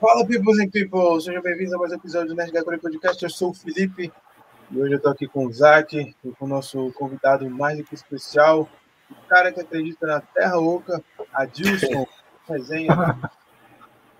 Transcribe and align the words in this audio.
Fala, 0.00 0.24
peoples 0.24 0.60
and 0.60 0.70
people! 0.70 1.20
Sejam 1.20 1.42
bem-vindos 1.42 1.74
a 1.74 1.76
mais 1.78 1.90
um 1.90 1.96
episódio 1.96 2.28
do 2.28 2.36
Nerd 2.36 2.52
Gacore 2.52 2.78
Podcast. 2.78 3.20
Eu 3.20 3.28
sou 3.28 3.50
o 3.50 3.54
Felipe 3.54 4.12
e 4.70 4.80
hoje 4.80 4.94
eu 4.94 5.00
tô 5.00 5.08
aqui 5.08 5.26
com 5.26 5.44
o 5.44 5.52
Zac 5.52 5.98
e 5.98 6.30
com 6.38 6.44
o 6.44 6.48
nosso 6.48 6.92
convidado 6.92 7.50
mais 7.50 7.78
do 7.78 7.82
que 7.82 7.96
especial, 7.96 8.68
o 9.10 9.28
cara 9.28 9.50
que 9.50 9.60
acredita 9.60 10.06
na 10.06 10.20
Terra 10.20 10.56
Oca, 10.56 11.02
Adilson 11.34 12.06
Resenha. 12.48 13.18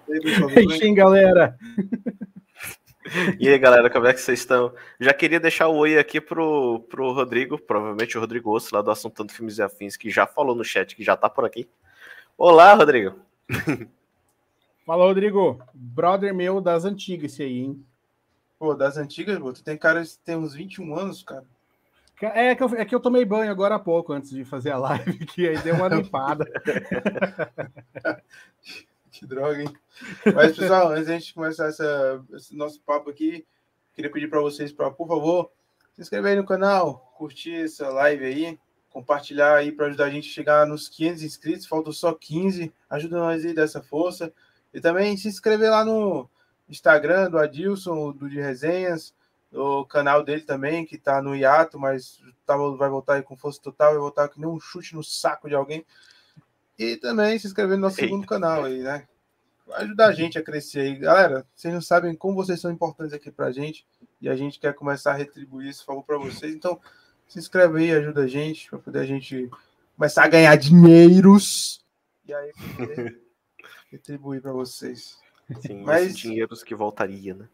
E 0.08 0.82
aí, 0.82 0.94
galera! 0.94 1.56
E 3.38 3.48
aí, 3.48 3.58
galera, 3.58 3.88
como 3.88 4.08
é 4.08 4.12
que 4.12 4.20
vocês 4.20 4.40
estão? 4.40 4.74
Já 4.98 5.14
queria 5.14 5.38
deixar 5.38 5.68
o 5.68 5.76
oi 5.76 5.96
aqui 5.96 6.20
pro, 6.20 6.80
pro 6.90 7.12
Rodrigo, 7.12 7.56
provavelmente 7.56 8.18
o 8.18 8.20
Rodrigo 8.20 8.50
Osso, 8.50 8.74
lá 8.74 8.82
do 8.82 8.90
Assuntando 8.90 9.32
Filmes 9.32 9.58
e 9.58 9.62
Afins, 9.62 9.96
que 9.96 10.10
já 10.10 10.26
falou 10.26 10.56
no 10.56 10.64
chat, 10.64 10.96
que 10.96 11.04
já 11.04 11.16
tá 11.16 11.30
por 11.30 11.44
aqui. 11.44 11.68
Olá, 12.36 12.74
Rodrigo! 12.74 13.14
Fala, 14.88 15.04
Rodrigo. 15.04 15.62
Brother 15.74 16.34
meu 16.34 16.62
das 16.62 16.86
antigas, 16.86 17.32
esse 17.32 17.42
aí, 17.42 17.58
hein? 17.58 17.84
Pô, 18.58 18.74
das 18.74 18.96
antigas, 18.96 19.38
pô, 19.38 19.52
tu 19.52 19.62
tem 19.62 19.76
cara 19.76 20.02
que 20.02 20.18
tem 20.24 20.34
uns 20.34 20.54
21 20.54 20.94
anos, 20.94 21.22
cara. 21.22 21.44
É 22.22 22.54
que, 22.54 22.62
eu, 22.62 22.68
é 22.68 22.86
que 22.86 22.94
eu 22.94 23.00
tomei 23.00 23.22
banho 23.22 23.50
agora 23.50 23.74
há 23.74 23.78
pouco, 23.78 24.14
antes 24.14 24.30
de 24.30 24.46
fazer 24.46 24.70
a 24.70 24.78
live, 24.78 25.18
que 25.28 25.46
aí 25.46 25.58
deu 25.58 25.74
uma 25.74 25.88
limpada. 25.88 26.46
que 29.12 29.26
droga, 29.26 29.62
hein? 29.62 29.68
Mas, 30.34 30.56
pessoal, 30.56 30.88
antes 30.88 31.04
de 31.04 31.12
a 31.12 31.18
gente 31.18 31.34
começar 31.34 31.66
essa, 31.66 32.24
esse 32.32 32.56
nosso 32.56 32.80
papo 32.80 33.10
aqui, 33.10 33.46
queria 33.92 34.10
pedir 34.10 34.30
para 34.30 34.40
vocês, 34.40 34.72
para, 34.72 34.90
por 34.90 35.06
favor, 35.06 35.50
se 35.92 36.00
inscrever 36.00 36.30
aí 36.30 36.36
no 36.38 36.46
canal, 36.46 37.12
curtir 37.18 37.56
essa 37.56 37.90
live 37.90 38.24
aí, 38.24 38.58
compartilhar 38.88 39.54
aí 39.54 39.70
para 39.70 39.88
ajudar 39.88 40.06
a 40.06 40.10
gente 40.10 40.30
a 40.30 40.32
chegar 40.32 40.66
nos 40.66 40.88
500 40.88 41.22
inscritos, 41.24 41.66
faltam 41.66 41.92
só 41.92 42.14
15, 42.14 42.72
ajuda 42.88 43.18
nós 43.18 43.44
aí 43.44 43.52
dessa 43.52 43.82
força. 43.82 44.32
E 44.72 44.80
também 44.80 45.16
se 45.16 45.28
inscrever 45.28 45.70
lá 45.70 45.84
no 45.84 46.28
Instagram 46.68 47.30
do 47.30 47.38
Adilson, 47.38 48.12
do 48.12 48.28
de 48.28 48.40
Resenhas, 48.40 49.14
o 49.52 49.84
canal 49.84 50.22
dele 50.22 50.42
também, 50.42 50.84
que 50.84 50.98
tá 50.98 51.22
no 51.22 51.34
hiato, 51.34 51.78
mas 51.78 52.20
tá, 52.44 52.56
vai 52.56 52.88
voltar 52.88 53.14
aí 53.14 53.22
com 53.22 53.36
força 53.36 53.60
total, 53.60 53.92
vai 53.92 54.00
voltar 54.00 54.28
que 54.28 54.38
nem 54.38 54.48
um 54.48 54.60
chute 54.60 54.94
no 54.94 55.02
saco 55.02 55.48
de 55.48 55.54
alguém. 55.54 55.84
E 56.78 56.96
também 56.96 57.38
se 57.38 57.46
inscrever 57.46 57.76
no 57.76 57.82
nosso 57.82 57.98
Eita. 57.98 58.08
segundo 58.08 58.26
canal 58.26 58.64
aí, 58.64 58.82
né? 58.82 59.06
Vai 59.66 59.82
ajudar 59.82 60.08
a 60.08 60.12
gente 60.12 60.38
a 60.38 60.42
crescer 60.42 60.80
aí. 60.80 60.96
Galera, 60.96 61.46
vocês 61.54 61.72
não 61.72 61.80
sabem 61.80 62.14
como 62.14 62.36
vocês 62.36 62.60
são 62.60 62.70
importantes 62.70 63.12
aqui 63.12 63.30
pra 63.30 63.50
gente 63.50 63.86
e 64.20 64.28
a 64.28 64.36
gente 64.36 64.60
quer 64.60 64.74
começar 64.74 65.12
a 65.12 65.16
retribuir 65.16 65.70
esse 65.70 65.84
favor 65.84 66.04
para 66.04 66.18
vocês. 66.18 66.54
Então, 66.54 66.80
se 67.26 67.38
inscreve 67.38 67.78
aí, 67.78 67.92
ajuda 67.92 68.22
a 68.22 68.26
gente, 68.26 68.68
para 68.70 68.78
poder 68.78 69.00
a 69.00 69.06
gente 69.06 69.50
começar 69.96 70.24
a 70.24 70.28
ganhar 70.28 70.56
dinheiros. 70.56 71.84
E 72.26 72.32
aí, 72.32 72.52
poder 72.76 73.27
retribuir 73.90 74.40
para 74.40 74.52
vocês. 74.52 75.18
Sim, 75.60 75.82
mas 75.82 76.16
dinheiros 76.16 76.62
que 76.62 76.74
voltaria, 76.74 77.34
né? 77.34 77.48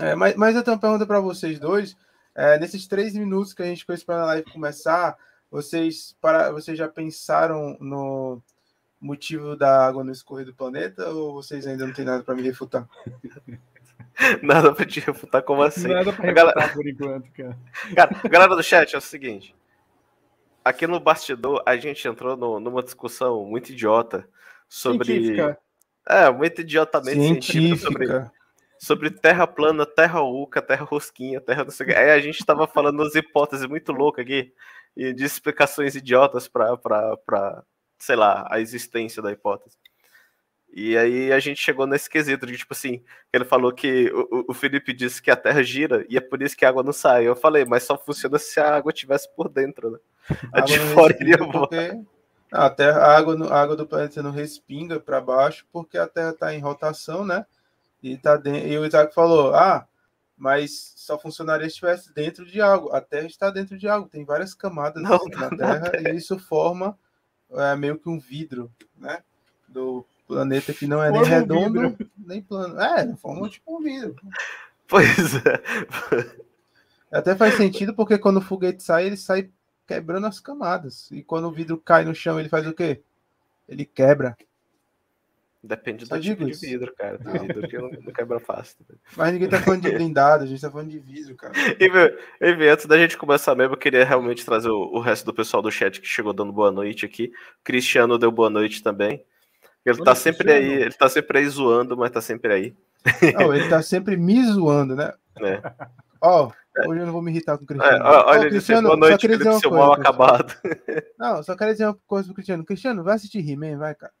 É, 0.00 0.14
mas, 0.14 0.34
mas 0.36 0.54
eu 0.54 0.62
tenho 0.62 0.76
uma 0.76 0.80
pergunta 0.80 1.06
para 1.06 1.20
vocês 1.20 1.58
dois. 1.58 1.96
É, 2.34 2.58
nesses 2.58 2.86
três 2.86 3.14
minutos 3.14 3.52
que 3.52 3.62
a 3.62 3.66
gente 3.66 3.80
ficou 3.80 3.94
esperando 3.94 4.22
a 4.22 4.26
live 4.26 4.52
começar, 4.52 5.16
vocês, 5.50 6.16
para, 6.20 6.52
vocês 6.52 6.78
já 6.78 6.88
pensaram 6.88 7.76
no 7.80 8.42
motivo 9.00 9.56
da 9.56 9.86
água 9.86 10.04
no 10.04 10.12
escorrer 10.12 10.44
do 10.44 10.54
planeta 10.54 11.08
ou 11.10 11.32
vocês 11.32 11.66
ainda 11.66 11.86
não 11.86 11.92
têm 11.92 12.04
nada 12.04 12.22
para 12.22 12.34
me 12.34 12.42
refutar? 12.42 12.88
nada 14.42 14.72
para 14.72 14.86
te 14.86 15.00
refutar, 15.00 15.42
como 15.42 15.62
assim? 15.62 15.88
Nada 15.88 16.12
para 16.12 16.26
refutar 16.26 16.34
galera... 16.34 16.68
por 16.68 16.86
enquanto, 16.86 17.30
cara. 17.32 17.58
Cara, 17.94 18.28
galera 18.28 18.56
do 18.56 18.62
chat, 18.62 18.94
é 18.94 18.98
o 18.98 19.00
seguinte. 19.00 19.54
Aqui 20.64 20.86
no 20.86 21.00
bastidor, 21.00 21.62
a 21.64 21.76
gente 21.76 22.06
entrou 22.06 22.36
no, 22.36 22.60
numa 22.60 22.82
discussão 22.82 23.44
muito 23.44 23.70
idiota 23.72 24.28
sobre. 24.68 25.06
Científica. 25.06 25.58
É, 26.08 26.30
muito 26.30 26.62
idiotamente 26.62 27.20
científica. 27.20 27.76
Sobre, 27.76 28.30
sobre 28.78 29.10
terra 29.10 29.46
plana, 29.46 29.84
terra 29.84 30.22
oca, 30.22 30.62
terra 30.62 30.84
rosquinha, 30.84 31.40
terra 31.40 31.64
não 31.64 31.70
sei 31.70 31.84
o 31.84 31.88
que. 31.90 31.94
Aí 31.94 32.10
a 32.10 32.18
gente 32.18 32.44
tava 32.46 32.66
falando 32.66 33.00
umas 33.00 33.14
hipóteses 33.14 33.66
muito 33.66 33.92
loucas 33.92 34.24
aqui 34.24 34.52
e 34.96 35.12
de 35.12 35.24
explicações 35.24 35.94
idiotas 35.94 36.48
para, 36.48 37.62
sei 37.98 38.16
lá, 38.16 38.46
a 38.50 38.58
existência 38.58 39.22
da 39.22 39.30
hipótese. 39.30 39.76
E 40.72 40.96
aí 40.96 41.32
a 41.32 41.38
gente 41.38 41.60
chegou 41.60 41.86
nesse 41.86 42.08
quesito 42.08 42.46
de 42.46 42.56
tipo 42.56 42.72
assim, 42.72 43.02
ele 43.32 43.44
falou 43.44 43.72
que 43.72 44.10
o, 44.12 44.46
o 44.48 44.54
Felipe 44.54 44.92
disse 44.92 45.20
que 45.20 45.30
a 45.30 45.36
Terra 45.36 45.62
gira 45.62 46.06
e 46.08 46.16
é 46.16 46.20
por 46.20 46.42
isso 46.42 46.56
que 46.56 46.64
a 46.64 46.68
água 46.68 46.82
não 46.82 46.92
sai. 46.92 47.26
Eu 47.26 47.34
falei, 47.34 47.64
mas 47.64 47.84
só 47.84 47.98
funciona 47.98 48.38
se 48.38 48.60
a 48.60 48.76
água 48.76 48.92
estivesse 48.92 49.28
por 49.34 49.48
dentro, 49.48 49.90
né? 49.90 49.98
A, 50.52 50.58
a 50.58 50.60
de 50.60 50.78
fora 50.78 51.16
iria 51.20 51.38
porque... 51.38 52.00
A, 52.50 52.70
terra, 52.70 53.00
a, 53.00 53.16
água, 53.16 53.48
a 53.48 53.60
água 53.60 53.76
do 53.76 53.86
planeta 53.86 54.22
não 54.22 54.30
respinga 54.30 54.98
para 54.98 55.20
baixo 55.20 55.66
porque 55.72 55.98
a 55.98 56.06
Terra 56.06 56.30
está 56.30 56.54
em 56.54 56.60
rotação, 56.60 57.24
né? 57.24 57.44
E, 58.02 58.16
tá 58.16 58.36
dentro, 58.36 58.68
e 58.68 58.78
o 58.78 58.86
Isaac 58.86 59.14
falou: 59.14 59.54
ah, 59.54 59.86
mas 60.36 60.94
só 60.96 61.18
funcionaria 61.18 61.66
se 61.66 61.74
estivesse 61.74 62.14
dentro 62.14 62.46
de 62.46 62.60
algo. 62.60 62.90
A 62.94 63.00
Terra 63.00 63.26
está 63.26 63.50
dentro 63.50 63.76
de 63.76 63.88
algo, 63.88 64.08
tem 64.08 64.24
várias 64.24 64.54
camadas 64.54 65.02
não, 65.02 65.18
na, 65.28 65.50
Terra, 65.50 65.90
terra, 65.90 66.10
e 66.10 66.16
isso 66.16 66.38
forma 66.38 66.98
é, 67.50 67.76
meio 67.76 67.98
que 67.98 68.08
um 68.08 68.18
vidro, 68.18 68.70
né? 68.96 69.22
Do 69.66 70.06
planeta 70.26 70.72
que 70.72 70.86
não 70.86 71.02
é 71.02 71.10
nem 71.10 71.24
redondo, 71.24 71.96
nem 72.16 72.40
plano. 72.40 72.80
É, 72.80 73.14
forma 73.16 73.48
tipo 73.48 73.76
um 73.76 73.82
vidro. 73.82 74.14
Pois 74.86 75.34
é. 75.36 76.38
Até 77.10 77.34
faz 77.34 77.56
sentido 77.56 77.94
porque 77.94 78.18
quando 78.18 78.36
o 78.36 78.42
foguete 78.42 78.82
sai, 78.82 79.06
ele 79.06 79.16
sai 79.16 79.50
quebrando 79.88 80.26
as 80.26 80.38
camadas. 80.38 81.10
E 81.10 81.22
quando 81.22 81.48
o 81.48 81.50
vidro 81.50 81.78
cai 81.78 82.04
no 82.04 82.14
chão, 82.14 82.38
ele 82.38 82.50
faz 82.50 82.66
o 82.66 82.74
quê? 82.74 83.00
Ele 83.66 83.86
quebra. 83.86 84.36
Depende 85.60 86.06
Só 86.06 86.16
do 86.16 86.22
tipo 86.22 86.46
isso. 86.46 86.60
de 86.60 86.66
vidro, 86.68 86.94
cara. 86.94 87.18
Tem 87.18 87.40
vidro 87.40 87.66
que 87.66 87.76
não, 87.76 87.90
não 87.90 88.12
quebra 88.12 88.38
fácil. 88.38 88.76
Mas 89.16 89.32
ninguém 89.32 89.48
tá 89.48 89.60
falando 89.60 89.82
de 89.82 89.90
blindado, 89.90 90.44
a 90.44 90.46
gente 90.46 90.60
tá 90.60 90.70
falando 90.70 90.90
de 90.90 90.98
vidro, 90.98 91.34
cara. 91.34 91.52
E, 92.40 92.46
e 92.46 92.68
antes 92.68 92.86
da 92.86 92.96
gente 92.96 93.16
começar 93.16 93.54
mesmo, 93.56 93.74
eu 93.74 93.78
queria 93.78 94.04
realmente 94.04 94.44
trazer 94.44 94.68
o, 94.68 94.78
o, 94.78 95.00
resto 95.00 95.24
do 95.24 95.34
pessoal 95.34 95.62
do 95.62 95.70
chat 95.70 96.00
que 96.00 96.06
chegou 96.06 96.32
dando 96.32 96.52
boa 96.52 96.70
noite 96.70 97.04
aqui. 97.04 97.32
Cristiano 97.64 98.18
deu 98.18 98.30
boa 98.30 98.50
noite 98.50 98.82
também. 98.82 99.24
Ele 99.84 100.04
tá 100.04 100.14
sempre 100.14 100.52
aí, 100.52 100.72
ele 100.72 100.92
tá 100.92 101.08
sempre 101.08 101.38
aí 101.38 101.48
zoando, 101.48 101.96
mas 101.96 102.10
tá 102.10 102.20
sempre 102.20 102.52
aí. 102.52 102.76
Não, 103.34 103.54
ele 103.54 103.68
tá 103.68 103.82
sempre 103.82 104.16
me 104.16 104.44
zoando, 104.44 104.94
né? 104.94 105.12
É. 105.40 105.62
Ó, 106.20 106.50
Hoje 106.86 107.00
eu 107.00 107.06
não 107.06 107.12
vou 107.12 107.22
me 107.22 107.30
irritar 107.30 107.56
com 107.58 107.64
o 107.64 107.66
Cristiano. 107.66 107.96
É, 107.96 108.02
olha, 108.02 108.46
oh, 108.46 108.50
Cristiano, 108.50 108.88
boa 108.88 108.96
noite, 108.96 109.20
queria 109.20 109.38
dizer 109.38 109.54
seu 109.54 109.70
mal 109.70 109.92
acabado. 109.92 110.54
Não, 111.18 111.42
só 111.42 111.56
quero 111.56 111.72
dizer 111.72 111.86
uma 111.86 111.98
coisa 112.06 112.26
pro 112.26 112.34
Cristiano. 112.34 112.64
Cristiano, 112.64 113.02
vai 113.02 113.14
assistir 113.14 113.48
He-Man, 113.48 113.78
vai, 113.78 113.94
cara. 113.94 114.12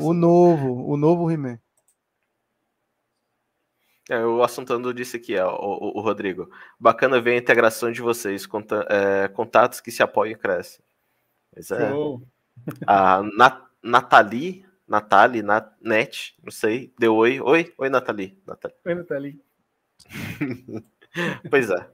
o 0.00 0.12
novo, 0.12 0.86
o 0.86 0.96
novo 0.96 1.30
He-Man. 1.30 1.58
É, 4.10 4.24
o 4.24 4.42
assuntando 4.42 4.92
disse 4.92 5.16
aqui, 5.16 5.38
ó, 5.38 5.54
o, 5.54 5.98
o, 5.98 6.00
Rodrigo. 6.00 6.50
Bacana 6.78 7.20
ver 7.20 7.32
a 7.32 7.38
integração 7.38 7.90
de 7.92 8.02
vocês, 8.02 8.46
conta, 8.46 8.86
é, 8.90 9.28
contatos 9.28 9.80
que 9.80 9.90
se 9.90 10.02
apoiam 10.02 10.32
e 10.32 10.36
crescem. 10.36 10.84
Pois 11.52 11.70
é. 11.70 11.90
A 12.86 13.22
Nat 13.22 13.62
Nathalie 13.82 14.64
Nathalie, 14.92 15.40
Nat, 15.40 15.72
Net, 15.80 16.34
não 16.44 16.52
sei, 16.52 16.92
deu 16.98 17.14
oi. 17.14 17.40
Oi, 17.40 17.72
oi, 17.78 17.88
Nathalie. 17.88 18.38
Nathalie. 18.46 18.76
Oi, 18.84 18.94
Nathalie. 18.94 19.40
pois 21.48 21.70
é. 21.70 21.88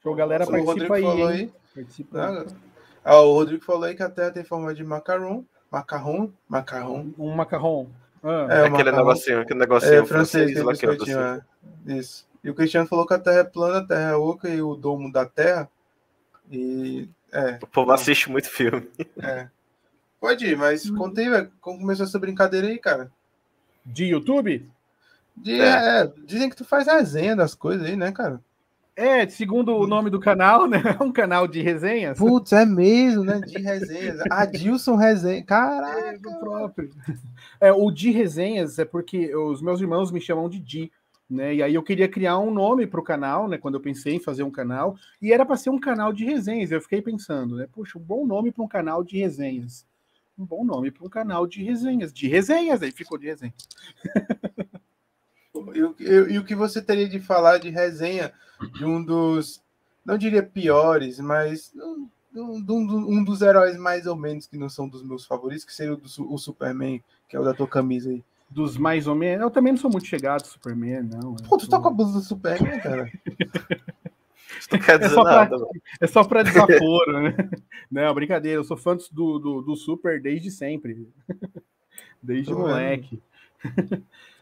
Então, 0.00 0.14
galera, 0.14 0.44
o 0.44 0.50
participa 0.50 0.94
aí, 0.94 1.02
falou 1.02 1.26
aí. 1.26 1.52
Participa 1.74 2.18
ah, 2.18 2.46
ah, 3.04 3.20
o 3.20 3.34
Rodrigo 3.34 3.62
falou 3.62 3.84
aí 3.84 3.94
que 3.94 4.02
a 4.02 4.08
Terra 4.08 4.30
tem 4.30 4.42
forma 4.42 4.74
de 4.74 4.82
macarrão. 4.82 5.44
Macarrão? 5.70 6.32
Macarrão. 6.48 7.14
Um 7.18 7.30
macarrão. 7.30 7.90
Ah. 8.22 8.46
É, 8.48 8.60
aquele 8.60 8.70
macarrão. 8.70 8.96
negocinho, 8.96 9.40
aquele 9.40 9.60
negocinho 9.60 10.02
é, 10.02 10.06
francês, 10.06 10.58
francês 10.58 10.86
lá 10.86 10.96
que 10.96 11.92
é, 11.92 11.94
Isso. 11.94 12.26
E 12.42 12.48
o 12.48 12.54
Cristiano 12.54 12.88
falou 12.88 13.06
que 13.06 13.12
a 13.12 13.18
Terra 13.18 13.40
é 13.40 13.44
plana, 13.44 13.80
a 13.80 13.86
Terra 13.86 14.12
é 14.12 14.14
oca 14.14 14.48
e 14.48 14.62
o 14.62 14.74
domo 14.74 15.12
da 15.12 15.26
Terra. 15.26 15.68
E. 16.50 17.06
É. 17.30 17.58
O 17.62 17.66
povo 17.66 17.92
assiste 17.92 18.30
muito 18.30 18.48
filme. 18.48 18.88
É. 19.22 19.50
Pode 20.20 20.46
ir, 20.46 20.56
mas 20.56 20.88
hum. 20.88 20.96
contei, 20.96 21.28
velho, 21.28 21.50
como 21.60 21.78
começou 21.78 22.04
essa 22.04 22.18
brincadeira 22.18 22.66
aí, 22.66 22.78
cara? 22.78 23.10
De 23.84 24.04
YouTube? 24.06 24.68
De, 25.36 25.60
é. 25.60 26.02
É, 26.02 26.12
dizem 26.24 26.50
que 26.50 26.56
tu 26.56 26.64
faz 26.64 26.86
resenha 26.86 27.36
das 27.36 27.54
coisas 27.54 27.86
aí, 27.86 27.96
né, 27.96 28.10
cara? 28.10 28.40
É, 28.96 29.28
segundo 29.28 29.76
o 29.76 29.86
nome 29.86 30.10
do 30.10 30.18
canal, 30.18 30.66
né? 30.66 30.82
É 30.98 31.02
um 31.04 31.12
canal 31.12 31.46
de 31.46 31.62
resenhas. 31.62 32.18
Putz, 32.18 32.52
é 32.52 32.66
mesmo, 32.66 33.22
né? 33.22 33.38
De 33.38 33.56
resenhas. 33.56 34.20
Adilson 34.28 34.96
Resenha. 34.96 35.44
Caraca. 35.44 36.30
É, 36.30 36.38
próprio. 36.40 36.90
É, 37.60 37.72
o 37.72 37.90
de 37.90 38.12
resenhas 38.12 38.78
é 38.78 38.84
porque 38.84 39.34
os 39.34 39.60
meus 39.60 39.80
irmãos 39.80 40.12
me 40.12 40.20
chamam 40.20 40.48
de 40.48 40.60
Di. 40.60 40.92
Né? 41.28 41.56
E 41.56 41.62
aí 41.62 41.74
eu 41.74 41.82
queria 41.82 42.08
criar 42.08 42.38
um 42.38 42.52
nome 42.52 42.86
para 42.86 43.00
o 43.00 43.02
canal, 43.02 43.48
né? 43.48 43.58
Quando 43.58 43.74
eu 43.74 43.80
pensei 43.80 44.14
em 44.14 44.20
fazer 44.20 44.44
um 44.44 44.50
canal, 44.50 44.96
e 45.20 45.32
era 45.32 45.44
para 45.44 45.56
ser 45.56 45.70
um 45.70 45.78
canal 45.78 46.12
de 46.12 46.24
resenhas. 46.24 46.70
Eu 46.70 46.80
fiquei 46.80 47.02
pensando, 47.02 47.56
né? 47.56 47.66
Poxa, 47.72 47.98
um 47.98 48.02
bom 48.02 48.24
nome 48.24 48.52
para 48.52 48.62
um 48.62 48.68
canal 48.68 49.02
de 49.02 49.18
resenhas 49.18 49.87
um 50.38 50.44
bom 50.44 50.64
nome 50.64 50.90
para 50.90 51.04
um 51.04 51.10
canal 51.10 51.46
de 51.46 51.62
resenhas. 51.62 52.12
De 52.12 52.28
resenhas, 52.28 52.82
aí 52.82 52.92
ficou 52.92 53.18
de 53.18 53.26
resenha. 53.26 53.54
E, 55.74 56.38
o 56.38 56.44
que 56.44 56.54
você 56.54 56.80
teria 56.80 57.08
de 57.08 57.18
falar 57.18 57.58
de 57.58 57.68
resenha 57.68 58.32
de 58.74 58.84
um 58.84 59.04
dos, 59.04 59.60
não 60.04 60.16
diria 60.16 60.42
piores, 60.42 61.18
mas 61.18 61.72
não, 61.74 62.08
um, 62.34 63.18
um, 63.18 63.24
dos 63.24 63.42
heróis 63.42 63.76
mais 63.76 64.06
ou 64.06 64.16
menos 64.16 64.46
que 64.46 64.56
não 64.56 64.68
são 64.68 64.88
dos 64.88 65.02
meus 65.02 65.26
favoritos, 65.26 65.64
que 65.64 65.74
seria 65.74 65.94
o, 65.94 65.96
do, 65.96 66.32
o 66.32 66.38
Superman, 66.38 67.02
que 67.28 67.36
é 67.36 67.40
o 67.40 67.44
da 67.44 67.54
tua 67.54 67.66
camisa 67.66 68.10
aí. 68.10 68.22
Dos 68.50 68.78
mais 68.78 69.06
ou 69.06 69.14
menos. 69.14 69.42
Eu 69.42 69.50
também 69.50 69.72
não 69.72 69.80
sou 69.80 69.90
muito 69.90 70.06
chegado 70.06 70.42
do 70.42 70.48
Superman, 70.48 71.02
não. 71.02 71.34
Pô, 71.34 71.58
tu 71.58 71.68
tá 71.68 71.78
com 71.78 71.88
a 71.88 71.90
blusa 71.90 72.18
do 72.18 72.24
Superman, 72.24 72.80
cara? 72.80 73.12
é, 75.02 75.08
só 75.08 75.22
pra, 75.22 75.50
é 76.00 76.06
só 76.06 76.24
pra 76.24 76.42
desaforo, 76.42 77.22
né? 77.22 77.34
Não, 77.90 78.14
brincadeira, 78.14 78.58
eu 78.58 78.64
sou 78.64 78.76
fã 78.76 78.96
do, 79.12 79.38
do, 79.38 79.62
do 79.62 79.76
Super 79.76 80.20
desde 80.20 80.50
sempre. 80.50 81.08
Desde 82.22 82.52
Tô 82.52 82.58
moleque. 82.58 83.22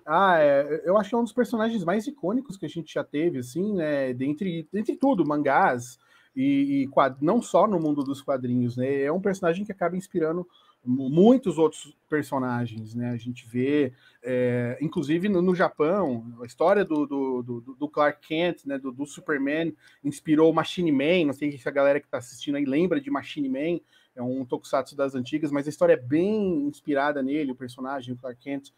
ah, 0.04 0.38
é, 0.38 0.82
eu 0.84 0.96
acho 0.96 1.10
que 1.10 1.14
é 1.14 1.18
um 1.18 1.24
dos 1.24 1.32
personagens 1.32 1.84
mais 1.84 2.06
icônicos 2.06 2.56
que 2.56 2.66
a 2.66 2.68
gente 2.68 2.92
já 2.92 3.04
teve, 3.04 3.38
assim, 3.38 3.74
né? 3.74 4.12
Dentre, 4.14 4.66
dentre 4.72 4.96
tudo, 4.96 5.26
mangás, 5.26 5.98
e, 6.34 6.82
e 6.82 6.88
quad... 6.88 7.16
não 7.20 7.40
só 7.40 7.66
no 7.66 7.78
mundo 7.78 8.02
dos 8.02 8.22
quadrinhos, 8.22 8.76
né? 8.76 9.02
É 9.02 9.12
um 9.12 9.20
personagem 9.20 9.64
que 9.64 9.72
acaba 9.72 9.96
inspirando 9.96 10.46
muitos 10.86 11.58
outros 11.58 11.96
personagens, 12.08 12.94
né? 12.94 13.10
A 13.10 13.16
gente 13.16 13.46
vê, 13.46 13.92
é, 14.22 14.78
inclusive 14.80 15.28
no, 15.28 15.42
no, 15.42 15.54
Japão, 15.54 16.24
a 16.40 16.46
história 16.46 16.84
do, 16.84 17.06
do, 17.06 17.42
do, 17.42 17.60
do 17.74 17.88
Clark 17.88 18.26
Kent, 18.26 18.64
né? 18.64 18.78
Do, 18.78 18.92
do, 18.92 19.04
Superman, 19.04 19.74
inspirou 20.04 20.52
Machine 20.52 20.92
Man. 20.92 21.26
Não 21.26 21.32
sei 21.32 21.56
se 21.58 21.68
a 21.68 21.72
galera 21.72 22.00
que 22.00 22.06
está 22.06 22.18
assistindo 22.18 22.56
aí 22.56 22.64
lembra 22.64 23.00
de 23.00 23.10
Machine 23.10 23.48
Man. 23.48 23.80
É 24.14 24.22
um 24.22 24.46
tokusatsu 24.46 24.96
das 24.96 25.14
antigas, 25.14 25.50
mas 25.50 25.66
a 25.66 25.70
história 25.70 25.92
é 25.92 25.96
bem 25.96 26.66
inspirada 26.66 27.22
nele, 27.22 27.52
o 27.52 27.56
personagem, 27.56 28.14
o 28.14 28.16
Clark 28.16 28.40
Kent. 28.40 28.70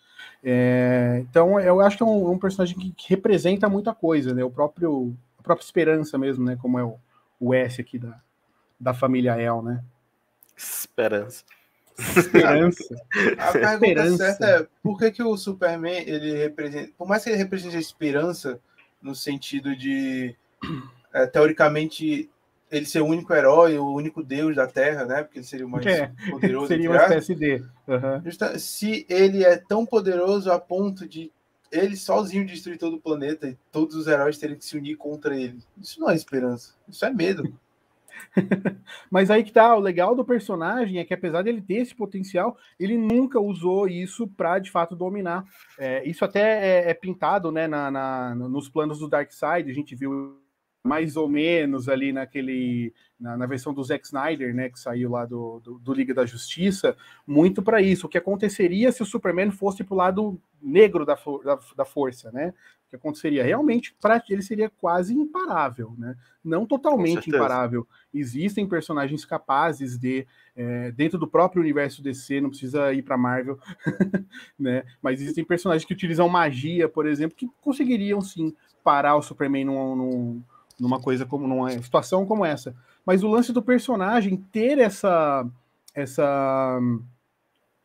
É, 0.42 1.24
então, 1.30 1.60
eu 1.60 1.80
acho 1.80 1.96
que 1.96 2.02
é 2.02 2.06
um, 2.06 2.32
um 2.32 2.38
personagem 2.38 2.76
que, 2.76 2.90
que, 2.90 3.08
representa 3.08 3.68
muita 3.68 3.94
coisa, 3.94 4.34
né? 4.34 4.42
O 4.42 4.50
próprio, 4.50 5.16
a 5.38 5.42
própria 5.42 5.64
esperança 5.64 6.18
mesmo, 6.18 6.44
né? 6.44 6.56
Como 6.60 6.76
é 6.76 6.82
o, 6.82 6.98
o 7.38 7.54
S 7.54 7.80
aqui 7.80 8.00
da, 8.00 8.20
da 8.80 8.92
família 8.92 9.40
El, 9.40 9.62
né? 9.62 9.84
Esperança. 10.56 11.44
Esperança. 11.98 12.96
A 13.38 13.52
pergunta 13.52 13.86
esperança. 13.86 14.16
certa 14.16 14.46
é 14.46 14.66
por 14.82 14.98
que, 14.98 15.10
que 15.10 15.22
o 15.22 15.36
Superman 15.36 16.04
ele 16.06 16.36
representa, 16.36 16.92
por 16.96 17.08
mais 17.08 17.24
que 17.24 17.30
ele 17.30 17.36
represente 17.36 17.76
a 17.76 17.80
esperança 17.80 18.60
no 19.02 19.14
sentido 19.14 19.76
de 19.76 20.34
é, 21.12 21.26
teoricamente 21.26 22.30
ele 22.70 22.86
ser 22.86 23.00
o 23.00 23.06
único 23.06 23.32
herói, 23.32 23.78
o 23.78 23.94
único 23.94 24.22
deus 24.22 24.54
da 24.54 24.66
Terra, 24.66 25.04
né? 25.04 25.22
Porque 25.22 25.38
ele 25.38 25.46
seria 25.46 25.66
o 25.66 25.70
mais 25.70 25.86
é, 25.86 26.12
poderoso. 26.30 26.68
seria 26.68 26.90
uma 26.90 27.02
espécie 27.02 27.34
de. 27.34 27.64
Uhum. 27.86 28.58
Se 28.58 29.06
ele 29.08 29.44
é 29.44 29.56
tão 29.56 29.86
poderoso 29.86 30.52
a 30.52 30.58
ponto 30.58 31.08
de 31.08 31.32
ele 31.70 31.96
sozinho 31.96 32.46
destruir 32.46 32.78
todo 32.78 32.96
o 32.96 33.00
planeta 33.00 33.48
e 33.48 33.56
todos 33.70 33.94
os 33.94 34.06
heróis 34.06 34.38
terem 34.38 34.56
que 34.56 34.64
se 34.64 34.76
unir 34.76 34.96
contra 34.96 35.36
ele, 35.36 35.58
isso 35.80 36.00
não 36.00 36.10
é 36.10 36.14
esperança, 36.14 36.74
isso 36.88 37.04
é 37.04 37.10
medo. 37.10 37.52
Mas 39.10 39.30
aí 39.30 39.42
que 39.42 39.52
tá, 39.52 39.76
o 39.76 39.80
legal 39.80 40.14
do 40.14 40.24
personagem 40.24 40.98
é 40.98 41.04
que 41.04 41.14
apesar 41.14 41.42
dele 41.42 41.60
ter 41.60 41.76
esse 41.76 41.94
potencial, 41.94 42.56
ele 42.78 42.96
nunca 42.96 43.40
usou 43.40 43.88
isso 43.88 44.26
para 44.28 44.58
de 44.58 44.70
fato 44.70 44.96
dominar. 44.96 45.44
É, 45.78 46.06
isso 46.08 46.24
até 46.24 46.86
é, 46.86 46.90
é 46.90 46.94
pintado 46.94 47.50
né, 47.50 47.66
na, 47.66 47.90
na, 47.90 48.34
nos 48.34 48.68
planos 48.68 48.98
do 48.98 49.08
Darkseid, 49.08 49.70
a 49.70 49.74
gente 49.74 49.94
viu 49.94 50.38
mais 50.84 51.16
ou 51.16 51.28
menos 51.28 51.88
ali 51.88 52.12
naquele 52.12 52.94
na, 53.18 53.36
na, 53.36 53.46
versão 53.46 53.74
do 53.74 53.82
Zack 53.82 54.06
Snyder, 54.06 54.54
né, 54.54 54.68
que 54.68 54.78
saiu 54.78 55.10
lá 55.10 55.26
do, 55.26 55.60
do, 55.60 55.78
do 55.78 55.92
Liga 55.92 56.14
da 56.14 56.24
Justiça, 56.24 56.96
muito 57.26 57.62
para 57.62 57.82
isso. 57.82 58.06
O 58.06 58.08
que 58.08 58.16
aconteceria 58.16 58.92
se 58.92 59.02
o 59.02 59.06
Superman 59.06 59.50
fosse 59.50 59.82
para 59.82 59.94
o 59.94 59.98
lado 59.98 60.40
negro 60.62 61.04
da, 61.04 61.18
da, 61.44 61.58
da, 61.76 61.84
força, 61.84 62.30
né? 62.32 62.54
Que 62.90 62.96
aconteceria? 62.96 63.44
Realmente, 63.44 63.94
para 64.00 64.22
ele 64.30 64.40
seria 64.40 64.70
quase 64.70 65.14
imparável, 65.14 65.94
né? 65.98 66.16
Não 66.42 66.64
totalmente 66.64 67.28
imparável. 67.28 67.86
Existem 68.12 68.66
personagens 68.66 69.26
capazes 69.26 69.98
de, 69.98 70.26
é, 70.56 70.90
dentro 70.92 71.18
do 71.18 71.28
próprio 71.28 71.60
universo 71.60 72.02
DC, 72.02 72.40
não 72.40 72.48
precisa 72.48 72.92
ir 72.94 73.02
para 73.02 73.18
Marvel, 73.18 73.58
né? 74.58 74.84
Mas 75.02 75.20
existem 75.20 75.44
personagens 75.44 75.84
que 75.84 75.92
utilizam 75.92 76.28
magia, 76.28 76.88
por 76.88 77.06
exemplo, 77.06 77.36
que 77.36 77.48
conseguiriam 77.60 78.22
sim 78.22 78.54
parar 78.82 79.16
o 79.16 79.22
Superman 79.22 79.66
num, 79.66 79.94
num, 79.94 80.42
numa 80.80 80.98
coisa 80.98 81.26
como 81.26 81.46
numa 81.46 81.70
situação 81.82 82.24
como 82.24 82.44
essa. 82.44 82.74
Mas 83.04 83.22
o 83.22 83.28
lance 83.28 83.52
do 83.52 83.62
personagem 83.62 84.36
ter 84.50 84.78
essa 84.78 85.46
essa 85.94 86.80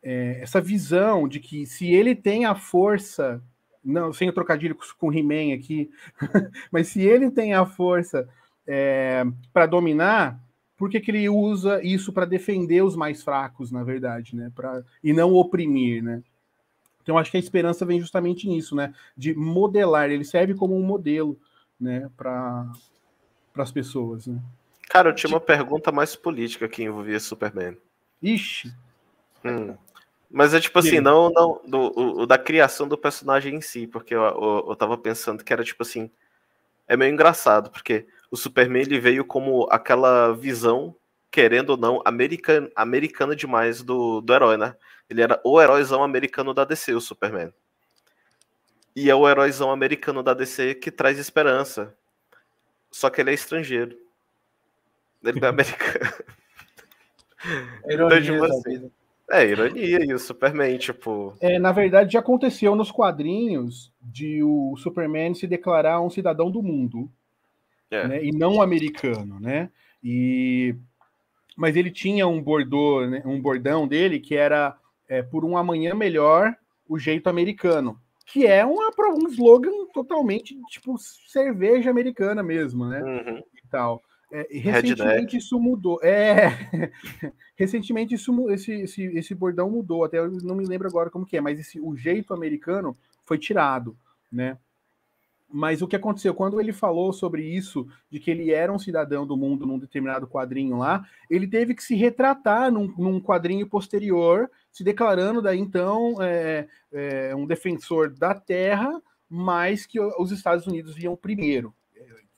é, 0.02 0.40
essa 0.40 0.60
visão 0.60 1.26
de 1.26 1.40
que 1.40 1.66
se 1.66 1.92
ele 1.92 2.14
tem 2.14 2.44
a 2.44 2.54
força, 2.54 3.42
não 3.84 4.12
sem 4.12 4.28
o 4.28 4.32
trocadilho 4.32 4.76
com 4.98 5.12
He-Man 5.12 5.54
aqui, 5.54 5.90
mas 6.72 6.88
se 6.88 7.02
ele 7.02 7.30
tem 7.30 7.54
a 7.54 7.66
força 7.66 8.28
é, 8.66 9.24
para 9.52 9.66
dominar, 9.66 10.40
por 10.76 10.90
que, 10.90 11.00
que 11.00 11.10
ele 11.10 11.28
usa 11.28 11.82
isso 11.82 12.12
para 12.12 12.24
defender 12.24 12.82
os 12.82 12.96
mais 12.96 13.22
fracos, 13.22 13.70
na 13.70 13.84
verdade, 13.84 14.34
né? 14.34 14.50
Pra, 14.54 14.82
e 15.02 15.12
não 15.12 15.32
oprimir, 15.32 16.02
né? 16.02 16.22
Então 17.02 17.18
acho 17.18 17.30
que 17.30 17.36
a 17.36 17.40
esperança 17.40 17.84
vem 17.84 18.00
justamente 18.00 18.48
nisso, 18.48 18.74
né? 18.74 18.94
De 19.16 19.34
modelar, 19.34 20.10
ele 20.10 20.24
serve 20.24 20.54
como 20.54 20.76
um 20.76 20.82
modelo, 20.82 21.38
né? 21.78 22.10
Para 22.16 22.72
as 23.56 23.70
pessoas, 23.70 24.26
né? 24.26 24.40
Cara, 24.88 25.10
eu 25.10 25.14
tinha 25.14 25.30
uma 25.30 25.40
pergunta 25.40 25.92
mais 25.92 26.16
política 26.16 26.68
que 26.68 26.82
envolvia 26.82 27.20
Superman. 27.20 27.76
Ixi. 28.22 28.72
Hum. 29.44 29.74
Mas 30.30 30.52
é 30.52 30.60
tipo 30.60 30.78
assim, 30.78 31.00
não, 31.00 31.30
não 31.30 31.60
do, 31.66 32.20
o, 32.20 32.26
da 32.26 32.36
criação 32.36 32.88
do 32.88 32.98
personagem 32.98 33.54
em 33.54 33.60
si, 33.60 33.86
porque 33.86 34.14
eu, 34.14 34.22
eu, 34.22 34.66
eu 34.68 34.76
tava 34.76 34.98
pensando 34.98 35.44
que 35.44 35.52
era 35.52 35.62
tipo 35.62 35.82
assim, 35.82 36.10
é 36.88 36.96
meio 36.96 37.12
engraçado, 37.12 37.70
porque 37.70 38.06
o 38.30 38.36
Superman 38.36 38.82
ele 38.82 38.98
veio 38.98 39.24
como 39.24 39.68
aquela 39.70 40.32
visão, 40.32 40.94
querendo 41.30 41.70
ou 41.70 41.76
não, 41.76 42.02
americana, 42.04 42.70
americana 42.74 43.36
demais 43.36 43.82
do, 43.82 44.20
do 44.20 44.34
herói, 44.34 44.56
né? 44.56 44.74
Ele 45.08 45.22
era 45.22 45.40
o 45.44 45.60
heróizão 45.60 46.02
americano 46.02 46.52
da 46.52 46.64
DC, 46.64 46.94
o 46.94 47.00
Superman. 47.00 47.52
E 48.96 49.10
é 49.10 49.14
o 49.14 49.28
heróizão 49.28 49.70
americano 49.70 50.22
da 50.22 50.34
DC 50.34 50.74
que 50.76 50.90
traz 50.90 51.18
esperança. 51.18 51.94
Só 52.90 53.10
que 53.10 53.20
ele 53.20 53.30
é 53.30 53.34
estrangeiro. 53.34 53.98
Ele 55.22 55.40
não 55.40 55.48
é 55.48 55.50
americano. 55.54 56.14
Então, 57.84 58.22
tipo 58.22 58.44
assim, 58.44 58.90
é, 59.30 59.46
ironia, 59.46 60.04
e 60.04 60.12
o 60.12 60.18
Superman, 60.18 60.76
tipo. 60.76 61.34
É, 61.40 61.58
na 61.58 61.72
verdade, 61.72 62.12
já 62.12 62.20
aconteceu 62.20 62.74
nos 62.76 62.90
quadrinhos 62.90 63.92
de 64.02 64.42
o 64.42 64.76
Superman 64.76 65.34
se 65.34 65.46
declarar 65.46 66.00
um 66.00 66.10
cidadão 66.10 66.50
do 66.50 66.62
mundo. 66.62 67.10
É. 67.90 68.08
Né, 68.08 68.24
e 68.24 68.32
não 68.32 68.60
americano, 68.60 69.38
né? 69.38 69.70
E 70.02 70.74
mas 71.56 71.76
ele 71.76 71.90
tinha 71.90 72.26
um 72.26 72.42
bordô, 72.42 73.06
né, 73.06 73.22
um 73.24 73.40
bordão 73.40 73.86
dele 73.86 74.18
que 74.18 74.34
era 74.34 74.76
é, 75.08 75.22
por 75.22 75.44
um 75.44 75.56
amanhã 75.56 75.94
melhor 75.94 76.52
o 76.88 76.98
jeito 76.98 77.28
americano, 77.28 77.96
que 78.26 78.46
é 78.46 78.64
uma, 78.64 78.90
um 79.14 79.28
slogan 79.28 79.86
totalmente 79.92 80.60
tipo 80.68 80.96
cerveja 80.98 81.90
americana 81.90 82.42
mesmo, 82.42 82.86
né? 82.86 83.02
Uhum. 83.02 83.38
E 83.38 83.68
tal. 83.70 84.02
É, 84.36 84.48
recentemente 84.50 85.36
isso 85.36 85.60
mudou. 85.60 86.00
É, 86.02 86.48
recentemente 87.54 88.16
isso, 88.16 88.50
esse, 88.50 88.72
esse, 88.72 89.02
esse 89.04 89.32
bordão 89.32 89.70
mudou. 89.70 90.02
Até 90.02 90.18
eu 90.18 90.28
não 90.28 90.56
me 90.56 90.66
lembro 90.66 90.88
agora 90.88 91.08
como 91.08 91.24
que 91.24 91.36
é, 91.36 91.40
mas 91.40 91.60
esse, 91.60 91.80
o 91.80 91.94
jeito 91.94 92.34
americano 92.34 92.96
foi 93.24 93.38
tirado, 93.38 93.96
né? 94.32 94.58
Mas 95.48 95.82
o 95.82 95.86
que 95.86 95.94
aconteceu 95.94 96.34
quando 96.34 96.60
ele 96.60 96.72
falou 96.72 97.12
sobre 97.12 97.44
isso, 97.44 97.86
de 98.10 98.18
que 98.18 98.28
ele 98.28 98.50
era 98.50 98.72
um 98.72 98.78
cidadão 98.78 99.24
do 99.24 99.36
mundo 99.36 99.64
num 99.64 99.78
determinado 99.78 100.26
quadrinho 100.26 100.78
lá, 100.78 101.06
ele 101.30 101.46
teve 101.46 101.72
que 101.72 101.84
se 101.84 101.94
retratar 101.94 102.72
num, 102.72 102.92
num 102.98 103.20
quadrinho 103.20 103.68
posterior, 103.68 104.50
se 104.72 104.82
declarando 104.82 105.40
daí 105.40 105.60
então 105.60 106.20
é, 106.20 106.66
é, 106.92 107.36
um 107.36 107.46
defensor 107.46 108.10
da 108.10 108.34
Terra, 108.34 109.00
mas 109.30 109.86
que 109.86 110.00
os 110.00 110.32
Estados 110.32 110.66
Unidos 110.66 110.96
viam 110.96 111.14
primeiro 111.14 111.72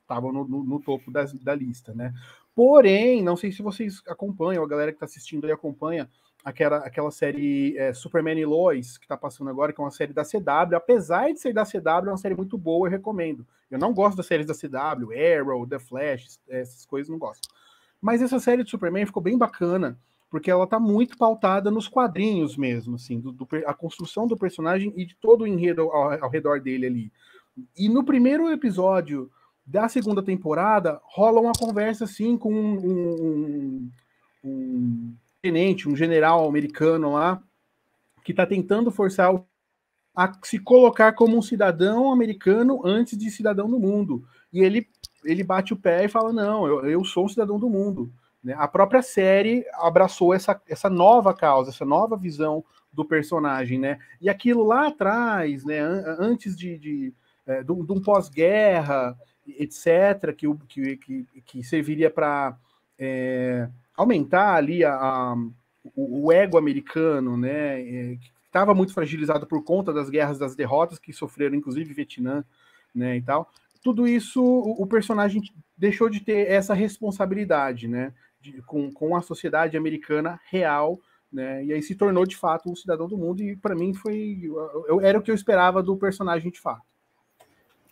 estavam 0.07 0.33
no, 0.33 0.47
no, 0.47 0.65
no, 0.65 0.81
topo 0.81 1.11
da, 1.11 1.25
da 1.43 1.55
lista, 1.55 1.93
né? 1.93 2.15
Porém, 2.55 3.23
não 3.23 3.37
sei 3.37 3.53
se 3.53 3.61
vocês 3.61 4.01
acompanham, 4.09 4.65
a 4.65 4.69
galera 4.69 4.93
que 4.93 4.97
está 4.97 5.05
assistindo 5.05 5.45
aí 5.45 5.53
acompanha 5.53 6.09
aquela, 6.45 6.79
aquela 6.79 7.11
série 7.11 7.77
é, 7.77 7.93
Superman 7.93 8.39
e 8.39 8.47
Lois, 8.47 8.97
que 8.97 9.05
está 9.05 9.17
passando 9.17 9.51
agora, 9.51 9.73
que 9.73 9.81
é 9.81 9.85
uma 9.85 9.91
série 9.91 10.13
da 10.13 10.25
CW. 10.25 10.77
Apesar 10.77 11.33
de 11.33 11.41
ser 11.41 11.53
da 11.53 11.65
CW, 11.65 12.07
é 12.07 12.11
uma 12.13 12.17
série 12.17 12.37
muito 12.37 12.57
boa, 12.57 12.87
eu 12.87 12.91
recomendo. 12.91 13.45
Eu 13.69 13.79
não 13.79 13.93
gosto 13.93 14.17
das 14.17 14.27
séries 14.27 14.47
da 14.47 14.55
CW, 14.55 15.11
Arrow, 15.13 15.67
The 15.67 15.81
Flash, 15.81 16.39
essas 16.49 16.87
coisas 16.87 17.11
não 17.11 17.19
gosto. 17.19 17.49
Mas 18.01 18.23
essa 18.23 18.39
série 18.39 18.63
de 18.63 18.71
Superman 18.71 19.07
ficou 19.07 19.23
bem 19.23 19.37
bacana, 19.37 19.99
porque 20.31 20.51
ela 20.51 20.65
está 20.65 20.79
muito 20.79 21.19
pautada 21.19 21.69
nos 21.69 21.89
quadrinhos 21.89 22.57
mesmo, 22.57 22.95
assim, 22.95 23.19
do, 23.19 23.33
do, 23.33 23.49
a 23.67 23.75
construção 23.75 24.27
do 24.27 24.37
personagem 24.37 24.93
e 24.97 25.05
de 25.05 25.17
todo 25.17 25.43
o 25.43 25.47
enredo 25.47 25.83
ao, 25.83 26.25
ao 26.25 26.31
redor 26.31 26.61
dele 26.61 26.87
ali. 26.87 27.13
E 27.77 27.89
no 27.89 28.05
primeiro 28.05 28.49
episódio 28.53 29.31
da 29.67 29.89
segunda 29.89 30.23
temporada, 30.23 31.01
rola 31.03 31.41
uma 31.41 31.53
conversa 31.53 32.05
assim 32.05 32.39
com 32.39 32.53
um, 32.53 32.79
um, 32.79 33.91
um 34.45 35.15
tenente, 35.43 35.89
um 35.89 35.97
general 35.97 36.49
americano 36.49 37.15
lá, 37.15 37.43
que 38.23 38.31
está 38.31 38.47
tentando 38.47 38.91
forçar 38.91 39.35
o, 39.35 39.45
a 40.15 40.33
se 40.45 40.59
colocar 40.59 41.13
como 41.13 41.37
um 41.37 41.43
cidadão 41.43 42.13
americano 42.13 42.81
antes 42.85 43.19
de 43.19 43.31
cidadão 43.31 43.69
do 43.69 43.79
mundo. 43.79 44.25
E 44.53 44.61
ele, 44.61 44.89
ele 45.25 45.43
bate 45.43 45.73
o 45.73 45.77
pé 45.77 46.05
e 46.05 46.09
fala: 46.09 46.33
Não, 46.33 46.67
eu, 46.67 46.87
eu 46.89 47.05
sou 47.05 47.25
um 47.25 47.29
cidadão 47.29 47.59
do 47.59 47.69
mundo. 47.69 48.13
Né? 48.43 48.55
A 48.57 48.69
própria 48.69 49.03
série 49.03 49.65
abraçou 49.75 50.33
essa, 50.33 50.61
essa 50.69 50.89
nova 50.89 51.35
causa, 51.35 51.71
essa 51.71 51.85
nova 51.85 52.17
visão 52.17 52.65
do 52.93 53.05
personagem, 53.05 53.79
né? 53.79 53.99
E 54.21 54.29
aquilo 54.29 54.65
lá 54.65 54.87
atrás, 54.87 55.65
né, 55.65 55.81
antes 56.19 56.57
de, 56.57 56.79
de, 56.79 57.15
é, 57.47 57.63
de 57.63 57.73
um 57.73 58.01
pós-guerra, 58.01 59.17
etc., 59.59 60.35
que, 60.37 60.97
que, 60.97 61.27
que, 61.45 61.65
serviria 61.65 62.11
para 62.11 62.57
é, 62.99 63.69
aumentar 63.97 64.55
ali 64.55 64.85
a, 64.85 64.95
a 64.95 65.37
o, 65.95 66.27
o, 66.27 66.33
ego 66.33 66.59
americano, 66.59 67.37
né, 67.37 67.81
é, 67.81 68.17
que 68.17 68.31
estava 68.47 68.75
muito 68.75 68.93
fragilizado 68.93 69.47
por 69.47 69.63
conta 69.63 69.93
das 69.93 70.11
guerras, 70.11 70.39
das 70.39 70.55
derrotas 70.57 70.99
que 70.99 71.13
sofreram, 71.13 71.55
inclusive 71.55 71.95
Vietnã, 71.95 72.45
né, 72.95 73.17
e 73.17 73.23
tal. 73.23 73.51
Tudo 73.83 74.09
isso, 74.09 74.43
o, 74.43 74.83
o 74.83 74.87
personagem 74.87 75.43
deixou 75.77 76.09
de 76.09 76.21
ter 76.21 76.49
essa 76.49 76.75
responsabilidade, 76.75 77.87
né, 77.87 78.13
de, 78.41 78.61
com, 78.63 78.91
com 78.91 79.15
a 79.15 79.23
sociedade 79.23 79.77
americana 79.77 80.41
real, 80.51 80.99
né, 81.33 81.65
e 81.65 81.73
aí 81.73 81.83
se 81.83 81.95
tornou 81.95 82.25
de 82.25 82.37
fato 82.37 82.71
um 82.71 82.77
cidadão 82.77 83.07
do 83.07 83.19
mundo, 83.19 83.43
e 83.43 83.57
para 83.57 83.75
mim 83.75 83.93
foi, 83.95 84.41
eu, 84.89 85.01
era 85.01 85.19
o 85.19 85.23
que 85.23 85.31
eu 85.31 85.35
esperava 85.35 85.83
do 85.83 85.97
personagem 85.97 86.51
de 86.51 86.61
fato. 86.61 86.96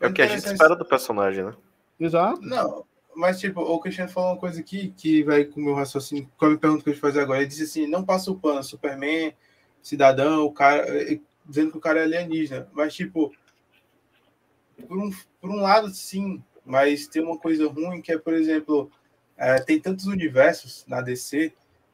É 0.00 0.06
o 0.06 0.12
que 0.12 0.22
a 0.22 0.26
gente 0.26 0.44
espera 0.44 0.74
do 0.76 0.84
personagem, 0.84 1.44
né? 1.44 1.54
Exato. 1.98 2.40
Não, 2.42 2.84
mas 3.14 3.38
tipo, 3.38 3.60
o 3.60 3.78
Cristiano 3.78 4.10
falou 4.10 4.32
uma 4.32 4.38
coisa 4.38 4.60
aqui 4.60 4.92
que 4.96 5.22
vai 5.22 5.44
com 5.44 5.60
o 5.60 5.64
meu 5.64 5.74
raciocínio, 5.74 6.28
com 6.36 6.46
a 6.46 6.56
pergunta 6.56 6.82
que 6.82 6.90
eu 6.90 6.94
vou 6.94 7.00
fazer 7.00 7.20
agora. 7.20 7.40
Ele 7.40 7.48
disse 7.48 7.62
assim: 7.62 7.86
não 7.86 8.04
passa 8.04 8.30
o 8.30 8.38
pano, 8.38 8.62
Superman, 8.62 9.34
cidadão, 9.80 10.44
o 10.44 10.52
cara, 10.52 10.86
dizendo 11.44 11.70
que 11.70 11.78
o 11.78 11.80
cara 11.80 12.00
é 12.00 12.02
alienígena. 12.04 12.68
Mas, 12.72 12.94
tipo, 12.94 13.32
por 14.88 14.98
um, 14.98 15.10
por 15.40 15.50
um 15.50 15.60
lado, 15.60 15.88
sim, 15.90 16.42
mas 16.64 17.06
tem 17.06 17.22
uma 17.22 17.38
coisa 17.38 17.68
ruim 17.68 18.00
que 18.00 18.12
é, 18.12 18.18
por 18.18 18.34
exemplo, 18.34 18.90
é, 19.36 19.60
tem 19.60 19.80
tantos 19.80 20.06
universos 20.06 20.84
na 20.86 21.00
DC 21.00 21.52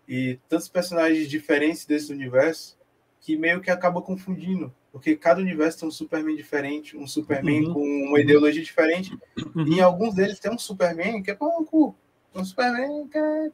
e 0.09 0.39
tantos 0.49 0.69
personagens 0.69 1.29
diferentes 1.29 1.85
desse 1.85 2.13
universo 2.13 2.79
que 3.21 3.37
meio 3.37 3.61
que 3.61 3.71
acaba 3.71 4.01
confundindo. 4.01 4.75
Porque 4.93 5.17
cada 5.17 5.41
universo 5.41 5.81
tem 5.81 5.89
um 5.89 5.93
Superman 5.93 6.35
diferente, 6.35 6.97
um 6.97 7.07
Superman 7.07 7.67
uhum. 7.67 7.75
com 7.75 8.09
uma 8.09 8.21
ideologia 8.21 8.63
diferente. 8.63 9.17
Uhum. 9.55 9.67
E 9.67 9.79
em 9.79 9.81
alguns 9.81 10.15
deles 10.15 10.41
tem 10.41 10.53
um 10.53 10.59
Superman 10.59 11.23
que 11.23 11.31
é 11.31 11.35
pão 11.35 11.65
cu. 11.65 11.95
Um 12.35 12.45
Superman 12.45 13.09
que 13.09 13.19
é. 13.19 13.51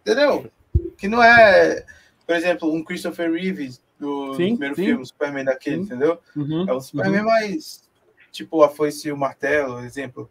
Entendeu? 0.00 0.50
Que 0.98 1.06
não 1.06 1.22
é, 1.22 1.84
por 2.26 2.34
exemplo, 2.34 2.72
um 2.72 2.82
Christopher 2.82 3.32
Reeves 3.32 3.80
do, 3.98 4.34
sim, 4.34 4.56
primeiro 4.56 4.74
sim. 4.74 4.84
filme, 4.84 5.06
Superman 5.06 5.44
daquele, 5.44 5.76
sim. 5.76 5.82
entendeu? 5.82 6.18
Uhum. 6.34 6.68
É 6.68 6.74
um 6.74 6.80
Superman 6.80 7.20
uhum. 7.20 7.26
mais. 7.26 7.88
Tipo 8.32 8.62
a 8.62 8.68
foice 8.70 9.08
e 9.08 9.12
o 9.12 9.16
martelo, 9.16 9.80
exemplo. 9.80 10.28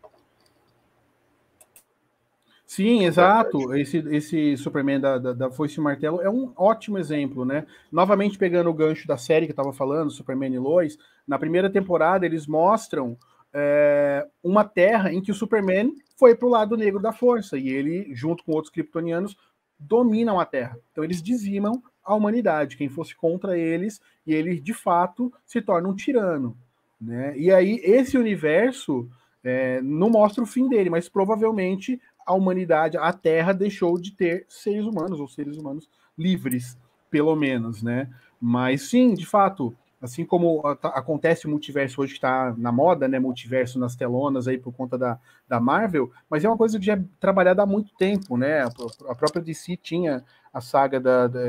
Sim, 2.72 3.04
exato. 3.04 3.76
Esse, 3.76 3.98
esse 3.98 4.56
Superman 4.56 4.98
da, 4.98 5.18
da, 5.18 5.34
da 5.34 5.52
Foice 5.52 5.78
e 5.78 5.84
Martelo 5.84 6.22
é 6.22 6.30
um 6.30 6.54
ótimo 6.56 6.98
exemplo, 6.98 7.44
né? 7.44 7.66
Novamente 7.92 8.38
pegando 8.38 8.70
o 8.70 8.74
gancho 8.74 9.06
da 9.06 9.18
série 9.18 9.46
que 9.46 9.52
eu 9.52 9.62
estava 9.62 9.74
falando, 9.74 10.10
Superman 10.10 10.54
e 10.54 10.58
Lois, 10.58 10.98
na 11.28 11.38
primeira 11.38 11.70
temporada 11.70 12.26
eles 12.26 12.48
mostram 12.48 13.18
é, 13.54 14.26
uma 14.42 14.64
terra 14.64 15.12
em 15.12 15.22
que 15.22 15.32
o 15.32 15.36
Superman 15.36 15.94
foi 16.18 16.34
para 16.34 16.48
o 16.48 16.50
lado 16.50 16.78
negro 16.78 17.02
da 17.02 17.12
força 17.12 17.58
e 17.58 17.68
ele, 17.68 18.16
junto 18.16 18.42
com 18.46 18.54
outros 18.54 18.72
kryptonianos, 18.72 19.36
dominam 19.78 20.40
a 20.40 20.46
Terra. 20.46 20.80
Então 20.94 21.04
eles 21.04 21.22
dizimam 21.22 21.84
a 22.02 22.16
humanidade, 22.16 22.78
quem 22.78 22.88
fosse 22.88 23.14
contra 23.14 23.58
eles, 23.58 24.00
e 24.26 24.34
ele 24.34 24.58
de 24.58 24.74
fato 24.74 25.30
se 25.46 25.62
torna 25.62 25.90
um 25.90 25.94
tirano. 25.94 26.56
Né? 27.02 27.38
E 27.38 27.52
aí 27.52 27.82
esse 27.84 28.18
universo 28.18 29.10
é, 29.44 29.82
não 29.82 30.10
mostra 30.10 30.44
o 30.44 30.48
fim 30.48 30.68
dele, 30.70 30.90
mas 30.90 31.10
provavelmente 31.10 32.00
a 32.32 32.36
humanidade, 32.36 32.98
a 32.98 33.12
Terra 33.14 33.54
deixou 33.54 34.00
de 34.00 34.12
ter 34.12 34.46
seres 34.48 34.86
humanos, 34.86 35.20
ou 35.20 35.28
seres 35.28 35.58
humanos 35.58 35.90
livres, 36.18 36.78
pelo 37.10 37.36
menos, 37.36 37.84
né? 37.84 38.10
Mas 38.40 38.90
sim, 38.90 39.14
de 39.14 39.26
fato, 39.26 39.76
assim 40.02 40.26
como 40.26 40.62
acontece 40.66 41.46
o 41.46 41.50
multiverso 41.50 42.02
hoje 42.02 42.14
que 42.14 42.18
está 42.18 42.54
na 42.58 42.72
moda, 42.72 43.08
né? 43.08 43.20
Multiverso 43.20 43.78
nas 43.78 43.96
telonas 43.96 44.48
aí 44.48 44.58
por 44.58 44.74
conta 44.74 44.98
da, 44.98 45.20
da 45.48 45.60
Marvel, 45.60 46.12
mas 46.30 46.44
é 46.44 46.48
uma 46.48 46.58
coisa 46.58 46.80
que 46.80 46.86
já 46.86 46.94
é 46.94 47.04
trabalhada 47.20 47.62
há 47.62 47.66
muito 47.66 47.94
tempo, 47.96 48.38
né? 48.38 48.64
A, 48.64 49.16
própria 49.16 49.42
DC 49.42 49.78
tinha 49.78 50.24
a 50.54 50.62
saga 50.62 51.00
da, 51.00 51.28
da 51.28 51.40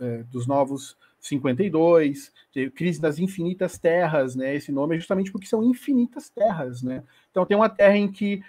é, 0.00 0.22
dos 0.30 0.46
novos 0.46 0.96
52, 1.20 2.32
Crise 2.74 3.00
das 3.00 3.18
Infinitas 3.18 3.78
Terras, 3.78 4.36
né? 4.36 4.54
Esse 4.54 4.72
nome 4.72 4.96
é 4.96 4.98
justamente 4.98 5.30
porque 5.32 5.46
são 5.46 5.62
infinitas 5.62 6.28
terras, 6.28 6.82
né? 6.82 7.02
Então 7.30 7.44
tem 7.44 7.56
uma 7.56 7.68
terra 7.68 7.96
em 7.96 8.10
que 8.10 8.42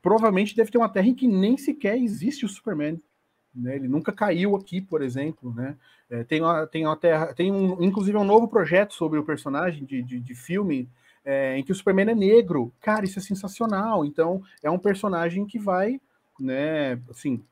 provavelmente 0.00 0.56
deve 0.56 0.70
ter 0.70 0.78
uma 0.78 0.88
terra 0.88 1.06
em 1.06 1.14
que 1.14 1.28
nem 1.28 1.56
sequer 1.56 1.96
existe 1.96 2.44
o 2.44 2.48
Superman. 2.48 3.00
Né? 3.54 3.76
Ele 3.76 3.88
nunca 3.88 4.12
caiu 4.12 4.54
aqui, 4.54 4.80
por 4.80 5.02
exemplo. 5.02 5.52
Né? 5.54 5.76
É, 6.10 6.24
tem, 6.24 6.40
uma, 6.40 6.66
tem 6.66 6.86
uma 6.86 6.96
terra, 6.96 7.32
tem 7.34 7.50
um, 7.50 7.82
inclusive 7.82 8.16
um 8.16 8.24
novo 8.24 8.48
projeto 8.48 8.94
sobre 8.94 9.18
o 9.18 9.24
personagem 9.24 9.84
de, 9.84 10.02
de, 10.02 10.20
de 10.20 10.34
filme 10.34 10.88
é, 11.24 11.58
em 11.58 11.64
que 11.64 11.72
o 11.72 11.74
Superman 11.74 12.10
é 12.10 12.14
negro. 12.14 12.72
Cara, 12.80 13.04
isso 13.04 13.18
é 13.18 13.22
sensacional. 13.22 14.04
Então, 14.04 14.42
é 14.62 14.70
um 14.70 14.78
personagem 14.78 15.44
que 15.44 15.58
vai, 15.58 16.00
né, 16.38 17.00
assim, 17.10 17.42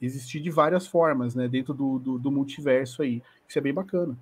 existir 0.00 0.40
de 0.40 0.50
várias 0.50 0.86
formas, 0.86 1.34
né, 1.34 1.48
dentro 1.48 1.74
do, 1.74 1.98
do, 1.98 2.18
do 2.18 2.30
multiverso 2.30 3.02
aí. 3.02 3.22
Isso 3.46 3.58
é 3.58 3.62
bem 3.62 3.74
bacana. 3.74 4.16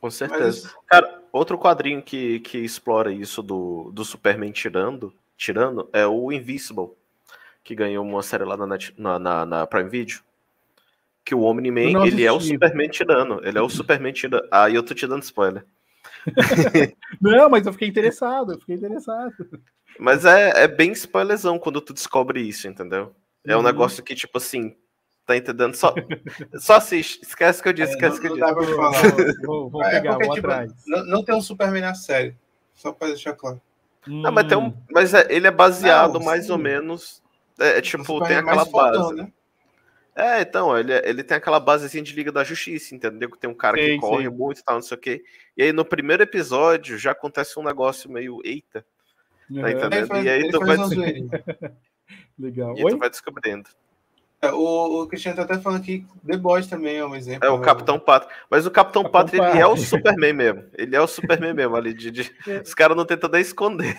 Com 0.00 0.10
certeza. 0.10 0.68
Mas... 0.68 0.76
Cara, 0.86 1.22
outro 1.32 1.58
quadrinho 1.58 2.02
que, 2.02 2.40
que 2.40 2.58
explora 2.58 3.12
isso 3.12 3.42
do, 3.42 3.90
do 3.92 4.04
Superman 4.04 4.52
tirando 4.52 5.12
tirando 5.36 5.88
é 5.92 6.06
o 6.06 6.32
Invincible, 6.32 6.90
que 7.62 7.74
ganhou 7.74 8.04
uma 8.04 8.22
série 8.22 8.44
lá 8.44 8.56
na, 8.56 8.66
Net, 8.66 8.94
na, 8.96 9.18
na, 9.18 9.46
na 9.46 9.66
Prime 9.66 9.88
Video. 9.88 10.20
Que 11.24 11.34
o 11.34 11.42
Omni-Man, 11.42 12.06
ele 12.06 12.22
é 12.22 12.30
o 12.30 12.38
Superman 12.38 12.88
tirando. 12.88 13.40
Ele 13.46 13.56
é 13.56 13.62
o 13.62 13.68
Superman 13.68 14.12
tirando. 14.12 14.46
Ah, 14.50 14.68
e 14.68 14.74
eu 14.74 14.82
tô 14.82 14.92
te 14.92 15.06
dando 15.06 15.22
spoiler. 15.22 15.64
Não, 17.20 17.48
mas 17.48 17.66
eu 17.66 17.72
fiquei 17.72 17.88
interessado, 17.88 18.52
eu 18.52 18.60
fiquei 18.60 18.76
interessado. 18.76 19.32
Mas 19.98 20.24
é, 20.24 20.64
é 20.64 20.68
bem 20.68 20.92
spoilerzão 20.92 21.58
quando 21.58 21.80
tu 21.80 21.94
descobre 21.94 22.40
isso, 22.40 22.68
entendeu? 22.68 23.14
É 23.46 23.54
um 23.54 23.58
uhum. 23.58 23.64
negócio 23.64 24.02
que, 24.02 24.14
tipo 24.14 24.38
assim, 24.38 24.74
tá 25.26 25.36
entendendo? 25.36 25.74
Só, 25.74 25.94
só 26.58 26.76
assiste, 26.76 27.22
esquece 27.22 27.62
que 27.62 27.68
eu 27.68 27.72
disse, 27.72 27.92
é, 27.92 27.94
esquece 27.94 28.20
que 28.20 28.26
eu 28.26 28.34
disse. 28.34 29.46
Vou, 29.46 29.70
vou, 29.70 29.82
é, 29.82 29.90
pegar, 29.90 30.10
é 30.10 30.12
porque, 30.12 30.26
vou 30.26 30.34
tipo, 30.34 30.46
atrás. 30.46 30.72
Não, 30.86 31.06
não 31.06 31.24
tem 31.24 31.34
um 31.34 31.42
Superman 31.42 31.82
na 31.82 31.94
série, 31.94 32.36
só 32.74 32.92
pra 32.92 33.08
deixar 33.08 33.34
claro. 33.34 33.60
Não, 34.06 34.32
mas, 34.32 34.46
tem 34.46 34.56
um, 34.58 34.66
hum. 34.66 34.82
mas 34.90 35.14
é, 35.14 35.26
ele 35.30 35.46
é 35.46 35.50
baseado 35.50 36.14
não, 36.14 36.24
mais 36.24 36.50
ou 36.50 36.58
menos. 36.58 37.22
É, 37.58 37.78
é 37.78 37.80
tipo, 37.80 38.24
tem 38.26 38.36
aquela 38.36 38.64
base. 38.64 38.70
Fodão, 38.70 39.12
né? 39.12 39.32
É, 40.16 40.42
então, 40.42 40.78
ele, 40.78 40.92
é, 40.92 41.08
ele 41.08 41.24
tem 41.24 41.36
aquela 41.36 41.58
base 41.58 41.86
assim, 41.86 42.02
de 42.02 42.14
Liga 42.14 42.30
da 42.30 42.44
Justiça, 42.44 42.94
entendeu? 42.94 43.30
Que 43.30 43.38
tem 43.38 43.50
um 43.50 43.54
cara 43.54 43.76
sim, 43.76 43.94
que 43.94 43.98
corre 43.98 44.28
sim. 44.28 44.30
muito 44.30 44.60
e 44.60 44.64
tal, 44.64 44.76
não 44.76 44.82
sei 44.82 44.96
o 44.96 45.00
quê. 45.00 45.24
E 45.56 45.62
aí 45.62 45.72
no 45.72 45.84
primeiro 45.84 46.22
episódio 46.22 46.96
já 46.96 47.10
acontece 47.10 47.58
um 47.58 47.64
negócio 47.64 48.10
meio 48.10 48.40
eita. 48.44 48.86
Tá 49.52 49.70
entendendo? 49.70 50.06
Faz, 50.06 50.24
e 50.24 50.28
aí 50.28 50.50
tu 50.50 50.60
vai. 50.60 50.76
Legal. 52.38 52.76
E 52.78 52.84
Oi? 52.84 52.90
tu 52.90 52.98
vai 52.98 53.10
descobrindo. 53.10 53.68
É, 54.46 54.52
o, 54.52 55.02
o 55.02 55.06
Cristiano 55.06 55.36
tá 55.36 55.42
até 55.42 55.58
falando 55.58 55.82
que 55.82 56.06
The 56.26 56.36
Boys 56.36 56.66
também 56.66 56.96
é 56.96 57.04
um 57.04 57.14
exemplo. 57.14 57.46
É, 57.46 57.50
o 57.50 57.60
Capitão 57.60 57.98
Pátria. 57.98 58.32
Mas 58.50 58.66
o 58.66 58.70
Capitão, 58.70 59.02
Capitão 59.02 59.20
Pátria, 59.20 59.50
ele 59.50 59.60
é 59.60 59.66
o 59.66 59.76
Superman 59.76 60.32
mesmo. 60.32 60.64
Ele 60.76 60.96
é 60.96 61.00
o 61.00 61.06
Superman 61.06 61.54
mesmo 61.54 61.76
ali. 61.76 61.94
De, 61.94 62.10
de... 62.10 62.32
É. 62.46 62.60
Os 62.60 62.74
caras 62.74 62.96
não 62.96 63.04
tentam 63.04 63.30
nem 63.30 63.40
esconder. 63.40 63.96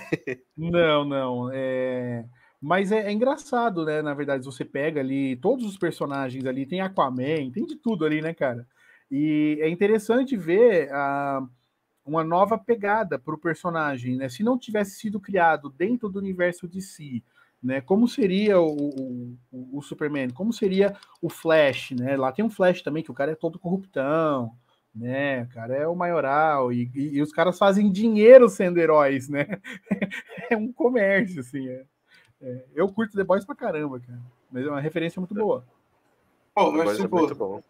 Não, 0.58 1.06
não. 1.06 1.50
É... 1.54 2.26
Mas 2.62 2.92
é, 2.92 3.08
é, 3.08 3.12
engraçado, 3.12 3.86
né? 3.86 4.02
Na 4.02 4.14
verdade, 4.14 4.44
você 4.44 4.66
pega 4.66 5.00
ali 5.00 5.36
todos 5.36 5.66
os 5.66 5.78
personagens 5.78 6.46
ali, 6.46 6.66
tem 6.66 6.82
Aquaman, 6.82 7.52
tem 7.52 7.66
de 7.66 7.76
tudo 7.76 8.06
ali, 8.06 8.22
né, 8.22 8.34
cara? 8.34 8.68
E 9.12 9.60
é 9.62 9.70
interessante 9.70 10.36
ver 10.36 10.92
a, 10.92 11.46
uma 12.06 12.24
nova 12.24 12.58
pegada 12.58 13.20
para 13.20 13.36
o 13.36 13.40
personagem, 13.40 14.16
né? 14.16 14.30
Se 14.30 14.44
não 14.44 14.58
tivesse 14.58 14.98
sido 15.00 15.20
criado 15.20 15.70
dentro 15.70 16.10
do 16.10 16.20
universo 16.20 16.68
de 16.68 16.82
si, 16.82 17.24
né? 17.66 17.82
Como 17.82 18.08
seria 18.08 18.60
o, 18.60 19.38
o, 19.52 19.78
o, 19.80 19.82
Superman? 19.82 20.30
Como 20.30 20.54
seria 20.54 20.96
o 21.20 21.30
Flash, 21.30 21.92
né? 21.92 22.16
Lá 22.16 22.32
tem 22.32 22.46
um 22.46 22.50
Flash 22.50 22.84
também, 22.84 23.02
que 23.02 23.10
o 23.10 23.14
cara 23.14 23.32
é 23.32 23.36
todo 23.36 23.58
corruptão, 23.58 24.52
né? 24.94 25.44
O 25.44 25.50
cara 25.50 25.76
é 25.76 25.88
o 25.88 25.96
maioral, 25.96 26.72
e, 26.72 26.92
e, 26.94 27.18
e 27.18 27.22
os 27.24 27.32
caras 27.32 27.58
fazem 27.58 27.92
dinheiro 27.92 28.48
sendo 28.48 28.78
heróis, 28.78 29.28
né? 29.28 29.48
é 30.50 30.56
um 30.56 30.72
comércio, 30.72 31.40
assim. 31.40 31.68
É, 31.68 31.86
é, 32.40 32.66
eu 32.76 32.88
curto 32.88 33.18
The 33.18 33.24
Boys 33.24 33.44
pra 33.44 33.56
caramba, 33.56 34.00
cara. 34.00 34.22
Mas 34.52 34.64
é 34.64 34.70
uma 34.70 34.80
referência 34.80 35.20
muito 35.20 35.34
boa. 35.34 35.66
Bom, 36.56 36.72
mas 36.72 36.98
tipo, 36.98 37.32
é 37.32 37.34
bom. 37.34 37.64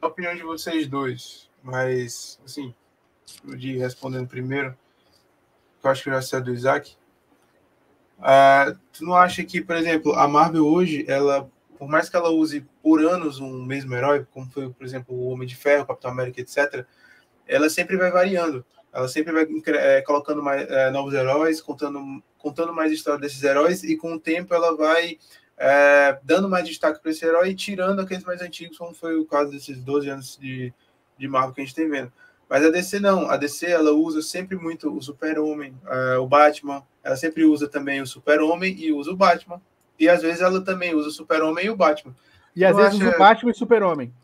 a 0.00 0.06
opinião 0.06 0.34
de 0.34 0.44
vocês 0.44 0.86
dois, 0.86 1.50
mas 1.62 2.40
assim, 2.44 2.72
de 3.56 3.76
respondendo 3.76 4.28
primeiro, 4.28 4.78
que 5.80 5.86
eu 5.86 5.90
acho 5.90 6.04
que 6.04 6.10
já 6.10 6.22
sei 6.22 6.40
do 6.40 6.54
Isaac. 6.54 6.96
Uh, 8.18 8.78
tu 8.92 9.04
não 9.04 9.14
acha 9.14 9.42
que, 9.44 9.60
por 9.60 9.76
exemplo, 9.76 10.12
a 10.14 10.26
Marvel 10.26 10.66
hoje, 10.66 11.04
ela, 11.08 11.50
por 11.78 11.88
mais 11.88 12.08
que 12.08 12.16
ela 12.16 12.30
use 12.30 12.66
por 12.82 13.04
anos 13.04 13.40
um 13.40 13.64
mesmo 13.64 13.94
herói, 13.94 14.26
como 14.32 14.50
foi, 14.50 14.70
por 14.70 14.84
exemplo, 14.84 15.14
o 15.14 15.28
Homem 15.28 15.46
de 15.46 15.56
Ferro, 15.56 15.86
Capitão 15.86 16.10
América, 16.10 16.40
etc., 16.40 16.86
ela 17.46 17.68
sempre 17.68 17.96
vai 17.96 18.10
variando. 18.10 18.64
Ela 18.92 19.08
sempre 19.08 19.32
vai 19.32 19.46
é, 19.76 20.02
colocando 20.02 20.42
mais, 20.42 20.68
é, 20.70 20.90
novos 20.90 21.12
heróis, 21.12 21.60
contando, 21.60 22.22
contando 22.38 22.72
mais 22.72 22.92
história 22.92 23.20
desses 23.20 23.42
heróis, 23.42 23.82
e 23.82 23.96
com 23.96 24.14
o 24.14 24.20
tempo 24.20 24.54
ela 24.54 24.76
vai 24.76 25.18
é, 25.58 26.18
dando 26.22 26.48
mais 26.48 26.66
destaque 26.66 27.00
para 27.02 27.10
esse 27.10 27.24
herói 27.24 27.50
e 27.50 27.54
tirando 27.54 28.00
aqueles 28.00 28.24
mais 28.24 28.40
antigos, 28.40 28.78
como 28.78 28.94
foi 28.94 29.16
o 29.16 29.26
caso 29.26 29.50
desses 29.50 29.82
12 29.82 30.08
anos 30.08 30.38
de, 30.40 30.72
de 31.18 31.28
Marvel 31.28 31.52
que 31.52 31.60
a 31.60 31.64
gente 31.64 31.74
tem 31.74 31.90
vendo. 31.90 32.12
Mas 32.48 32.64
a 32.64 32.70
DC 32.70 33.00
não, 33.00 33.28
a 33.28 33.36
DC 33.36 33.66
ela 33.66 33.90
usa 33.90 34.22
sempre 34.22 34.56
muito 34.56 34.96
o 34.96 35.02
Super-Homem, 35.02 35.74
o 36.20 36.26
Batman, 36.26 36.84
ela 37.04 37.16
sempre 37.16 37.44
usa 37.44 37.68
também 37.68 38.00
o 38.00 38.06
Super-Homem 38.06 38.74
e 38.78 38.90
usa 38.90 39.12
o 39.12 39.16
Batman. 39.16 39.60
E 40.00 40.08
às 40.08 40.22
vezes 40.22 40.40
ela 40.40 40.60
também 40.64 40.94
usa 40.94 41.08
o 41.08 41.12
Super-Homem 41.12 41.66
e 41.66 41.70
o 41.70 41.76
Batman. 41.76 42.14
E 42.56 42.64
às 42.64 42.74
vezes 42.74 42.94
usa 42.94 43.14
o 43.14 43.18
Batman 43.18 43.50
e 43.50 43.52
o 43.52 43.56
Super-Homem. 43.56 44.14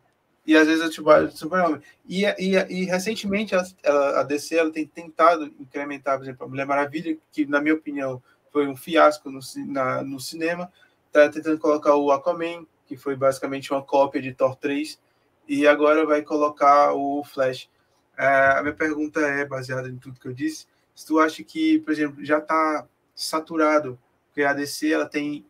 E 0.46 0.56
às 0.56 0.66
vezes 0.66 0.82
o 0.82 1.30
Super-Homem. 1.30 1.82
E, 2.08 2.24
e, 2.24 2.56
e 2.56 2.84
recentemente 2.86 3.54
ela, 3.54 4.20
a 4.20 4.22
DC 4.22 4.56
ela 4.56 4.72
tem 4.72 4.86
tentado 4.86 5.44
incrementar, 5.60 6.16
por 6.16 6.24
exemplo, 6.24 6.46
a 6.46 6.48
Mulher 6.48 6.66
Maravilha, 6.66 7.16
que 7.30 7.44
na 7.44 7.60
minha 7.60 7.74
opinião 7.74 8.22
foi 8.50 8.66
um 8.66 8.74
fiasco 8.74 9.30
no, 9.30 9.40
na, 9.66 10.02
no 10.02 10.18
cinema. 10.18 10.72
Está 11.06 11.28
tentando 11.28 11.58
colocar 11.58 11.94
o 11.96 12.10
Aquaman, 12.10 12.66
que 12.86 12.96
foi 12.96 13.14
basicamente 13.14 13.70
uma 13.72 13.82
cópia 13.82 14.22
de 14.22 14.32
Thor 14.32 14.56
3, 14.56 14.98
e 15.46 15.66
agora 15.66 16.06
vai 16.06 16.22
colocar 16.22 16.94
o 16.94 17.22
Flash. 17.24 17.68
É, 18.16 18.58
a 18.58 18.62
minha 18.62 18.74
pergunta 18.74 19.20
é, 19.20 19.44
baseada 19.44 19.88
em 19.88 19.96
tudo 19.96 20.18
que 20.18 20.28
eu 20.28 20.32
disse, 20.32 20.66
se 21.00 21.06
tu 21.06 21.18
acha 21.18 21.42
que, 21.42 21.78
por 21.78 21.92
exemplo, 21.92 22.22
já 22.22 22.36
está 22.36 22.86
saturado, 23.14 23.98
porque 24.26 24.42
a 24.42 24.52
DC 24.52 24.92
ela 24.92 25.06
tem 25.06 25.46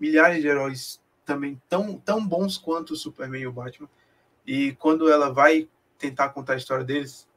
milhares 0.00 0.42
de 0.42 0.48
heróis 0.48 1.00
também 1.24 1.62
tão, 1.68 1.96
tão 1.96 2.26
bons 2.26 2.58
quanto 2.58 2.94
o 2.94 2.96
Superman 2.96 3.42
e 3.42 3.46
o 3.46 3.52
Batman, 3.52 3.88
e 4.44 4.72
quando 4.72 5.08
ela 5.08 5.32
vai 5.32 5.68
tentar 5.96 6.30
contar 6.30 6.54
a 6.54 6.56
história 6.56 6.84
deles, 6.84 7.28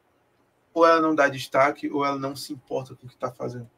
ou 0.73 0.83
ela 0.83 0.99
não 0.99 1.13
dá 1.13 1.29
destaque, 1.29 1.87
ou 1.91 2.03
ela 2.03 2.17
não 2.17 2.35
se 2.35 2.51
importa 2.53 2.95
com 2.95 3.05
o 3.05 3.07
que 3.07 3.13
está 3.13 3.31
fazendo. 3.31 3.69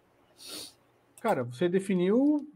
Cara, 1.21 1.43
você 1.43 1.67
definiu. 1.67 2.47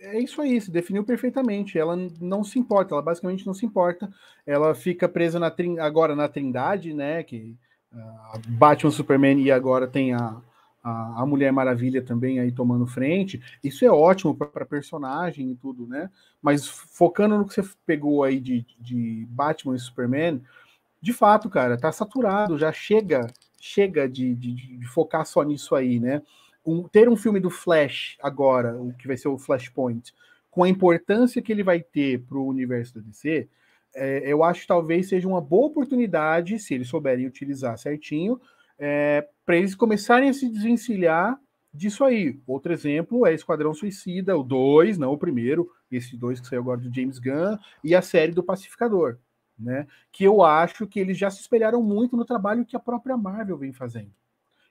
É 0.00 0.18
isso 0.18 0.42
aí, 0.42 0.60
se 0.60 0.72
definiu 0.72 1.04
perfeitamente. 1.04 1.78
Ela 1.78 1.96
não 2.20 2.42
se 2.42 2.58
importa, 2.58 2.94
ela 2.94 3.02
basicamente 3.02 3.46
não 3.46 3.54
se 3.54 3.64
importa. 3.64 4.12
Ela 4.44 4.74
fica 4.74 5.08
presa 5.08 5.38
na 5.38 5.54
agora 5.80 6.16
na 6.16 6.26
Trindade, 6.26 6.92
né? 6.92 7.22
Que 7.22 7.56
uh, 7.92 8.40
Batman, 8.48 8.90
Superman 8.90 9.40
e 9.40 9.52
agora 9.52 9.86
tem 9.86 10.12
a, 10.12 10.42
a, 10.84 11.22
a, 11.22 11.26
Mulher 11.26 11.50
Maravilha 11.50 12.02
também 12.02 12.38
aí 12.38 12.52
tomando 12.52 12.86
frente. 12.86 13.42
Isso 13.64 13.86
é 13.86 13.90
ótimo 13.90 14.34
para 14.34 14.66
personagem 14.66 15.50
e 15.50 15.54
tudo, 15.54 15.86
né? 15.86 16.10
Mas 16.42 16.68
focando 16.68 17.38
no 17.38 17.46
que 17.46 17.54
você 17.54 17.62
pegou 17.86 18.22
aí 18.22 18.38
de, 18.38 18.66
de 18.78 19.26
Batman 19.30 19.74
e 19.74 19.78
Superman, 19.78 20.42
de 21.00 21.12
fato, 21.14 21.48
cara, 21.48 21.78
tá 21.78 21.90
saturado, 21.90 22.58
já 22.58 22.70
chega, 22.70 23.26
chega 23.58 24.06
de, 24.06 24.34
de, 24.34 24.52
de 24.78 24.86
focar 24.86 25.24
só 25.24 25.42
nisso 25.42 25.74
aí, 25.74 25.98
né? 25.98 26.20
Um, 26.64 26.82
ter 26.82 27.08
um 27.08 27.16
filme 27.16 27.40
do 27.40 27.50
Flash 27.50 28.18
agora, 28.22 28.76
o 28.76 28.92
que 28.92 29.06
vai 29.06 29.16
ser 29.16 29.28
o 29.28 29.38
Flashpoint, 29.38 30.14
com 30.50 30.64
a 30.64 30.68
importância 30.68 31.42
que 31.42 31.50
ele 31.50 31.62
vai 31.62 31.80
ter 31.80 32.20
para 32.20 32.38
o 32.38 32.46
universo 32.46 32.94
da 32.94 33.00
DC, 33.00 33.48
é, 33.94 34.22
eu 34.26 34.42
acho 34.42 34.62
que 34.62 34.66
talvez 34.66 35.08
seja 35.08 35.28
uma 35.28 35.40
boa 35.40 35.66
oportunidade, 35.66 36.58
se 36.58 36.74
eles 36.74 36.88
souberem 36.88 37.26
utilizar 37.26 37.78
certinho, 37.78 38.40
é, 38.78 39.26
para 39.44 39.56
eles 39.56 39.74
começarem 39.74 40.28
a 40.28 40.34
se 40.34 40.48
desvencilhar 40.48 41.38
disso 41.72 42.04
aí. 42.04 42.40
Outro 42.46 42.72
exemplo 42.72 43.26
é 43.26 43.34
Esquadrão 43.34 43.74
Suicida, 43.74 44.36
o 44.36 44.42
2, 44.42 44.96
não 44.96 45.12
o 45.12 45.18
primeiro, 45.18 45.70
esse 45.90 46.16
2 46.16 46.40
que 46.40 46.46
saiu 46.46 46.60
agora 46.60 46.80
do 46.80 46.94
James 46.94 47.18
Gunn, 47.18 47.58
e 47.82 47.94
a 47.94 48.02
série 48.02 48.32
do 48.32 48.42
Pacificador, 48.42 49.18
né? 49.58 49.86
Que 50.12 50.24
eu 50.24 50.42
acho 50.42 50.86
que 50.86 51.00
eles 51.00 51.18
já 51.18 51.30
se 51.30 51.40
espelharam 51.40 51.82
muito 51.82 52.16
no 52.16 52.24
trabalho 52.24 52.64
que 52.64 52.76
a 52.76 52.80
própria 52.80 53.16
Marvel 53.16 53.58
vem 53.58 53.72
fazendo. 53.72 54.12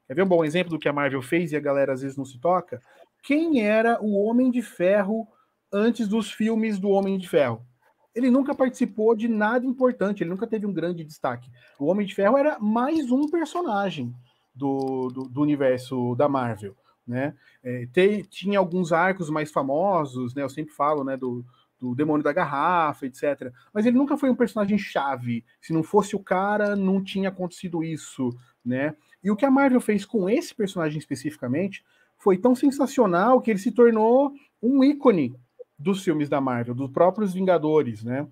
Quer 0.07 0.15
ver 0.15 0.23
um 0.23 0.27
bom 0.27 0.43
exemplo 0.43 0.71
do 0.71 0.79
que 0.79 0.89
a 0.89 0.93
Marvel 0.93 1.21
fez 1.21 1.51
e 1.51 1.55
a 1.55 1.61
galera 1.61 1.93
às 1.93 2.01
vezes 2.01 2.17
não 2.17 2.25
se 2.25 2.39
toca? 2.39 2.81
Quem 3.21 3.61
era 3.61 4.01
o 4.01 4.21
Homem 4.21 4.51
de 4.51 4.61
Ferro 4.61 5.27
antes 5.71 6.07
dos 6.07 6.31
filmes 6.31 6.77
do 6.77 6.89
Homem 6.89 7.17
de 7.17 7.27
Ferro? 7.27 7.65
Ele 8.15 8.29
nunca 8.29 8.53
participou 8.53 9.15
de 9.15 9.27
nada 9.27 9.65
importante, 9.65 10.23
ele 10.23 10.29
nunca 10.29 10.47
teve 10.47 10.65
um 10.65 10.73
grande 10.73 11.03
destaque. 11.03 11.49
O 11.79 11.85
Homem 11.85 12.05
de 12.05 12.13
Ferro 12.13 12.37
era 12.37 12.59
mais 12.59 13.11
um 13.11 13.27
personagem 13.27 14.13
do, 14.53 15.09
do, 15.09 15.23
do 15.23 15.41
universo 15.41 16.15
da 16.15 16.29
Marvel, 16.29 16.75
né? 17.07 17.33
É, 17.63 17.87
te, 17.87 18.23
tinha 18.23 18.59
alguns 18.59 18.91
arcos 18.91 19.29
mais 19.29 19.51
famosos, 19.51 20.35
né? 20.35 20.43
Eu 20.43 20.49
sempre 20.49 20.73
falo, 20.73 21.03
né? 21.03 21.17
Do, 21.17 21.43
do 21.79 21.95
Demônio 21.95 22.23
da 22.23 22.31
Garrafa, 22.31 23.05
etc. 23.05 23.51
Mas 23.73 23.85
ele 23.85 23.97
nunca 23.97 24.15
foi 24.15 24.29
um 24.29 24.35
personagem 24.35 24.77
chave. 24.77 25.43
Se 25.59 25.73
não 25.73 25.83
fosse 25.83 26.15
o 26.15 26.19
cara, 26.19 26.75
não 26.75 27.03
tinha 27.03 27.29
acontecido 27.29 27.83
isso, 27.83 28.29
né? 28.63 28.95
E 29.23 29.31
o 29.31 29.35
que 29.35 29.45
a 29.45 29.51
Marvel 29.51 29.81
fez 29.81 30.05
com 30.05 30.29
esse 30.29 30.53
personagem 30.53 30.97
especificamente 30.97 31.83
foi 32.17 32.37
tão 32.37 32.55
sensacional 32.55 33.41
que 33.41 33.51
ele 33.51 33.59
se 33.59 33.71
tornou 33.71 34.33
um 34.61 34.81
ícone 34.83 35.35
dos 35.83 36.03
filmes 36.03 36.29
da 36.29 36.39
Marvel, 36.39 36.73
dos 36.73 36.89
próprios 36.89 37.33
Vingadores, 37.33 38.03
né? 38.03 38.27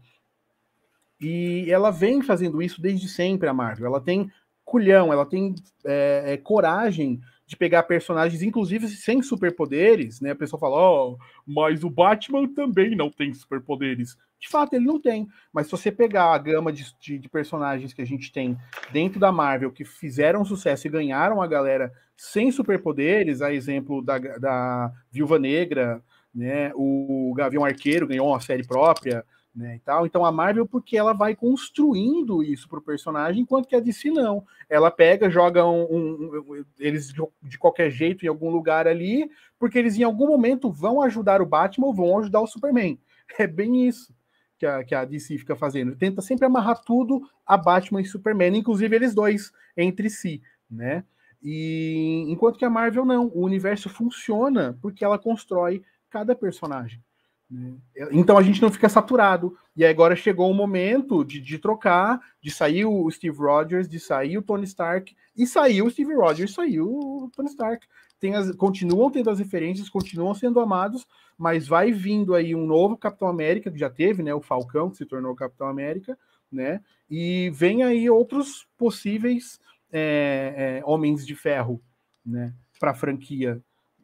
E 1.20 1.68
ela 1.70 1.92
vem 1.92 2.22
fazendo 2.22 2.62
isso 2.62 2.82
desde 2.82 3.08
sempre, 3.08 3.48
a 3.48 3.54
Marvel. 3.54 3.86
Ela 3.86 4.02
tem 4.02 4.32
culhão, 4.64 5.12
ela 5.12 5.26
tem 5.26 5.54
é, 5.86 6.24
é, 6.34 6.38
coragem 6.38 7.20
de 7.46 7.58
pegar 7.58 7.84
personagens, 7.84 8.42
inclusive 8.42 8.88
sem 8.88 9.22
superpoderes, 9.22 10.22
né? 10.22 10.32
A 10.32 10.36
pessoa 10.36 10.60
fala, 10.60 10.78
ó, 10.78 11.10
oh, 11.10 11.18
mas 11.46 11.84
o 11.84 11.90
Batman 11.90 12.48
também 12.48 12.96
não 12.96 13.10
tem 13.10 13.34
superpoderes. 13.34 14.18
De 14.40 14.48
fato, 14.50 14.74
ele 14.74 14.86
não 14.86 15.00
tem. 15.00 15.28
Mas 15.54 15.68
se 15.68 15.72
você 15.72 15.92
pegar 15.92 16.34
a 16.34 16.38
gama 16.38 16.72
de, 16.72 16.86
de, 17.00 17.20
de, 17.20 17.30
personagens 17.30 17.94
que 17.94 18.02
a 18.02 18.06
gente 18.06 18.32
tem 18.32 18.58
dentro 18.92 19.20
da 19.20 19.32
Marvel 19.32 19.72
que 19.72 19.86
fizeram 19.86 20.46
sucesso 20.46 20.88
e 20.88 20.90
ganharam 20.90 21.42
a 21.42 21.48
galera 21.48 21.92
sem 22.16 22.52
superpoderes, 22.52 23.42
a 23.42 23.54
exemplo 23.54 24.02
da, 24.02 24.18
da 24.18 24.92
Viúva 25.12 25.38
Negra, 25.38 26.02
né? 26.34 26.72
O 26.76 27.34
Gavião 27.36 27.66
Arqueiro 27.66 28.08
ganhou 28.08 28.28
uma 28.28 28.40
série 28.40 28.66
própria, 28.66 29.26
né, 29.56 29.76
e 29.76 29.80
tal. 29.80 30.06
Então 30.06 30.26
a 30.26 30.32
Marvel 30.32 30.66
porque 30.66 30.98
ela 30.98 31.14
vai 31.14 31.36
construindo 31.36 32.42
isso 32.42 32.68
para 32.68 32.80
o 32.80 32.84
personagem, 32.84 33.42
enquanto 33.42 33.68
que 33.68 33.76
a 33.76 33.80
DC 33.80 34.10
não. 34.10 34.46
Ela 34.70 34.90
pega, 34.90 35.30
joga 35.30 35.66
um, 35.66 35.84
um, 35.84 36.44
um, 36.48 36.66
eles 36.80 37.14
de 37.44 37.58
qualquer 37.58 37.92
jeito 37.92 38.26
em 38.26 38.30
algum 38.30 38.50
lugar 38.50 38.88
ali, 38.88 39.30
porque 39.60 39.78
eles 39.78 39.98
em 39.98 40.04
algum 40.04 40.28
momento 40.28 40.72
vão 40.72 41.02
ajudar 41.02 41.42
o 41.42 41.46
Batman 41.46 41.88
ou 41.88 41.94
vão 41.94 42.20
ajudar 42.20 42.42
o 42.42 42.48
Superman. 42.48 43.00
É 43.40 43.48
bem 43.48 43.88
isso 43.88 44.14
que 44.60 44.66
a, 44.66 44.84
que 44.84 44.94
a 44.94 45.06
DC 45.06 45.38
fica 45.38 45.56
fazendo. 45.56 45.96
Tenta 45.96 46.22
sempre 46.22 46.46
amarrar 46.46 46.82
tudo 46.84 47.22
a 47.48 47.56
Batman 47.56 48.02
e 48.02 48.06
Superman, 48.06 48.58
inclusive 48.58 48.94
eles 48.94 49.16
dois 49.16 49.54
entre 49.78 50.10
si, 50.10 50.42
né? 50.70 51.06
E 51.42 52.26
enquanto 52.28 52.60
que 52.60 52.66
a 52.66 52.70
Marvel 52.70 53.06
não, 53.06 53.28
o 53.34 53.46
universo 53.46 53.88
funciona 53.88 54.78
porque 54.82 55.06
ela 55.06 55.18
constrói 55.18 55.82
cada 56.12 56.36
personagem. 56.36 57.02
Né? 57.50 57.74
Então 58.12 58.38
a 58.38 58.44
gente 58.44 58.62
não 58.62 58.72
fica 58.72 58.88
saturado. 58.88 59.58
E 59.76 59.84
agora 59.86 60.16
chegou 60.16 60.50
o 60.52 60.54
momento 60.54 61.24
de, 61.24 61.40
de, 61.40 61.58
trocar, 61.58 62.20
de 62.42 62.52
sair 62.52 62.86
o 62.86 63.10
Steve 63.10 63.38
Rogers, 63.38 63.88
de 63.88 64.00
sair 64.00 64.38
o 64.38 64.42
Tony 64.42 64.66
Stark, 64.66 65.16
e 65.36 65.48
saiu 65.48 65.86
o 65.86 65.90
Steve 65.90 66.14
Rogers, 66.14 66.54
saiu 66.54 66.88
o 66.88 67.32
Tony 67.36 67.50
Stark. 67.50 67.88
Tem 68.20 68.36
as, 68.36 68.56
continuam 68.56 69.10
tendo 69.10 69.30
as 69.30 69.40
referências, 69.40 69.90
continuam 69.90 70.34
sendo 70.34 70.60
amados, 70.60 71.08
mas 71.38 71.68
vai 71.68 71.92
vindo 71.92 72.36
aí 72.36 72.54
um 72.54 72.66
novo 72.66 72.98
Capitão 72.98 73.28
América, 73.28 73.72
que 73.72 73.80
já 73.80 73.90
teve, 73.90 74.22
né? 74.22 74.34
O 74.34 74.42
Falcão, 74.42 74.90
que 74.90 74.98
se 74.98 75.06
tornou 75.06 75.36
Capitão 75.36 75.68
América, 75.68 76.18
né? 76.52 76.82
E 77.10 77.50
vem 77.54 77.84
aí 77.84 78.10
outros 78.10 78.68
possíveis 78.78 79.60
é, 79.92 80.82
é, 80.82 80.86
Homens 80.86 81.26
de 81.26 81.36
Ferro, 81.36 81.82
né? 82.26 82.54
Para 82.80 82.92
a 82.92 82.96
franquia 82.96 83.62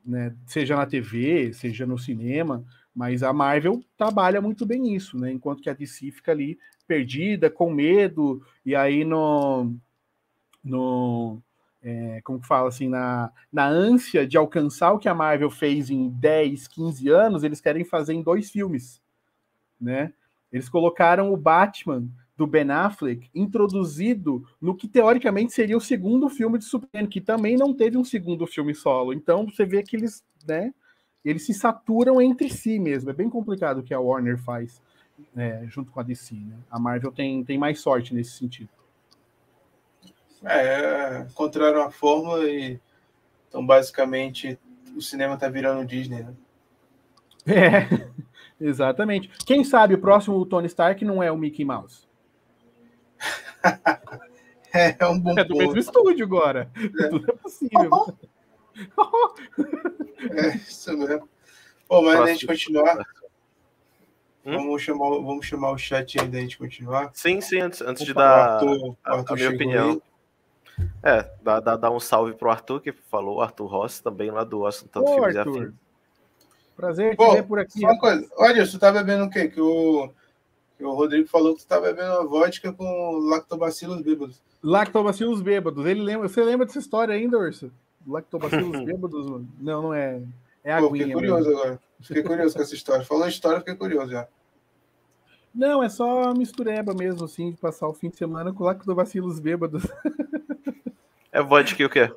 né? 0.08 0.34
Seja 0.46 0.76
na 0.76 0.86
TV, 0.86 1.54
seja 1.54 1.86
no 1.86 2.00
cinema, 2.00 2.64
mas 2.96 3.22
a 3.22 3.34
Marvel 3.34 3.84
trabalha 3.98 4.42
muito 4.42 4.66
bem 4.66 4.96
isso, 4.96 5.18
né? 5.18 5.32
Enquanto 5.32 5.62
que 5.62 5.70
a 5.70 5.74
DC 5.74 6.12
fica 6.12 6.32
ali 6.32 6.58
perdida, 6.88 7.50
com 7.50 7.70
medo, 7.72 8.42
e 8.66 8.76
aí 8.76 9.04
no. 9.04 9.76
no 10.64 11.42
é, 11.84 12.22
como 12.24 12.40
que 12.40 12.48
fala 12.48 12.68
assim, 12.68 12.90
na, 12.90 13.32
na 13.52 13.68
ânsia 13.68 14.26
de 14.26 14.36
alcançar 14.36 14.92
o 14.92 15.00
que 15.00 15.08
a 15.08 15.14
Marvel 15.14 15.50
fez 15.50 15.90
em 15.90 16.10
10, 16.10 16.68
15 16.68 17.08
anos, 17.10 17.44
eles 17.44 17.62
querem 17.62 17.86
fazer 17.86 18.14
em 18.14 18.24
dois 18.24 18.50
filmes, 18.50 19.02
né? 19.80 20.12
Eles 20.52 20.70
colocaram 20.70 21.32
o 21.32 21.38
Batman 21.38 22.08
do 22.36 22.46
Ben 22.46 22.70
Affleck 22.70 23.30
introduzido 23.34 24.46
no 24.62 24.76
que 24.76 24.88
teoricamente 24.88 25.52
seria 25.52 25.76
o 25.76 25.82
segundo 25.82 26.30
filme 26.30 26.60
de 26.60 26.66
Superman, 26.66 27.10
que 27.10 27.20
também 27.20 27.58
não 27.58 27.74
teve 27.74 27.98
um 27.98 28.04
segundo 28.04 28.46
filme 28.46 28.76
solo. 28.76 29.12
Então 29.12 29.46
você 29.46 29.66
vê 29.66 29.82
que 29.82 29.96
eles, 29.96 30.24
né, 30.48 30.72
eles 31.26 31.46
se 31.46 31.54
saturam 31.54 32.22
entre 32.22 32.50
si 32.50 32.80
mesmo. 32.80 33.10
É 33.10 33.14
bem 33.14 33.30
complicado 33.30 33.80
o 33.80 33.84
que 33.84 33.94
a 33.94 34.00
Warner 34.00 34.38
faz 34.38 34.82
né, 35.34 35.66
junto 35.68 35.92
com 35.92 36.00
a 36.00 36.04
DC. 36.04 36.36
Né? 36.36 36.56
A 36.70 36.80
Marvel 36.80 37.12
tem, 37.12 37.44
tem 37.44 37.58
mais 37.58 37.80
sorte 37.80 38.14
nesse 38.14 38.32
sentido. 38.32 38.70
É, 40.44 41.26
encontraram 41.30 41.82
a 41.82 41.90
fórmula 41.90 42.48
e 42.48 42.80
então 43.48 43.66
basicamente 43.66 44.60
o 44.96 45.02
cinema 45.02 45.36
tá 45.36 45.50
virando 45.50 45.86
Disney, 45.86 46.22
né? 46.22 46.34
É, 47.48 48.08
exatamente. 48.60 49.30
Quem 49.46 49.64
sabe 49.64 49.96
o 49.96 50.00
próximo 50.00 50.46
Tony 50.46 50.68
Stark 50.68 51.04
não 51.04 51.22
é 51.22 51.32
o 51.32 51.38
Mickey 51.38 51.66
Mouse? 51.66 52.08
é, 54.74 54.96
é 55.00 55.08
um 55.08 55.20
bom 55.20 55.38
É 55.38 55.44
do 55.44 55.54
ponto. 55.54 55.66
mesmo 55.66 55.80
estúdio 55.80 56.26
agora. 56.26 56.72
É. 56.76 57.08
Tudo 57.08 57.32
é 57.32 57.36
possível. 57.36 58.18
é, 60.32 60.56
isso 60.58 60.98
mesmo. 60.98 61.30
Bom, 61.90 62.04
mas 62.04 62.20
a 62.20 62.26
gente 62.28 62.46
continuar. 62.46 62.98
Hum? 64.46 64.58
Vamos, 64.58 64.82
chamar, 64.82 65.10
vamos 65.10 65.46
chamar 65.46 65.72
o 65.72 65.78
chat 65.78 66.20
aí 66.20 66.28
da 66.28 66.40
gente 66.40 66.58
continuar. 66.58 67.10
Sim, 67.14 67.42
sim, 67.42 67.60
antes, 67.60 67.82
antes 67.82 68.06
de 68.06 68.14
dar 68.14 68.54
Arthur, 68.54 68.96
a, 69.04 69.16
Arthur 69.16 69.34
a 69.34 69.36
minha 69.36 69.50
opinião. 69.50 69.90
Aí. 69.92 70.02
É, 71.04 71.32
dá, 71.42 71.60
dá, 71.60 71.76
dá 71.76 71.92
um 71.92 72.00
salve 72.00 72.34
pro 72.34 72.50
Arthur, 72.50 72.80
que 72.82 72.92
falou, 72.92 73.42
Arthur 73.42 73.66
Rossi, 73.66 74.02
também 74.02 74.30
lá 74.30 74.44
do 74.44 74.60
Washington 74.60 75.02
Ô, 75.02 75.16
Filmes 75.16 75.36
Arthur. 75.36 75.74
Prazer 76.78 77.18
te 77.18 77.32
ver 77.32 77.44
por 77.44 77.60
aqui. 77.60 77.84
Uma 77.84 77.98
coisa. 77.98 78.30
Olha, 78.38 78.64
você 78.64 78.78
tá 78.78 78.92
bebendo 78.92 79.26
o 79.26 79.30
quê? 79.30 79.48
Que 79.48 79.60
o, 79.60 80.10
que 80.78 80.86
o 80.86 80.94
Rodrigo 80.94 81.28
falou 81.28 81.56
que 81.56 81.62
você 81.64 81.68
tá 81.68 81.82
bebendo 81.82 82.30
vodka 82.30 82.72
com 82.72 83.18
lactobacilos 83.18 84.00
bêbados. 84.02 84.40
Lactobacilos 84.62 85.42
bêbados. 85.42 85.84
Ele 85.88 86.02
lembra, 86.02 86.30
você 86.30 86.44
lembra 86.44 86.68
dessa 86.68 86.78
história 86.78 87.16
ainda, 87.16 87.40
Urso? 87.40 87.72
Lactobacilos 88.06 88.80
bêbados? 88.86 89.26
Não, 89.60 89.82
não 89.82 89.94
é. 89.94 90.22
É 90.64 90.72
aguinha. 90.72 90.90
Pô, 90.90 90.96
fiquei 90.96 91.14
curioso 91.14 91.48
mesmo. 91.48 91.62
agora. 91.62 91.80
Fiquei 92.00 92.24
curioso 92.24 92.56
com 92.56 92.62
essa 92.62 92.76
história. 92.76 93.06
Falou 93.06 93.24
a 93.24 93.30
história, 93.30 93.60
fiquei 93.60 93.76
curioso 93.76 94.12
já. 94.12 94.28
Não, 95.54 95.82
é 95.82 95.90
só 95.90 96.32
mistureba 96.36 96.94
mesmo, 96.94 97.26
assim, 97.26 97.50
de 97.50 97.58
passar 97.58 97.88
o 97.88 97.94
fim 97.94 98.10
de 98.10 98.18
semana 98.18 98.54
com 98.54 98.64
lactobacilos 98.64 99.40
bêbados. 99.40 99.84
É 101.30 101.42
vodka 101.42 101.84
e 101.84 101.86
o 101.86 101.90
quê? 101.90 102.12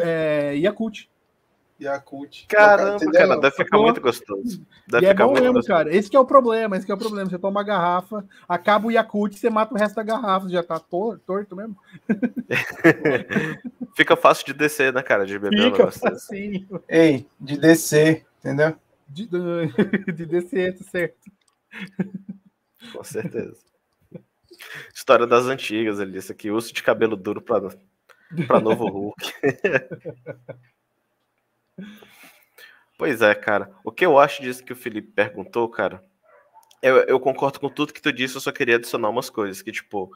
É 0.00 0.56
Yakult. 0.56 1.08
Yakult. 1.80 2.46
Caramba, 2.48 2.98
cara, 2.98 3.12
cara 3.12 3.40
deve 3.40 3.56
ficar 3.56 3.78
muito 3.78 4.00
gostoso. 4.00 4.66
Deve 4.86 5.06
e 5.06 5.08
é 5.08 5.14
bom 5.14 5.32
mesmo, 5.32 5.54
gostoso. 5.54 5.68
cara. 5.68 5.94
Esse 5.94 6.14
é 6.14 6.20
o 6.20 6.24
problema, 6.24 6.76
esse 6.76 6.90
é 6.90 6.94
o 6.94 6.98
problema. 6.98 7.30
Você 7.30 7.38
toma 7.38 7.60
uma 7.60 7.64
garrafa, 7.64 8.24
acaba 8.48 8.88
o 8.88 8.90
Yakult, 8.90 9.36
você 9.36 9.48
mata 9.48 9.74
o 9.74 9.78
resto 9.78 9.94
da 9.94 10.02
garrafa, 10.02 10.48
já 10.48 10.62
tá 10.62 10.78
torto, 10.78 11.22
torto 11.24 11.54
mesmo. 11.54 11.76
Fica 13.94 14.16
fácil 14.16 14.46
de 14.46 14.54
descer, 14.54 14.92
né, 14.92 15.02
cara, 15.02 15.24
de 15.24 15.38
beber. 15.38 15.70
Fica 15.70 15.90
facinho. 15.90 16.82
Ei, 16.88 17.26
de 17.40 17.58
descer, 17.58 18.26
entendeu? 18.38 18.76
De, 19.08 19.28
de 20.12 20.26
descer, 20.26 20.76
tá 20.76 20.84
certo. 20.84 21.30
Com 22.92 23.04
certeza. 23.04 23.56
História 24.92 25.26
das 25.26 25.46
antigas 25.46 26.00
ali, 26.00 26.18
isso 26.18 26.32
aqui, 26.32 26.50
uso 26.50 26.72
de 26.72 26.82
cabelo 26.82 27.16
duro 27.16 27.40
para 27.40 27.70
para 28.46 28.60
novo 28.60 28.86
Hulk. 28.88 29.32
pois 32.96 33.22
é, 33.22 33.34
cara. 33.34 33.70
O 33.84 33.92
que 33.92 34.04
eu 34.04 34.18
acho 34.18 34.42
disso 34.42 34.64
que 34.64 34.72
o 34.72 34.76
Felipe 34.76 35.12
perguntou, 35.12 35.68
cara, 35.68 36.02
eu, 36.82 36.96
eu, 36.98 37.20
concordo 37.20 37.58
com 37.58 37.68
tudo 37.68 37.92
que 37.92 38.02
tu 38.02 38.12
disse, 38.12 38.36
eu 38.36 38.40
só 38.40 38.52
queria 38.52 38.76
adicionar 38.76 39.08
umas 39.08 39.28
coisas, 39.30 39.62
que 39.62 39.72
tipo, 39.72 40.10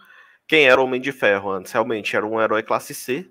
quem 0.47 0.67
era 0.67 0.81
o 0.81 0.85
Homem 0.85 1.01
de 1.01 1.13
Ferro 1.13 1.51
antes? 1.51 1.73
Realmente 1.73 2.15
era 2.17 2.27
um 2.27 2.41
herói 2.41 2.63
classe 2.63 2.95
C, 2.95 3.31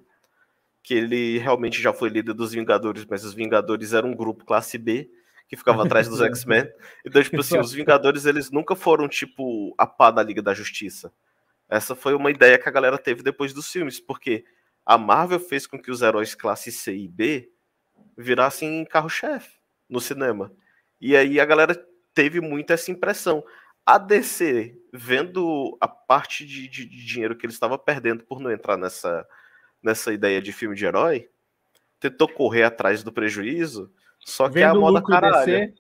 que 0.84 0.94
ele 0.94 1.38
realmente 1.38 1.82
já 1.82 1.94
foi 1.94 2.10
líder 2.10 2.34
dos 2.34 2.52
Vingadores, 2.52 3.06
mas 3.06 3.24
os 3.24 3.34
Vingadores 3.34 3.94
eram 3.94 4.10
um 4.10 4.16
grupo 4.16 4.46
classe 4.46 4.78
B, 4.78 5.10
que 5.48 5.56
ficava 5.56 5.84
atrás 5.84 6.08
dos 6.08 6.20
X-Men. 6.22 6.68
Então, 7.06 7.22
tipo 7.22 7.40
assim, 7.40 7.60
os 7.60 7.72
Vingadores, 7.72 8.26
eles 8.26 8.52
nunca 8.52 8.76
foram, 8.76 9.08
tipo, 9.08 9.74
a 9.78 9.86
pá 9.86 10.12
da 10.12 10.24
Liga 10.24 10.42
da 10.42 10.54
Justiça. 10.54 11.14
Essa 11.70 11.96
foi 11.96 12.14
uma 12.14 12.32
ideia 12.32 12.58
que 12.58 12.68
a 12.68 12.72
galera 12.72 12.98
teve 12.98 13.24
depois 13.24 13.54
dos 13.54 13.72
filmes, 13.72 14.00
porque 14.00 14.44
a 14.86 14.98
Marvel 14.98 15.40
fez 15.40 15.68
com 15.68 15.80
que 15.80 15.92
os 15.92 16.02
heróis 16.02 16.36
classe 16.36 16.72
C 16.72 16.96
e 16.96 17.08
B 17.08 17.50
virassem 18.18 18.86
carro-chefe 18.86 19.58
no 19.90 20.00
cinema. 20.00 20.52
E 21.00 21.16
aí 21.16 21.40
a 21.40 21.46
galera 21.46 21.76
teve 22.14 22.40
muito 22.40 22.72
essa 22.72 22.92
impressão. 22.92 23.44
A 23.86 23.98
DC, 23.98 24.78
vendo 24.94 25.78
a 25.82 25.88
parte 25.88 26.46
de, 26.46 26.68
de, 26.68 26.86
de 26.86 27.06
dinheiro 27.06 27.36
que 27.36 27.46
ele 27.46 27.54
estava 27.54 27.78
perdendo 27.78 28.24
por 28.24 28.40
não 28.40 28.52
entrar 28.52 28.78
nessa, 28.78 29.28
nessa 29.82 30.14
ideia 30.14 30.42
de 30.42 30.54
filme 30.54 30.76
de 30.76 30.86
herói, 30.86 31.30
tentou 32.00 32.28
correr 32.28 32.64
atrás 32.64 33.04
do 33.04 33.12
prejuízo, 33.12 33.92
só 34.20 34.48
que 34.48 34.56
vendo 34.56 34.64
é 34.64 34.70
a 34.70 34.76
moda 34.76 35.02
caralho. 35.02 35.74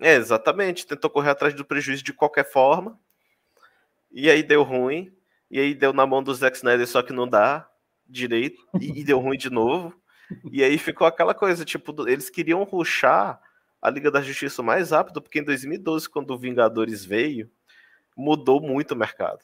É, 0.00 0.16
exatamente. 0.16 0.86
Tentou 0.86 1.08
correr 1.08 1.30
atrás 1.30 1.54
do 1.54 1.64
prejuízo 1.64 2.02
de 2.02 2.12
qualquer 2.12 2.50
forma. 2.50 2.98
E 4.10 4.28
aí 4.28 4.42
deu 4.42 4.64
ruim. 4.64 5.12
E 5.48 5.60
aí 5.60 5.74
deu 5.74 5.92
na 5.92 6.04
mão 6.04 6.22
do 6.22 6.34
Zack 6.34 6.56
Snyder, 6.56 6.86
só 6.88 7.02
que 7.02 7.12
não 7.12 7.28
dá 7.28 7.68
direito 8.08 8.60
e, 8.80 9.00
e 9.00 9.04
deu 9.04 9.20
ruim 9.20 9.38
de 9.38 9.50
novo. 9.50 9.94
E 10.50 10.62
aí 10.62 10.78
ficou 10.78 11.06
aquela 11.06 11.34
coisa, 11.34 11.64
tipo, 11.64 12.08
eles 12.08 12.30
queriam 12.30 12.62
ruxar 12.64 13.40
a 13.80 13.90
Liga 13.90 14.10
da 14.10 14.22
Justiça 14.22 14.62
mais 14.62 14.90
rápido, 14.90 15.20
porque 15.20 15.40
em 15.40 15.44
2012, 15.44 16.08
quando 16.08 16.32
o 16.32 16.38
Vingadores 16.38 17.04
veio, 17.04 17.50
mudou 18.16 18.60
muito 18.60 18.92
o 18.92 18.96
mercado. 18.96 19.40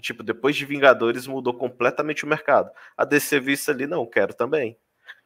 Tipo, 0.00 0.22
depois 0.22 0.56
de 0.56 0.64
Vingadores 0.64 1.26
mudou 1.26 1.52
completamente 1.52 2.24
o 2.24 2.28
mercado. 2.28 2.70
A 2.96 3.04
DC 3.04 3.40
viu 3.40 3.56
ali, 3.68 3.86
não, 3.86 4.06
quero 4.06 4.32
também. 4.32 4.78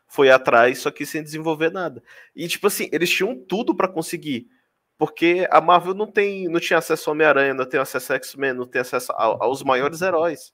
Foi 0.09 0.31
atrás, 0.31 0.79
só 0.79 0.91
que 0.91 1.07
sem 1.07 1.23
desenvolver 1.23 1.71
nada. 1.71 2.03
E 2.35 2.47
tipo 2.49 2.67
assim, 2.67 2.89
eles 2.93 3.11
tinham 3.11 3.37
tudo 3.37 3.75
para 3.75 3.89
conseguir. 3.89 4.49
Porque 4.97 5.47
a 5.51 5.61
Marvel 5.61 5.95
não 5.95 6.07
tem, 6.07 6.49
não 6.49 6.61
tinha 6.61 6.79
acesso 6.79 7.11
ao 7.11 7.15
Homem-Aranha, 7.15 7.55
não 7.55 7.67
tem 7.67 7.81
acesso 7.81 8.13
a 8.13 8.17
X-Men, 8.17 8.55
não 8.55 8.67
tem 8.67 8.81
acesso 8.81 9.13
a, 9.13 9.25
aos 9.45 9.63
maiores 9.63 10.03
heróis. 10.03 10.53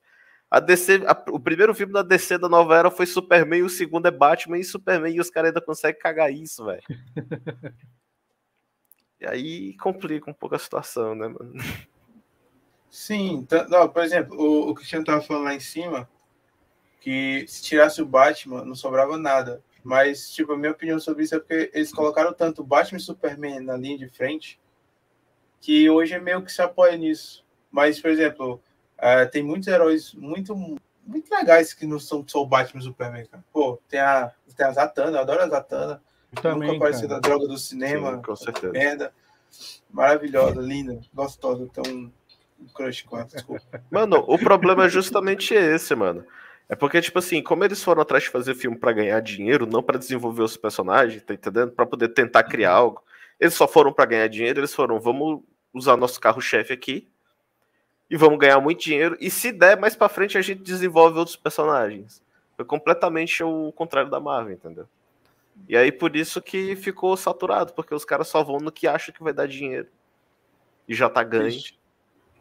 A 0.51 0.59
DC, 0.59 1.03
a, 1.07 1.25
o 1.31 1.39
primeiro 1.39 1.73
filme 1.75 1.93
da 1.93 2.03
DC 2.03 2.37
da 2.39 2.49
nova 2.49 2.77
era 2.77 2.91
foi 2.91 3.07
Superman, 3.07 3.63
o 3.63 3.69
segundo 3.69 4.07
é 4.07 4.11
Batman 4.11 4.59
e 4.59 4.65
Superman, 4.65 5.15
e 5.15 5.21
os 5.21 5.31
caras 5.31 5.51
ainda 5.51 5.61
conseguem 5.61 6.01
cagar 6.01 6.33
isso, 6.33 6.65
velho. 6.65 6.83
e 9.21 9.27
aí 9.27 9.77
complica 9.77 10.29
um 10.29 10.35
pouco 10.35 10.57
a 10.57 10.59
situação, 10.59 11.15
né, 11.15 11.29
mano? 11.29 11.55
Sim, 12.91 13.47
não, 13.69 13.89
por 13.89 14.03
exemplo, 14.03 14.37
o, 14.37 14.71
o 14.71 14.75
Cristiano 14.75 15.05
tava 15.05 15.23
falando 15.23 15.45
lá 15.45 15.55
em 15.55 15.61
cima 15.61 16.11
que 17.01 17.47
se 17.47 17.63
tirasse 17.63 18.03
o 18.03 18.07
Batman, 18.07 18.65
não 18.65 18.75
sobrava 18.75 19.17
nada. 19.17 19.63
Mas, 19.83 20.31
tipo, 20.31 20.53
a 20.53 20.59
minha 20.59 20.73
opinião 20.73 20.99
sobre 20.99 21.25
isso 21.25 21.35
é 21.35 21.39
porque 21.39 21.71
eles 21.73 21.93
colocaram 21.93 22.35
tanto 22.35 22.65
Batman 22.65 22.99
e 22.99 23.03
Superman 23.03 23.61
na 23.61 23.77
linha 23.77 23.97
de 23.97 24.09
frente 24.09 24.61
que 25.61 25.89
hoje 25.89 26.15
é 26.15 26.21
meio 26.21 26.43
que 26.43 26.53
se 26.53 26.61
apoia 26.61 26.97
nisso. 26.97 27.47
Mas, 27.71 28.01
por 28.01 28.11
exemplo, 28.11 28.61
Uh, 29.01 29.31
tem 29.31 29.43
muitos 29.43 29.67
heróis 29.67 30.13
muito, 30.13 30.55
muito 31.07 31.35
legais 31.35 31.73
que 31.73 31.87
não 31.87 31.99
são 31.99 32.23
só 32.27 32.43
o 32.43 32.47
Batman 32.47 32.81
e 32.81 32.85
o 32.85 32.87
Superman, 32.87 33.27
cara. 33.27 33.43
Pô, 33.53 33.81
tem 33.89 33.99
a, 33.99 34.31
tem 34.55 34.67
a 34.67 34.73
Zatanna, 34.73 35.17
eu 35.17 35.21
adoro 35.23 35.43
a 35.43 35.49
Zatanna. 35.49 36.03
Também, 36.41 36.69
Nunca 36.69 36.85
apareceu 36.85 37.09
da 37.09 37.19
droga 37.19 37.49
do 37.49 37.59
cinema. 37.59 38.17
Sim, 38.17 38.23
com 38.23 38.37
certeza. 38.37 38.73
Merda. 38.73 39.13
Maravilhosa, 39.91 40.61
linda, 40.61 41.01
gostosa. 41.13 41.65
Então, 41.65 41.83
um 42.61 42.67
crush 42.75 43.03
com 43.03 43.17
ela, 43.17 43.27
desculpa. 43.27 43.83
Mano, 43.91 44.25
o 44.29 44.39
problema 44.39 44.85
é 44.85 44.89
justamente 44.89 45.55
esse, 45.55 45.95
mano. 45.95 46.25
É 46.69 46.77
porque, 46.77 47.01
tipo 47.01 47.19
assim, 47.19 47.43
como 47.43 47.65
eles 47.65 47.83
foram 47.83 48.03
atrás 48.03 48.23
de 48.23 48.31
fazer 48.31 48.55
filme 48.55 48.79
para 48.79 48.93
ganhar 48.93 49.19
dinheiro, 49.21 49.67
não 49.67 49.83
para 49.83 49.99
desenvolver 49.99 50.45
os 50.45 50.57
personagens, 50.57 51.23
tá 51.23 51.35
entendendo? 51.35 51.73
Para 51.73 51.85
poder 51.85 52.11
tentar 52.11 52.45
criar 52.45 52.73
algo. 52.73 53.03
Eles 53.41 53.55
só 53.55 53.67
foram 53.67 53.93
para 53.93 54.05
ganhar 54.05 54.29
dinheiro, 54.29 54.61
eles 54.61 54.73
foram, 54.73 55.01
vamos 55.01 55.43
usar 55.75 55.97
nosso 55.97 56.21
carro-chefe 56.21 56.73
aqui, 56.73 57.09
e 58.11 58.17
vamos 58.17 58.39
ganhar 58.39 58.61
muito 58.61 58.83
dinheiro. 58.83 59.17
E 59.21 59.31
se 59.31 59.53
der, 59.53 59.79
mais 59.79 59.95
para 59.95 60.09
frente 60.09 60.37
a 60.37 60.43
gente 60.43 60.63
desenvolve 60.63 61.19
outros 61.19 61.37
personagens. 61.37 62.23
Foi 62.57 62.65
completamente 62.65 63.43
o 63.45 63.73
contrário 63.73 64.11
da 64.11 64.19
Marvel, 64.19 64.55
entendeu? 64.55 64.87
E 65.69 65.77
aí 65.77 65.93
por 65.93 66.17
isso 66.17 66.43
que 66.43 66.75
ficou 66.75 67.17
saturado, 67.17 67.73
porque 67.73 67.95
os 67.95 68.05
caras 68.05 68.29
só 68.29 68.43
vão 68.43 68.59
no 68.59 68.73
que 68.73 68.89
acham 68.89 69.15
que 69.15 69.23
vai 69.23 69.33
dar 69.33 69.47
dinheiro. 69.47 69.87
E 70.89 70.95
já 70.95 71.09
tá 71.09 71.23
ganho. 71.23 71.45
Triste. 71.45 71.79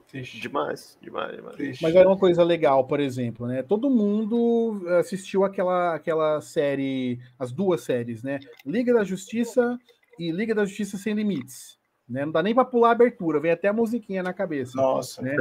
Triste. 0.07 0.39
Demais, 0.39 0.97
demais, 0.99 1.35
demais. 1.35 1.55
Triste. 1.55 1.83
Mas 1.83 1.93
era 1.93 2.09
uma 2.09 2.17
coisa 2.17 2.43
legal, 2.43 2.83
por 2.87 2.99
exemplo, 2.99 3.45
né? 3.45 3.61
Todo 3.61 3.91
mundo 3.91 4.81
assistiu 4.99 5.43
aquela, 5.43 5.93
aquela 5.93 6.41
série, 6.41 7.19
as 7.37 7.51
duas 7.51 7.81
séries, 7.81 8.23
né? 8.23 8.39
Liga 8.65 8.91
da 8.91 9.03
Justiça 9.03 9.77
e 10.17 10.31
Liga 10.31 10.55
da 10.55 10.65
Justiça 10.65 10.97
Sem 10.97 11.13
Limites. 11.13 11.78
Né? 12.09 12.25
Não 12.25 12.31
dá 12.31 12.41
nem 12.41 12.55
para 12.55 12.65
pular 12.65 12.89
a 12.89 12.91
abertura, 12.93 13.39
vem 13.39 13.51
até 13.51 13.67
a 13.67 13.73
musiquinha 13.73 14.23
na 14.23 14.33
cabeça. 14.33 14.75
Nossa, 14.75 15.21
né? 15.21 15.35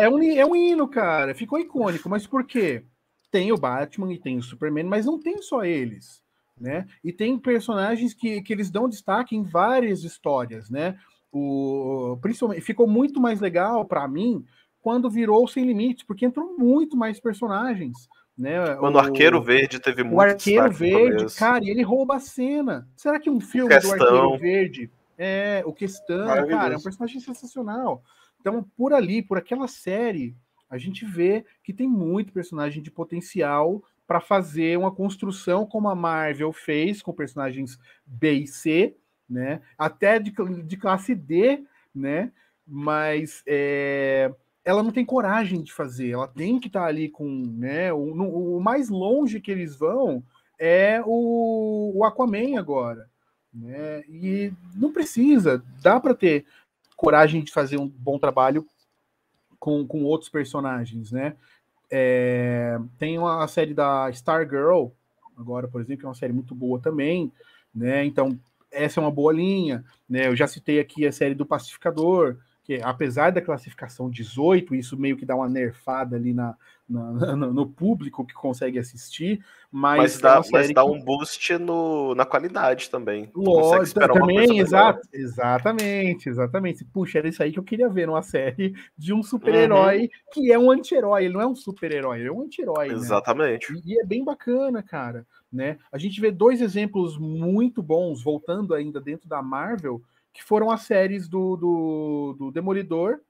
é, 0.00 0.08
um, 0.08 0.22
é 0.22 0.46
um 0.46 0.56
hino, 0.56 0.88
cara. 0.88 1.34
Ficou 1.34 1.58
icônico, 1.58 2.08
mas 2.08 2.26
por 2.26 2.44
quê? 2.44 2.82
Tem 3.30 3.52
o 3.52 3.58
Batman 3.58 4.12
e 4.12 4.18
tem 4.18 4.38
o 4.38 4.42
Superman, 4.42 4.84
mas 4.84 5.04
não 5.04 5.20
tem 5.20 5.42
só 5.42 5.62
eles. 5.62 6.22
Né? 6.58 6.86
E 7.02 7.12
tem 7.12 7.38
personagens 7.38 8.14
que, 8.14 8.40
que 8.40 8.52
eles 8.52 8.70
dão 8.70 8.88
destaque 8.88 9.36
em 9.36 9.42
várias 9.42 10.04
histórias, 10.04 10.70
né? 10.70 10.96
O, 11.32 12.16
principalmente, 12.22 12.60
ficou 12.60 12.86
muito 12.86 13.20
mais 13.20 13.40
legal 13.40 13.84
para 13.84 14.06
mim 14.06 14.44
quando 14.80 15.10
virou 15.10 15.48
Sem 15.48 15.64
Limites, 15.64 16.04
porque 16.04 16.24
entrou 16.24 16.56
muito 16.56 16.96
mais 16.96 17.18
personagens. 17.18 18.08
Né? 18.36 18.58
Mano, 18.76 18.96
o 18.96 19.00
Arqueiro 19.00 19.40
Verde 19.40 19.78
teve 19.78 20.02
muito 20.02 20.16
O 20.16 20.20
Arqueiro 20.20 20.70
Verde, 20.72 21.34
cara, 21.36 21.64
ele 21.64 21.82
rouba 21.82 22.16
a 22.16 22.20
cena. 22.20 22.88
Será 22.96 23.20
que 23.20 23.30
um 23.30 23.40
filme 23.40 23.68
do 23.68 23.92
Arqueiro 23.92 24.38
Verde 24.38 24.90
é 25.16 25.62
o 25.64 25.72
questão, 25.72 26.26
cara, 26.48 26.74
é 26.74 26.76
um 26.76 26.82
personagem 26.82 27.20
sensacional. 27.20 28.02
Então, 28.40 28.66
por 28.76 28.92
ali, 28.92 29.22
por 29.22 29.38
aquela 29.38 29.68
série, 29.68 30.36
a 30.68 30.76
gente 30.76 31.04
vê 31.04 31.44
que 31.62 31.72
tem 31.72 31.88
muito 31.88 32.32
personagem 32.32 32.82
de 32.82 32.90
potencial 32.90 33.82
para 34.06 34.20
fazer 34.20 34.76
uma 34.76 34.92
construção 34.92 35.64
como 35.64 35.88
a 35.88 35.94
Marvel 35.94 36.52
fez 36.52 37.00
com 37.00 37.12
personagens 37.12 37.78
B 38.04 38.32
e 38.32 38.46
C, 38.46 38.96
né? 39.30 39.62
Até 39.78 40.18
de, 40.18 40.32
de 40.64 40.76
classe 40.76 41.14
D, 41.14 41.64
né? 41.94 42.32
Mas 42.66 43.42
é, 43.46 44.34
ela 44.64 44.82
não 44.82 44.90
tem 44.90 45.04
coragem 45.04 45.62
de 45.62 45.72
fazer, 45.72 46.10
ela 46.10 46.26
tem 46.26 46.58
que 46.58 46.68
estar 46.68 46.82
tá 46.82 46.86
ali 46.86 47.08
com, 47.08 47.28
né, 47.28 47.92
o, 47.92 48.56
o, 48.56 48.60
mais 48.60 48.88
longe 48.88 49.40
que 49.40 49.50
eles 49.50 49.76
vão 49.76 50.22
é 50.58 51.02
o, 51.04 51.92
o 51.94 52.04
Aquaman 52.04 52.58
agora, 52.58 53.08
Né? 53.52 54.02
E 54.08 54.52
não 54.74 54.92
precisa, 54.92 55.62
dá 55.82 56.00
para 56.00 56.14
ter 56.14 56.46
coragem 56.96 57.42
de 57.42 57.52
fazer 57.52 57.78
um 57.78 57.88
bom 57.88 58.18
trabalho 58.18 58.66
com, 59.58 59.86
com 59.86 60.04
outros 60.04 60.30
personagens, 60.30 61.12
né? 61.12 61.36
É, 61.90 62.78
tem 62.98 63.18
uma 63.18 63.46
série 63.46 63.74
da 63.74 64.08
Stargirl, 64.10 64.88
agora, 65.36 65.68
por 65.68 65.80
exemplo, 65.80 66.00
que 66.00 66.06
é 66.06 66.08
uma 66.08 66.14
série 66.14 66.32
muito 66.32 66.54
boa 66.54 66.80
também, 66.80 67.32
né? 67.74 68.04
Então, 68.04 68.38
essa 68.70 69.00
é 69.00 69.02
uma 69.02 69.10
boa 69.10 69.32
linha, 69.32 69.84
né? 70.08 70.28
Eu 70.28 70.36
já 70.36 70.46
citei 70.46 70.80
aqui 70.80 71.06
a 71.06 71.12
série 71.12 71.34
do 71.34 71.46
Pacificador, 71.46 72.36
que 72.64 72.80
apesar 72.82 73.30
da 73.30 73.42
classificação 73.42 74.10
18, 74.10 74.74
isso 74.74 74.96
meio 74.96 75.16
que 75.16 75.26
dá 75.26 75.36
uma 75.36 75.48
nerfada 75.48 76.16
ali 76.16 76.32
na, 76.32 76.56
na, 76.88 77.12
no 77.36 77.66
público 77.66 78.24
que 78.24 78.32
consegue 78.32 78.78
assistir, 78.78 79.44
mas, 79.70 79.98
mas 79.98 80.20
dá, 80.20 80.36
é 80.36 80.50
mas 80.50 80.72
dá 80.72 80.82
que... 80.82 80.90
um 80.90 80.98
boost 80.98 81.58
no, 81.58 82.14
na 82.14 82.24
qualidade 82.24 82.88
também. 82.88 83.30
Lógico, 83.34 84.00
também, 84.00 84.60
exato, 84.60 85.06
exatamente, 85.12 86.28
exatamente. 86.28 86.84
Puxa, 86.86 87.18
era 87.18 87.28
isso 87.28 87.42
aí 87.42 87.52
que 87.52 87.58
eu 87.58 87.64
queria 87.64 87.88
ver 87.88 88.06
numa 88.06 88.22
série 88.22 88.74
de 88.96 89.12
um 89.12 89.22
super-herói 89.22 90.02
uhum. 90.02 90.08
que 90.32 90.50
é 90.50 90.58
um 90.58 90.70
anti-herói, 90.70 91.26
ele 91.26 91.34
não 91.34 91.42
é 91.42 91.46
um 91.46 91.54
super-herói, 91.54 92.20
ele 92.20 92.28
é 92.28 92.32
um 92.32 92.42
anti-herói. 92.42 92.88
Né? 92.88 92.94
Exatamente. 92.94 93.72
Né? 93.72 93.80
E, 93.84 93.92
e 93.92 94.00
é 94.00 94.06
bem 94.06 94.24
bacana, 94.24 94.82
cara. 94.82 95.26
Né? 95.52 95.78
A 95.92 95.98
gente 95.98 96.20
vê 96.20 96.30
dois 96.30 96.62
exemplos 96.62 97.18
muito 97.18 97.82
bons, 97.82 98.22
voltando 98.22 98.74
ainda 98.74 99.00
dentro 99.00 99.28
da 99.28 99.42
Marvel, 99.42 100.02
que 100.34 100.42
foram 100.42 100.70
as 100.70 100.82
séries 100.82 101.28
do, 101.28 101.56
do, 101.56 102.36
do 102.36 102.50
Demolidor 102.50 103.20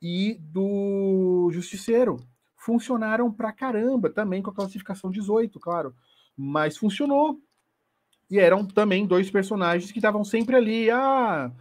e 0.00 0.38
do 0.40 1.50
Justiceiro. 1.52 2.16
Funcionaram 2.56 3.30
pra 3.30 3.52
caramba 3.52 4.08
também 4.08 4.40
com 4.40 4.50
a 4.50 4.54
classificação 4.54 5.10
18, 5.10 5.60
claro. 5.60 5.94
Mas 6.34 6.78
funcionou. 6.78 7.38
E 8.30 8.38
eram 8.38 8.66
também 8.66 9.06
dois 9.06 9.30
personagens 9.30 9.92
que 9.92 9.98
estavam 9.98 10.24
sempre 10.24 10.56
ali. 10.56 10.90
Ah, 10.90 11.52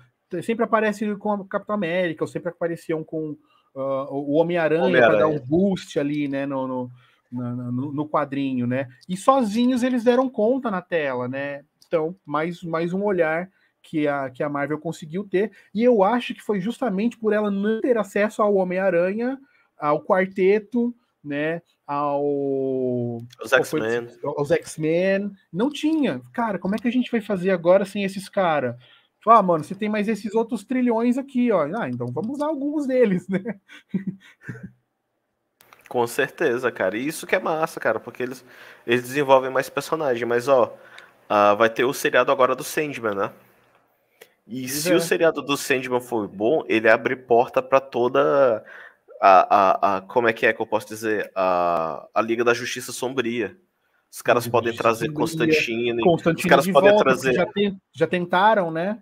sempre 0.41 0.63
aparecem 0.63 1.13
com 1.17 1.33
a 1.33 1.45
Capitão 1.45 1.75
América, 1.75 2.23
ou 2.23 2.27
sempre 2.27 2.49
apareciam 2.49 3.03
com 3.03 3.31
uh, 3.75 4.07
o 4.11 4.35
Homem-Aranha 4.35 4.85
Homem 4.85 5.01
para 5.01 5.19
dar 5.19 5.27
um 5.27 5.39
boost 5.39 5.99
ali, 5.99 6.29
né? 6.29 6.45
No, 6.45 6.67
no, 6.67 6.91
no, 7.31 7.91
no, 7.91 8.09
quadrinho, 8.09 8.65
né? 8.65 8.87
E 9.09 9.17
sozinhos 9.17 9.83
eles 9.83 10.05
deram 10.05 10.29
conta 10.29 10.71
na 10.71 10.81
tela, 10.81 11.27
né? 11.27 11.65
Então, 11.85 12.15
mais, 12.25 12.63
mais 12.63 12.93
um 12.93 13.03
olhar 13.03 13.51
que 13.83 14.07
a, 14.07 14.29
que 14.29 14.41
a 14.41 14.49
Marvel 14.49 14.79
conseguiu 14.79 15.23
ter, 15.23 15.51
e 15.75 15.83
eu 15.83 16.01
acho 16.01 16.33
que 16.33 16.41
foi 16.41 16.59
justamente 16.59 17.17
por 17.17 17.33
ela 17.33 17.51
não 17.51 17.81
ter 17.81 17.97
acesso 17.97 18.41
ao 18.41 18.55
Homem-Aranha, 18.55 19.37
ao 19.77 20.01
quarteto, 20.01 20.95
né, 21.23 21.61
ao 21.85 22.23
os 23.41 23.53
X-Men, 23.53 24.07
aos 24.23 24.51
X-Men, 24.51 25.31
não 25.51 25.69
tinha. 25.69 26.21
Cara, 26.33 26.57
como 26.57 26.75
é 26.75 26.77
que 26.77 26.87
a 26.87 26.91
gente 26.91 27.11
vai 27.11 27.21
fazer 27.21 27.51
agora 27.51 27.85
sem 27.85 28.03
esses 28.03 28.27
caras? 28.27 28.75
Ah, 29.25 29.41
mano, 29.41 29.63
você 29.63 29.73
tem 29.73 29.87
mais 29.87 30.09
esses 30.09 30.35
outros 30.35 30.65
trilhões 30.65 31.17
aqui, 31.17 31.49
ó. 31.51 31.63
Ah, 31.79 31.89
então 31.89 32.07
vamos 32.07 32.35
usar 32.35 32.47
alguns 32.47 32.85
deles, 32.85 33.27
né? 33.29 33.41
Com 35.87 36.05
certeza, 36.07 36.71
cara. 36.71 36.97
E 36.97 37.07
isso 37.07 37.27
que 37.27 37.35
é 37.35 37.39
massa, 37.39 37.79
cara, 37.79 37.99
porque 37.99 38.23
eles, 38.23 38.43
eles 38.85 39.03
desenvolvem 39.03 39.51
mais 39.51 39.69
personagens. 39.69 40.27
Mas, 40.27 40.47
ó, 40.47 40.75
uh, 41.29 41.55
vai 41.55 41.69
ter 41.69 41.85
o 41.85 41.93
seriado 41.93 42.31
agora 42.31 42.55
do 42.55 42.63
Sandman, 42.63 43.13
né? 43.13 43.31
E 44.45 44.67
se 44.67 44.91
é. 44.91 44.95
o 44.95 44.99
seriado 44.99 45.41
do 45.41 45.55
Sandman 45.55 46.01
for 46.01 46.27
bom, 46.27 46.63
ele 46.67 46.89
abre 46.89 47.15
porta 47.15 47.61
para 47.61 47.79
toda 47.79 48.63
a, 49.21 49.55
a, 49.55 49.97
a, 49.97 50.01
Como 50.01 50.27
é 50.27 50.33
que 50.33 50.45
é 50.45 50.53
que 50.53 50.61
eu 50.61 50.67
posso 50.67 50.87
dizer? 50.87 51.31
A, 51.33 52.07
a 52.13 52.21
Liga 52.21 52.43
da 52.43 52.53
Justiça 52.53 52.91
Sombria. 52.91 53.57
Os 54.11 54.21
caras 54.21 54.47
podem 54.47 54.75
trazer 54.75 55.11
Constantine. 55.11 56.03
Constantine 56.03 56.43
os 56.43 56.49
caras 56.49 56.67
podem 56.67 56.91
volta, 56.91 57.03
trazer. 57.03 57.33
Já, 57.33 57.45
tem, 57.47 57.81
já, 57.95 58.05
tentaram, 58.05 58.69
né? 58.69 59.01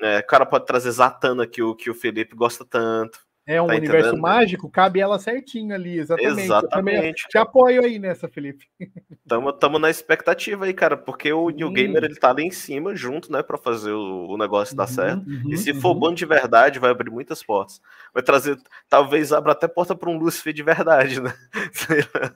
É, 0.00 0.18
o 0.18 0.26
cara 0.26 0.44
pode 0.44 0.66
trazer 0.66 0.90
Zatana, 0.90 1.46
que 1.46 1.62
o, 1.62 1.74
que 1.74 1.88
o 1.88 1.94
Felipe 1.94 2.36
gosta 2.36 2.64
tanto. 2.64 3.20
É 3.50 3.60
um 3.60 3.66
tá 3.66 3.74
universo 3.74 4.10
entendendo? 4.10 4.22
mágico, 4.22 4.70
cabe 4.70 5.00
ela 5.00 5.18
certinho 5.18 5.74
ali, 5.74 5.98
exatamente. 5.98 6.42
Exatamente. 6.42 7.28
te 7.28 7.36
apoio 7.36 7.84
aí 7.84 7.98
nessa, 7.98 8.28
Felipe. 8.28 8.68
Tamo, 9.26 9.52
tamo 9.52 9.78
na 9.78 9.90
expectativa 9.90 10.64
aí, 10.64 10.72
cara, 10.72 10.96
porque 10.96 11.32
o 11.32 11.50
New 11.50 11.70
Gamer 11.70 12.02
ele 12.02 12.16
tá 12.16 12.30
ali 12.30 12.44
em 12.44 12.50
cima 12.50 12.96
junto, 12.96 13.30
né, 13.30 13.44
para 13.44 13.56
fazer 13.56 13.92
o, 13.92 14.26
o, 14.28 14.36
negócio 14.36 14.76
dar 14.76 14.88
uhum, 14.88 14.88
certo. 14.88 15.28
Uhum, 15.28 15.52
e 15.52 15.56
se 15.56 15.70
uhum. 15.70 15.80
for 15.80 15.94
bom 15.94 16.12
de 16.12 16.26
verdade, 16.26 16.80
vai 16.80 16.90
abrir 16.90 17.10
muitas 17.10 17.40
portas. 17.40 17.80
Vai 18.12 18.24
trazer, 18.24 18.56
talvez 18.88 19.32
abra 19.32 19.52
até 19.52 19.68
porta 19.68 19.94
para 19.94 20.10
um 20.10 20.18
Lucifer 20.18 20.52
de 20.52 20.64
verdade, 20.64 21.20
né? 21.20 21.32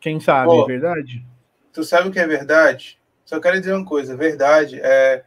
Quem 0.00 0.18
sabe, 0.18 0.48
Pô, 0.48 0.64
é 0.64 0.66
verdade? 0.66 1.26
Tu 1.72 1.84
sabe 1.84 2.08
o 2.08 2.12
que 2.12 2.18
é 2.18 2.26
verdade? 2.26 2.98
Só 3.24 3.38
quero 3.38 3.58
dizer 3.58 3.74
uma 3.74 3.84
coisa, 3.84 4.16
verdade 4.16 4.78
é 4.80 5.24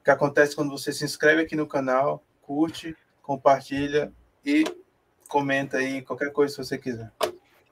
o 0.00 0.04
que 0.04 0.10
acontece 0.10 0.54
quando 0.54 0.70
você 0.70 0.92
se 0.92 1.04
inscreve 1.04 1.42
aqui 1.42 1.56
no 1.56 1.66
canal, 1.66 2.22
curte, 2.42 2.94
compartilha 3.28 4.10
e 4.42 4.64
comenta 5.28 5.76
aí 5.76 6.00
qualquer 6.00 6.32
coisa 6.32 6.54
se 6.54 6.64
você 6.64 6.78
quiser. 6.78 7.12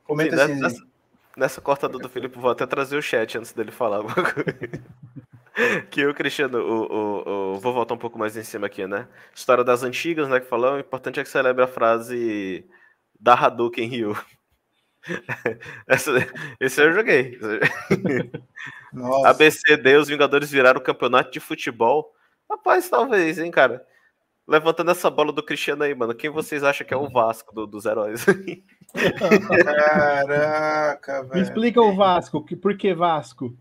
Comenta 0.05 0.37
Sim, 0.37 0.43
assim. 0.43 0.61
Nessa, 0.61 0.87
nessa 1.35 1.61
cortada 1.63 1.99
do 1.99 2.11
Felipe, 2.11 2.39
vou 2.39 2.51
até 2.51 2.67
trazer 2.67 2.99
o 2.99 3.03
chat 3.03 3.39
antes 3.39 3.55
dele 3.55 3.71
falar 3.71 3.97
alguma 3.97 4.15
coisa. 4.15 4.55
que 5.91 6.05
o 6.05 6.13
Cristiano, 6.13 6.59
o, 6.59 6.83
o, 6.85 7.55
o, 7.55 7.59
vou 7.59 7.73
voltar 7.73 7.95
um 7.95 7.99
pouco 7.99 8.19
mais 8.19 8.37
em 8.37 8.45
cima 8.45 8.67
aqui, 8.67 8.87
né? 8.87 9.09
História 9.35 9.65
das 9.65 9.83
antigas, 9.83 10.29
né? 10.29 10.41
Que 10.41 10.47
falou, 10.47 10.75
o 10.75 10.79
importante 10.79 11.19
é 11.19 11.23
que 11.23 11.29
celebre 11.31 11.65
a 11.65 11.69
frase 11.69 12.63
da 13.19 13.33
Hadouken 13.33 13.89
Ryu. 13.89 14.15
Essa, 15.89 16.11
esse 16.61 16.83
eu 16.83 16.93
joguei. 16.93 17.39
Nossa. 18.93 19.29
ABCD, 19.29 19.97
os 19.97 20.09
Vingadores 20.09 20.51
viraram 20.51 20.81
o 20.81 20.85
campeonato 20.85 21.31
de 21.31 21.41
futebol. 21.41 22.13
Rapaz, 22.51 22.91
talvez, 22.91 23.39
hein, 23.39 23.51
cara. 23.51 23.87
Levantando 24.47 24.93
essa 24.93 25.11
bola 25.11 25.33
do 25.33 25.43
Cristiano 25.43 25.83
aí, 25.83 25.95
mano. 25.95 26.15
Quem 26.15 26.31
vocês 26.31 26.63
acham 26.63 26.87
que 26.87 26.95
é 26.95 26.97
o 26.97 27.09
Vasco 27.09 27.55
do, 27.55 27.67
dos 27.67 27.85
heróis? 27.85 28.25
Caraca, 29.19 31.23
velho. 31.25 31.35
Me 31.35 31.41
explica 31.41 31.83
o 31.83 31.95
Vasco. 31.95 32.45
Por 32.57 32.77
que 32.77 32.95
Vasco? 32.95 33.57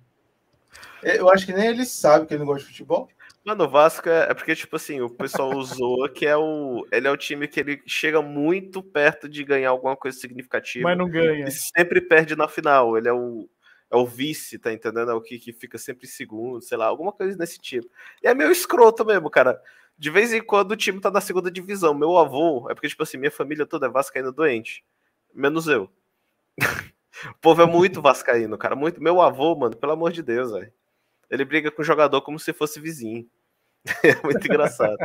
Eu 1.01 1.29
acho 1.29 1.45
que 1.45 1.53
nem 1.53 1.67
ele 1.67 1.85
sabe 1.85 2.27
que 2.27 2.33
ele 2.33 2.39
não 2.39 2.47
gosta 2.47 2.61
de 2.61 2.71
futebol. 2.71 3.09
Mano, 3.43 3.65
o 3.65 3.69
Vasco 3.69 4.09
é, 4.09 4.31
é, 4.31 4.33
porque, 4.33 4.55
tipo 4.55 4.75
assim, 4.75 5.01
o 5.01 5.09
pessoal 5.09 5.49
usou 5.55 6.09
que 6.09 6.25
é 6.25 6.35
o. 6.35 6.85
Ele 6.91 7.07
é 7.07 7.11
o 7.11 7.17
time 7.17 7.47
que 7.47 7.59
ele 7.59 7.81
chega 7.85 8.21
muito 8.21 8.81
perto 8.81 9.29
de 9.29 9.43
ganhar 9.43 9.69
alguma 9.69 9.95
coisa 9.95 10.17
significativa. 10.17 10.83
Mas 10.83 10.97
não 10.97 11.07
ganha. 11.07 11.47
E 11.47 11.51
sempre 11.51 12.01
perde 12.01 12.35
na 12.35 12.47
final. 12.47 12.97
Ele 12.97 13.07
é 13.07 13.13
o, 13.13 13.47
é 13.91 13.95
o 13.95 14.05
vice, 14.05 14.57
tá 14.57 14.73
entendendo? 14.73 15.11
É 15.11 15.13
o 15.13 15.21
que, 15.21 15.37
que 15.37 15.53
fica 15.53 15.77
sempre 15.77 16.07
em 16.07 16.09
segundo, 16.09 16.59
sei 16.59 16.75
lá, 16.75 16.87
alguma 16.87 17.11
coisa 17.11 17.37
desse 17.37 17.59
tipo. 17.59 17.87
E 18.23 18.27
é 18.27 18.33
meio 18.33 18.51
escroto 18.51 19.05
mesmo, 19.05 19.29
cara. 19.29 19.61
De 19.97 20.09
vez 20.09 20.33
em 20.33 20.41
quando 20.41 20.71
o 20.71 20.75
time 20.75 20.99
tá 20.99 21.09
na 21.09 21.21
segunda 21.21 21.49
divisão. 21.49 21.93
Meu 21.93 22.17
avô, 22.17 22.69
é 22.69 22.73
porque, 22.73 22.89
tipo 22.89 23.03
assim, 23.03 23.17
minha 23.17 23.31
família 23.31 23.65
toda 23.65 23.87
é 23.87 23.89
vascaína 23.89 24.31
doente. 24.31 24.83
Menos 25.33 25.67
eu. 25.67 25.89
o 27.29 27.37
povo 27.41 27.61
é 27.61 27.65
muito 27.65 28.01
vascaíno, 28.03 28.57
cara. 28.57 28.75
Muito. 28.75 29.01
Meu 29.01 29.21
avô, 29.21 29.55
mano, 29.55 29.75
pelo 29.75 29.93
amor 29.93 30.11
de 30.11 30.21
Deus, 30.21 30.51
velho. 30.51 30.71
Ele 31.29 31.45
briga 31.45 31.71
com 31.71 31.81
o 31.81 31.85
jogador 31.85 32.21
como 32.21 32.37
se 32.37 32.53
fosse 32.53 32.79
vizinho. 32.79 33.25
é 34.03 34.21
muito 34.23 34.45
engraçado. 34.45 34.97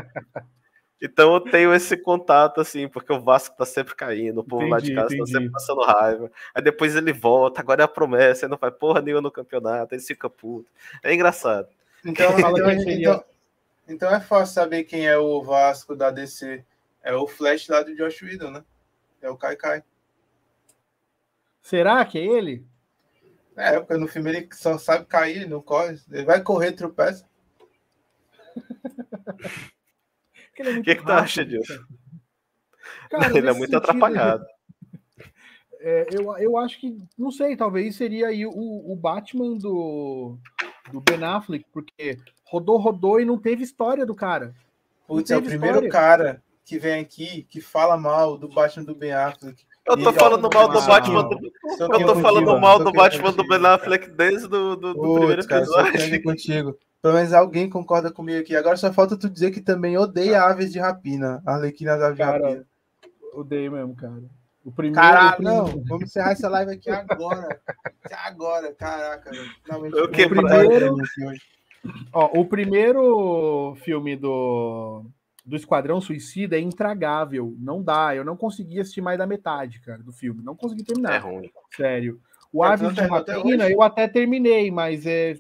Então 1.03 1.33
eu 1.33 1.41
tenho 1.41 1.73
esse 1.73 1.97
contato, 1.97 2.61
assim, 2.61 2.87
porque 2.87 3.11
o 3.11 3.21
Vasco 3.21 3.57
tá 3.57 3.65
sempre 3.65 3.95
caindo, 3.95 4.41
o 4.41 4.45
povo 4.45 4.67
entendi, 4.67 4.73
lá 4.73 4.81
de 4.81 4.95
casa 4.95 5.15
entendi. 5.15 5.33
tá 5.33 5.39
sempre 5.39 5.51
passando 5.51 5.81
raiva. 5.81 6.31
Aí 6.55 6.63
depois 6.63 6.95
ele 6.95 7.13
volta, 7.13 7.61
agora 7.61 7.83
é 7.83 7.85
a 7.85 7.89
promessa, 7.89 8.45
ele 8.45 8.51
não 8.51 8.59
faz 8.59 8.75
porra 8.75 9.01
nenhuma 9.01 9.23
no 9.23 9.31
campeonato, 9.31 9.95
ele 9.95 10.03
fica 10.03 10.29
puto. 10.29 10.71
É 11.03 11.15
engraçado. 11.15 11.69
Então, 12.05 12.39
então, 12.39 12.71
então, 12.71 13.25
então 13.91 14.15
é 14.15 14.21
fácil 14.21 14.55
saber 14.55 14.85
quem 14.85 15.07
é 15.07 15.19
o 15.19 15.43
Vasco 15.43 15.97
da 15.97 16.11
DC. 16.11 16.65
É 17.03 17.15
o 17.15 17.27
Flash 17.27 17.69
lá 17.69 17.83
do 17.83 17.95
Josh 17.95 18.23
Whedon, 18.23 18.51
né? 18.51 18.65
É 19.21 19.29
o 19.29 19.37
Kai 19.37 19.57
Kai. 19.57 19.83
Será 21.61 22.05
que 22.05 22.19
é 22.19 22.25
ele? 22.25 22.67
É, 23.57 23.79
porque 23.79 23.97
no 23.97 24.09
filme 24.09 24.31
ele 24.31 24.49
só 24.53 24.79
sabe 24.79 25.05
cair, 25.07 25.49
não 25.49 25.61
corre. 25.61 25.99
Ele 26.11 26.25
vai 26.25 26.43
correr, 26.43 26.73
tropeça. 26.73 27.29
O 30.59 30.63
é 30.63 30.83
que, 30.83 30.95
que 30.95 31.03
tu 31.03 31.11
acha 31.11 31.43
disso? 31.43 31.87
Cara, 33.09 33.29
ele 33.29 33.49
é 33.49 33.53
muito 33.53 33.71
sentido, 33.71 33.77
atrapalhado. 33.77 34.45
É, 35.83 36.05
eu, 36.13 36.37
eu 36.37 36.59
acho 36.59 36.79
que, 36.79 37.03
não 37.17 37.31
sei, 37.31 37.57
talvez 37.57 37.97
seria 37.97 38.27
aí 38.27 38.45
o, 38.45 38.53
o 38.53 38.95
Batman 38.95 39.57
do, 39.57 40.37
do 40.93 41.01
Ben 41.01 41.25
Affleck, 41.25 41.65
porque 41.73 42.19
rodou, 42.51 42.79
rodou 42.79 43.21
e 43.21 43.25
não 43.25 43.39
teve 43.39 43.63
história 43.63 44.05
do 44.05 44.13
cara. 44.15 44.53
Putz, 45.07 45.31
é 45.31 45.37
o 45.37 45.43
primeiro 45.43 45.85
história. 45.85 45.91
cara 45.91 46.43
que 46.65 46.79
vem 46.81 47.01
aqui 47.01 47.47
que 47.49 47.61
fala 47.61 47.97
mal 47.97 48.37
do 48.37 48.49
Batman 48.49 48.85
do 48.85 48.95
Ben 48.95 49.13
Affleck. 49.13 49.65
Eu 49.87 49.97
tô 49.97 50.13
falando 50.13 50.51
mal 50.53 50.69
do 50.69 50.83
Batman 50.83 51.29
do... 51.29 51.53
Eu 51.79 52.07
tô 52.07 52.17
falando 52.17 52.61
mal 52.61 52.83
do 52.83 52.93
Batman 52.93 53.33
do 53.33 53.47
Ben 53.47 53.65
Affleck 53.65 54.11
desde 54.11 54.49
do, 54.49 54.75
do, 54.75 54.95
do 54.95 55.15
primeiro 55.15 55.43
episódio. 55.43 55.93
Cara, 55.93 56.23
contigo. 56.23 56.79
Pelo 57.01 57.15
menos 57.15 57.33
alguém 57.33 57.71
concorda 57.71 58.11
comigo 58.11 58.41
aqui. 58.41 58.57
Agora 58.57 58.77
só 58.77 58.93
falta 58.93 59.17
tu 59.17 59.31
dizer 59.31 59.53
que 59.53 59.61
também 59.61 59.97
odeia 59.97 60.43
aves 60.43 60.73
de 60.73 60.81
rapina. 60.81 61.41
Arlequinas 61.47 62.03
aves 62.03 62.19
cara, 62.19 62.39
de 62.39 62.45
rapina. 62.45 62.67
Odeio 63.33 63.73
mesmo, 63.73 63.95
cara. 63.95 64.23
O 64.65 64.73
primeiro. 64.73 65.01
Caralho, 65.01 65.43
não. 65.43 65.67
Vamos 65.89 66.05
encerrar 66.05 66.33
essa 66.33 66.49
live 66.49 66.73
aqui 66.73 66.91
agora. 66.91 67.61
agora, 68.27 68.75
caraca, 68.75 69.31
velho. 69.31 69.51
Finalmente. 69.65 69.95
O 69.95 70.09
que, 70.09 70.29
primeiro... 70.29 70.97
Ó, 72.13 72.41
o 72.41 72.45
primeiro 72.45 73.75
filme 73.83 74.17
do, 74.17 75.05
do 75.45 75.57
Esquadrão 75.57 76.01
Suicida 76.01 76.57
é 76.57 76.61
intragável. 76.61 77.55
Não 77.59 77.83
dá. 77.83 78.15
Eu 78.15 78.25
não 78.25 78.37
consegui 78.37 78.81
assistir 78.81 79.01
mais 79.01 79.19
da 79.19 79.27
metade, 79.27 79.81
cara, 79.81 80.03
do 80.03 80.13
filme. 80.13 80.43
Não 80.43 80.57
consegui 80.57 80.85
terminar. 80.85 81.15
É 81.15 81.19
ruim. 81.19 81.51
Sério. 81.75 82.21
O 82.53 82.65
É, 82.65 82.69
Aves 82.69 82.95
de 82.95 83.01
Rapina 83.01 83.71
eu 83.71 83.81
até 83.83 84.09
terminei, 84.09 84.71
mas 84.71 85.07
é. 85.07 85.37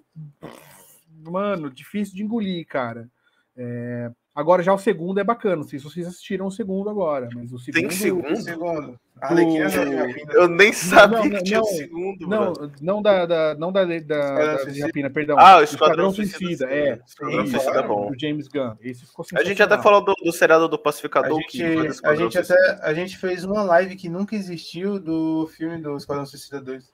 Mano, 1.28 1.70
difícil 1.70 2.14
de 2.14 2.22
engolir, 2.22 2.66
cara. 2.66 3.10
É, 3.56 4.10
Agora 4.40 4.62
já 4.62 4.72
o 4.72 4.78
segundo 4.78 5.20
é 5.20 5.24
bacana. 5.24 5.56
Não 5.56 5.62
sei 5.64 5.78
se 5.78 5.84
vocês 5.84 6.06
assistiram 6.06 6.46
o 6.46 6.50
segundo 6.50 6.88
agora, 6.88 7.28
mas 7.34 7.52
o 7.52 7.58
segundo. 7.58 7.80
Tem 7.82 7.90
segundo? 7.90 8.36
Segundo. 8.36 8.98
A 9.20 9.26
Arlequina 9.26 9.64
Do- 9.66 9.70
já 9.70 9.84
rapina. 9.84 10.32
Eu 10.32 10.48
nem 10.48 10.72
sabia 10.72 11.18
não, 11.18 11.30
que 11.30 11.42
tinha 11.42 11.58
não, 11.58 11.64
o 11.66 11.68
segundo, 11.68 12.26
Não, 12.26 12.52
brother. 12.54 12.70
não 12.80 13.02
da, 13.02 13.26
da, 13.26 13.54
não 13.54 13.70
da, 13.70 13.84
da, 13.84 13.98
da, 14.00 14.58
Suicida? 14.60 14.86
Rapina, 14.86 15.10
perdão. 15.10 15.36
Ah, 15.38 15.58
o 15.58 15.62
Esquadrão 15.62 16.10
Suicida, 16.10 16.66
sim. 16.66 16.72
é. 16.72 17.00
Esquadrão 17.06 17.46
Suicida 17.46 17.80
é 17.80 17.86
bom. 17.86 18.10
Do 18.10 18.18
James 18.18 18.48
Gunn. 18.48 18.72
Esse 18.80 19.04
ficou 19.04 19.26
A 19.34 19.44
gente 19.44 19.62
até 19.62 19.76
falou 19.82 20.02
do, 20.02 20.14
do 20.14 20.32
seriado 20.32 20.66
do 20.68 20.76
A 20.76 20.78
Pacificador 20.78 21.38
que 21.48 21.58
do 21.62 21.68
gente, 21.68 21.86
a 21.86 21.90
Esquadrão 21.90 22.30
gente 22.30 22.32
Suicida. 22.46 22.72
até 22.72 22.88
a 22.88 22.94
gente 22.94 23.18
fez 23.18 23.44
uma 23.44 23.62
live 23.62 23.94
que 23.94 24.08
nunca 24.08 24.34
existiu 24.34 24.98
do 24.98 25.46
filme 25.54 25.76
do 25.82 25.96
Esquadrão 25.98 26.24
Suicida 26.24 26.60
2. 26.60 26.90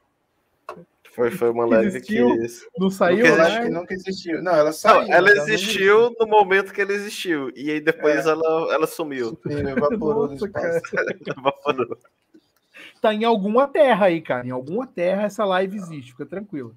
Foi, 1.16 1.30
foi 1.30 1.48
uma 1.48 1.64
live 1.64 1.98
que. 2.02 2.18
Existiu? 2.18 2.68
Não 2.78 2.90
saiu, 2.90 3.26
Nunca 3.26 3.48
Eu 3.48 3.62
né? 3.62 3.68
nunca 3.70 3.94
existiu. 3.94 4.42
Não, 4.42 4.54
ela 4.54 4.70
saiu. 4.70 5.06
Não, 5.08 5.14
ela 5.14 5.34
não 5.34 5.42
existiu 5.44 6.14
no 6.20 6.26
momento 6.26 6.74
que 6.74 6.80
ela 6.82 6.92
existiu. 6.92 7.50
E 7.56 7.70
aí 7.70 7.80
depois 7.80 8.26
É. 8.26 8.28
ela, 8.28 8.74
ela 8.74 8.86
sumiu. 8.86 9.40
existiu. 9.46 9.68
Evaporou 9.70 10.28
Nossa, 10.28 10.44
espaço. 10.44 10.80
Evaporou. 11.38 11.98
Tá 13.00 13.14
em 13.14 13.24
alguma 13.24 13.66
terra 13.66 14.06
aí, 14.06 14.20
cara. 14.20 14.46
Em 14.46 14.50
alguma 14.50 14.86
terra 14.86 15.22
essa 15.22 15.42
live 15.46 15.76
existe, 15.78 16.10
fica 16.10 16.26
tranquilo. 16.26 16.76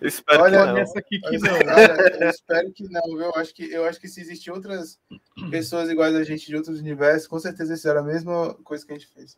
Eu 0.00 0.06
espero 0.06 0.42
Olha, 0.44 0.60
que 0.60 0.66
não. 0.66 0.74
Nessa 0.74 0.98
aqui 1.00 1.18
que 1.20 1.38
não. 1.38 1.58
cara, 1.58 2.24
eu 2.24 2.30
espero 2.30 2.72
que 2.72 2.88
não, 2.88 3.02
viu? 3.02 3.22
Eu 3.22 3.34
acho 3.34 3.52
que, 3.54 3.72
eu 3.72 3.84
acho 3.86 4.00
que 4.00 4.06
se 4.06 4.20
existem 4.20 4.52
outras 4.54 5.00
pessoas 5.50 5.90
iguais 5.90 6.14
a 6.14 6.22
gente 6.22 6.46
de 6.46 6.54
outros 6.54 6.78
universos, 6.78 7.26
com 7.26 7.40
certeza 7.40 7.74
isso 7.74 7.88
era 7.88 7.98
a 7.98 8.04
mesma 8.04 8.54
coisa 8.62 8.86
que 8.86 8.92
a 8.92 8.96
gente 8.96 9.08
fez. 9.08 9.36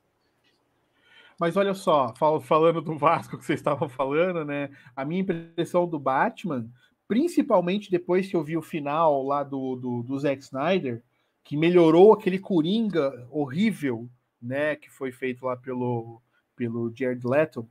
Mas 1.38 1.57
olha 1.57 1.75
só, 1.75 2.14
fal- 2.16 2.40
falando 2.40 2.81
do 2.81 2.96
Vasco 2.96 3.37
que 3.37 3.44
vocês 3.44 3.61
estavam 3.61 3.88
falando, 3.88 4.44
né? 4.44 4.70
A 4.94 5.05
minha 5.05 5.20
impressão 5.20 5.87
do 5.87 5.99
Batman, 5.99 6.66
principalmente 7.07 7.90
depois 7.90 8.29
que 8.29 8.37
eu 8.37 8.42
vi 8.42 8.57
o 8.57 8.62
final 8.62 9.22
lá 9.22 9.42
do, 9.42 9.77
do, 9.77 10.03
do 10.03 10.18
Zack 10.18 10.42
Snyder, 10.42 11.03
que 11.44 11.57
melhorou 11.57 12.12
aquele 12.12 12.38
Coringa 12.38 13.27
horrível, 13.31 14.09
né? 14.40 14.77
Que 14.77 14.90
foi 14.90 15.12
feito 15.12 15.44
lá 15.44 15.57
pelo, 15.57 16.20
pelo 16.57 16.92
Jared 16.94 17.27
Leto, 17.27 17.68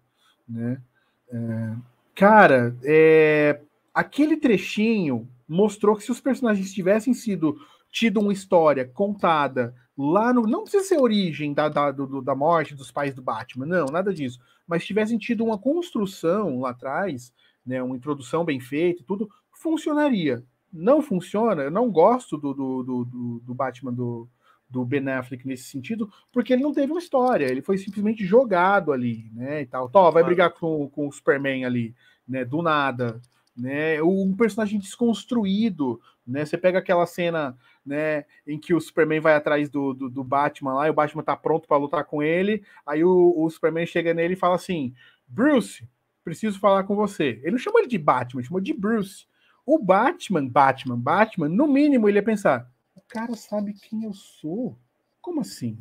né? 0.48 0.82
É, 1.30 1.74
cara, 2.14 2.76
é, 2.84 3.60
aquele 3.94 4.38
trechinho 4.38 5.28
mostrou 5.48 5.96
que 5.96 6.04
se 6.04 6.12
os 6.12 6.22
personagens 6.22 6.74
tivessem 6.74 7.14
sido 7.14 7.58
tido 7.92 8.20
uma 8.20 8.34
história 8.34 8.86
contada 8.86 9.74
lá 9.98 10.34
no. 10.34 10.44
Não 10.44 10.64
precisa 10.64 10.84
ser 10.84 10.96
a 10.98 11.02
origem 11.02 11.54
da, 11.54 11.70
da, 11.70 11.92
do- 11.92 12.22
da 12.22 12.36
morte 12.36 12.76
dos 12.76 12.92
pais 12.92 13.14
do 13.14 13.22
Batman, 13.22 13.66
não, 13.66 13.86
nada 13.88 14.14
disso. 14.14 14.40
Mas 14.68 14.86
tivessem 14.86 15.18
tido 15.18 15.44
uma 15.44 15.58
construção 15.58 16.60
lá 16.60 16.72
atrás, 16.72 17.34
né, 17.66 17.82
uma 17.82 17.96
introdução 17.96 18.44
bem 18.44 18.60
feita, 18.60 19.02
e 19.02 19.06
tudo, 19.06 19.30
funcionaria. 19.52 20.44
Não 20.72 21.02
funciona, 21.02 21.64
eu 21.64 21.72
não 21.72 21.90
gosto 21.90 22.38
do, 22.38 22.54
do, 22.54 22.84
do, 22.84 23.06
do- 23.44 23.54
Batman 23.54 23.94
do, 23.94 24.28
do 24.70 24.84
Ben 24.84 25.08
Affleck 25.10 25.48
nesse 25.48 25.64
sentido, 25.66 26.12
porque 26.34 26.52
ele 26.52 26.64
não 26.64 26.74
teve 26.74 26.92
uma 26.92 27.00
história, 27.00 27.46
ele 27.46 27.62
foi 27.62 27.78
simplesmente 27.78 28.26
jogado 28.26 28.92
ali, 28.92 29.30
né? 29.34 29.62
E 29.62 29.66
tal. 29.66 29.88
Tó, 29.90 30.12
vai 30.12 30.24
brigar 30.24 30.52
com, 30.52 30.90
com 30.90 31.08
o 31.08 31.12
Superman 31.12 31.64
ali, 31.64 31.96
né? 32.28 32.44
Do 32.44 32.62
nada. 32.62 33.22
Né, 33.56 34.04
um 34.04 34.36
personagem 34.36 34.78
desconstruído, 34.78 36.02
né? 36.28 36.44
Você 36.44 36.58
pega 36.58 36.80
aquela 36.80 37.06
cena 37.06 37.58
né, 37.86 38.26
em 38.46 38.60
que 38.60 38.74
o 38.74 38.82
Superman 38.82 39.22
vai 39.22 39.34
atrás 39.34 39.70
do, 39.70 39.94
do, 39.94 40.10
do 40.10 40.24
Batman 40.26 40.74
lá, 40.74 40.88
e 40.88 40.90
o 40.90 40.94
Batman 40.94 41.24
tá 41.24 41.38
pronto 41.38 41.66
para 41.66 41.78
lutar 41.78 42.04
com 42.04 42.22
ele, 42.22 42.64
aí 42.86 43.04
o, 43.04 43.34
o 43.38 43.50
Superman 43.50 43.86
chega 43.86 44.14
nele 44.14 44.34
e 44.34 44.38
fala 44.38 44.56
assim: 44.56 44.94
Bruce, 45.26 45.88
preciso 46.24 46.60
falar 46.60 46.84
com 46.84 46.96
você. 46.96 47.40
Ele 47.44 47.52
não 47.52 47.58
chamou 47.58 47.80
ele 47.80 47.88
de 47.88 47.98
Batman, 47.98 48.42
ele 48.42 48.48
chamou 48.48 48.60
de 48.60 48.74
Bruce. 48.74 49.26
O 49.66 49.80
Batman, 49.80 50.46
Batman, 50.48 50.98
Batman, 50.98 51.48
no 51.48 51.68
mínimo 51.68 52.10
ele 52.10 52.18
ia 52.18 52.24
pensar: 52.24 52.70
o 52.96 53.02
cara 53.08 53.36
sabe 53.36 53.74
quem 53.74 54.04
eu 54.04 54.14
sou? 54.14 54.78
Como 55.22 55.42
assim? 55.42 55.78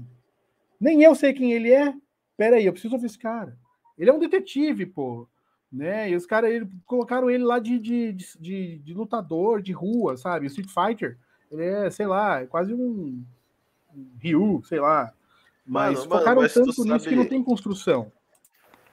Nem 0.80 1.02
eu 1.02 1.14
sei 1.14 1.32
quem 1.32 1.52
ele 1.52 1.72
é? 1.72 1.94
Pera 2.36 2.56
aí, 2.56 2.66
eu 2.66 2.72
preciso 2.72 2.94
ouvir 2.94 3.06
esse 3.06 3.18
cara. 3.18 3.56
Ele 3.96 4.10
é 4.10 4.12
um 4.12 4.18
detetive, 4.18 4.86
pô. 4.86 5.28
Né? 5.74 6.10
E 6.10 6.14
os 6.14 6.24
caras 6.24 6.64
colocaram 6.86 7.28
ele 7.28 7.42
lá 7.42 7.58
de, 7.58 7.80
de, 7.80 8.12
de, 8.12 8.78
de- 8.78 8.94
lutador 8.94 9.60
de 9.60 9.72
rua, 9.72 10.16
sabe? 10.16 10.46
O 10.46 10.48
Street 10.48 10.68
Fighter. 10.70 11.18
Ele 11.50 11.64
é, 11.64 11.90
sei 11.90 12.06
lá, 12.06 12.42
é 12.42 12.46
quase 12.46 12.72
um, 12.72 13.24
um 13.92 14.06
Ryu, 14.22 14.62
sei 14.68 14.78
lá. 14.78 15.12
Mas 15.66 15.94
Mano, 15.98 16.08
mano, 16.10 16.20
focaram 16.20 16.42
mas 16.42 16.52
tu 16.54 16.60
tanto 16.60 16.68
nisso 16.84 16.86
sabe- 16.86 17.08
que 17.08 17.16
não 17.16 17.26
tem 17.26 17.42
construção. 17.42 18.12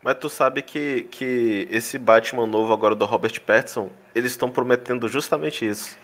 Mas 0.02 0.16
tu 0.18 0.28
sabe 0.28 0.64
que, 0.64 1.04
que 1.04 1.68
esse 1.70 2.00
Batman 2.00 2.48
novo 2.48 2.74
agora 2.74 2.96
do 2.96 3.06
Robert 3.06 3.40
Pattinson, 3.42 3.92
eles 4.16 4.32
estão 4.32 4.50
prometendo 4.50 5.08
justamente 5.08 5.64
isso. 5.68 5.96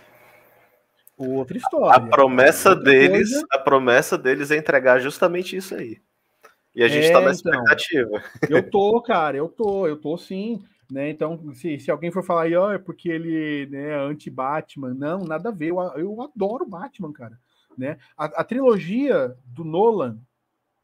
Outra 1.17 1.57
A 1.57 1.59
história. 1.59 2.07
promessa 2.07 2.69
Outra 2.69 2.83
deles, 2.83 3.31
coisa- 3.31 3.47
a 3.51 3.57
promessa 3.57 4.15
deles 4.15 4.51
é 4.51 4.57
entregar 4.57 4.99
justamente 4.99 5.55
isso 5.57 5.73
aí. 5.73 5.99
E 6.77 6.83
a 6.83 6.87
gente 6.87 7.07
É, 7.07 7.11
tá 7.11 7.19
na 7.19 7.31
então. 7.31 7.31
expectativa. 7.31 8.23
Eu 8.47 8.69
tô, 8.69 9.01
cara, 9.01 9.35
eu 9.35 9.49
tô, 9.49 9.87
eu 9.87 9.97
tô 9.97 10.15
sim. 10.15 10.63
Né? 10.89 11.09
Então, 11.09 11.51
se, 11.55 11.79
se 11.79 11.89
alguém 11.89 12.11
for 12.11 12.23
falar 12.23 12.43
aí, 12.43 12.55
ó, 12.55 12.71
é 12.71 12.77
porque 12.77 13.09
ele 13.09 13.65
né, 13.65 13.89
é 13.89 13.95
anti-Batman, 13.95 14.93
não, 14.93 15.25
nada 15.25 15.49
a 15.49 15.51
ver. 15.51 15.71
Eu, 15.71 15.79
eu 15.97 16.21
adoro 16.21 16.67
Batman, 16.67 17.11
cara. 17.11 17.39
Né? 17.75 17.97
A, 18.15 18.25
a 18.25 18.43
trilogia 18.43 19.35
do 19.43 19.63
Nolan, 19.63 20.19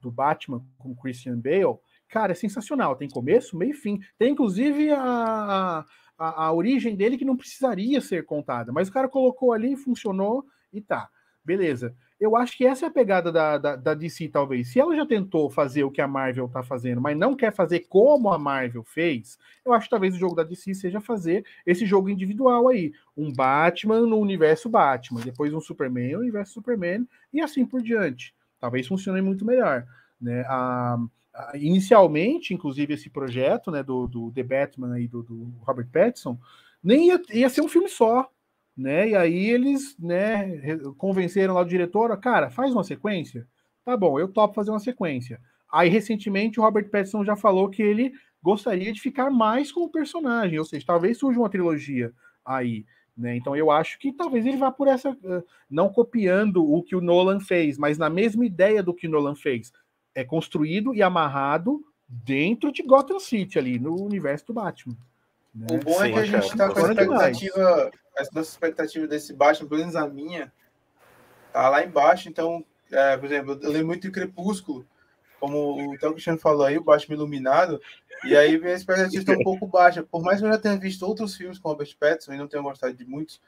do 0.01 0.09
Batman 0.09 0.65
com 0.79 0.95
Christian 0.95 1.37
Bale, 1.37 1.77
cara, 2.09 2.31
é 2.31 2.35
sensacional. 2.35 2.95
Tem 2.95 3.07
começo, 3.07 3.55
meio 3.55 3.71
e 3.71 3.75
fim. 3.75 3.99
Tem 4.17 4.31
inclusive 4.31 4.89
a, 4.89 5.85
a, 6.17 6.45
a 6.45 6.53
origem 6.53 6.95
dele 6.95 7.19
que 7.19 7.23
não 7.25 7.37
precisaria 7.37 8.01
ser 8.01 8.25
contada, 8.25 8.71
mas 8.71 8.89
o 8.89 8.91
cara 8.91 9.07
colocou 9.07 9.53
ali, 9.53 9.77
funcionou 9.77 10.43
e 10.73 10.81
tá. 10.81 11.07
Beleza. 11.45 11.95
Eu 12.23 12.37
acho 12.37 12.55
que 12.55 12.65
essa 12.65 12.85
é 12.85 12.87
a 12.87 12.91
pegada 12.91 13.33
da, 13.33 13.57
da, 13.57 13.75
da 13.75 13.93
DC, 13.93 14.29
talvez. 14.29 14.69
Se 14.69 14.79
ela 14.79 14.95
já 14.95 15.05
tentou 15.05 15.49
fazer 15.49 15.83
o 15.83 15.91
que 15.91 15.99
a 15.99 16.07
Marvel 16.07 16.47
tá 16.47 16.63
fazendo, 16.63 17.01
mas 17.01 17.17
não 17.17 17.35
quer 17.35 17.51
fazer 17.51 17.81
como 17.89 18.29
a 18.29 18.39
Marvel 18.39 18.81
fez, 18.81 19.37
eu 19.65 19.73
acho 19.73 19.87
que 19.87 19.89
talvez 19.89 20.15
o 20.15 20.17
jogo 20.17 20.33
da 20.33 20.43
DC 20.43 20.73
seja 20.73 21.01
fazer 21.01 21.45
esse 21.65 21.85
jogo 21.85 22.07
individual 22.09 22.69
aí. 22.69 22.93
Um 23.17 23.29
Batman 23.33 24.07
no 24.07 24.17
universo 24.17 24.69
Batman, 24.69 25.19
depois 25.19 25.53
um 25.53 25.59
Superman 25.59 26.13
no 26.13 26.19
universo 26.19 26.53
Superman, 26.53 27.05
e 27.33 27.41
assim 27.41 27.65
por 27.65 27.81
diante. 27.81 28.33
Talvez 28.57 28.87
funcione 28.87 29.21
muito 29.21 29.43
melhor. 29.43 29.85
Né? 30.21 30.45
A, 30.47 30.97
a- 31.33 31.51
inicialmente, 31.57 32.53
inclusive, 32.53 32.93
esse 32.93 33.09
projeto 33.09 33.69
né, 33.69 33.83
do, 33.83 34.07
do 34.07 34.31
The 34.31 34.43
Batman 34.43 34.93
aí, 34.93 35.09
do, 35.09 35.23
do 35.23 35.53
Robert 35.59 35.89
Pattinson, 35.91 36.39
nem 36.81 37.07
ia, 37.09 37.21
ia 37.33 37.49
ser 37.49 37.59
um 37.59 37.67
filme 37.67 37.89
só 37.89 38.31
né? 38.75 39.09
E 39.09 39.15
aí 39.15 39.49
eles, 39.49 39.97
né, 39.99 40.77
convenceram 40.97 41.53
lá 41.53 41.61
o 41.61 41.65
diretor, 41.65 42.15
cara, 42.19 42.49
faz 42.49 42.73
uma 42.73 42.83
sequência. 42.83 43.47
Tá 43.85 43.95
bom, 43.95 44.19
eu 44.19 44.27
topo 44.27 44.55
fazer 44.55 44.71
uma 44.71 44.79
sequência. 44.79 45.39
Aí 45.71 45.89
recentemente 45.89 46.59
o 46.59 46.63
Robert 46.63 46.89
Pattinson 46.89 47.25
já 47.25 47.35
falou 47.35 47.69
que 47.69 47.81
ele 47.81 48.13
gostaria 48.41 48.91
de 48.91 49.01
ficar 49.01 49.29
mais 49.29 49.71
com 49.71 49.81
o 49.81 49.89
personagem, 49.89 50.59
ou 50.59 50.65
seja, 50.65 50.85
talvez 50.85 51.17
surja 51.17 51.39
uma 51.39 51.49
trilogia 51.49 52.11
aí, 52.45 52.85
né? 53.17 53.35
Então 53.35 53.55
eu 53.55 53.71
acho 53.71 53.97
que 53.97 54.11
talvez 54.11 54.45
ele 54.45 54.57
vá 54.57 54.71
por 54.71 54.87
essa, 54.87 55.17
eh, 55.23 55.43
não 55.69 55.89
copiando 55.89 56.63
o 56.63 56.83
que 56.83 56.95
o 56.95 57.01
Nolan 57.01 57.39
fez, 57.39 57.77
mas 57.77 57.97
na 57.97 58.09
mesma 58.09 58.45
ideia 58.45 58.83
do 58.83 58.93
que 58.93 59.07
o 59.07 59.09
Nolan 59.09 59.35
fez, 59.35 59.71
é 60.13 60.23
construído 60.23 60.93
e 60.93 61.01
amarrado 61.01 61.81
dentro 62.07 62.71
de 62.71 62.83
Gotham 62.83 63.19
City 63.19 63.57
ali, 63.57 63.79
no 63.79 63.99
universo 64.03 64.47
do 64.47 64.53
Batman. 64.53 64.95
né? 65.55 65.67
O 65.71 65.77
bom 65.79 66.03
é 66.03 66.07
Sim, 66.07 66.13
que 66.13 66.19
a 66.19 66.25
gente 66.25 66.57
cara. 66.57 66.73
tá 66.73 66.73
com 66.73 66.85
a 66.85 66.89
é 66.89 66.91
expectativa, 66.91 67.91
a 68.17 68.23
nossa 68.33 68.51
expectativa 68.51 69.07
desse 69.07 69.33
Batman, 69.33 69.67
pelo 69.67 69.81
menos 69.81 69.95
a 69.95 70.07
minha, 70.07 70.51
tá 71.51 71.69
lá 71.69 71.83
embaixo. 71.83 72.29
Então, 72.29 72.65
é, 72.91 73.17
por 73.17 73.25
exemplo, 73.25 73.59
eu 73.61 73.71
lembro 73.71 73.87
muito 73.87 74.01
de 74.01 74.11
Crepúsculo, 74.11 74.85
como 75.39 75.91
o 75.91 75.97
Théo 75.97 76.11
Cristiano 76.11 76.39
falou 76.39 76.65
aí, 76.65 76.77
o 76.77 76.83
Batman 76.83 77.15
Iluminado, 77.15 77.81
e 78.23 78.35
aí 78.35 78.57
minha 78.57 78.73
expectativa 78.73 79.21
está 79.21 79.33
um 79.33 79.43
pouco 79.43 79.67
baixa. 79.67 80.03
Por 80.03 80.21
mais 80.21 80.39
que 80.39 80.45
eu 80.45 80.51
já 80.51 80.57
tenha 80.57 80.77
visto 80.77 81.05
outros 81.05 81.35
filmes 81.35 81.59
com 81.59 81.69
Robert 81.69 81.93
Pattinson 81.99 82.33
e 82.33 82.37
não 82.37 82.47
tenha 82.47 82.63
gostado 82.63 82.93
de 82.93 83.05
muitos, 83.05 83.41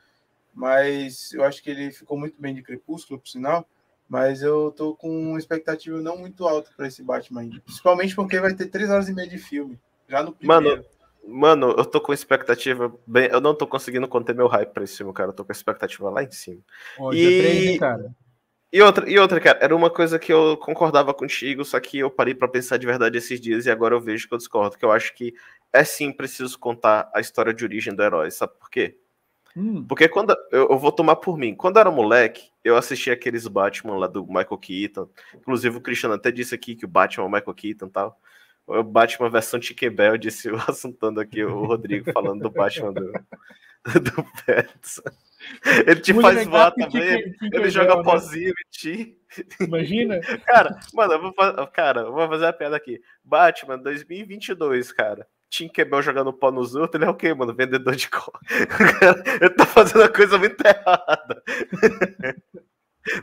mas 0.53 1.31
eu 1.33 1.43
acho 1.43 1.61
que 1.61 1.69
ele 1.69 1.91
ficou 1.91 2.17
muito 2.17 2.41
bem 2.41 2.53
de 2.53 2.61
Crepúsculo, 2.61 3.19
por 3.19 3.27
sinal. 3.27 3.67
Mas 4.07 4.43
eu 4.43 4.71
tô 4.71 4.95
com 4.95 5.09
uma 5.09 5.39
expectativa 5.39 5.99
não 5.99 6.17
muito 6.17 6.47
alta 6.47 6.69
para 6.77 6.87
esse 6.87 7.01
Batman 7.01 7.41
ainda. 7.41 7.59
Principalmente 7.61 8.15
porque 8.15 8.39
vai 8.39 8.53
ter 8.53 8.67
três 8.67 8.89
horas 8.89 9.09
e 9.09 9.13
meia 9.13 9.27
de 9.27 9.39
filme. 9.39 9.79
Já 10.07 10.21
no 10.21 10.31
primeiro. 10.31 10.63
Mano, 10.63 10.85
Mano, 11.27 11.73
eu 11.77 11.85
tô 11.85 11.99
com 11.99 12.13
expectativa 12.13 12.93
bem. 13.05 13.29
Eu 13.31 13.41
não 13.41 13.55
tô 13.55 13.65
conseguindo 13.65 14.07
conter 14.07 14.35
meu 14.35 14.47
hype 14.47 14.69
pra 14.69 14.83
esse 14.83 14.97
filme, 14.97 15.13
cara. 15.13 15.29
Eu 15.29 15.33
tô 15.33 15.43
com 15.43 15.51
expectativa 15.51 16.09
lá 16.09 16.23
em 16.23 16.31
cima. 16.31 16.61
Ó, 16.97 17.11
E- 17.11 17.17
dia 17.17 17.37
3, 17.37 17.65
hein, 17.65 17.77
cara? 17.79 18.15
E 18.71 18.81
outra, 18.81 19.09
e 19.09 19.17
outra, 19.17 19.39
cara, 19.39 19.57
era 19.61 19.73
uma 19.73 19.89
coisa 19.89 20.19
que 20.19 20.33
eu 20.33 20.57
concordava 20.57 21.13
contigo, 21.13 21.63
só 21.63 21.79
que 21.79 21.99
eu 21.99 22.11
parei 22.11 22.35
pra 22.35 22.47
pensar 22.47 22.75
de 22.75 22.85
verdade 22.85 23.17
esses 23.17 23.39
dias 23.39 23.65
e 23.65 23.71
agora 23.71 23.95
eu 23.95 24.01
vejo 24.01 24.27
que 24.27 24.33
eu 24.33 24.37
discordo, 24.37 24.77
que 24.77 24.83
eu 24.83 24.91
acho 24.91 25.13
que 25.13 25.33
é 25.71 25.83
sim 25.85 26.11
preciso 26.11 26.59
contar 26.59 27.09
a 27.13 27.21
história 27.21 27.53
de 27.53 27.63
origem 27.63 27.95
do 27.95 28.03
herói, 28.03 28.29
sabe 28.31 28.51
por 28.59 28.69
quê? 28.69 28.97
Hum. 29.55 29.85
Porque 29.87 30.09
quando 30.09 30.35
eu, 30.51 30.67
eu, 30.69 30.77
vou 30.77 30.91
tomar 30.91 31.15
por 31.15 31.37
mim, 31.37 31.55
quando 31.55 31.77
eu 31.77 31.81
era 31.81 31.91
moleque, 31.91 32.49
eu 32.63 32.75
assisti 32.75 33.09
aqueles 33.09 33.47
Batman 33.47 33.97
lá 33.97 34.07
do 34.07 34.25
Michael 34.25 34.57
Keaton. 34.57 35.07
Inclusive 35.33 35.77
o 35.77 35.81
Cristiano 35.81 36.15
até 36.15 36.29
disse 36.29 36.53
aqui 36.53 36.75
que 36.75 36.83
o 36.83 36.89
Batman 36.89 37.23
é 37.23 37.27
o 37.27 37.31
Michael 37.31 37.53
Keaton 37.53 37.85
e 37.85 37.89
tal. 37.89 38.19
O 38.67 38.81
Batman 38.83 39.29
versão 39.29 39.59
Tinkerbell, 39.59 40.17
disse 40.17 40.49
o 40.49 40.55
assuntando 40.67 41.19
aqui 41.19 41.43
o 41.43 41.65
Rodrigo 41.65 42.11
falando 42.11 42.41
do 42.41 42.49
Batman 42.49 42.93
do, 42.93 43.11
do 44.01 44.25
Pets. 44.45 45.01
Ele 45.85 45.99
te 45.99 46.13
Mulher 46.13 46.33
faz 46.33 46.47
voar 46.47 46.71
também, 46.71 47.01
ele, 47.01 47.37
ele 47.53 47.69
joga 47.69 47.97
né? 47.97 48.03
pozinho 48.03 48.49
em 48.49 48.69
ti. 48.71 49.17
Imagina? 49.59 50.19
Cara, 50.45 50.79
mano, 50.93 51.13
eu 51.13 51.21
vou, 51.21 51.33
fazer, 51.33 51.67
cara, 51.67 52.01
eu 52.01 52.13
vou 52.13 52.27
fazer 52.27 52.45
a 52.47 52.53
piada 52.53 52.75
aqui. 52.75 52.99
Batman 53.23 53.77
2022, 53.77 54.91
cara. 54.91 55.27
Tinkerbell 55.49 56.01
jogando 56.01 56.33
pó 56.33 56.51
nos 56.51 56.73
outros, 56.73 56.95
ele 56.95 57.09
é 57.09 57.11
o 57.11 57.15
quê, 57.15 57.33
mano? 57.33 57.53
Vendedor 57.53 57.95
de 57.95 58.09
cola. 58.09 58.39
ele 59.41 59.49
tá 59.51 59.65
fazendo 59.65 60.03
a 60.03 60.09
coisa 60.09 60.37
muito 60.37 60.59
errada. 60.65 61.43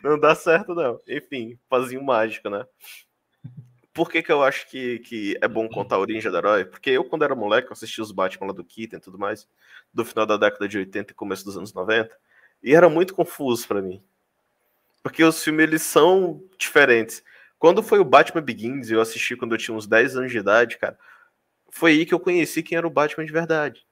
não 0.03 0.19
dá 0.19 0.35
certo, 0.35 0.75
não. 0.75 1.01
Enfim, 1.09 1.59
pozinho 1.69 2.03
mágico, 2.03 2.49
né? 2.49 2.65
Por 3.93 4.11
que, 4.11 4.23
que 4.23 4.33
eu 4.33 4.43
acho 4.43 4.69
que, 4.71 5.01
que 5.01 5.39
é 5.41 5.47
bom 5.47 5.69
contar 5.69 5.97
a 5.97 5.99
origem 5.99 6.31
do 6.31 6.37
herói? 6.37 6.65
Porque 6.65 6.91
eu, 6.91 7.05
quando 7.05 7.25
era 7.25 7.35
moleque, 7.35 7.69
eu 7.69 7.73
assistia 7.73 8.03
os 8.03 8.11
Batman 8.11 8.47
lá 8.47 8.53
do 8.53 8.65
Keaton 8.65 8.97
e 8.97 9.01
tudo 9.01 9.19
mais, 9.19 9.47
do 9.93 10.05
final 10.05 10.25
da 10.25 10.37
década 10.37 10.67
de 10.67 10.79
80 10.79 11.13
e 11.13 11.15
começo 11.15 11.45
dos 11.45 11.57
anos 11.57 11.75
90, 11.75 12.17
e 12.63 12.75
era 12.75 12.89
muito 12.89 13.15
confuso 13.15 13.69
para 13.69 13.83
mim. 13.83 14.03
Porque 15.03 15.23
os 15.23 15.43
filmes, 15.43 15.65
eles 15.65 15.83
são 15.83 16.43
diferentes. 16.57 17.23
Quando 17.59 17.83
foi 17.83 17.99
o 17.99 18.05
Batman 18.05 18.41
Begins, 18.41 18.91
eu 18.91 19.01
assisti 19.01 19.37
quando 19.37 19.53
eu 19.53 19.59
tinha 19.59 19.77
uns 19.77 19.87
10 19.87 20.17
anos 20.17 20.33
de 20.33 20.39
idade, 20.39 20.79
cara, 20.79 20.99
foi 21.71 21.93
aí 21.93 22.07
que 22.07 22.15
eu 22.15 22.21
conheci 22.21 22.63
quem 22.63 22.79
era 22.79 22.87
o 22.87 22.91
Batman 22.91 23.25
de 23.27 23.33
verdade. 23.33 23.87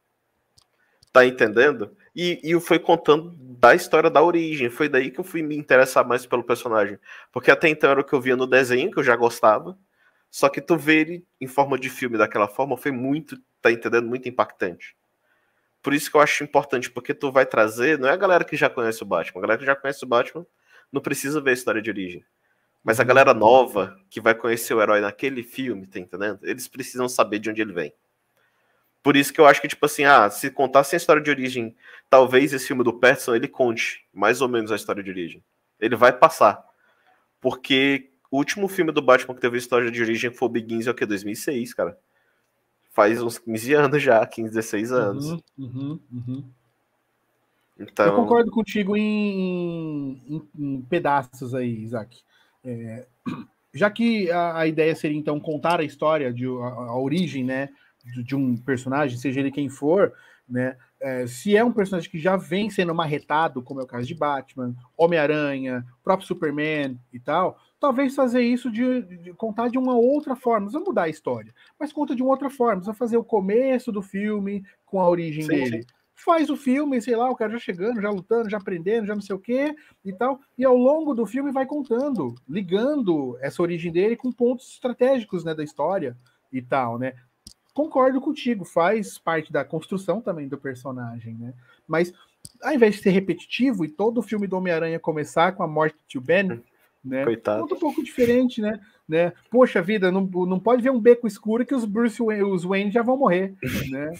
Tá 1.12 1.26
entendendo? 1.26 1.96
E, 2.14 2.40
e 2.42 2.58
foi 2.60 2.78
contando 2.78 3.34
da 3.58 3.74
história 3.74 4.08
da 4.08 4.22
origem. 4.22 4.70
Foi 4.70 4.88
daí 4.88 5.10
que 5.10 5.18
eu 5.18 5.24
fui 5.24 5.42
me 5.42 5.56
interessar 5.56 6.06
mais 6.06 6.24
pelo 6.24 6.44
personagem. 6.44 6.98
Porque 7.32 7.50
até 7.50 7.68
então 7.68 7.90
era 7.90 8.00
o 8.00 8.04
que 8.04 8.12
eu 8.12 8.20
via 8.20 8.36
no 8.36 8.46
desenho, 8.46 8.90
que 8.90 8.98
eu 8.98 9.04
já 9.04 9.16
gostava. 9.16 9.76
Só 10.30 10.48
que 10.48 10.60
tu 10.60 10.76
ver 10.76 11.08
ele 11.08 11.26
em 11.40 11.46
forma 11.46 11.78
de 11.78 11.90
filme 11.90 12.16
daquela 12.16 12.46
forma 12.46 12.76
foi 12.76 12.92
muito, 12.92 13.36
tá 13.60 13.70
entendendo? 13.70 14.06
Muito 14.06 14.28
impactante. 14.28 14.96
Por 15.82 15.94
isso 15.94 16.10
que 16.10 16.16
eu 16.16 16.20
acho 16.20 16.44
importante, 16.44 16.90
porque 16.90 17.14
tu 17.14 17.32
vai 17.32 17.46
trazer, 17.46 17.98
não 17.98 18.08
é 18.08 18.12
a 18.12 18.16
galera 18.16 18.44
que 18.44 18.56
já 18.56 18.68
conhece 18.68 19.02
o 19.02 19.06
Batman, 19.06 19.40
a 19.40 19.42
galera 19.42 19.58
que 19.58 19.66
já 19.66 19.74
conhece 19.74 20.04
o 20.04 20.08
Batman 20.08 20.46
não 20.92 21.00
precisa 21.00 21.40
ver 21.40 21.50
a 21.50 21.54
história 21.54 21.80
de 21.80 21.90
origem. 21.90 22.24
Mas 22.82 23.00
a 23.00 23.04
galera 23.04 23.34
nova 23.34 23.98
que 24.08 24.20
vai 24.20 24.34
conhecer 24.34 24.74
o 24.74 24.80
herói 24.80 25.00
naquele 25.00 25.42
filme, 25.42 25.86
tá 25.86 25.98
entendendo? 25.98 26.38
Eles 26.42 26.68
precisam 26.68 27.08
saber 27.08 27.38
de 27.38 27.50
onde 27.50 27.60
ele 27.60 27.72
vem. 27.72 27.92
Por 29.02 29.16
isso 29.16 29.32
que 29.32 29.40
eu 29.40 29.46
acho 29.46 29.60
que, 29.60 29.68
tipo 29.68 29.84
assim, 29.86 30.04
ah, 30.04 30.28
se 30.28 30.50
contasse 30.50 30.94
a 30.94 30.98
história 30.98 31.22
de 31.22 31.30
origem, 31.30 31.74
talvez 32.08 32.52
esse 32.52 32.66
filme 32.66 32.84
do 32.84 32.92
Patterson 32.92 33.34
ele 33.34 33.48
conte 33.48 34.06
mais 34.12 34.40
ou 34.42 34.48
menos 34.48 34.70
a 34.70 34.76
história 34.76 35.02
de 35.02 35.10
origem. 35.10 35.42
Ele 35.78 35.96
vai 35.96 36.12
passar. 36.12 36.62
Porque 37.40 38.09
o 38.30 38.38
último 38.38 38.68
filme 38.68 38.92
do 38.92 39.02
Batman 39.02 39.34
que 39.34 39.40
teve 39.40 39.58
história 39.58 39.90
de 39.90 40.00
origem 40.00 40.32
foi 40.32 40.46
o 40.46 40.50
Begins, 40.50 40.86
é 40.86 40.90
o 40.90 40.94
que? 40.94 41.04
2006, 41.04 41.74
cara. 41.74 41.98
Faz 42.92 43.22
uns 43.22 43.38
15 43.38 43.74
anos 43.74 44.02
já, 44.02 44.24
15, 44.26 44.50
16 44.50 44.92
anos. 44.92 45.30
Uhum, 45.30 45.40
uhum, 45.58 46.00
uhum. 46.12 46.44
Então... 47.78 48.06
Eu 48.06 48.16
concordo 48.16 48.50
contigo 48.50 48.96
em, 48.96 50.22
em, 50.28 50.48
em 50.58 50.82
pedaços 50.82 51.54
aí, 51.54 51.82
Isaac. 51.82 52.20
É, 52.64 53.06
já 53.72 53.90
que 53.90 54.30
a, 54.30 54.58
a, 54.58 54.66
ideia 54.66 54.94
seria, 54.94 55.18
então, 55.18 55.40
contar 55.40 55.80
a 55.80 55.84
história, 55.84 56.32
de, 56.32 56.46
a, 56.46 56.48
a 56.48 56.98
origem, 56.98 57.44
né, 57.44 57.70
de, 58.04 58.22
de, 58.22 58.36
um 58.36 58.56
personagem, 58.56 59.18
seja 59.18 59.40
ele 59.40 59.50
quem 59.50 59.68
for, 59.68 60.12
né, 60.48 60.76
é, 61.00 61.26
se 61.26 61.56
é 61.56 61.64
um 61.64 61.72
personagem 61.72 62.10
que 62.10 62.18
já 62.18 62.36
vem 62.36 62.68
sendo 62.68 62.94
marretado, 62.94 63.62
como 63.62 63.80
é 63.80 63.84
o 63.84 63.86
caso 63.86 64.06
de 64.06 64.14
Batman, 64.14 64.74
Homem-Aranha, 64.96 65.86
próprio 66.04 66.28
Superman 66.28 67.00
e 67.12 67.18
tal, 67.18 67.58
talvez 67.80 68.14
fazer 68.14 68.42
isso 68.42 68.70
de, 68.70 69.02
de, 69.02 69.32
contar 69.32 69.68
de 69.68 69.78
uma 69.78 69.96
outra 69.96 70.36
forma. 70.36 70.70
Não 70.70 70.84
mudar 70.84 71.04
a 71.04 71.08
história, 71.08 71.52
mas 71.78 71.92
conta 71.92 72.14
de 72.14 72.22
uma 72.22 72.30
outra 72.30 72.50
forma. 72.50 72.82
Você 72.82 72.92
fazer 72.92 73.16
o 73.16 73.24
começo 73.24 73.90
do 73.90 74.02
filme 74.02 74.62
com 74.84 75.00
a 75.00 75.08
origem 75.08 75.42
sim, 75.42 75.48
dele. 75.48 75.82
Sim. 75.82 75.88
Faz 76.14 76.50
o 76.50 76.56
filme, 76.56 77.00
sei 77.00 77.16
lá, 77.16 77.30
o 77.30 77.34
cara 77.34 77.52
já 77.52 77.58
chegando, 77.58 78.02
já 78.02 78.10
lutando, 78.10 78.50
já 78.50 78.58
aprendendo, 78.58 79.06
já 79.06 79.14
não 79.14 79.22
sei 79.22 79.34
o 79.34 79.38
quê 79.38 79.74
e 80.04 80.12
tal. 80.12 80.38
E 80.58 80.64
ao 80.64 80.76
longo 80.76 81.14
do 81.14 81.24
filme 81.24 81.50
vai 81.50 81.64
contando, 81.64 82.34
ligando 82.46 83.38
essa 83.40 83.62
origem 83.62 83.90
dele 83.90 84.14
com 84.14 84.30
pontos 84.30 84.74
estratégicos 84.74 85.42
né, 85.42 85.54
da 85.54 85.64
história 85.64 86.14
e 86.52 86.60
tal, 86.60 86.98
né? 86.98 87.14
Concordo 87.72 88.20
contigo, 88.20 88.66
faz 88.66 89.16
parte 89.16 89.50
da 89.50 89.64
construção 89.64 90.20
também 90.20 90.46
do 90.46 90.58
personagem, 90.58 91.34
né? 91.34 91.54
Mas 91.88 92.12
ao 92.62 92.74
invés 92.74 92.96
de 92.96 93.02
ser 93.02 93.10
repetitivo 93.10 93.84
e 93.84 93.88
todo 93.88 94.18
o 94.18 94.22
filme 94.22 94.46
do 94.46 94.56
Homem-Aranha 94.56 94.98
começar 94.98 95.52
com 95.52 95.62
a 95.62 95.68
morte 95.68 95.96
de 95.96 96.04
Tio 96.06 96.20
Ben, 96.20 96.62
né? 97.04 97.24
Coitado. 97.24 97.64
um 97.64 97.78
pouco 97.78 98.02
diferente, 98.02 98.60
né? 98.60 98.78
né? 99.10 99.32
Poxa 99.50 99.82
vida, 99.82 100.12
não, 100.12 100.22
não 100.22 100.60
pode 100.60 100.82
ver 100.82 100.90
um 100.90 101.00
beco 101.00 101.26
escuro 101.26 101.66
que 101.66 101.74
os 101.74 101.84
Bruce 101.84 102.22
Wayne, 102.22 102.44
os 102.44 102.64
Wayne 102.64 102.92
já 102.92 103.02
vão 103.02 103.16
morrer, 103.16 103.54
né? 103.90 104.12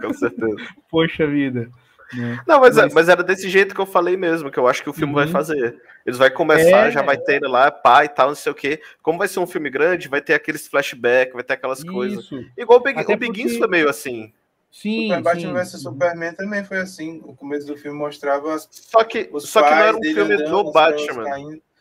com 0.00 0.12
certeza. 0.14 0.56
Poxa 0.90 1.26
vida. 1.26 1.68
Né? 2.12 2.40
Não, 2.46 2.60
mas, 2.60 2.76
mas... 2.76 2.94
mas, 2.94 3.08
era 3.08 3.22
desse 3.22 3.48
jeito 3.48 3.74
que 3.74 3.80
eu 3.80 3.86
falei 3.86 4.16
mesmo, 4.16 4.50
que 4.50 4.58
eu 4.58 4.66
acho 4.66 4.82
que 4.82 4.90
o 4.90 4.92
filme 4.92 5.12
uhum. 5.12 5.20
vai 5.20 5.28
fazer. 5.28 5.76
Eles 6.06 6.18
vai 6.18 6.30
começar, 6.30 6.88
é... 6.88 6.90
já 6.90 7.02
vai 7.02 7.18
ter 7.18 7.40
lá, 7.40 7.70
pai 7.70 8.06
e 8.06 8.08
tal, 8.08 8.28
não 8.28 8.34
sei 8.34 8.52
o 8.52 8.54
quê. 8.54 8.80
Como 9.02 9.18
vai 9.18 9.28
ser 9.28 9.40
um 9.40 9.46
filme 9.46 9.68
grande, 9.68 10.08
vai 10.08 10.20
ter 10.20 10.34
aqueles 10.34 10.66
flashbacks, 10.68 11.34
vai 11.34 11.42
ter 11.42 11.54
aquelas 11.54 11.80
Isso. 11.80 11.92
coisas. 11.92 12.28
Igual 12.56 12.78
o, 12.78 12.82
Big, 12.82 13.00
o 13.00 13.16
Begins 13.16 13.44
porque... 13.44 13.58
foi 13.58 13.68
meio 13.68 13.88
assim. 13.88 14.32
Sim, 14.70 15.08
Super 15.08 15.22
Batman 15.22 15.52
vs 15.52 15.82
Superman 15.82 16.34
também 16.34 16.64
foi 16.64 16.78
assim. 16.78 17.20
O 17.24 17.34
começo 17.34 17.66
do 17.66 17.76
filme 17.76 17.96
mostrava 17.96 18.54
as, 18.54 18.68
só 18.70 19.04
que 19.04 19.30
só 19.38 19.62
que 19.62 19.70
não 19.70 19.78
era 19.78 19.96
um 19.96 20.02
filme 20.02 20.36
do 20.36 20.72
Batman. 20.72 21.24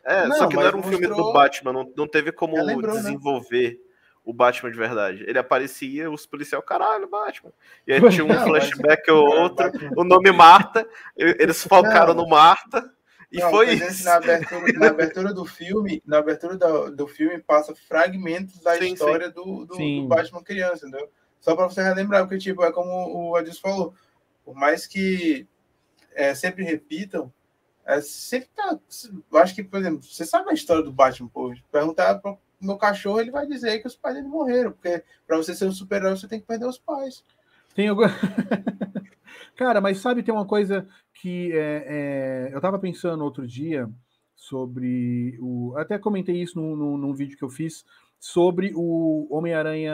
É, 0.05 0.27
não, 0.27 0.35
só 0.35 0.47
que 0.47 0.55
não 0.55 0.63
era 0.63 0.75
um 0.75 0.79
mostrou... 0.79 0.99
filme 0.99 1.15
do 1.15 1.33
Batman, 1.33 1.73
não, 1.73 1.93
não 1.95 2.07
teve 2.07 2.31
como 2.31 2.61
lembrou, 2.61 2.95
né? 2.95 3.01
desenvolver. 3.01 3.71
Né? 3.71 3.93
o 4.23 4.33
Batman 4.33 4.71
de 4.71 4.77
verdade. 4.77 5.23
Ele 5.27 5.37
aparecia, 5.37 6.09
os 6.09 6.25
policiais, 6.25 6.63
caralho, 6.65 7.09
Batman. 7.09 7.51
E 7.85 7.93
aí 7.93 8.09
tinha 8.09 8.23
um 8.23 8.27
não, 8.29 8.43
flashback 8.43 9.11
ou 9.11 9.25
outro, 9.43 9.69
o 9.97 10.03
nome 10.03 10.31
Marta, 10.31 10.87
eles 11.15 11.61
focaram 11.63 12.13
não. 12.13 12.23
no 12.23 12.29
Marta. 12.29 12.89
E 13.31 13.39
não, 13.39 13.49
foi 13.49 13.73
isso. 13.73 14.05
Na 14.05 14.15
abertura, 14.15 14.73
na 14.73 14.87
abertura, 14.87 15.33
do 15.33 15.43
filme, 15.43 16.01
na 16.05 16.19
abertura 16.19 16.55
do, 16.55 16.95
do 16.95 17.07
filme 17.07 17.39
passa 17.39 17.73
fragmentos 17.75 18.61
da 18.61 18.75
sim, 18.75 18.93
história 18.93 19.27
sim. 19.27 19.33
Do, 19.33 19.65
do, 19.65 19.75
do, 19.75 20.07
Batman 20.07 20.43
criança, 20.43 20.87
entendeu? 20.87 21.09
Só 21.41 21.55
para 21.55 21.67
você 21.67 21.81
relembrar, 21.81 22.21
porque 22.21 22.37
tipo, 22.37 22.63
é 22.63 22.71
como 22.71 23.31
o 23.31 23.35
Adilson 23.35 23.59
falou, 23.59 23.95
por 24.45 24.55
mais 24.55 24.85
que 24.85 25.47
é, 26.13 26.35
sempre 26.35 26.63
repitam, 26.63 27.33
é, 27.85 28.01
sempre 28.01 28.49
tá. 28.55 28.77
Eu 29.31 29.37
acho 29.39 29.55
que, 29.55 29.63
por 29.63 29.79
exemplo, 29.79 30.03
você 30.03 30.25
sabe 30.25 30.49
a 30.49 30.53
história 30.53 30.83
do 30.83 30.91
Batman, 30.91 31.27
pô, 31.27 31.53
perguntar 31.71 32.15
para 32.15 32.37
meu 32.61 32.77
cachorro, 32.77 33.19
ele 33.19 33.31
vai 33.31 33.45
dizer 33.45 33.79
que 33.79 33.87
os 33.87 33.95
pais 33.95 34.15
dele 34.15 34.27
morreram, 34.27 34.71
porque 34.71 35.03
para 35.27 35.37
você 35.37 35.53
ser 35.53 35.65
um 35.65 35.71
super-herói, 35.71 36.15
você 36.15 36.27
tem 36.27 36.39
que 36.39 36.47
perder 36.47 36.65
os 36.65 36.77
pais. 36.77 37.23
Tem 37.75 37.87
algum... 37.87 38.03
Cara, 39.55 39.81
mas 39.81 39.99
sabe, 39.99 40.23
tem 40.23 40.33
uma 40.33 40.45
coisa 40.45 40.87
que 41.13 41.51
é, 41.51 41.85
é, 41.87 42.49
eu 42.53 42.57
estava 42.57 42.79
pensando 42.79 43.23
outro 43.23 43.45
dia 43.45 43.89
sobre 44.35 45.37
o. 45.39 45.73
Até 45.77 45.97
comentei 45.97 46.41
isso 46.41 46.59
num, 46.59 46.75
num, 46.75 46.97
num 46.97 47.13
vídeo 47.13 47.37
que 47.37 47.43
eu 47.43 47.49
fiz 47.49 47.85
sobre 48.19 48.73
o 48.75 49.27
Homem-Aranha 49.29 49.93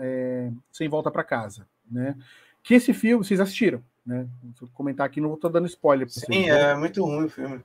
é, 0.00 0.52
Sem 0.70 0.88
Volta 0.88 1.10
para 1.10 1.24
Casa, 1.24 1.66
né? 1.90 2.16
Que 2.62 2.74
esse 2.74 2.94
filme, 2.94 3.24
vocês 3.24 3.40
assistiram, 3.40 3.82
né? 4.04 4.28
Vou 4.60 4.68
comentar 4.70 5.06
aqui, 5.06 5.20
não 5.20 5.34
estou 5.34 5.50
dando 5.50 5.66
spoiler. 5.66 6.08
Sim, 6.08 6.26
vocês, 6.26 6.48
é 6.48 6.74
muito 6.74 7.04
ruim 7.04 7.26
o 7.26 7.30
filme. 7.30 7.60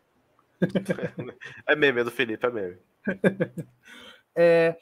é 1.67 1.75
meme, 1.75 2.01
é 2.01 2.03
do 2.03 2.11
Felipe, 2.11 2.45
é 2.45 2.51
meme. 2.51 2.77
É, 4.39 4.77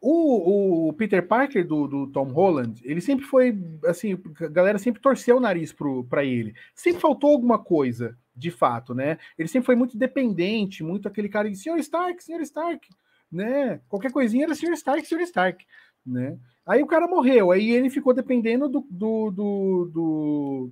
o, 0.00 0.88
o, 0.88 0.92
Peter 0.94 1.26
Parker 1.26 1.66
do, 1.66 1.86
do, 1.86 2.06
Tom 2.06 2.28
Holland, 2.28 2.80
ele 2.84 3.02
sempre 3.02 3.26
foi 3.26 3.54
assim, 3.84 4.18
a 4.40 4.48
galera 4.48 4.78
sempre 4.78 5.02
torceu 5.02 5.36
o 5.36 5.40
nariz 5.40 5.74
para 6.08 6.24
ele. 6.24 6.54
Sempre 6.74 7.02
faltou 7.02 7.32
alguma 7.32 7.58
coisa, 7.58 8.16
de 8.34 8.50
fato, 8.50 8.94
né? 8.94 9.18
Ele 9.36 9.48
sempre 9.48 9.66
foi 9.66 9.74
muito 9.74 9.98
dependente, 9.98 10.84
muito 10.84 11.08
aquele 11.08 11.28
cara 11.28 11.50
de 11.50 11.56
Sr. 11.56 11.78
Stark, 11.80 12.22
Sr. 12.22 12.40
Stark, 12.42 12.88
né? 13.30 13.80
Qualquer 13.88 14.12
coisinha 14.12 14.44
era 14.44 14.54
Sr. 14.54 14.72
Stark, 14.72 15.06
Sr. 15.06 15.20
Stark, 15.22 15.66
né? 16.08 16.38
Aí 16.66 16.82
o 16.82 16.86
cara 16.86 17.06
morreu, 17.06 17.50
aí 17.50 17.70
ele 17.70 17.88
ficou 17.88 18.12
dependendo 18.12 18.68
do, 18.68 18.86
do, 18.90 19.30
do, 19.30 19.90
do 19.92 20.70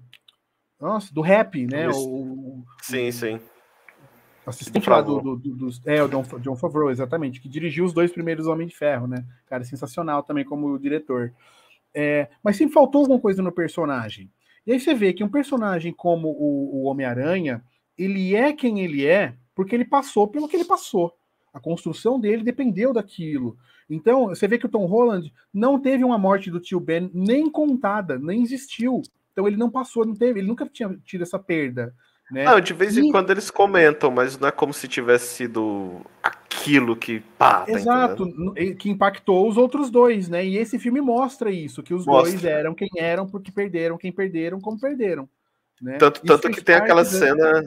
nossa, 0.81 1.13
do 1.13 1.21
rap, 1.21 1.67
né? 1.67 1.89
O, 1.89 2.65
sim, 2.83 3.11
sim 3.11 3.41
Assistente 4.47 4.89
lá 4.89 5.01
do, 5.01 5.21
do, 5.21 5.37
do, 5.37 5.55
do, 5.57 5.69
É, 5.85 6.01
o 6.03 6.09
John, 6.09 6.23
John 6.39 6.55
Favreau, 6.55 6.91
exatamente, 6.91 7.41
que 7.41 7.49
dirigiu 7.49 7.85
os 7.85 7.93
dois 7.93 8.13
primeiros 8.13 8.47
Homem 8.47 8.69
de 8.69 8.77
Ferro, 8.77 9.09
né? 9.09 9.25
Cara, 9.47 9.65
sensacional 9.65 10.23
também 10.23 10.45
como 10.45 10.79
diretor. 10.79 11.33
É, 11.93 12.29
mas 12.45 12.57
sempre 12.57 12.75
faltou 12.75 13.01
alguma 13.01 13.19
coisa 13.19 13.43
no 13.43 13.51
personagem. 13.51 14.31
E 14.65 14.73
aí 14.73 14.79
você 14.79 14.95
vê 14.95 15.13
que 15.13 15.25
um 15.25 15.29
personagem 15.29 15.93
como 15.93 16.29
o, 16.29 16.83
o 16.83 16.85
Homem-Aranha, 16.85 17.65
ele 17.99 18.37
é 18.37 18.53
quem 18.53 18.81
ele 18.81 19.05
é 19.05 19.35
porque 19.53 19.75
ele 19.75 19.85
passou 19.85 20.29
pelo 20.29 20.47
que 20.47 20.55
ele 20.55 20.65
passou. 20.65 21.13
A 21.57 21.61
construção 21.61 22.21
dele 22.21 22.45
dependeu 22.45 22.93
daquilo. 22.93 23.57
Então, 23.89 24.27
você 24.29 24.47
vê 24.47 24.59
que 24.59 24.67
o 24.67 24.69
Tom 24.69 24.85
Holland 24.85 25.33
não 25.55 25.81
teve 25.81 26.05
uma 26.05 26.19
morte 26.19 26.51
do 26.51 26.61
tio 26.61 26.79
Ben 26.79 27.11
nem 27.15 27.49
contada, 27.49 28.19
nem 28.19 28.43
existiu. 28.43 29.01
Então 29.33 29.49
ele 29.49 29.57
não 29.57 29.71
passou, 29.71 30.05
não 30.05 30.15
teve, 30.15 30.41
ele 30.41 30.49
nunca 30.49 30.67
tinha 30.67 30.95
tido 31.05 31.23
essa 31.23 31.39
perda. 31.39 31.95
Né? 32.31 32.45
Não, 32.45 32.61
de 32.61 32.75
vez 32.75 32.99
em 32.99 33.11
quando 33.11 33.31
eles 33.31 33.51
comentam, 33.51 34.11
mas 34.11 34.39
não 34.39 34.49
é 34.49 34.51
como 34.51 34.75
se 34.75 34.87
tivesse 34.87 35.35
sido 35.35 36.01
aquilo 36.23 36.97
que 36.97 37.21
pá, 37.39 37.61
tá 37.61 37.73
Exato, 37.73 38.27
que 38.79 38.91
impactou 38.91 39.49
os 39.49 39.57
outros 39.57 39.91
dois, 39.91 40.29
né? 40.29 40.45
E 40.45 40.57
esse 40.57 40.79
filme 40.79 41.01
mostra 41.01 41.51
isso, 41.51 41.83
que 41.83 41.95
os 41.95 42.05
mostra. 42.05 42.33
dois 42.33 42.45
eram 42.45 42.75
quem 42.75 42.89
eram, 42.97 43.27
porque 43.27 43.53
perderam 43.53 43.97
quem 43.97 44.11
perderam, 44.11 44.61
como 44.61 44.79
perderam. 44.79 45.29
Né? 45.81 45.99
Tanto, 45.99 46.21
tanto 46.23 46.51
que 46.51 46.63
tem 46.63 46.75
aquela 46.75 47.05
da... 47.05 47.11
cena, 47.11 47.65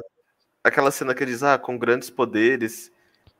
aquela 0.64 0.92
cena 0.92 1.16
que 1.16 1.26
diz, 1.26 1.42
ah, 1.42 1.58
com 1.58 1.78
grandes 1.78 2.10
poderes, 2.10 2.92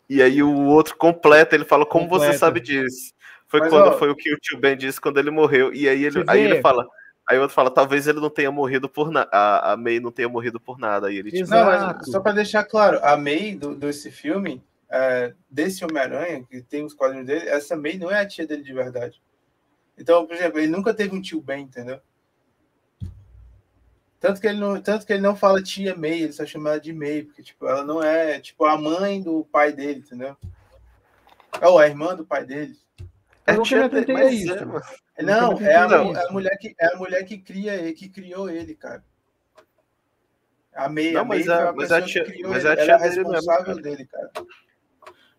e 0.10 0.22
aí 0.22 0.42
o 0.42 0.66
outro 0.66 0.98
completa, 0.98 1.56
ele 1.56 1.66
fala, 1.66 1.86
como 1.86 2.08
completa. 2.10 2.34
você 2.34 2.38
sabe 2.38 2.60
disso? 2.60 3.14
Foi 3.48 3.60
mas, 3.62 3.70
quando 3.70 3.88
ó, 3.88 3.98
foi 3.98 4.10
o 4.10 4.16
que 4.16 4.34
o 4.34 4.38
tio 4.38 4.60
Ben 4.60 4.76
disse 4.76 5.00
quando 5.00 5.20
ele 5.20 5.32
morreu. 5.32 5.74
E 5.74 5.88
aí 5.88 6.04
ele, 6.04 6.24
aí 6.28 6.42
ele 6.42 6.62
fala, 6.62 6.86
Aí 7.30 7.38
o 7.38 7.42
outro 7.42 7.54
fala, 7.54 7.70
talvez 7.70 8.08
ele 8.08 8.20
não 8.20 8.30
tenha 8.30 8.52
morrido 8.52 8.90
por 8.90 9.12
nada. 9.12 9.30
A, 9.32 9.74
a 9.74 9.78
May 9.78 10.00
não 10.00 10.12
tenha 10.12 10.28
morrido 10.28 10.60
por 10.60 10.80
nada. 10.80 11.08
Aí 11.08 11.18
ele, 11.18 11.30
tipo, 11.30 11.48
não, 11.48 11.64
mas 11.64 12.10
só 12.10 12.20
para 12.20 12.32
deixar 12.32 12.64
claro, 12.64 13.00
a 13.04 13.16
May 13.16 13.54
do, 13.54 13.76
desse 13.76 14.10
filme, 14.10 14.64
é, 14.90 15.32
desse 15.48 15.86
Homem-Aranha, 15.86 16.44
que 16.50 16.60
tem 16.64 16.84
os 16.84 16.96
quadrinhos 16.96 17.28
dele, 17.28 17.48
essa 17.48 17.78
May 17.78 18.00
não 18.00 18.10
é 18.10 18.20
a 18.20 18.26
tia 18.26 18.48
dele 18.48 18.64
de 18.64 18.74
verdade. 18.74 19.22
Então, 19.96 20.26
por 20.26 20.36
exemplo, 20.36 20.58
ele 20.58 20.72
nunca 20.72 20.92
teve 20.92 21.16
um 21.16 21.22
tio 21.22 21.40
Ben, 21.40 21.62
entendeu? 21.62 22.02
Tanto 24.20 24.42
que 24.42 24.48
ele 24.48 24.60
não, 24.60 24.82
tanto 24.82 25.06
que 25.06 25.14
ele 25.14 25.22
não 25.22 25.36
fala 25.36 25.64
tia 25.64 25.96
May, 25.96 26.24
ele 26.24 26.34
só 26.34 26.46
chama 26.46 26.72
ela 26.72 26.80
de 26.80 26.92
May, 26.92 27.24
porque 27.24 27.42
tipo, 27.42 27.66
ela 27.66 27.86
não 27.86 28.04
é 28.04 28.40
tipo 28.40 28.66
a 28.66 28.78
mãe 28.78 29.22
do 29.22 29.46
pai 29.46 29.72
dele, 29.72 30.00
entendeu? 30.00 30.36
Ou 31.62 31.80
a 31.80 31.88
irmã 31.88 32.16
do 32.16 32.26
pai 32.26 32.46
dele. 32.46 32.76
É, 33.48 33.58
tia, 33.62 33.78
é 33.80 34.34
isso. 34.34 34.54
É, 35.16 35.24
não, 35.24 35.58
é 35.60 35.76
a, 35.76 35.86
é 35.86 36.28
a, 36.28 36.32
mulher 36.32 36.58
que, 36.60 36.76
é 36.78 36.94
a 36.94 36.98
mulher 36.98 37.24
que 37.24 37.38
cria 37.38 37.76
ele, 37.76 37.94
que 37.94 38.10
criou 38.10 38.50
ele, 38.50 38.76
cara. 38.76 39.04
A 40.74 40.88
meia, 40.88 41.14
não, 41.14 41.26
mas 41.26 41.50
a, 41.50 41.70
a, 41.70 41.74
mas 41.74 41.92
a 41.92 42.02
tia, 42.02 42.26
mas 42.48 42.66
a 42.66 42.76
tia 42.76 42.94
é 42.94 42.98
responsável 42.98 43.76
dele, 43.76 43.98
dele, 43.98 44.06
cara. 44.06 44.32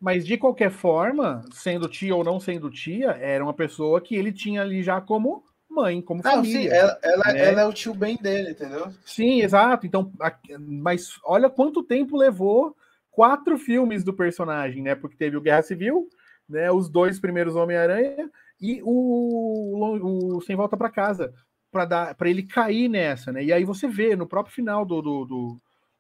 Mas 0.01 0.27
de 0.27 0.39
qualquer 0.39 0.71
forma, 0.71 1.45
sendo 1.53 1.87
tia 1.87 2.17
ou 2.17 2.25
não 2.25 2.41
sendo 2.41 2.71
tia, 2.71 3.11
era 3.11 3.45
uma 3.45 3.53
pessoa 3.53 4.01
que 4.01 4.17
ele 4.17 4.33
tinha 4.33 4.63
ali 4.63 4.83
já 4.83 5.01
como 5.01 5.45
mãe, 5.71 6.03
como 6.03 6.23
família. 6.23 6.71
Sim, 6.71 6.77
ela, 6.77 6.99
ela, 7.03 7.25
né? 7.33 7.49
ela, 7.49 7.61
é 7.63 7.67
o 7.67 7.73
tio 7.73 7.95
bem 7.95 8.17
dele, 8.17 8.51
entendeu? 8.51 8.93
Sim, 9.05 9.41
exato. 9.41 9.87
Então, 9.87 10.13
mas 10.59 11.19
olha 11.25 11.49
quanto 11.49 11.83
tempo 11.83 12.17
levou 12.17 12.77
quatro 13.11 13.59
filmes 13.59 14.03
do 14.03 14.13
personagem, 14.13 14.83
né? 14.83 14.95
Porque 14.95 15.17
teve 15.17 15.37
o 15.37 15.41
Guerra 15.41 15.63
Civil, 15.63 16.09
né? 16.49 16.71
Os 16.71 16.89
dois 16.89 17.21
primeiros 17.21 17.55
Homem-Aranha 17.55 18.31
e 18.61 18.81
o, 18.83 20.37
o 20.37 20.41
Sem 20.43 20.57
Volta 20.57 20.77
para 20.77 20.91
Casa, 20.91 21.33
para 21.71 21.85
dar 21.85 22.15
para 22.15 22.29
ele 22.29 22.43
cair 22.43 22.89
nessa, 22.89 23.33
né? 23.33 23.45
E 23.45 23.53
aí 23.53 23.65
você 23.65 23.89
vê 23.89 24.17
no 24.17 24.27
próprio 24.27 24.55
final 24.55 24.85
do, 24.85 25.01
do, 25.01 25.25
do, 25.25 25.57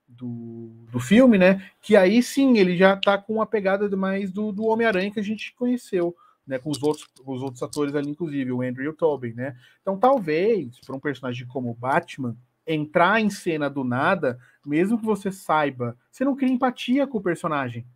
do, 0.09 0.71
do 0.91 1.01
filme, 1.01 1.39
né? 1.39 1.65
Que 1.81 1.97
aí 1.97 2.23
sim 2.23 2.59
ele 2.59 2.77
já 2.77 2.97
tá 2.97 3.17
com 3.17 3.35
uma 3.35 3.47
pegada 3.47 3.89
mais 3.97 4.31
do, 4.31 4.53
do 4.53 4.65
Homem-Aranha 4.65 5.11
que 5.11 5.21
a 5.21 5.25
gente 5.25 5.55
conheceu. 5.55 6.15
Né, 6.51 6.59
com 6.59 6.69
os 6.69 6.83
outros, 6.83 7.07
os 7.25 7.43
outros 7.43 7.63
atores 7.63 7.95
ali, 7.95 8.11
inclusive, 8.11 8.51
o 8.51 8.61
Andrew 8.61 8.87
e 8.87 8.89
o 8.89 8.93
Tobey, 8.93 9.33
né? 9.33 9.57
Então, 9.81 9.97
talvez, 9.97 10.81
para 10.81 10.97
um 10.97 10.99
personagem 10.99 11.47
como 11.47 11.73
Batman, 11.73 12.37
entrar 12.67 13.21
em 13.21 13.31
cena 13.31 13.71
do 13.71 13.85
nada, 13.85 14.37
mesmo 14.67 14.99
que 14.99 15.05
você 15.05 15.31
saiba, 15.31 15.97
você 16.11 16.25
não 16.25 16.35
cria 16.35 16.51
empatia 16.51 17.07
com 17.07 17.19
o 17.19 17.23
personagem, 17.23 17.87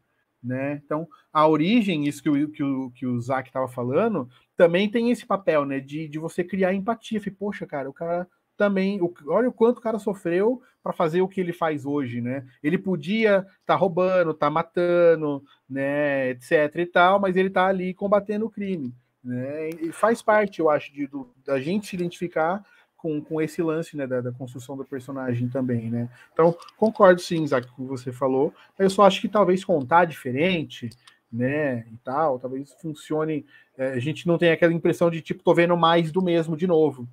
né? 0.41 0.81
Então, 0.85 1.09
a 1.33 1.49
origem, 1.49 2.07
isso 2.07 2.23
que 2.23 2.31
o, 2.31 2.49
que 2.49 2.63
o, 2.63 2.91
que 2.93 3.05
o 3.05 3.21
Zac 3.21 3.49
estava 3.49 3.67
falando, 3.67 4.29
também 4.57 4.89
tem 4.89 5.11
esse 5.11 5.27
papel, 5.27 5.65
né? 5.65 5.81
De, 5.81 6.07
de 6.07 6.19
você 6.21 6.45
criar 6.45 6.73
empatia. 6.73 7.21
Falei, 7.21 7.35
Poxa, 7.37 7.67
cara, 7.67 7.91
o 7.91 7.93
cara 7.93 8.29
também. 8.57 9.01
Olha 9.27 9.49
o 9.49 9.53
quanto 9.53 9.79
o 9.79 9.81
cara 9.83 9.99
sofreu 9.99 10.63
para 10.83 10.93
fazer 10.93 11.23
o 11.23 11.29
que 11.29 11.41
ele 11.41 11.53
faz 11.53 11.87
hoje, 11.87 12.21
né? 12.21 12.47
Ele 12.63 12.77
podia 12.77 13.39
estar 13.39 13.59
tá 13.67 13.75
roubando, 13.75 14.35
tá 14.35 14.51
matando, 14.51 15.43
né? 15.69 16.31
Etc 16.31 16.51
e 16.77 16.87
tal, 16.87 17.21
mas 17.21 17.37
ele 17.37 17.51
tá 17.51 17.67
ali 17.67 17.95
combatendo 17.95 18.47
o 18.47 18.51
crime. 18.51 18.95
Né? 19.25 19.71
E 19.71 19.91
faz 19.91 20.21
parte, 20.21 20.61
eu 20.61 20.69
acho, 20.69 20.93
de, 20.93 21.07
do, 21.07 21.31
da 21.47 21.59
gente 21.59 21.87
se 21.87 21.97
identificar 21.97 22.63
com, 22.95 23.21
com 23.23 23.41
esse 23.41 23.63
lance 23.63 23.97
né, 23.97 24.07
da, 24.07 24.21
da, 24.21 24.33
construção 24.33 24.77
do 24.77 24.85
personagem 24.85 25.49
também, 25.49 25.91
né? 25.91 26.11
Então, 26.33 26.57
concordo 26.77 27.21
sim, 27.21 27.43
Isaac, 27.43 27.67
com 27.69 27.83
o 27.83 27.85
que 27.87 27.91
você 27.91 28.13
falou. 28.13 28.53
Eu 28.79 28.89
só 28.91 29.05
acho 29.05 29.21
que 29.21 29.29
talvez 29.29 29.65
contar 29.65 30.05
diferente, 30.05 30.91
né? 31.33 31.87
E 31.93 31.97
tal, 32.05 32.39
talvez 32.39 32.73
funcione. 32.81 33.45
É, 33.77 33.93
a 33.93 33.99
gente 33.99 34.27
não 34.27 34.39
tem 34.39 34.51
aquela 34.51 34.73
impressão 34.73 35.11
de 35.11 35.21
tipo, 35.21 35.43
tô 35.43 35.55
vendo 35.55 35.77
mais 35.77 36.13
do 36.13 36.23
mesmo 36.23 36.57
de 36.57 36.67
novo. 36.67 37.09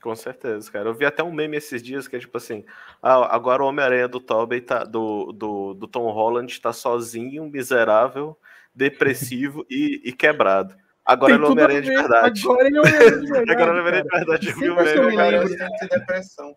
Com 0.00 0.16
certeza, 0.16 0.70
cara. 0.70 0.88
Eu 0.88 0.94
vi 0.94 1.04
até 1.04 1.22
um 1.22 1.32
meme 1.32 1.58
esses 1.58 1.82
dias 1.82 2.08
que 2.08 2.16
é 2.16 2.18
tipo 2.18 2.36
assim: 2.36 2.64
ah, 3.02 3.34
agora 3.34 3.62
o 3.62 3.66
Homem-Aranha 3.66 4.08
do 4.08 4.18
Tobey 4.18 4.60
tá, 4.60 4.84
do, 4.84 5.32
do, 5.32 5.74
do 5.74 5.86
Tom 5.86 6.10
Holland 6.10 6.50
está 6.50 6.72
sozinho, 6.72 7.48
miserável, 7.50 8.36
depressivo 8.74 9.66
e, 9.68 10.00
e 10.04 10.12
quebrado. 10.12 10.74
Agora 11.04 11.34
ele 11.34 11.44
é 11.44 11.48
Homem-Aranha 11.48 11.82
de 11.82 11.88
verdade. 11.88 12.42
Agora 12.42 12.66
ele 12.66 12.78
é 12.78 12.80
Homem-Aranha 12.80 13.20
de 13.20 13.26
verdade. 13.26 13.52
Agora 13.52 13.70
ele 13.70 13.78
é 13.78 13.80
Homem-Aranha 13.80 14.02
de 14.02 14.08
verdade. 14.08 14.48
Eu 14.48 14.56
vi 14.56 14.70
o 14.70 14.76
meme, 15.16 15.88
depressão. 15.88 16.56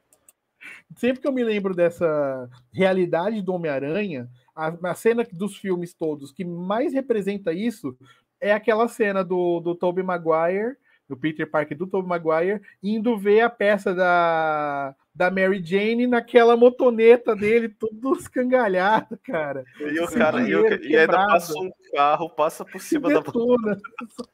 Sempre 0.95 1.21
que 1.21 1.27
eu 1.27 1.31
me 1.31 1.43
lembro 1.43 1.73
dessa 1.73 2.49
realidade 2.71 3.41
do 3.41 3.53
Homem-Aranha, 3.53 4.29
a, 4.55 4.91
a, 4.91 4.95
cena 4.95 5.25
dos 5.31 5.57
filmes 5.57 5.93
todos 5.93 6.31
que 6.31 6.45
mais 6.45 6.93
representa 6.93 7.51
isso 7.51 7.97
é 8.39 8.53
aquela 8.53 8.87
cena 8.87 9.23
do, 9.23 9.59
do 9.59 9.73
Tobey 9.75 10.03
Maguire, 10.03 10.77
do 11.07 11.17
Peter 11.17 11.49
Parker 11.49 11.77
do 11.77 11.87
Tobey 11.87 12.07
Maguire, 12.07 12.61
indo 12.81 13.17
ver 13.17 13.41
a 13.41 13.49
peça 13.49 13.93
da, 13.93 14.95
da 15.13 15.29
Mary 15.29 15.63
Jane 15.63 16.07
naquela 16.07 16.55
motoneta 16.55 17.35
dele, 17.35 17.69
tudo 17.69 18.13
escangalhado, 18.13 19.19
cara. 19.23 19.63
E 19.79 19.99
o 19.99 20.07
cara, 20.07 20.41
e, 20.41 20.51
e 20.87 20.97
ainda 20.97 21.13
passa 21.13 21.53
um 21.59 21.71
carro, 21.93 22.29
passa 22.29 22.65
por 22.65 22.81
cima 22.81 23.09
da 23.09 23.21
motoneta. 23.21 23.81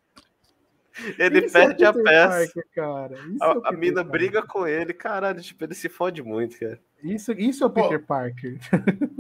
Ele 1.18 1.46
Isso 1.46 1.58
é 1.58 1.66
perde 1.66 1.84
é 1.84 1.88
a 1.88 1.94
peça. 1.94 2.30
Parker, 2.30 2.68
cara. 2.76 3.16
Isso 3.16 3.44
a, 3.44 3.48
é 3.48 3.70
a 3.70 3.72
mina 3.72 4.04
briga 4.04 4.42
com 4.42 4.68
ele, 4.68 4.94
caralho, 4.94 5.42
tipo, 5.42 5.64
ele 5.64 5.74
se 5.74 5.88
fode 5.88 6.22
muito, 6.22 6.60
cara. 6.60 6.80
Isso, 7.04 7.32
isso 7.34 7.64
é 7.64 7.68
o 7.68 7.70
Peter 7.70 8.00
Pô. 8.00 8.08
Parker. 8.08 8.60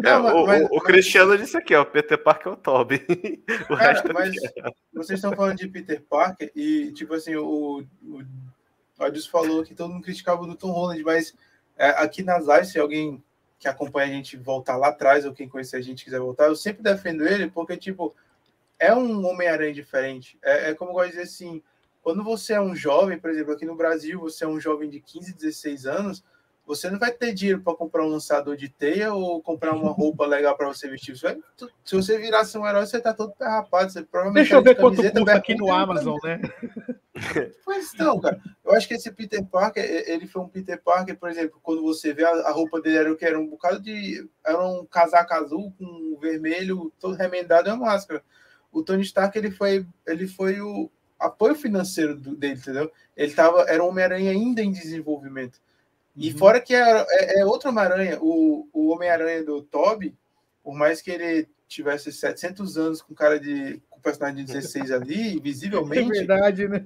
É, 0.03 0.15
o, 0.17 0.45
mas, 0.45 0.69
o, 0.69 0.75
o 0.75 0.81
Cristiano 0.81 1.37
disse 1.37 1.57
aqui, 1.57 1.73
ó, 1.75 1.85
Peter 1.85 2.21
Parker 2.21 2.51
é 2.51 2.55
o 2.55 2.57
Toby. 2.57 3.05
o 3.69 3.77
cara, 3.77 3.93
resto 3.93 4.09
é 4.09 4.13
mas 4.13 4.35
é 4.35 4.71
vocês 4.93 5.19
estão 5.19 5.33
falando 5.33 5.57
de 5.57 5.67
Peter 5.67 6.01
Parker 6.01 6.51
e, 6.55 6.91
tipo 6.91 7.13
assim, 7.13 7.35
o, 7.35 7.83
o 8.03 8.23
Adilson 8.99 9.29
falou 9.29 9.63
que 9.63 9.73
todo 9.73 9.93
mundo 9.93 10.03
criticava 10.03 10.41
o 10.41 10.55
Tom 10.55 10.71
Holland, 10.71 11.03
mas 11.03 11.33
é, 11.77 11.89
aqui 11.91 12.21
nas 12.21 12.45
lives, 12.45 12.69
se 12.69 12.79
alguém 12.79 13.23
que 13.57 13.67
acompanha 13.67 14.07
a 14.07 14.15
gente 14.15 14.37
voltar 14.37 14.77
lá 14.77 14.89
atrás, 14.89 15.25
ou 15.25 15.33
quem 15.33 15.47
conhecer 15.47 15.77
a 15.77 15.81
gente 15.81 16.03
quiser 16.03 16.19
voltar, 16.19 16.45
eu 16.45 16.55
sempre 16.55 16.81
defendo 16.81 17.27
ele, 17.27 17.49
porque, 17.49 17.75
tipo, 17.75 18.15
é 18.77 18.95
um 18.95 19.25
Homem-Aranha 19.25 19.73
diferente. 19.73 20.37
É, 20.41 20.69
é, 20.69 20.73
como 20.73 20.91
eu 20.91 20.95
gosto 20.95 21.07
de 21.07 21.17
dizer 21.17 21.23
assim, 21.23 21.61
quando 22.01 22.23
você 22.23 22.53
é 22.53 22.61
um 22.61 22.75
jovem, 22.75 23.19
por 23.19 23.29
exemplo, 23.29 23.53
aqui 23.53 23.65
no 23.65 23.75
Brasil, 23.75 24.19
você 24.19 24.45
é 24.45 24.47
um 24.47 24.59
jovem 24.59 24.89
de 24.89 25.01
15, 25.01 25.33
16 25.33 25.85
anos, 25.85 26.23
você 26.69 26.87
não 26.87 26.99
vai 26.99 27.11
ter 27.11 27.33
dinheiro 27.33 27.61
para 27.61 27.75
comprar 27.75 28.05
um 28.05 28.09
lançador 28.09 28.55
de 28.55 28.69
teia 28.69 29.11
ou 29.11 29.41
comprar 29.41 29.73
uma 29.73 29.91
roupa 29.91 30.23
legal 30.29 30.55
para 30.55 30.67
você 30.67 30.87
vestir. 30.87 31.17
Você 31.17 31.33
vai, 31.33 31.39
se 31.83 31.95
você 31.95 32.19
virasse 32.19 32.55
um 32.59 32.67
herói, 32.67 32.85
você 32.85 33.01
tá 33.01 33.11
todo 33.11 33.33
perrapado. 33.33 33.91
Você 33.91 34.03
provavelmente 34.03 34.43
Deixa 34.43 34.55
eu 34.55 34.61
ver 34.61 34.75
quanto 34.75 35.01
custa 35.01 35.33
aqui 35.33 35.55
no 35.55 35.71
Amazon, 35.71 36.17
né? 36.23 36.39
Pois 37.65 37.93
não, 37.97 38.17
cara. 38.17 38.39
Eu 38.63 38.71
acho 38.71 38.87
que 38.87 38.93
esse 38.93 39.11
Peter 39.11 39.43
Parker, 39.43 39.83
ele 40.07 40.25
foi 40.25 40.41
um 40.41 40.47
Peter 40.47 40.81
Parker, 40.81 41.17
por 41.17 41.29
exemplo, 41.29 41.59
quando 41.61 41.81
você 41.81 42.13
vê 42.13 42.23
a, 42.23 42.49
roupa 42.51 42.79
dele 42.79 42.97
era 42.97 43.11
o 43.11 43.17
que 43.17 43.25
era 43.25 43.37
um 43.37 43.45
bocado 43.45 43.81
de. 43.81 44.25
Era 44.45 44.65
um 44.65 44.85
casaco 44.85 45.33
azul 45.33 45.73
com 45.77 46.17
vermelho, 46.21 46.93
todo 46.97 47.17
remendado 47.17 47.67
e 47.67 47.73
uma 47.73 47.87
máscara 47.87 48.23
o 48.71 48.83
Tony 48.83 49.01
Stark 49.01 49.37
ele 49.37 49.51
foi, 49.51 49.85
ele 50.05 50.27
foi 50.27 50.61
o 50.61 50.89
apoio 51.19 51.55
financeiro 51.55 52.15
do, 52.15 52.35
dele, 52.35 52.53
entendeu? 52.59 52.91
Ele 53.15 53.33
tava, 53.33 53.63
era 53.63 53.83
um 53.83 53.87
Homem-Aranha 53.87 54.31
ainda 54.31 54.61
em 54.61 54.71
desenvolvimento. 54.71 55.59
E 56.19 56.31
uhum. 56.31 56.37
fora 56.37 56.59
que 56.59 56.75
é, 56.75 57.05
é, 57.09 57.39
é 57.39 57.45
outro 57.45 57.69
Homem-Aranha, 57.69 58.19
o, 58.21 58.67
o 58.73 58.89
Homem-Aranha 58.89 59.41
do 59.41 59.61
Toby, 59.61 60.13
por 60.61 60.75
mais 60.75 61.01
que 61.01 61.09
ele 61.09 61.47
tivesse 61.65 62.11
700 62.11 62.77
anos 62.77 63.01
com 63.01 63.15
cara 63.15 63.39
de 63.39 63.81
com 63.89 64.01
personagem 64.01 64.43
de 64.43 64.51
16 64.51 64.91
ali, 64.91 65.39
visivelmente. 65.41 66.17
É 66.17 66.25
verdade, 66.25 66.67
né? 66.67 66.85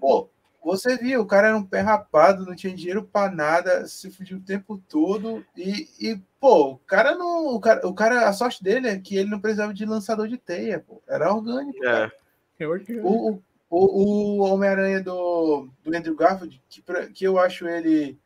Pô, 0.00 0.30
você 0.64 0.96
viu, 0.96 1.20
o 1.20 1.26
cara 1.26 1.48
era 1.48 1.56
um 1.58 1.62
pé 1.62 1.80
rapado, 1.80 2.46
não 2.46 2.56
tinha 2.56 2.74
dinheiro 2.74 3.04
para 3.04 3.30
nada, 3.30 3.86
se 3.86 4.10
fugiu 4.10 4.38
o 4.38 4.44
tempo 4.44 4.82
todo. 4.88 5.44
E, 5.54 5.86
e, 6.00 6.18
pô, 6.40 6.70
o 6.70 6.78
cara 6.78 7.14
não. 7.14 7.48
O 7.48 7.60
cara, 7.60 7.86
o 7.86 7.92
cara, 7.92 8.26
a 8.26 8.32
sorte 8.32 8.64
dele 8.64 8.88
é 8.88 8.98
que 8.98 9.14
ele 9.14 9.28
não 9.28 9.40
precisava 9.40 9.74
de 9.74 9.84
lançador 9.84 10.26
de 10.26 10.38
teia, 10.38 10.80
pô. 10.80 11.02
Era 11.06 11.34
orgânico. 11.34 11.84
É. 11.84 12.10
é 12.60 12.66
o, 12.66 13.38
o, 13.68 14.38
o 14.38 14.38
Homem-Aranha 14.38 15.02
do, 15.02 15.68
do 15.82 15.94
Andrew 15.94 16.16
Garfield, 16.16 16.62
que, 16.70 16.82
que 17.12 17.24
eu 17.24 17.38
acho 17.38 17.68
ele 17.68 18.18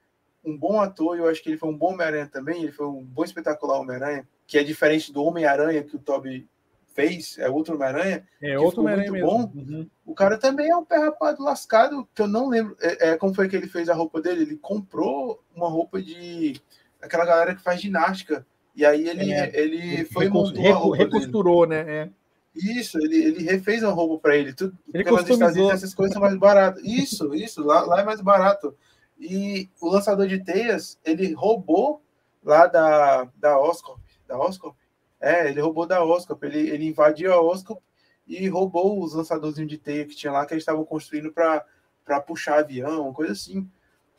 um 0.48 0.56
bom 0.56 0.80
ator, 0.80 1.16
eu 1.18 1.28
acho 1.28 1.42
que 1.42 1.50
ele 1.50 1.56
foi 1.58 1.68
um 1.68 1.76
bom 1.76 1.92
Homem-Aranha 1.94 2.26
também, 2.32 2.62
ele 2.62 2.72
foi 2.72 2.86
um 2.86 3.02
bom 3.04 3.24
espetacular 3.24 3.78
Homem-Aranha, 3.80 4.26
que 4.46 4.58
é 4.58 4.62
diferente 4.64 5.12
do 5.12 5.22
Homem-Aranha 5.24 5.82
que 5.82 5.96
o 5.96 5.98
Toby 5.98 6.48
fez, 6.94 7.36
é 7.38 7.48
outro 7.48 7.74
Homem-Aranha, 7.74 8.26
É 8.42 8.58
outro 8.58 8.80
Homem-Aranha 8.80 9.10
muito 9.10 9.24
mesmo. 9.24 9.46
bom. 9.46 9.52
Uhum. 9.54 9.88
o 10.04 10.14
cara 10.14 10.36
também 10.36 10.68
é 10.70 10.76
um 10.76 10.84
pé 10.84 10.96
rapado 10.98 11.42
lascado, 11.44 12.08
que 12.14 12.22
eu 12.22 12.26
não 12.26 12.48
lembro. 12.48 12.76
É, 12.80 13.10
é, 13.10 13.16
como 13.16 13.32
foi 13.34 13.48
que 13.48 13.54
ele 13.54 13.68
fez 13.68 13.88
a 13.88 13.94
roupa 13.94 14.20
dele? 14.20 14.42
Ele 14.42 14.56
comprou 14.56 15.40
uma 15.54 15.68
roupa 15.68 16.02
de 16.02 16.60
aquela 17.00 17.24
galera 17.24 17.54
que 17.54 17.62
faz 17.62 17.80
ginástica. 17.80 18.44
E 18.74 18.84
aí 18.84 19.08
ele, 19.08 19.32
É. 19.32 19.50
ele 19.60 20.04
foi 20.06 20.24
Recos- 20.24 20.48
montou 20.50 20.64
a 20.64 20.66
recu- 20.68 20.78
roupa 20.80 20.96
dele. 20.98 21.10
recosturou, 21.10 21.66
né? 21.66 21.80
É. 21.86 22.08
Isso, 22.56 22.98
ele, 22.98 23.16
ele 23.16 23.42
refez 23.44 23.84
a 23.84 23.90
roupa 23.90 24.20
para 24.20 24.36
ele. 24.36 24.52
Tudo, 24.52 24.76
Ele 24.92 25.04
porque 25.04 25.20
nos 25.22 25.30
Estados. 25.30 25.56
Unidos 25.56 25.72
essas 25.74 25.94
coisas 25.94 26.12
são 26.14 26.22
mais 26.22 26.36
baratas. 26.36 26.82
Isso, 26.82 27.32
isso, 27.34 27.62
lá, 27.62 27.82
lá 27.82 28.00
é 28.00 28.04
mais 28.04 28.20
barato. 28.20 28.74
E 29.18 29.68
o 29.80 29.88
lançador 29.88 30.26
de 30.26 30.42
teias, 30.42 30.98
ele 31.04 31.32
roubou 31.32 32.02
lá 32.42 32.66
da, 32.66 33.24
da 33.36 33.58
Oscorp. 33.58 34.00
Da 34.26 34.38
Oscorp? 34.38 34.76
É, 35.20 35.48
ele 35.48 35.60
roubou 35.60 35.86
da 35.86 36.04
Oscorp. 36.04 36.42
Ele, 36.44 36.70
ele 36.70 36.86
invadiu 36.86 37.32
a 37.32 37.40
Oscorp 37.40 37.80
e 38.26 38.46
roubou 38.48 39.02
os 39.02 39.14
lançadorzinhos 39.14 39.70
de 39.70 39.78
teia 39.78 40.06
que 40.06 40.14
tinha 40.14 40.32
lá, 40.32 40.46
que 40.46 40.54
eles 40.54 40.62
estavam 40.62 40.84
construindo 40.84 41.32
para 41.32 42.20
puxar 42.26 42.60
avião, 42.60 43.12
coisa 43.12 43.32
assim. 43.32 43.68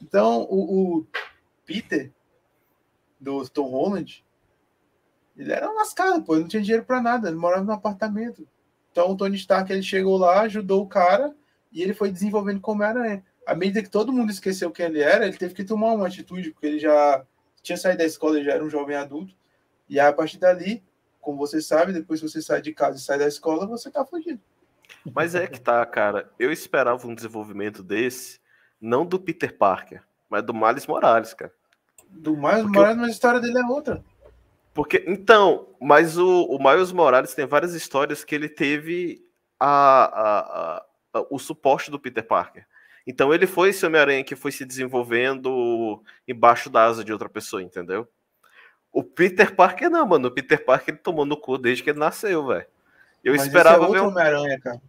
Então, 0.02 0.48
o, 0.50 0.98
o 0.98 1.08
Peter, 1.66 2.12
do 3.20 3.48
Tom 3.50 3.70
Holland, 3.70 4.26
ele 5.38 5.54
era 5.54 5.72
lascado, 5.72 6.24
pô, 6.24 6.34
ele 6.34 6.42
não 6.42 6.50
tinha 6.50 6.62
dinheiro 6.62 6.86
para 6.86 7.02
nada, 7.02 7.30
ele 7.30 7.38
morava 7.38 7.64
num 7.64 7.72
apartamento. 7.72 8.48
Então 8.92 9.12
o 9.12 9.16
Tony 9.16 9.38
Stark 9.38 9.72
ele 9.72 9.84
chegou 9.84 10.18
lá, 10.18 10.42
ajudou 10.42 10.84
o 10.84 10.88
cara 10.88 11.34
e 11.72 11.82
ele 11.82 11.94
foi 11.94 12.12
desenvolvendo 12.12 12.60
como 12.60 12.84
Homem-Aranha. 12.84 13.24
À 13.46 13.56
medida 13.56 13.82
que 13.82 13.90
todo 13.90 14.12
mundo 14.14 14.32
esqueceu 14.32 14.72
quem 14.72 14.86
ele 14.86 15.02
era, 15.02 15.26
ele 15.26 15.38
teve 15.38 15.54
que 15.54 15.64
tomar 15.64 15.94
uma 15.94 16.08
atitude, 16.08 16.52
porque 16.52 16.68
ele 16.68 16.80
já 16.80 17.26
tinha 17.64 17.78
saído 17.78 18.00
da 18.00 18.06
escola, 18.06 18.36
ele 18.38 18.46
já 18.46 18.54
era 18.54 18.64
um 18.64 18.70
jovem 18.70 18.96
adulto. 18.96 19.34
E 19.88 20.00
aí, 20.00 20.08
a 20.08 20.14
partir 20.14 20.38
dali, 20.38 20.84
como 21.20 21.38
você 21.38 21.62
sabe, 21.62 21.92
depois 21.94 22.20
que 22.22 22.30
você 22.30 22.42
sai 22.42 22.62
de 22.62 22.74
casa 22.74 22.98
e 22.98 23.02
sai 23.02 23.18
da 23.18 23.28
escola, 23.28 23.66
você 23.66 23.90
tá 23.90 24.06
fudido. 24.06 24.40
Mas 25.14 25.34
é 25.36 25.48
que 25.48 25.60
tá, 25.60 25.84
cara. 25.86 26.30
Eu 26.38 26.52
esperava 26.52 27.08
um 27.08 27.16
desenvolvimento 27.16 27.82
desse, 27.84 28.40
não 28.80 29.06
do 29.06 29.20
Peter 29.20 29.56
Parker, 29.58 30.04
mas 30.30 30.44
do 30.44 30.54
Miles 30.54 30.86
Morales, 30.86 31.34
cara. 31.34 31.52
Do 32.10 32.36
mais, 32.38 32.62
Porque 32.62 32.78
Morales, 32.78 32.98
mas 32.98 33.08
a 33.08 33.12
história 33.12 33.40
dele 33.40 33.60
é 33.60 33.66
outra. 33.66 34.04
Porque, 34.74 35.04
então, 35.08 35.68
mas 35.82 36.18
o, 36.18 36.44
o 36.46 36.58
Miles 36.64 36.92
Morales 36.92 37.34
tem 37.34 37.46
várias 37.46 37.74
histórias 37.74 38.24
que 38.24 38.34
ele 38.36 38.48
teve 38.50 39.24
a, 39.60 39.68
a- 39.68 40.40
a- 40.78 40.86
a- 41.20 41.26
o 41.30 41.38
suporte 41.40 41.90
do 41.92 42.00
Peter 42.00 42.26
Parker. 42.26 42.66
Então 43.08 43.34
ele 43.34 43.48
foi 43.48 43.70
esse 43.70 43.86
Homem-Aranha 43.86 44.24
que 44.24 44.36
foi 44.36 44.52
se 44.52 44.64
desenvolvendo 44.66 46.04
embaixo 46.28 46.70
da 46.70 46.86
asa 46.86 47.04
de 47.04 47.12
outra 47.12 47.28
pessoa, 47.30 47.62
entendeu? 47.64 48.08
O 48.92 49.04
Peter 49.04 49.56
Parker 49.56 49.90
não, 49.90 50.06
mano. 50.06 50.28
O 50.28 50.32
Peter 50.32 50.64
Parker 50.64 50.94
ele 50.96 51.02
tomou 51.04 51.26
no 51.26 51.38
cu 51.38 51.58
desde 51.58 51.84
que 51.84 51.90
ele 51.92 52.00
nasceu, 52.00 52.46
velho. 52.48 52.66
Eu 53.24 53.34
mas 53.34 53.46
esperava 53.46 53.84
esse 53.84 53.86
é 53.86 53.94
ver 53.94 54.00
outro 54.00 54.06
um... 54.06 54.12
Homem-Aranha, 54.12 54.60
cara. 54.60 54.82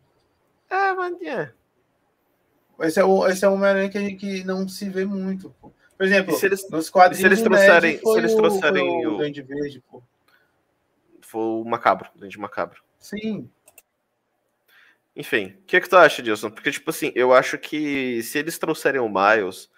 É, 0.71 0.93
mas 0.95 1.21
é. 1.23 1.53
Esse 2.81 3.01
é, 3.01 3.05
o, 3.05 3.27
esse 3.27 3.45
é 3.45 3.49
um 3.49 3.55
Homem-Aranha 3.55 3.91
que, 3.91 3.99
a 3.99 4.01
gente- 4.01 4.45
não 4.45 4.67
se 4.69 4.89
vê 4.89 5.05
muito. 5.05 5.51
pô. 5.61 5.71
Por 5.99 6.07
exemplo, 6.07 6.33
E 6.35 6.37
se 6.39 6.47
eles- 6.47 6.71
nos 6.71 6.89
quadrinhos 6.89 7.19
se 7.21 7.27
eles 7.27 7.41
o 7.41 7.45
trouxerem- 7.45 7.99
se 7.99 8.19
eles 8.19 8.33
o- 8.33 8.37
trouxerem 8.37 9.07
o 9.07 9.13
o- 9.15 9.17
Duende 9.19 9.43
Verde, 9.43 9.83
pô. 9.91 10.03
Foi 11.21 11.43
o 11.43 11.65
macabro, 11.65 12.09
dente 12.17 12.39
macabro. 12.39 12.83
Sim, 12.99 13.51
Enfim, 15.21 15.57
o 15.63 15.67
que, 15.67 15.77
é 15.77 15.81
que 15.81 15.89
tu 15.89 15.97
acha, 15.97 16.23
Dilson? 16.23 16.51
Porque, 16.51 16.71
tipo 16.71 16.89
assim, 16.91 17.13
eu 17.15 17.35
acho 17.35 17.59
que 17.59 18.23
se 18.23 18.39
eles 18.39 18.59
trouxerem 18.59 19.01
o 19.03 19.09
Miles 19.09 19.69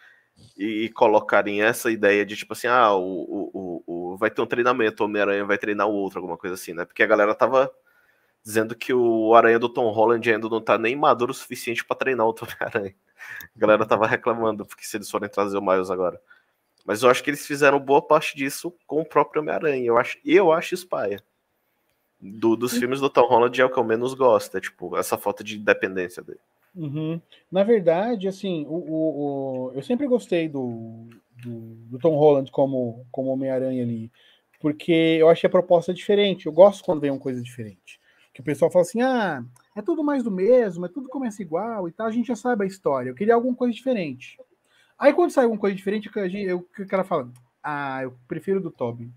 e, 0.56 0.88
colocarem 0.90 1.62
essa 1.62 1.90
ideia 1.90 2.24
de, 2.24 2.36
tipo 2.36 2.52
assim, 2.52 2.68
ah, 2.68 2.92
o, 2.94 3.02
o, 3.02 3.82
o, 3.86 4.12
o- 4.14 4.16
vai 4.16 4.30
ter 4.30 4.42
um 4.42 4.46
treinamento, 4.46 5.02
o 5.02 5.06
Homem-Aranha 5.06 5.44
vai 5.44 5.58
treinar 5.58 5.88
o 5.88 5.94
outro, 5.94 6.20
alguma 6.20 6.38
coisa 6.38 6.54
assim, 6.54 6.74
né? 6.74 6.84
Porque 6.84 7.02
a 7.02 7.06
galera 7.06 7.34
tava 7.34 7.72
dizendo 8.44 8.76
que 8.76 8.94
o 8.94 9.34
Aranha 9.34 9.58
do 9.58 9.68
Tom 9.68 9.90
Holland 9.92 10.30
ainda 10.32 10.48
não 10.48 10.60
tá 10.62 10.78
nem 10.78 10.96
maduro 10.96 11.32
o 11.32 11.34
suficiente 11.34 11.84
pra 11.84 11.96
treinar 11.96 12.26
outro 12.26 12.46
Homem-Aranha. 12.46 12.94
A 13.56 13.60
galera 13.60 13.86
tava 13.86 14.06
reclamando, 14.06 14.66
porque 14.66 14.84
se 14.84 14.96
eles 14.98 15.10
forem 15.10 15.30
trazer 15.30 15.58
o 15.58 15.62
Miles 15.62 15.90
agora. 15.90 16.20
Mas 16.86 17.02
eu 17.02 17.10
acho 17.10 17.22
que 17.24 17.30
eles 17.30 17.46
fizeram 17.46 17.80
boa 17.80 18.02
parte 18.06 18.36
disso 18.36 18.74
com 18.86 19.00
o 19.02 19.06
próprio 19.06 19.42
Homem-Aranha. 19.42 19.84
Eu 19.86 19.98
acho, 19.98 20.18
eu 20.24 20.52
acho 20.52 20.74
espaia. 20.74 21.22
Do, 22.22 22.54
dos 22.56 22.72
filmes 22.78 23.00
do 23.00 23.10
Tom 23.10 23.26
Holland 23.26 23.60
é 23.60 23.64
o 23.64 23.70
que 23.70 23.78
eu 23.78 23.82
menos 23.84 24.14
gosto, 24.14 24.56
é 24.56 24.60
tipo, 24.60 24.96
essa 24.96 25.18
falta 25.18 25.42
de 25.42 25.58
independência 25.58 26.22
dele. 26.22 26.38
Uhum. 26.74 27.20
Na 27.50 27.64
verdade, 27.64 28.28
assim, 28.28 28.64
o, 28.68 28.74
o- 28.74 29.68
o- 29.68 29.72
eu 29.74 29.82
sempre 29.82 30.06
gostei 30.06 30.48
do, 30.48 31.08
do, 31.42 31.50
do 31.90 31.98
Tom 31.98 32.14
Holland 32.16 32.50
como, 32.52 33.04
como 33.10 33.30
Homem-Aranha 33.30 33.82
ali, 33.82 34.10
porque 34.60 34.92
eu 35.20 35.28
achei 35.28 35.48
a 35.48 35.50
proposta 35.50 35.92
diferente. 35.92 36.46
Eu 36.46 36.52
gosto 36.52 36.84
quando 36.84 37.00
vem 37.00 37.10
uma 37.10 37.18
coisa 37.18 37.42
diferente. 37.42 38.00
Que 38.32 38.40
o 38.40 38.44
pessoal 38.44 38.70
fala 38.70 38.82
assim: 38.84 39.02
ah, 39.02 39.44
é 39.76 39.82
tudo 39.82 40.04
mais 40.04 40.22
do 40.22 40.30
mesmo, 40.30 40.86
é 40.86 40.88
tudo 40.88 41.08
começa 41.08 41.42
igual 41.42 41.88
e 41.88 41.92
tal, 41.92 42.06
a 42.06 42.10
gente 42.12 42.28
já 42.28 42.36
sabe 42.36 42.64
a 42.64 42.66
história. 42.68 43.10
Eu 43.10 43.14
queria 43.14 43.34
alguma 43.34 43.54
coisa 43.56 43.74
diferente. 43.74 44.38
Aí 44.98 45.12
quando 45.12 45.32
sai 45.32 45.44
alguma 45.44 45.60
coisa 45.60 45.76
diferente, 45.76 46.08
eu- 46.46 46.66
o 46.78 46.86
cara 46.86 47.02
fala: 47.04 47.28
ah, 47.62 48.04
eu 48.04 48.14
prefiro 48.28 48.60
do 48.60 48.70
Toby. 48.70 49.10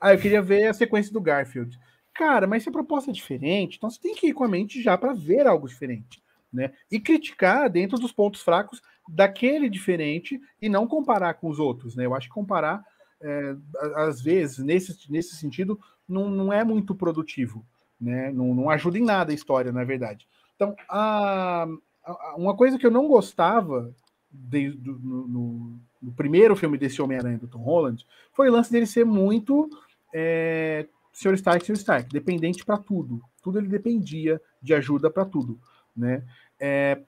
Ah, 0.00 0.14
eu 0.14 0.18
queria 0.18 0.40
ver 0.40 0.68
a 0.68 0.72
sequência 0.74 1.12
do 1.12 1.20
Garfield. 1.20 1.78
Cara, 2.18 2.46
mas 2.46 2.64
se 2.64 2.68
a 2.68 2.72
proposta 2.72 3.10
é 3.10 3.14
diferente, 3.14 3.76
então 3.76 3.88
você 3.88 4.00
tem 4.00 4.14
que 4.14 4.26
ir 4.26 4.32
com 4.34 4.42
a 4.44 4.48
mente 4.48 4.82
já 4.82 4.98
para 4.98 5.14
ver 5.14 5.46
algo 5.46 5.68
diferente 5.68 6.20
né? 6.52 6.72
E 6.90 6.98
criticar 6.98 7.68
dentro 7.68 7.98
dos 7.98 8.10
pontos 8.10 8.40
fracos 8.40 8.80
daquele 9.06 9.68
diferente 9.68 10.40
e 10.60 10.68
não 10.68 10.86
comparar 10.86 11.34
com 11.34 11.48
os 11.48 11.58
outros, 11.58 11.94
né? 11.94 12.06
Eu 12.06 12.14
acho 12.14 12.26
que 12.28 12.32
comparar, 12.34 12.82
é, 13.20 13.54
às 13.96 14.20
vezes, 14.22 14.58
nesse, 14.58 14.96
nesse 15.12 15.36
sentido, 15.36 15.78
não, 16.08 16.30
não 16.30 16.52
é 16.52 16.64
muito 16.64 16.94
produtivo, 16.94 17.64
né? 18.00 18.32
Não, 18.32 18.54
não 18.54 18.70
ajuda 18.70 18.98
em 18.98 19.04
nada 19.04 19.30
a 19.30 19.34
história, 19.34 19.70
na 19.70 19.84
verdade. 19.84 20.26
Então, 20.56 20.74
a, 20.88 21.66
a- 22.02 22.34
uma 22.36 22.56
coisa 22.56 22.78
que 22.78 22.86
eu 22.86 22.90
não 22.90 23.06
gostava 23.06 23.94
desde 24.30 24.78
do- 24.78 24.98
no- 24.98 25.78
no 26.00 26.12
primeiro 26.12 26.56
filme 26.56 26.78
desse 26.78 27.02
Homem-Aranha 27.02 27.38
do 27.38 27.48
Tom 27.48 27.58
Holland 27.58 28.06
foi 28.32 28.48
o 28.48 28.52
lance 28.52 28.72
dele 28.72 28.86
ser 28.86 29.04
muito 29.04 29.68
é, 30.14 30.86
Sr. 31.18 31.34
Stark, 31.34 31.64
Sr. 31.66 31.74
Stark, 31.76 32.08
dependente 32.12 32.64
para 32.64 32.78
tudo. 32.78 33.20
Tudo 33.42 33.58
ele 33.58 33.68
dependia 33.68 34.40
de 34.62 34.74
ajuda 34.74 35.10
para 35.10 35.24
tudo 35.24 35.58
né? 35.96 36.22
É, 36.60 37.00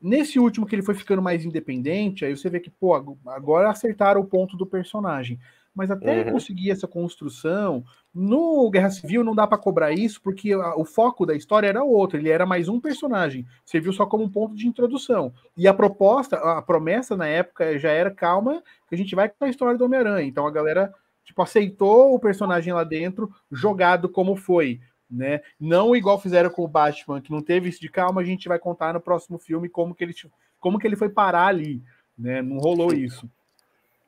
nesse 0.00 0.38
último 0.38 0.66
que 0.66 0.74
ele 0.74 0.82
foi 0.82 0.94
ficando 0.94 1.22
mais 1.22 1.44
independente, 1.44 2.24
aí 2.24 2.36
você 2.36 2.48
vê 2.48 2.58
que, 2.58 2.70
pô, 2.70 2.94
ag- 2.94 3.16
agora 3.26 3.70
acertaram 3.70 4.20
o 4.20 4.26
ponto 4.26 4.56
do 4.56 4.66
personagem. 4.66 5.38
Mas 5.72 5.88
até 5.88 6.24
Uhum. 6.24 6.32
conseguir 6.32 6.72
essa 6.72 6.88
construção, 6.88 7.84
no 8.12 8.68
Guerra 8.70 8.90
Civil 8.90 9.22
não 9.22 9.36
dá 9.36 9.46
para 9.46 9.56
cobrar 9.56 9.92
isso, 9.92 10.20
porque 10.20 10.52
o 10.54 10.84
foco 10.84 11.24
da 11.24 11.32
história 11.36 11.68
era 11.68 11.84
outro, 11.84 12.18
ele 12.18 12.28
era 12.28 12.44
mais 12.44 12.68
um 12.68 12.80
personagem, 12.80 13.46
serviu 13.64 13.92
só 13.92 14.04
como 14.04 14.24
um 14.24 14.28
ponto 14.28 14.56
de 14.56 14.66
introdução. 14.66 15.32
E 15.56 15.68
a 15.68 15.72
proposta, 15.72 16.36
a 16.36 16.60
promessa 16.60 17.16
na 17.16 17.28
época 17.28 17.78
já 17.78 17.90
era 17.90 18.10
calma, 18.10 18.60
que 18.88 18.96
a 18.96 18.98
gente 18.98 19.14
vai 19.14 19.28
contar 19.28 19.46
a 19.46 19.50
história 19.50 19.78
do 19.78 19.84
Homem-Aranha. 19.84 20.26
Então 20.26 20.44
a 20.44 20.50
galera 20.50 20.92
tipo 21.30 21.42
aceitou 21.42 22.14
o 22.14 22.20
personagem 22.20 22.72
lá 22.72 22.84
dentro, 22.84 23.32
jogado 23.50 24.08
como 24.08 24.36
foi 24.36 24.80
né? 25.10 25.40
Não 25.58 25.96
igual 25.96 26.20
fizeram 26.20 26.50
com 26.50 26.62
o 26.62 26.68
Batman, 26.68 27.20
que 27.20 27.32
não 27.32 27.42
teve 27.42 27.68
isso 27.68 27.80
de 27.80 27.88
calma, 27.88 28.20
a 28.20 28.24
gente 28.24 28.48
vai 28.48 28.58
contar 28.58 28.94
no 28.94 29.00
próximo 29.00 29.38
filme 29.38 29.68
como 29.68 29.94
que 29.94 30.04
ele, 30.04 30.14
como 30.60 30.78
que 30.78 30.86
ele 30.86 30.94
foi 30.94 31.08
parar 31.08 31.46
ali, 31.46 31.82
né? 32.16 32.40
Não 32.40 32.58
rolou 32.58 32.92
isso 32.92 33.28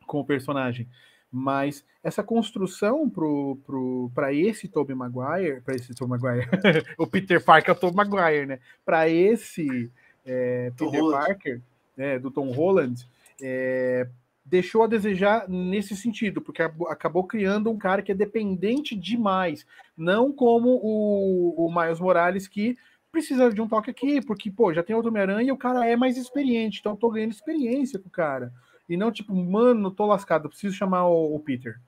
com 0.07 0.21
o 0.21 0.25
personagem. 0.25 0.89
Mas 1.31 1.85
essa 2.05 2.23
construção 2.23 3.09
pro, 3.09 3.59
pro, 3.67 4.11
para 4.15 4.33
esse 4.33 4.69
Tobey 4.69 4.95
Maguire, 4.95 5.61
para 5.63 5.75
esse 5.75 5.95
Tobey 5.95 6.21
Maguire, 6.21 6.49
o 6.97 7.07
Peter 7.07 7.43
Parker 7.43 7.75
é 7.75 7.77
o 7.77 7.81
Tobey 7.81 7.97
Maguire, 7.97 8.47
né? 8.47 8.61
Para 8.85 9.09
esse 9.09 9.91
é, 10.25 10.71
Peter 10.77 11.01
Holland. 11.01 11.27
Parker, 11.27 11.61
né, 11.97 12.19
do 12.19 12.31
Tom 12.31 12.53
Holland, 12.53 13.07
é, 13.41 14.07
deixou 14.45 14.83
a 14.83 14.87
desejar 14.87 15.49
nesse 15.49 15.97
sentido, 15.97 16.41
porque 16.41 16.63
ab- 16.63 16.87
acabou 16.89 17.25
criando 17.25 17.71
um 17.71 17.79
cara 17.79 18.03
que 18.03 18.13
é 18.13 18.15
dependente 18.15 18.97
demais, 18.97 19.67
não 19.97 20.33
como 20.33 20.81
o, 20.83 21.67
o 21.67 21.73
Miles 21.75 22.01
Morales 22.01 22.49
que 22.49 22.77
precisa 23.11 23.51
de 23.53 23.61
um 23.61 23.69
toque 23.69 23.91
aqui, 23.91 24.21
porque 24.25 24.51
pô, 24.51 24.73
já 24.73 24.83
tem 24.83 24.97
outro 24.97 25.11
Homem-Aranha 25.11 25.49
e 25.49 25.53
o 25.53 25.57
cara 25.57 25.87
é 25.87 25.95
mais 25.95 26.17
experiente, 26.17 26.81
então 26.81 26.93
eu 26.93 26.97
tô 26.97 27.11
ganhando 27.11 27.31
experiência 27.33 27.99
com 27.99 28.09
o 28.09 28.13
cara. 28.13 28.53
E 28.89 28.97
não 28.97 29.13
tipo, 29.13 29.35
mano, 29.35 29.91
tô 29.91 30.07
lascado, 30.07 30.49
preciso 30.49 30.75
chamar 30.75 31.07
o, 31.07 31.35
o 31.35 31.41
Peter, 31.41 31.79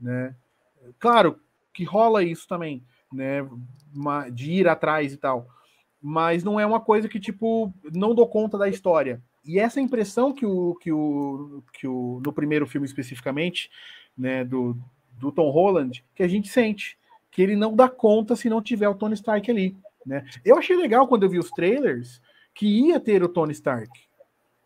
né? 0.00 0.34
Claro 0.98 1.40
que 1.72 1.84
rola 1.84 2.22
isso 2.22 2.46
também, 2.46 2.84
né, 3.12 3.46
de 4.32 4.52
ir 4.52 4.68
atrás 4.68 5.12
e 5.12 5.16
tal. 5.16 5.48
Mas 6.00 6.44
não 6.44 6.60
é 6.60 6.66
uma 6.66 6.80
coisa 6.80 7.08
que 7.08 7.18
tipo, 7.18 7.72
não 7.92 8.14
dou 8.14 8.28
conta 8.28 8.58
da 8.58 8.68
história. 8.68 9.20
E 9.44 9.58
essa 9.58 9.80
impressão 9.80 10.32
que 10.32 10.46
o 10.46 10.74
que 10.76 10.90
o 10.92 11.62
que 11.72 11.86
o 11.86 12.20
no 12.24 12.32
primeiro 12.32 12.66
filme 12.66 12.86
especificamente, 12.86 13.70
né, 14.16 14.44
do 14.44 14.76
do 15.18 15.30
Tom 15.30 15.50
Holland, 15.50 16.04
que 16.14 16.22
a 16.22 16.28
gente 16.28 16.48
sente 16.48 16.98
que 17.30 17.42
ele 17.42 17.56
não 17.56 17.74
dá 17.74 17.88
conta 17.88 18.36
se 18.36 18.48
não 18.48 18.62
tiver 18.62 18.88
o 18.88 18.94
Tony 18.94 19.14
Stark 19.14 19.50
ali, 19.50 19.76
né? 20.06 20.24
Eu 20.44 20.56
achei 20.56 20.76
legal 20.76 21.06
quando 21.08 21.24
eu 21.24 21.28
vi 21.28 21.38
os 21.38 21.50
trailers 21.50 22.20
que 22.54 22.66
ia 22.66 23.00
ter 23.00 23.22
o 23.22 23.28
Tony 23.28 23.52
Stark. 23.52 23.90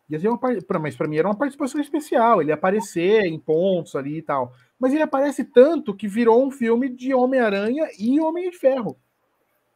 Ia 0.09 0.19
ser 0.19 0.27
uma 0.27 0.39
mas 0.79 0.95
para 0.95 1.07
mim 1.07 1.17
era 1.17 1.27
uma 1.27 1.37
participação 1.37 1.79
especial, 1.79 2.41
ele 2.41 2.51
aparecer 2.51 3.25
em 3.25 3.39
pontos 3.39 3.95
ali 3.95 4.17
e 4.17 4.21
tal. 4.21 4.53
Mas 4.79 4.93
ele 4.93 5.03
aparece 5.03 5.43
tanto 5.43 5.93
que 5.93 6.07
virou 6.07 6.43
um 6.43 6.49
filme 6.49 6.89
de 6.89 7.13
Homem-Aranha 7.13 7.87
e 7.97 8.19
Homem 8.19 8.49
de 8.49 8.57
Ferro, 8.57 8.97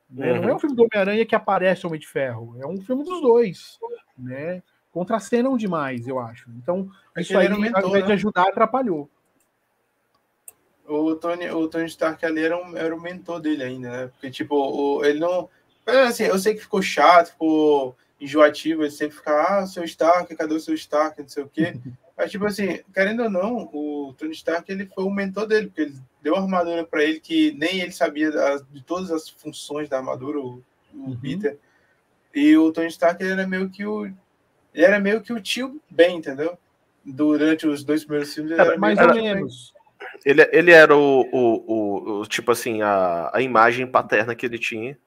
Né? 0.09 0.33
Uhum. 0.33 0.41
Não 0.41 0.49
é 0.49 0.55
um 0.55 0.59
filme 0.59 0.75
do 0.75 0.83
Homem-Aranha 0.83 1.25
que 1.25 1.35
aparece 1.35 1.85
Homem 1.85 1.99
de 1.99 2.07
Ferro, 2.07 2.55
é 2.59 2.65
um 2.65 2.81
filme 2.81 3.03
dos 3.03 3.21
dois, 3.21 3.79
né? 4.17 4.63
Contracenam 4.93 5.57
demais, 5.57 6.07
eu 6.07 6.19
acho. 6.19 6.49
Então, 6.51 6.89
é 7.17 7.21
isso 7.21 7.37
aí, 7.37 7.49
mentor, 7.49 7.83
ao 7.83 7.89
invés 7.89 8.03
né? 8.03 8.07
de 8.07 8.13
ajudar, 8.13 8.43
atrapalhou. 8.43 9.09
O 10.87 11.15
Tony, 11.15 11.49
o 11.49 11.67
Tony 11.67 11.85
Stark 11.85 12.23
ali 12.23 12.43
era, 12.43 12.55
um, 12.55 12.77
era 12.77 12.95
o 12.95 13.01
mentor 13.01 13.39
dele 13.41 13.63
ainda, 13.63 13.89
né? 13.89 14.07
Porque, 14.07 14.29
tipo, 14.29 14.55
o, 14.55 15.03
ele 15.03 15.19
não. 15.19 15.49
Assim, 16.07 16.23
eu 16.23 16.37
sei 16.37 16.53
que 16.53 16.61
ficou 16.61 16.81
chato, 16.81 17.31
ficou 17.31 17.95
enjoativo, 18.21 18.83
ele 18.83 18.91
sempre 18.91 19.17
fica, 19.17 19.41
ah, 19.41 19.65
seu 19.65 19.83
Stark, 19.83 20.33
cadê 20.35 20.53
o 20.53 20.59
seu 20.59 20.75
Stark, 20.75 21.19
não 21.19 21.27
sei 21.27 21.43
o 21.43 21.49
quê. 21.49 21.73
Mas, 22.15 22.29
tipo 22.29 22.45
assim, 22.45 22.79
querendo 22.93 23.23
ou 23.23 23.29
não, 23.29 23.69
o 23.73 24.13
Tony 24.15 24.33
Stark 24.33 24.71
ele 24.71 24.85
foi 24.85 25.03
o 25.03 25.09
mentor 25.09 25.47
dele, 25.47 25.67
porque 25.67 25.81
ele 25.81 25.95
deu 26.21 26.33
uma 26.33 26.43
armadura 26.43 26.85
para 26.85 27.03
ele 27.03 27.19
que 27.19 27.51
nem 27.53 27.81
ele 27.81 27.91
sabia 27.91 28.31
de 28.71 28.83
todas 28.83 29.09
as 29.09 29.27
funções 29.27 29.89
da 29.89 29.97
armadura, 29.97 30.39
o, 30.39 30.63
o 30.93 30.97
uhum. 30.97 31.19
Peter. 31.19 31.57
E 32.33 32.55
o 32.55 32.71
Tony 32.71 32.87
Stark 32.87 33.21
ele 33.21 33.33
era 33.33 33.47
meio 33.47 33.69
que 33.69 33.85
o. 33.85 34.11
Ele 34.73 34.85
era 34.85 34.99
meio 34.99 35.21
que 35.21 35.31
o 35.31 35.41
tio 35.41 35.81
bem, 35.89 36.17
entendeu? 36.17 36.57
Durante 37.05 37.67
os 37.67 37.83
dois 37.83 38.03
primeiros 38.03 38.33
filmes. 38.33 38.51
Ele 38.51 38.61
era, 38.61 38.77
mais 38.77 38.97
ou 38.99 39.13
menos. 39.13 39.73
Ele, 40.25 40.47
ele 40.51 40.71
era 40.71 40.95
o, 40.95 41.21
o, 41.21 41.63
o, 41.67 42.19
o, 42.21 42.25
tipo 42.25 42.51
assim, 42.51 42.81
a, 42.81 43.29
a 43.33 43.41
imagem 43.41 43.85
paterna 43.85 44.35
que 44.35 44.45
ele 44.45 44.57
tinha. 44.57 44.97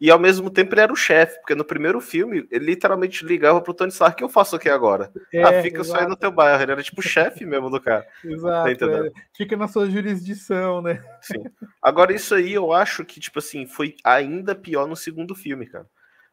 E 0.00 0.10
ao 0.10 0.18
mesmo 0.18 0.48
tempo 0.48 0.72
ele 0.72 0.80
era 0.80 0.92
o 0.92 0.96
chefe, 0.96 1.38
porque 1.40 1.54
no 1.54 1.64
primeiro 1.64 2.00
filme 2.00 2.48
ele 2.50 2.64
literalmente 2.64 3.22
ligava 3.22 3.60
pro 3.60 3.74
Tony 3.74 3.90
Stark: 3.90 4.14
o 4.14 4.16
que 4.16 4.24
eu 4.24 4.30
faço 4.30 4.56
aqui 4.56 4.70
agora? 4.70 5.12
É, 5.30 5.42
ah, 5.42 5.62
fica 5.62 5.80
exato. 5.80 5.98
só 5.98 6.02
aí 6.02 6.08
no 6.08 6.16
teu 6.16 6.30
bairro. 6.30 6.62
Ele 6.62 6.72
era 6.72 6.82
tipo 6.82 7.00
o 7.00 7.04
chefe 7.04 7.44
mesmo 7.44 7.68
do 7.68 7.78
cara. 7.78 8.06
Exato. 8.24 8.76
Tá 8.78 8.86
é. 8.86 9.10
Fica 9.36 9.56
na 9.58 9.68
sua 9.68 9.90
jurisdição, 9.90 10.80
né? 10.80 11.04
Sim. 11.20 11.44
Agora, 11.82 12.14
isso 12.14 12.34
aí 12.34 12.54
eu 12.54 12.72
acho 12.72 13.04
que, 13.04 13.20
tipo 13.20 13.40
assim, 13.40 13.66
foi 13.66 13.94
ainda 14.02 14.54
pior 14.54 14.88
no 14.88 14.96
segundo 14.96 15.34
filme, 15.34 15.66
cara. 15.66 15.86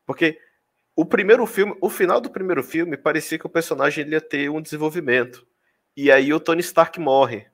Porque 0.05 0.39
o 0.97 1.05
primeiro 1.05 1.45
filme, 1.45 1.77
o 1.79 1.91
final 1.91 2.19
do 2.19 2.31
primeiro 2.31 2.63
filme, 2.63 2.97
parecia 2.97 3.37
que 3.37 3.45
o 3.45 3.49
personagem 3.49 4.09
ia 4.09 4.19
ter 4.19 4.49
um 4.49 4.59
desenvolvimento. 4.59 5.45
E 5.95 6.11
aí 6.11 6.33
o 6.33 6.39
Tony 6.39 6.61
Stark 6.61 6.99
morre. 6.99 7.45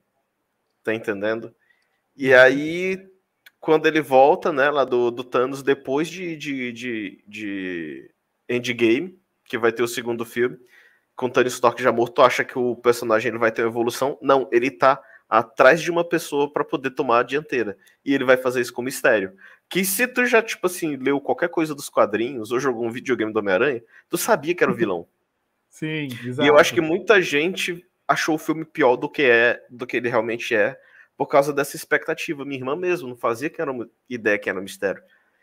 Tá 0.82 0.94
entendendo? 0.94 1.54
E 2.16 2.32
aí 2.32 2.98
quando 3.60 3.86
ele 3.86 4.00
volta, 4.00 4.50
né, 4.50 4.70
lá 4.70 4.84
do, 4.84 5.10
do 5.10 5.22
Thanos, 5.22 5.62
depois 5.62 6.08
de, 6.08 6.36
de, 6.36 6.72
de, 6.72 7.24
de 7.26 8.10
Endgame, 8.48 9.18
que 9.44 9.58
vai 9.58 9.72
ter 9.72 9.82
o 9.82 9.88
segundo 9.88 10.24
filme, 10.24 10.58
com 11.14 11.28
Tony 11.28 11.48
Stark 11.48 11.82
já 11.82 11.92
morto, 11.92 12.22
acha 12.22 12.44
que 12.44 12.58
o 12.58 12.74
personagem 12.76 13.30
ele 13.30 13.38
vai 13.38 13.52
ter 13.52 13.62
uma 13.62 13.70
evolução? 13.70 14.18
Não, 14.22 14.48
ele 14.50 14.70
tá 14.70 15.02
atrás 15.38 15.82
de 15.82 15.90
uma 15.90 16.04
pessoa 16.04 16.48
para 16.48 16.64
poder 16.64 16.90
tomar 16.90 17.20
a 17.20 17.22
dianteira. 17.24 17.76
E 18.04 18.14
ele 18.14 18.24
vai 18.24 18.36
fazer 18.36 18.60
isso 18.60 18.72
com 18.72 18.82
mistério. 18.82 19.32
Que 19.68 19.84
se 19.84 20.06
tu 20.06 20.24
já, 20.26 20.40
tipo 20.40 20.66
assim, 20.66 20.96
leu 20.96 21.20
qualquer 21.20 21.48
coisa 21.48 21.74
dos 21.74 21.88
quadrinhos 21.88 22.52
ou 22.52 22.60
jogou 22.60 22.86
um 22.86 22.90
videogame 22.90 23.32
do 23.32 23.38
Homem-Aranha, 23.40 23.82
tu 24.08 24.16
sabia 24.16 24.54
que 24.54 24.62
era 24.62 24.72
o 24.72 24.76
vilão. 24.76 25.08
Sim, 25.68 26.06
exato. 26.24 26.42
E 26.42 26.46
eu 26.46 26.56
acho 26.56 26.72
que 26.72 26.80
muita 26.80 27.20
gente 27.20 27.84
achou 28.06 28.36
o 28.36 28.38
filme 28.38 28.64
pior 28.64 28.94
do 28.94 29.08
que 29.08 29.22
é, 29.22 29.60
do 29.68 29.86
que 29.86 29.96
ele 29.96 30.08
realmente 30.08 30.54
é, 30.54 30.78
por 31.16 31.26
causa 31.26 31.52
dessa 31.52 31.74
expectativa. 31.74 32.44
Minha 32.44 32.60
irmã 32.60 32.76
mesmo 32.76 33.08
não 33.08 33.16
fazia 33.16 33.50
que 33.50 33.60
era 33.60 33.72
uma 33.72 33.88
ideia 34.08 34.38
que 34.38 34.48
era 34.48 34.60
um 34.60 34.62
mistério. 34.62 35.02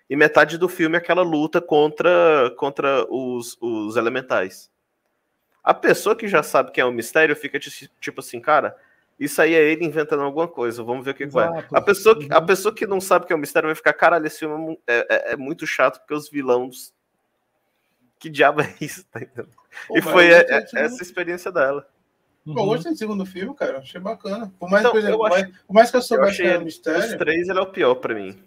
E 0.09 0.15
metade 0.15 0.57
do 0.57 0.69
filme 0.69 0.95
é 0.95 0.99
aquela 0.99 1.21
luta 1.21 1.59
contra, 1.59 2.53
contra 2.57 3.05
os, 3.09 3.57
os 3.59 3.97
elementais. 3.97 4.71
A 5.61 5.73
pessoa 5.73 6.15
que 6.15 6.29
já 6.29 6.41
sabe 6.41 6.71
que 6.71 6.79
é 6.79 6.85
um 6.85 6.91
mistério 6.91 7.35
fica 7.35 7.59
tipo 7.59 8.19
assim, 8.21 8.39
cara, 8.39 8.75
isso 9.21 9.39
aí 9.39 9.53
é 9.53 9.71
ele 9.71 9.85
inventando 9.85 10.23
alguma 10.23 10.47
coisa, 10.47 10.81
vamos 10.81 11.05
ver 11.05 11.11
o 11.11 11.13
que, 11.13 11.27
que 11.27 11.31
vai. 11.31 11.47
A 11.71 11.79
pessoa, 11.79 12.17
que, 12.17 12.33
a 12.33 12.39
uhum. 12.39 12.45
pessoa 12.47 12.73
que 12.73 12.87
não 12.87 12.99
sabe 12.99 13.27
que 13.27 13.31
é 13.31 13.35
um 13.35 13.39
mistério 13.39 13.67
vai 13.67 13.75
ficar, 13.75 13.93
caralho, 13.93 14.25
esse 14.25 14.39
filme 14.39 14.79
é, 14.87 15.05
é, 15.09 15.33
é 15.33 15.37
muito 15.37 15.67
chato 15.67 15.99
porque 15.99 16.15
os 16.15 16.27
vilões. 16.27 16.91
Que 18.17 18.31
diabo 18.31 18.61
é 18.61 18.75
isso? 18.81 19.05
Tá 19.13 19.21
Pô, 19.87 19.97
e 19.97 20.01
foi 20.01 20.31
é, 20.31 20.65
essa 20.73 21.03
experiência 21.03 21.51
dela. 21.51 21.87
Uhum. 22.45 22.55
Pô, 22.55 22.61
eu 22.61 22.65
gostei 22.65 22.91
do 22.91 22.97
segundo 22.97 23.25
filme, 23.25 23.55
cara. 23.55 23.77
Achei 23.77 24.01
bacana. 24.01 24.51
Por 24.59 24.69
mais, 24.69 24.81
então, 24.81 24.91
por, 24.91 24.99
exemplo, 24.99 25.25
acho, 25.27 25.51
por 25.67 25.73
mais 25.73 25.91
que 25.91 25.97
eu 25.97 26.01
soubesse 26.01 26.37
que 26.37 26.47
era 26.47 26.59
um 26.59 26.65
mistério. 26.65 27.01
Dos 27.01 27.15
três, 27.17 27.47
ele 27.47 27.59
é 27.59 27.61
o 27.61 27.71
pior 27.71 27.95
pra 27.95 28.15
mim. 28.15 28.43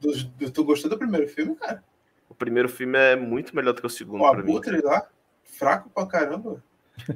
Do, 0.00 0.12
do, 0.12 0.50
tu 0.50 0.64
gostou 0.64 0.90
do 0.90 0.98
primeiro 0.98 1.28
filme, 1.28 1.54
cara? 1.54 1.82
O 2.28 2.34
primeiro 2.34 2.68
filme 2.68 2.98
é 2.98 3.14
muito 3.14 3.54
melhor 3.54 3.72
do 3.72 3.80
que 3.80 3.86
o 3.86 3.90
segundo. 3.90 4.22
O 4.22 4.26
Abutre 4.26 4.80
lá, 4.82 5.08
fraco 5.44 5.88
pra 5.90 6.06
caramba. 6.06 6.62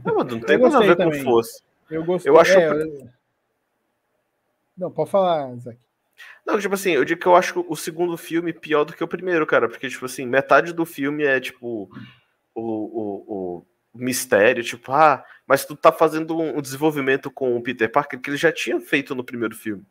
Não, 0.05 0.15
não 0.15 0.41
tem 0.41 0.57
nada 0.57 0.79
a 0.79 0.81
ver 0.81 0.97
também. 0.97 1.19
com 1.19 1.31
força. 1.31 1.61
Eu 1.93 2.05
gostei. 2.05 2.31
Eu 2.31 2.39
acho. 2.39 2.53
É, 2.53 2.69
eu... 2.71 3.09
Não, 4.77 4.91
pode 4.91 5.11
falar, 5.11 5.55
Zac. 5.57 5.79
Não, 6.47 6.59
tipo 6.59 6.75
assim, 6.75 6.93
eu 6.93 7.05
digo 7.05 7.21
que 7.21 7.27
eu 7.27 7.37
acho 7.37 7.65
o 7.69 7.77
segundo 7.77 8.17
filme 8.17 8.53
pior 8.53 8.85
do 8.85 8.93
que 8.93 9.05
o 9.05 9.09
primeiro, 9.09 9.47
cara. 9.47 9.69
Porque, 9.69 9.89
tipo 9.89 10.05
assim, 10.05 10.27
metade 10.27 10.73
do 10.73 10.85
filme 10.85 11.25
é, 11.25 11.39
tipo, 11.41 11.89
o, 12.55 12.63
o, 12.63 13.67
o 13.93 13.99
mistério, 13.99 14.63
tipo, 14.63 14.93
ah, 14.93 15.25
mas 15.47 15.65
tu 15.65 15.77
tá 15.77 15.93
fazendo 15.93 16.39
um, 16.39 16.61
desenvolvimento 16.61 17.31
com 17.31 17.57
o 17.57 17.63
Peter 17.63 17.91
Parker 17.91 18.21
que 18.21 18.31
ele 18.31 18.37
já 18.37 18.51
tinha 18.51 18.81
feito 18.81 19.15
no 19.15 19.25
primeiro 19.25 19.55
filme. 19.55 19.85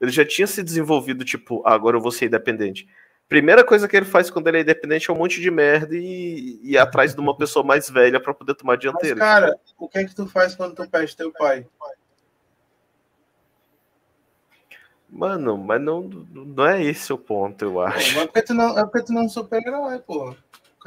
Ele 0.00 0.10
já 0.10 0.24
tinha 0.24 0.46
se 0.46 0.62
desenvolvido, 0.62 1.24
tipo, 1.24 1.62
ah, 1.66 1.74
agora 1.74 1.96
eu 1.96 2.00
vou 2.00 2.12
ser 2.12 2.26
independente. 2.26 2.88
Primeira 3.28 3.62
coisa 3.62 3.86
que 3.86 3.96
ele 3.96 4.06
faz 4.06 4.30
quando 4.30 4.48
ele 4.48 4.58
é 4.58 4.60
independente 4.62 5.10
é 5.10 5.12
um 5.12 5.16
monte 5.16 5.40
de 5.40 5.50
merda 5.50 5.94
e, 5.94 6.60
e 6.62 6.72
ir 6.72 6.78
atrás 6.78 7.14
de 7.14 7.20
uma 7.20 7.36
pessoa 7.36 7.64
mais 7.64 7.90
velha 7.90 8.18
para 8.18 8.32
poder 8.32 8.54
tomar 8.54 8.76
dianteira. 8.76 9.16
Mas, 9.16 9.28
cara, 9.28 9.58
o 9.78 9.88
que 9.88 9.98
é 9.98 10.04
que 10.04 10.14
tu 10.14 10.26
faz 10.26 10.54
quando 10.54 10.74
tu 10.74 10.88
perde 10.88 11.16
teu 11.16 11.30
pai? 11.32 11.66
Mano, 15.10 15.58
mas 15.58 15.80
não, 15.80 16.02
não 16.02 16.66
é 16.66 16.82
esse 16.82 17.12
o 17.12 17.18
ponto, 17.18 17.64
eu 17.64 17.80
acho. 17.80 18.14
Mas 18.14 18.24
é 18.24 18.26
porque 18.26 18.42
tu 18.42 18.54
não, 18.54 18.78
é 18.78 18.84
porque 18.84 19.02
tu 19.02 19.12
não 19.12 19.22
é 19.22 19.24
um 19.24 19.28
super-herói, 19.28 19.98
porra 20.00 20.36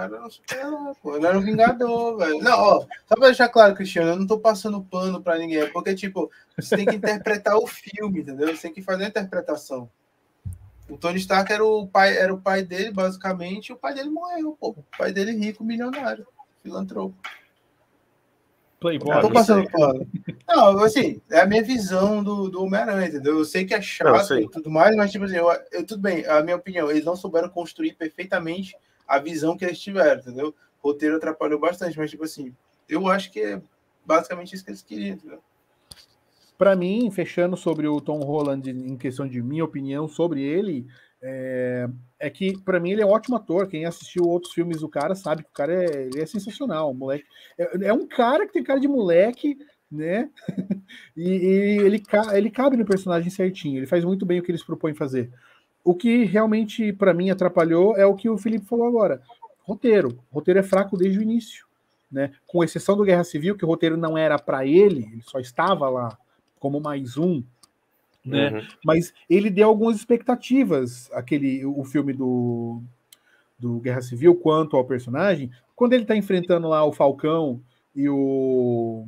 cara 0.02 0.16
era 0.16 0.26
um 0.26 0.30
super-herói, 0.30 0.94
pô. 1.02 1.16
Ele 1.16 1.26
era 1.28 1.38
um 1.38 1.42
vingador, 1.42 2.18
velho. 2.18 2.42
Não, 2.42 2.60
ó, 2.60 2.80
só 2.80 3.16
pra 3.16 3.28
deixar 3.28 3.50
claro, 3.50 3.76
Cristiano, 3.76 4.12
eu 4.12 4.16
não 4.16 4.28
tô 4.28 4.40
passando 4.40 4.82
pano 4.82 5.22
pra 5.22 5.38
ninguém, 5.38 5.70
porque, 5.72 5.94
tipo, 5.94 6.32
você 6.58 6.76
tem 6.76 6.86
que 6.86 6.96
interpretar 6.96 7.56
o 7.58 7.68
filme, 7.68 8.22
entendeu? 8.22 8.56
Você 8.56 8.64
tem 8.64 8.74
que 8.74 8.82
fazer 8.82 9.06
a 9.06 9.10
interpretação. 9.10 9.90
O 10.92 10.98
Tony 10.98 11.20
Stark 11.20 11.50
era 11.50 11.64
o 11.64 11.88
pai, 11.88 12.18
era 12.18 12.34
o 12.34 12.42
pai 12.42 12.64
dele, 12.64 12.92
basicamente, 12.92 13.70
e 13.70 13.74
o 13.74 13.78
pai 13.78 13.94
dele 13.94 14.10
morreu, 14.10 14.58
pô. 14.60 14.72
O 14.72 14.86
pai 14.98 15.14
dele 15.14 15.32
rico, 15.32 15.64
milionário, 15.64 16.28
filantropo. 16.62 17.16
Playboy. 18.78 19.14
Não 19.14 19.22
tô 19.22 19.32
passando 19.32 19.70
pano. 19.72 20.06
Não, 20.46 20.80
assim, 20.80 21.22
é 21.32 21.40
a 21.40 21.46
minha 21.46 21.64
visão 21.64 22.22
do, 22.22 22.50
do 22.50 22.64
Homem-Aranha, 22.64 23.08
entendeu? 23.08 23.38
Eu 23.38 23.46
sei 23.46 23.64
que 23.64 23.74
é 23.74 23.82
chato 23.82 24.38
e 24.38 24.50
tudo 24.50 24.70
mais, 24.70 24.94
mas, 24.98 25.12
tipo 25.12 25.24
assim, 25.24 25.38
eu, 25.38 25.48
eu, 25.72 25.86
tudo 25.86 26.02
bem, 26.02 26.26
a 26.26 26.44
minha 26.44 26.58
opinião, 26.58 26.92
eles 26.92 27.06
não 27.06 27.16
souberam 27.16 27.48
construir 27.48 27.94
perfeitamente 27.94 28.76
a 29.08 29.18
visão 29.18 29.56
que 29.56 29.64
eles 29.64 29.80
tiveram, 29.80 30.20
entendeu? 30.20 30.54
O 30.84 30.90
roteiro 30.90 31.16
atrapalhou 31.16 31.58
bastante, 31.58 31.98
mas, 31.98 32.12
tipo 32.12 32.26
assim, 32.26 32.54
eu 32.90 33.08
acho 33.08 33.32
que 33.32 33.40
é 33.40 33.62
basicamente 34.06 34.56
isso 34.56 34.66
que 34.66 34.72
eles 34.72 34.82
queriam, 34.82 35.16
entendeu? 35.16 35.42
Para 36.62 36.76
mim, 36.76 37.10
fechando 37.10 37.58
sobre 37.58 37.88
o 37.88 38.00
Tom 38.00 38.20
Holland, 38.20 38.70
em 38.70 38.96
questão 38.96 39.28
de 39.28 39.42
minha 39.42 39.66
opinião 39.66 40.08
sobre 40.08 40.44
ele, 40.44 40.86
é, 41.20 41.90
é 42.20 42.30
que 42.30 42.56
para 42.56 42.80
mim 42.80 42.92
ele 42.92 43.02
é 43.02 43.06
um 43.06 43.10
ótimo 43.10 43.36
ator. 43.36 43.68
Quem 43.68 43.84
assistiu 43.84 44.26
outros 44.26 44.54
filmes 44.54 44.82
do 44.82 44.88
cara 44.88 45.16
sabe 45.16 45.42
que 45.42 45.50
o 45.50 45.54
cara 45.54 45.74
é, 45.74 46.04
ele 46.04 46.22
é 46.22 46.26
sensacional. 46.28 46.94
moleque 46.94 47.26
é, 47.58 47.88
é, 47.88 47.92
um 47.92 48.06
cara 48.06 48.46
que 48.46 48.54
tem 48.54 48.64
cara 48.64 48.80
de 48.80 48.88
moleque, 48.88 49.58
né? 49.92 50.30
e, 51.18 51.30
e 51.30 51.78
ele, 51.80 52.04
ele 52.32 52.52
cabe 52.52 52.78
no 52.78 52.86
personagem 52.86 53.32
certinho. 53.32 53.80
Ele 53.80 53.88
faz 53.88 54.06
muito 54.06 54.24
bem 54.24 54.40
o 54.40 54.44
que 54.44 54.52
eles 54.52 54.64
propõem 54.64 54.94
fazer. 54.94 55.32
O 55.84 55.96
que 55.96 56.26
realmente, 56.26 56.94
para 56.94 57.12
mim, 57.12 57.32
atrapalhou 57.32 57.98
é 57.98 58.06
o 58.06 58.14
que 58.14 58.30
o 58.30 58.38
Felipe 58.38 58.68
falou 58.68 58.86
agora. 58.86 59.20
Roteiro. 59.64 60.20
O 60.32 60.36
roteiro 60.36 60.60
é 60.60 60.64
fraco 60.64 60.96
desde 60.96 61.18
o 61.18 61.24
início. 61.24 61.66
Né? 62.12 62.32
Com 62.46 62.64
exceção 62.64 62.96
do 62.96 63.04
Guerra 63.04 63.24
Civil, 63.24 63.58
que 63.58 63.66
o 63.66 63.68
roteiro 63.68 63.98
não 63.98 64.16
era 64.16 64.38
para 64.38 64.64
ele, 64.64 65.10
ele 65.12 65.24
só 65.24 65.40
estava 65.40 65.90
lá 65.90 66.16
como 66.62 66.80
mais 66.80 67.18
um. 67.18 67.44
Né? 68.24 68.52
Uhum. 68.52 68.68
Mas 68.86 69.12
ele 69.28 69.50
deu 69.50 69.68
algumas 69.68 69.96
expectativas, 69.98 71.12
aquele 71.12 71.66
o 71.66 71.84
filme 71.84 72.14
do, 72.14 72.82
do 73.60 73.80
Guerra 73.80 74.02
Civil, 74.02 74.36
quanto 74.36 74.78
ao 74.78 74.86
personagem. 74.86 75.52
Quando 75.76 75.94
ele 75.94 76.04
está 76.04 76.16
enfrentando 76.16 76.70
lá 76.70 76.86
o 76.86 76.94
Falcão 76.94 77.60
e 77.96 78.08
o, 78.08 79.08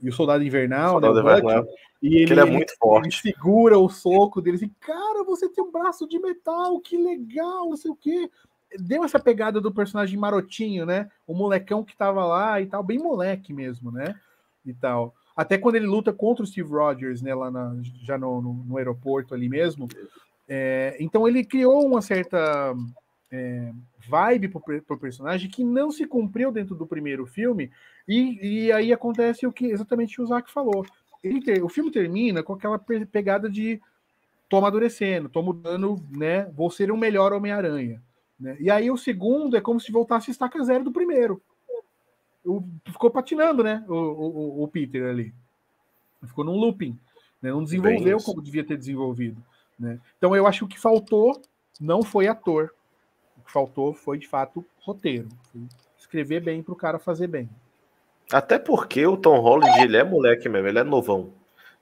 e 0.00 0.08
o 0.08 0.12
Soldado 0.12 0.44
Invernal, 0.44 0.92
Soldado 0.92 1.14
né, 1.14 1.20
Invernal. 1.20 1.66
E 2.00 2.22
ele, 2.22 2.32
ele 2.32 2.40
é 2.40 2.44
muito 2.44 2.72
forte. 2.78 3.06
Ele 3.06 3.34
segura 3.34 3.76
o 3.76 3.88
soco 3.88 4.40
dele 4.40 4.56
assim, 4.56 4.70
cara, 4.80 5.24
você 5.24 5.48
tem 5.48 5.64
um 5.64 5.72
braço 5.72 6.06
de 6.06 6.18
metal, 6.20 6.78
que 6.78 6.96
legal, 6.96 7.68
não 7.68 7.76
sei 7.76 7.90
o 7.90 7.96
quê. 7.96 8.30
Deu 8.78 9.02
essa 9.02 9.18
pegada 9.18 9.60
do 9.60 9.74
personagem 9.74 10.16
marotinho, 10.16 10.86
né? 10.86 11.10
O 11.26 11.34
molecão 11.34 11.82
que 11.84 11.96
tava 11.96 12.24
lá 12.24 12.60
e 12.60 12.66
tal, 12.66 12.84
bem 12.84 12.98
moleque 12.98 13.52
mesmo, 13.52 13.90
né? 13.90 14.14
E 14.64 14.72
tal. 14.72 15.12
Até 15.36 15.58
quando 15.58 15.76
ele 15.76 15.86
luta 15.86 16.12
contra 16.12 16.44
o 16.44 16.46
Steve 16.46 16.68
Rogers, 16.68 17.22
né? 17.22 17.34
Lá 17.34 17.50
na, 17.50 17.76
já 18.02 18.16
no, 18.16 18.40
no, 18.40 18.52
no, 18.52 18.76
aeroporto 18.76 19.34
ali 19.34 19.48
mesmo. 19.48 19.88
É, 20.48 20.96
então 21.00 21.26
ele 21.26 21.44
criou 21.44 21.84
uma 21.86 22.00
certa 22.00 22.74
é, 23.32 23.72
vibe 24.06 24.48
pro, 24.48 24.82
pro 24.82 24.98
personagem 24.98 25.50
que 25.50 25.64
não 25.64 25.90
se 25.90 26.06
cumpriu 26.06 26.52
dentro 26.52 26.74
do 26.74 26.86
primeiro 26.86 27.26
filme. 27.26 27.70
E, 28.06 28.66
e 28.66 28.72
aí 28.72 28.92
acontece 28.92 29.46
o 29.46 29.52
que 29.52 29.66
exatamente 29.66 30.20
o 30.20 30.26
Zack 30.26 30.50
falou 30.52 30.84
ter, 31.40 31.62
o 31.62 31.68
filme 31.68 31.90
termina 31.90 32.42
com 32.42 32.52
aquela 32.52 32.78
pegada 32.78 33.48
de 33.48 33.80
tô 34.48 34.58
amadurecendo, 34.58 35.28
tô 35.28 35.42
mudando, 35.42 36.02
né? 36.10 36.44
Vou 36.54 36.70
ser 36.70 36.92
um 36.92 36.96
melhor 36.96 37.32
Homem-Aranha. 37.32 38.02
Né? 38.38 38.56
E 38.60 38.70
aí 38.70 38.90
o 38.90 38.96
segundo 38.96 39.56
é 39.56 39.60
como 39.60 39.80
se 39.80 39.90
voltasse 39.90 40.30
a 40.30 40.32
estaca 40.32 40.62
zero 40.62 40.84
do 40.84 40.92
primeiro. 40.92 41.40
O, 42.44 42.62
ficou 42.86 43.10
patinando, 43.10 43.62
né? 43.62 43.84
O, 43.88 43.94
o, 43.94 44.62
o 44.64 44.68
Peter 44.68 45.08
ali. 45.08 45.34
Ficou 46.22 46.44
num 46.44 46.56
looping. 46.56 46.98
Né? 47.40 47.50
Não 47.50 47.62
desenvolveu 47.62 48.18
como 48.18 48.42
devia 48.42 48.64
ter 48.64 48.76
desenvolvido. 48.76 49.42
Né? 49.78 49.98
Então 50.18 50.34
eu 50.34 50.46
acho 50.46 50.60
que 50.60 50.64
o 50.64 50.68
que 50.68 50.80
faltou 50.80 51.40
não 51.80 52.02
foi 52.02 52.26
ator. 52.28 52.72
O 53.38 53.42
que 53.42 53.52
faltou 53.52 53.94
foi, 53.94 54.18
de 54.18 54.28
fato, 54.28 54.64
roteiro. 54.80 55.28
Escrever 55.98 56.40
bem 56.40 56.62
para 56.62 56.72
o 56.72 56.76
cara 56.76 56.98
fazer 56.98 57.26
bem. 57.26 57.48
Até 58.32 58.58
porque 58.58 59.06
o 59.06 59.16
Tom 59.16 59.38
Holland, 59.40 59.80
ele 59.80 59.96
é 59.96 60.04
moleque 60.04 60.48
mesmo, 60.48 60.68
ele 60.68 60.78
é 60.78 60.84
novão. 60.84 61.32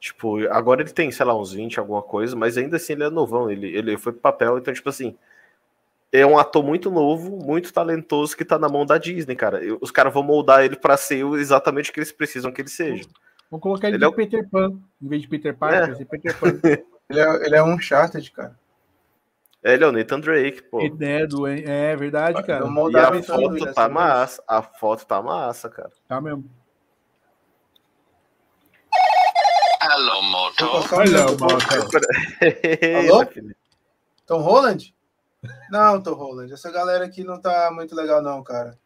Tipo, 0.00 0.38
agora 0.48 0.82
ele 0.82 0.90
tem, 0.90 1.12
sei 1.12 1.24
lá, 1.24 1.36
uns 1.38 1.52
20, 1.52 1.78
alguma 1.78 2.02
coisa, 2.02 2.34
mas 2.34 2.58
ainda 2.58 2.76
assim 2.76 2.94
ele 2.94 3.04
é 3.04 3.10
novão, 3.10 3.48
ele, 3.48 3.68
ele 3.68 3.96
foi 3.96 4.12
pro 4.12 4.20
papel, 4.20 4.58
então, 4.58 4.74
tipo 4.74 4.88
assim, 4.88 5.16
é 6.12 6.26
um 6.26 6.38
ator 6.38 6.62
muito 6.62 6.90
novo, 6.90 7.38
muito 7.42 7.72
talentoso 7.72 8.36
que 8.36 8.44
tá 8.44 8.58
na 8.58 8.68
mão 8.68 8.84
da 8.84 8.98
Disney, 8.98 9.34
cara. 9.34 9.60
Os 9.80 9.90
caras 9.90 10.12
vão 10.12 10.22
moldar 10.22 10.62
ele 10.62 10.76
para 10.76 10.96
ser 10.98 11.24
exatamente 11.34 11.90
o 11.90 11.92
que 11.92 12.00
eles 12.00 12.12
precisam 12.12 12.52
que 12.52 12.60
ele 12.60 12.68
seja. 12.68 13.08
Vamos 13.50 13.62
colocar 13.62 13.88
ele, 13.88 13.96
ele 13.96 14.06
de 14.06 14.12
é... 14.12 14.16
Peter 14.16 14.48
Pan, 14.48 14.78
em 15.00 15.08
vez 15.08 15.22
de 15.22 15.28
Peter 15.28 15.56
Parker, 15.56 15.96
é. 16.00 16.04
Peter 16.04 16.38
Pan. 16.38 16.60
ele, 17.08 17.20
é, 17.20 17.46
ele 17.46 17.56
é 17.56 17.62
um 17.62 17.72
Uncharted, 17.72 18.30
cara. 18.30 18.60
É, 19.64 19.74
ele 19.74 19.84
é 19.84 19.86
o 19.86 19.92
Nathan 19.92 20.20
Drake, 20.20 20.62
pô. 20.64 20.80
É, 21.00 21.26
do, 21.26 21.46
é 21.46 21.96
verdade, 21.96 22.42
cara. 22.42 22.66
E 22.66 22.96
a 22.96 23.22
foto 23.22 23.72
tá 23.72 23.88
massa. 23.88 24.42
A 24.46 24.60
foto 24.60 25.06
tá 25.06 25.22
massa, 25.22 25.70
cara. 25.70 25.90
Tá 26.08 26.20
mesmo. 26.20 26.44
Alô, 29.80 30.22
motor. 30.22 31.00
Alô, 31.00 31.30
motor. 31.38 32.02
Alô? 32.98 33.26
Tom 34.26 34.40
Holland? 34.40 34.94
Não, 35.70 36.00
Tom 36.00 36.14
Holland. 36.14 36.52
Essa 36.52 36.70
galera 36.70 37.04
aqui 37.04 37.24
não 37.24 37.40
tá 37.40 37.70
muito 37.72 37.94
legal, 37.94 38.22
não, 38.22 38.42
cara. 38.42 38.78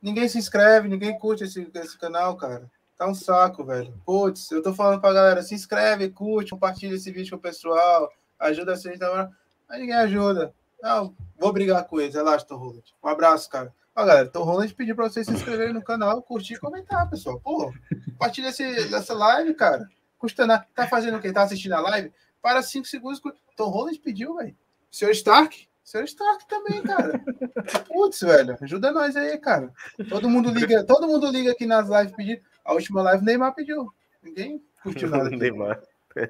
Ninguém 0.00 0.28
se 0.28 0.38
inscreve, 0.38 0.88
ninguém 0.88 1.18
curte 1.18 1.44
esse, 1.44 1.70
esse 1.74 1.98
canal, 1.98 2.36
cara. 2.36 2.70
Tá 2.96 3.06
um 3.06 3.14
saco, 3.14 3.64
velho. 3.64 3.92
Putz, 4.04 4.50
eu 4.50 4.62
tô 4.62 4.74
falando 4.74 5.00
pra 5.00 5.12
galera, 5.12 5.42
se 5.42 5.54
inscreve, 5.54 6.10
curte, 6.10 6.50
compartilha 6.50 6.94
esse 6.94 7.10
vídeo 7.10 7.30
com 7.30 7.36
o 7.36 7.40
pessoal, 7.40 8.10
ajuda 8.38 8.72
a 8.72 8.76
gente, 8.76 8.98
tá? 8.98 9.30
Mas 9.68 9.80
ninguém 9.80 9.94
ajuda. 9.94 10.54
Não, 10.82 11.14
vou 11.38 11.52
brigar 11.52 11.84
com 11.86 12.00
eles, 12.00 12.14
relaxa, 12.14 12.44
Tom 12.44 12.56
Holland. 12.56 12.94
Um 13.02 13.08
abraço, 13.08 13.48
cara. 13.48 13.72
Ó, 13.94 14.04
galera, 14.04 14.28
Tom 14.28 14.42
Holland 14.42 14.74
pediu 14.74 14.96
pra 14.96 15.08
vocês 15.08 15.26
se 15.26 15.32
inscreverem 15.32 15.74
no 15.74 15.82
canal, 15.82 16.22
curtir 16.22 16.54
e 16.54 16.58
comentar, 16.58 17.08
pessoal. 17.08 17.38
Pô, 17.40 17.72
compartilha 18.12 18.48
esse, 18.48 18.88
dessa 18.88 19.14
live, 19.14 19.54
cara. 19.54 19.88
Custa 20.18 20.46
nada. 20.46 20.66
Tá 20.74 20.86
fazendo 20.88 21.18
o 21.18 21.20
quê? 21.20 21.32
Tá 21.32 21.42
assistindo 21.42 21.74
a 21.74 21.80
live? 21.80 22.12
Para 22.40 22.62
cinco 22.62 22.86
segundos. 22.86 23.20
Tom 23.56 23.68
Holland 23.68 23.98
pediu, 24.00 24.36
velho. 24.36 24.56
Seu 24.90 25.10
Stark? 25.10 25.68
Seu 25.84 26.04
Stark 26.04 26.46
também, 26.48 26.82
cara. 26.82 27.20
Putz, 27.88 28.20
velho. 28.20 28.56
Ajuda 28.60 28.92
nós 28.92 29.16
aí, 29.16 29.36
cara. 29.38 29.70
Todo 30.08 30.28
mundo 30.28 30.50
liga, 30.50 30.84
todo 30.84 31.08
mundo 31.08 31.30
liga 31.30 31.52
aqui 31.52 31.66
nas 31.66 31.88
lives 31.88 32.12
pedindo. 32.14 32.40
A 32.64 32.72
última 32.72 33.02
live 33.02 33.24
Neymar 33.24 33.54
pediu. 33.54 33.92
Ninguém 34.22 34.62
curtiu 34.82 35.08
nada. 35.08 35.26
Aqui. 35.26 35.36
Neymar. 35.36 35.82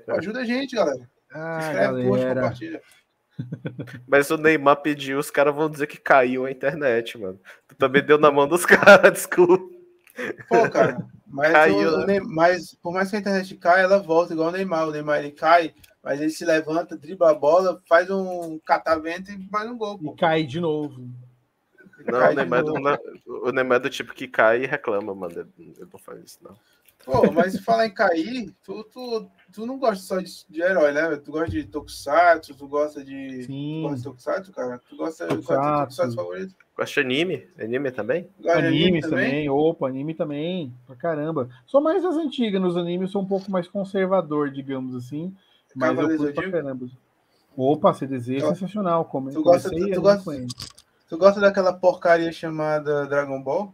Ajuda 0.08 0.40
a 0.40 0.44
gente, 0.44 0.74
galera. 0.74 1.08
Ah, 1.30 1.58
Escreve, 1.60 2.04
curte, 2.04 2.26
compartilha. 2.26 2.82
Mas 4.06 4.30
o 4.30 4.36
Neymar 4.36 4.76
pediu, 4.76 5.18
os 5.18 5.30
caras 5.30 5.54
vão 5.54 5.70
dizer 5.70 5.86
que 5.86 5.98
caiu 5.98 6.44
a 6.44 6.50
internet, 6.50 7.18
mano. 7.18 7.40
Tu 7.68 7.74
também 7.74 8.04
deu 8.04 8.18
na 8.18 8.30
mão 8.30 8.46
dos 8.46 8.64
caras, 8.66 9.12
desculpa. 9.12 9.72
Pô, 10.48 10.68
cara, 10.70 11.06
mas, 11.26 11.52
caiu, 11.52 11.88
o, 11.88 12.06
né? 12.06 12.20
mas 12.20 12.74
por 12.74 12.92
mais 12.92 13.08
que 13.08 13.16
a 13.16 13.18
internet 13.18 13.56
caia, 13.56 13.84
ela 13.84 13.98
volta 13.98 14.34
igual 14.34 14.50
o 14.50 14.52
Neymar. 14.52 14.88
O 14.88 14.90
Neymar 14.90 15.20
ele 15.20 15.30
cai, 15.30 15.74
mas 16.02 16.20
ele 16.20 16.30
se 16.30 16.44
levanta, 16.44 16.96
dribla 16.96 17.30
a 17.30 17.34
bola, 17.34 17.80
faz 17.88 18.10
um 18.10 18.58
catavento 18.58 19.30
e 19.30 19.46
faz 19.48 19.70
um 19.70 19.76
gol. 19.76 19.98
Pô. 19.98 20.12
E 20.12 20.16
cai 20.16 20.44
de 20.44 20.60
novo. 20.60 21.08
Não, 22.04 22.30
o 22.30 22.34
Neymar, 22.34 22.60
é 22.60 22.62
do, 22.64 23.46
o 23.46 23.52
Neymar 23.52 23.76
é 23.76 23.80
do 23.80 23.90
tipo 23.90 24.12
que 24.12 24.26
cai 24.26 24.64
e 24.64 24.66
reclama, 24.66 25.14
mano. 25.14 25.48
Ele 25.58 25.74
não 25.92 25.98
faz 25.98 26.22
isso, 26.24 26.38
não. 26.42 26.56
Pô, 27.04 27.32
mas 27.32 27.58
falar 27.60 27.86
em 27.86 27.94
cair, 27.94 28.54
tu, 28.64 28.84
tu, 28.84 29.28
tu 29.52 29.66
não 29.66 29.76
gosta 29.78 30.04
só 30.04 30.20
de, 30.20 30.30
de 30.48 30.62
herói, 30.62 30.92
né? 30.92 31.16
Tu 31.16 31.32
gosta 31.32 31.50
de 31.50 31.64
Tokusatsu, 31.64 32.54
tu 32.54 32.68
gosta 32.68 33.04
de. 33.04 33.42
Sim. 33.44 33.80
Tu 33.80 33.82
gosta 33.82 33.96
de 33.96 34.04
Tokusatsu, 34.04 34.52
cara? 34.52 34.80
Tu 34.88 34.96
gosta 34.96 35.26
de 35.26 35.36
Tokusatsu 35.36 36.14
favorito? 36.14 36.54
Gosta 36.76 36.94
de 36.94 37.06
anime? 37.06 37.48
Anime 37.58 37.90
também? 37.90 38.28
Anime, 38.40 38.66
anime 38.66 39.00
também? 39.00 39.30
também? 39.30 39.50
Opa, 39.50 39.88
anime 39.88 40.14
também. 40.14 40.72
Pra 40.86 40.94
caramba. 40.94 41.48
Sou 41.66 41.80
mais 41.80 42.02
das 42.02 42.16
antigas, 42.16 42.60
nos 42.60 42.76
animes 42.76 43.10
sou 43.10 43.22
um 43.22 43.26
pouco 43.26 43.50
mais 43.50 43.66
conservador, 43.66 44.50
digamos 44.50 44.94
assim. 44.94 45.34
Mas 45.74 45.88
Cavaleiros 45.90 46.26
eu 46.26 46.34
curto 46.34 46.50
pra 46.50 46.62
caramba. 46.62 46.86
Opa, 47.56 47.94
CDZ 47.94 48.28
é 48.30 48.40
sensacional. 48.40 49.04
Como 49.04 49.30
tu 49.30 49.42
gosta, 49.42 49.70
tu, 49.70 49.90
tu, 49.90 50.00
gosta, 50.00 50.32
tu 51.08 51.18
gosta 51.18 51.40
daquela 51.40 51.72
porcaria 51.72 52.32
chamada 52.32 53.06
Dragon 53.06 53.42
Ball? 53.42 53.72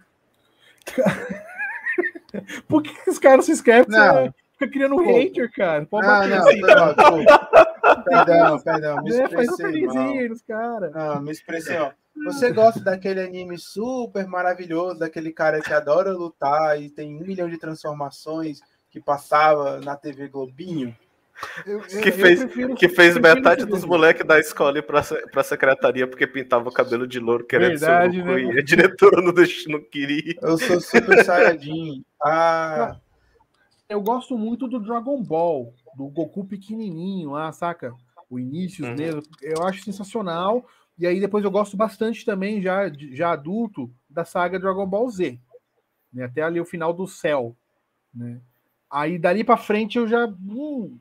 Por 2.68 2.82
que, 2.82 3.10
os 3.10 3.18
caras 3.18 3.46
se 3.46 3.52
esquecem? 3.52 3.88
Não. 3.88 4.34
Fica 4.58 4.72
criando 4.72 4.96
um 4.96 5.04
hater, 5.04 5.50
cara. 5.52 5.86
Pô, 5.86 6.02
não, 6.02 6.28
não, 6.28 6.28
não, 6.28 6.94
perdão, 8.04 8.60
perdão, 8.60 9.02
me 9.02 9.10
expressei 9.10 9.84
é, 9.84 10.28
Faz 10.28 10.42
cara. 10.42 10.90
Não, 10.90 11.22
me 11.22 11.30
expressei, 11.30 11.78
ó. 11.78 11.92
Você 12.24 12.50
gosta 12.50 12.80
daquele 12.80 13.20
anime 13.20 13.56
super 13.56 14.26
maravilhoso, 14.26 14.98
daquele 14.98 15.32
cara 15.32 15.60
que 15.60 15.72
adora 15.72 16.12
lutar 16.12 16.80
e 16.80 16.90
tem 16.90 17.14
um 17.14 17.20
milhão 17.20 17.48
de 17.48 17.56
transformações 17.56 18.60
que 18.90 19.00
passava 19.00 19.80
na 19.80 19.94
TV 19.94 20.26
Globinho? 20.26 20.96
Eu, 21.64 21.80
eu, 21.80 22.02
que 22.02 22.10
fez, 22.10 22.40
prefiro, 22.40 22.74
que 22.74 22.88
fez 22.88 23.16
metade 23.16 23.64
dos 23.64 23.84
moleques 23.84 24.26
da 24.26 24.38
escola 24.38 24.78
ir 24.78 24.82
pra, 24.82 25.02
pra 25.30 25.44
secretaria 25.44 26.06
porque 26.06 26.26
pintava 26.26 26.68
o 26.68 26.72
cabelo 26.72 27.06
de 27.06 27.20
louro 27.20 27.46
querendo 27.46 27.78
Verdade, 27.78 28.16
ser 28.16 28.24
louco, 28.24 28.40
né? 28.40 28.54
e 28.54 28.58
a 28.58 28.62
diretora 28.62 29.22
não, 29.22 29.32
deixou, 29.32 29.72
não 29.72 29.80
queria. 29.80 30.34
Eu 30.42 30.58
sou 30.58 30.80
super 30.80 31.22
saiyajin. 31.24 32.04
Ah. 32.22 32.96
Eu 33.88 34.00
gosto 34.00 34.36
muito 34.36 34.68
do 34.68 34.80
Dragon 34.80 35.22
Ball, 35.22 35.72
do 35.96 36.08
Goku 36.08 36.44
pequenininho 36.44 37.30
lá, 37.30 37.50
saca? 37.52 37.94
O 38.28 38.38
início 38.38 38.84
uhum. 38.84 38.94
mesmo. 38.94 39.22
Eu 39.40 39.62
acho 39.62 39.82
sensacional. 39.82 40.66
E 40.98 41.06
aí 41.06 41.20
depois 41.20 41.44
eu 41.44 41.50
gosto 41.50 41.76
bastante 41.76 42.24
também, 42.24 42.60
já, 42.60 42.90
já 43.12 43.30
adulto, 43.30 43.90
da 44.10 44.24
saga 44.24 44.58
Dragon 44.58 44.86
Ball 44.86 45.08
Z. 45.08 45.38
Né? 46.12 46.24
Até 46.24 46.42
ali 46.42 46.60
o 46.60 46.64
final 46.64 46.92
do 46.92 47.06
céu. 47.06 47.56
Né? 48.12 48.40
Aí 48.90 49.18
dali 49.18 49.44
para 49.44 49.56
frente 49.56 49.96
eu 49.96 50.08
já. 50.08 50.26
Hum, 50.26 50.98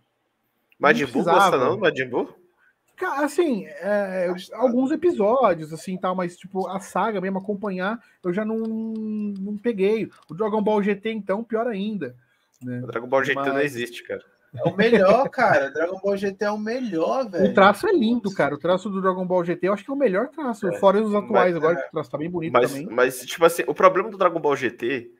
Majin 0.79 1.05
Buu 1.05 1.23
gosta 1.23 1.57
não, 1.57 1.77
Majin 1.77 2.09
Buu? 2.09 2.33
Assim, 3.17 3.65
é, 3.67 4.27
alguns 4.53 4.91
episódios, 4.91 5.71
assim, 5.71 5.97
tal, 5.97 6.15
mas, 6.15 6.35
tipo, 6.35 6.67
a 6.67 6.79
saga 6.79 7.21
mesmo, 7.21 7.37
acompanhar, 7.37 7.99
eu 8.23 8.33
já 8.33 8.43
não, 8.43 8.57
não 8.57 9.55
peguei. 9.55 10.09
O 10.27 10.33
Dragon 10.33 10.61
Ball 10.63 10.81
GT, 10.81 11.11
então, 11.11 11.43
pior 11.43 11.67
ainda. 11.67 12.15
Né? 12.63 12.81
O 12.83 12.87
Dragon 12.87 13.07
Ball 13.07 13.23
GT 13.23 13.35
mas... 13.35 13.53
não 13.53 13.61
existe, 13.61 14.03
cara. 14.03 14.23
É 14.55 14.67
o 14.67 14.75
melhor, 14.75 15.29
cara. 15.29 15.69
Dragon 15.69 15.99
Ball 15.99 16.17
GT 16.17 16.45
é 16.45 16.51
o 16.51 16.57
melhor, 16.57 17.29
velho. 17.29 17.51
O 17.51 17.53
traço 17.53 17.87
é 17.87 17.91
lindo, 17.91 18.33
cara. 18.33 18.55
O 18.55 18.57
traço 18.57 18.89
do 18.89 19.01
Dragon 19.01 19.25
Ball 19.25 19.43
GT 19.43 19.67
eu 19.67 19.73
acho 19.73 19.83
que 19.83 19.91
é 19.91 19.93
o 19.93 19.97
melhor 19.97 20.29
traço. 20.29 20.67
É, 20.67 20.79
fora 20.79 21.01
os 21.01 21.13
atuais 21.13 21.53
mas, 21.53 21.55
agora, 21.55 21.77
é, 21.77 21.81
que 21.81 21.87
o 21.87 21.91
traço 21.91 22.09
tá 22.09 22.17
bem 22.17 22.29
bonito 22.29 22.53
mas, 22.53 22.71
também. 22.71 22.87
Mas, 22.87 23.19
tipo 23.21 23.45
assim, 23.45 23.63
o 23.67 23.73
problema 23.73 24.09
do 24.09 24.17
Dragon 24.17 24.39
Ball 24.39 24.55
GT 24.55 25.11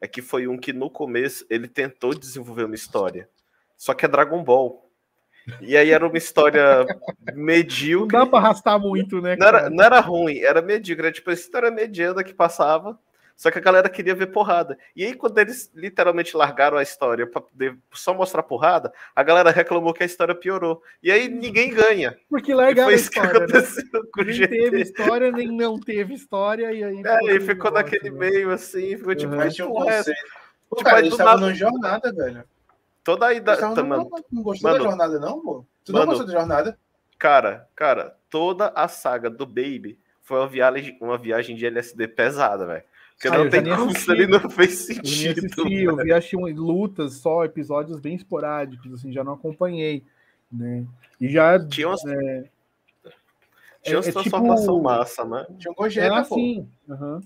é 0.00 0.06
que 0.06 0.22
foi 0.22 0.46
um 0.46 0.58
que 0.58 0.72
no 0.72 0.90
começo 0.90 1.44
ele 1.48 1.66
tentou 1.66 2.14
desenvolver 2.14 2.64
uma 2.64 2.74
história. 2.74 3.28
Só 3.76 3.94
que 3.94 4.04
é 4.04 4.08
Dragon 4.08 4.44
Ball. 4.44 4.83
E 5.60 5.76
aí 5.76 5.90
era 5.90 6.06
uma 6.06 6.16
história 6.16 6.86
medíocre. 7.34 8.16
Não 8.16 8.24
dá 8.24 8.30
pra 8.30 8.38
arrastar 8.38 8.78
muito, 8.78 9.20
né? 9.20 9.36
Não 9.36 9.46
era, 9.46 9.70
não 9.70 9.84
era, 9.84 10.00
ruim, 10.00 10.38
era 10.38 10.62
medíocre. 10.62 11.06
Era 11.06 11.14
tipo 11.14 11.30
a 11.30 11.34
história 11.34 11.70
mediana 11.70 12.24
que 12.24 12.34
passava. 12.34 12.98
Só 13.36 13.50
que 13.50 13.58
a 13.58 13.60
galera 13.62 13.88
queria 13.88 14.14
ver 14.14 14.28
porrada. 14.28 14.78
E 14.94 15.04
aí, 15.04 15.12
quando 15.12 15.36
eles 15.38 15.70
literalmente 15.74 16.36
largaram 16.36 16.78
a 16.78 16.82
história 16.82 17.26
para 17.26 17.40
poder 17.40 17.76
só 17.92 18.14
mostrar 18.14 18.44
porrada, 18.44 18.92
a 19.14 19.22
galera 19.24 19.50
reclamou 19.50 19.92
que 19.92 20.04
a 20.04 20.06
história 20.06 20.34
piorou. 20.34 20.80
E 21.02 21.10
aí 21.10 21.28
ninguém 21.28 21.74
ganha. 21.74 22.16
Porque 22.30 22.54
largaram 22.54 22.90
a 22.90 22.94
história. 22.94 23.40
Né? 23.40 23.46
nem 24.24 24.48
teve 24.48 24.80
história, 24.80 25.32
nem 25.32 25.48
não 25.48 25.80
teve 25.80 26.14
história. 26.14 26.72
E 26.72 26.84
aí 26.84 27.02
é, 27.04 27.34
e 27.34 27.40
ficou 27.40 27.72
naquele 27.72 28.10
né? 28.10 28.18
meio 28.18 28.52
assim, 28.52 28.96
ficou 28.96 29.14
tipo, 29.16 29.32
uhum. 29.32 29.38
mas 29.38 29.54
tinha 29.54 29.66
um 29.66 29.72
conceito. 29.72 30.20
Pô, 30.70 30.76
tipo, 30.76 30.88
cara, 30.88 31.00
eles 31.00 31.12
estavam 31.12 31.40
numa 31.40 31.54
jornada, 31.54 32.12
velho. 32.12 32.44
Toda 33.04 33.26
a 33.26 33.34
idade. 33.34 33.60
Tá, 33.60 33.82
não, 33.82 34.10
não 34.32 34.42
gostou 34.42 34.70
mano, 34.70 34.82
da 34.82 34.90
jornada, 34.90 35.20
não, 35.20 35.40
pô? 35.40 35.64
Tu 35.84 35.92
mano, 35.92 36.06
não 36.06 36.12
gostou 36.12 36.26
da 36.26 36.32
jornada? 36.32 36.78
Cara, 37.18 37.68
cara, 37.76 38.16
toda 38.30 38.68
a 38.74 38.88
saga 38.88 39.30
do 39.30 39.46
Baby 39.46 39.98
foi 40.22 40.38
uma 40.38 40.48
viagem, 40.48 40.98
uma 41.00 41.18
viagem 41.18 41.54
de 41.54 41.66
LSD 41.66 42.08
pesada, 42.08 42.66
velho. 42.66 42.82
Porque 43.14 43.28
ah, 43.28 43.38
não 43.38 43.48
tem 43.48 43.62
como 43.62 43.90
isso 43.90 44.10
ali 44.10 44.26
não 44.26 44.50
fez 44.50 44.78
sentido. 44.78 45.40
Eu, 45.40 45.46
assisti, 45.46 45.84
eu 45.84 45.96
vi 45.96 46.12
acho, 46.12 46.38
lutas 46.38 47.14
só, 47.14 47.44
episódios 47.44 48.00
bem 48.00 48.16
esporádicos, 48.16 48.92
assim, 48.92 49.12
já 49.12 49.22
não 49.22 49.34
acompanhei. 49.34 50.02
Né? 50.50 50.84
E 51.20 51.28
já. 51.28 51.64
Tinha 51.64 51.88
umas, 51.88 52.04
é, 52.06 52.44
tinha 53.82 53.98
é, 53.98 54.00
é 54.00 54.12
transformação 54.12 54.76
tipo, 54.76 54.82
massa, 54.82 55.24
né? 55.24 55.46
Tinha 55.58 55.70
um 55.70 55.74
Gogeta, 55.74 56.14
é 56.14 56.18
assim. 56.18 56.68
Uhum. 56.88 57.20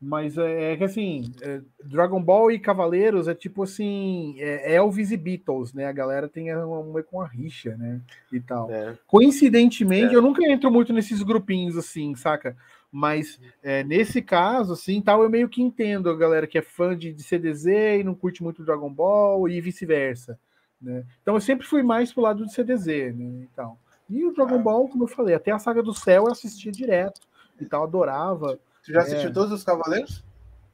Mas 0.00 0.38
é, 0.38 0.72
é 0.72 0.76
que 0.76 0.84
assim, 0.84 1.32
é, 1.42 1.60
Dragon 1.84 2.22
Ball 2.22 2.52
e 2.52 2.58
Cavaleiros 2.60 3.26
é 3.26 3.34
tipo 3.34 3.64
assim, 3.64 4.36
é 4.38 4.74
Elvis 4.76 5.10
e 5.10 5.16
Beatles, 5.16 5.74
né? 5.74 5.86
A 5.86 5.92
galera 5.92 6.28
tem 6.28 6.54
uma, 6.54 7.02
com 7.02 7.20
a 7.20 7.26
rixa, 7.26 7.76
né? 7.76 8.00
E 8.32 8.38
tal. 8.38 8.70
É. 8.70 8.96
Coincidentemente, 9.08 10.14
É. 10.14 10.16
eu 10.16 10.22
nunca 10.22 10.40
entro 10.48 10.70
muito 10.70 10.92
nesses 10.92 11.22
grupinhos 11.22 11.76
assim, 11.76 12.14
saca? 12.14 12.56
Mas 12.92 13.40
é, 13.62 13.82
nesse 13.84 14.22
caso, 14.22 14.72
assim, 14.72 15.00
tal, 15.02 15.22
eu 15.22 15.28
meio 15.28 15.48
que 15.48 15.60
entendo 15.60 16.08
a 16.08 16.16
galera 16.16 16.46
que 16.46 16.56
é 16.56 16.62
fã 16.62 16.96
de, 16.96 17.12
de 17.12 17.22
CDZ 17.22 17.66
e 18.00 18.04
não 18.04 18.14
curte 18.14 18.42
muito 18.42 18.64
Dragon 18.64 18.92
Ball 18.92 19.48
e 19.48 19.60
vice-versa. 19.60 20.38
Né? 20.80 21.04
Então 21.20 21.34
eu 21.34 21.40
sempre 21.40 21.66
fui 21.66 21.82
mais 21.82 22.12
pro 22.12 22.22
lado 22.22 22.44
do 22.44 22.50
CDZ, 22.50 22.86
né? 23.16 23.42
E, 23.42 23.48
tal. 23.54 23.76
e 24.08 24.24
o 24.24 24.32
Dragon 24.32 24.54
Ah. 24.54 24.62
Ball, 24.62 24.88
como 24.88 25.02
eu 25.04 25.08
falei, 25.08 25.34
até 25.34 25.50
a 25.50 25.58
saga 25.58 25.82
do 25.82 25.92
céu 25.92 26.24
eu 26.26 26.32
assistia 26.32 26.70
direto 26.70 27.20
e 27.60 27.64
tal, 27.66 27.82
adorava. 27.82 28.58
Tu 28.84 28.92
já 28.92 29.00
É. 29.00 29.02
assistiu 29.02 29.32
todos 29.32 29.52
os 29.52 29.64
Cavaleiros? 29.64 30.24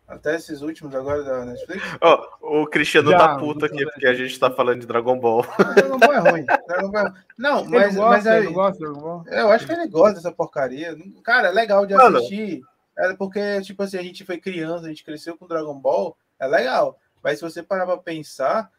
Até 0.07 0.36
esses 0.36 0.61
últimos 0.61 0.94
agora 0.94 1.22
da 1.24 1.46
Netflix? 1.46 1.82
Ó, 2.00 2.28
o 2.62 2.66
Cristiano 2.66 3.11
Já, 3.11 3.18
tá 3.18 3.38
puto 3.38 3.64
aqui 3.64 3.76
bem. 3.76 3.86
porque 3.86 4.07
a 4.07 4.12
gente 4.12 4.38
tá 4.38 4.50
falando 4.50 4.80
de 4.80 4.86
Dragon 4.86 5.18
Ball. 5.18 5.42
Dragon 5.74 5.98
Ball 5.98 6.12
é 6.12 6.18
ruim. 6.30 6.44
Dragon 6.68 6.90
Ball 6.90 7.07
é 7.07 7.09
ruim. 7.09 7.18
Não, 7.38 7.64
mas, 7.64 7.88
ele 7.88 7.96
não 7.96 8.05
mas 8.09 8.16
gosta, 8.24 8.30
aí, 8.32 8.44
ele 8.44 8.52
gosta 8.52 8.78
Dragon 8.80 9.00
Ball? 9.00 9.24
eu 9.28 9.48
acho 9.50 9.66
que 9.66 9.72
ele 9.72 9.88
gosta 9.88 10.14
dessa 10.16 10.30
porcaria. 10.30 10.94
Cara, 11.22 11.48
é 11.48 11.52
legal 11.52 11.86
de 11.86 11.94
Mano. 11.94 12.18
assistir. 12.18 12.62
É 12.98 13.14
porque, 13.14 13.61
tipo 13.62 13.82
assim, 13.82 13.96
a 13.96 14.02
gente 14.02 14.24
foi 14.24 14.38
criança, 14.38 14.84
a 14.84 14.88
gente 14.88 15.02
cresceu 15.02 15.36
com 15.38 15.48
Dragon 15.48 15.74
Ball, 15.74 16.16
é 16.38 16.46
legal. 16.46 16.98
Mas 17.22 17.38
se 17.38 17.44
você 17.44 17.62
parar 17.62 17.86
pra 17.86 17.96
pensar, 17.96 18.70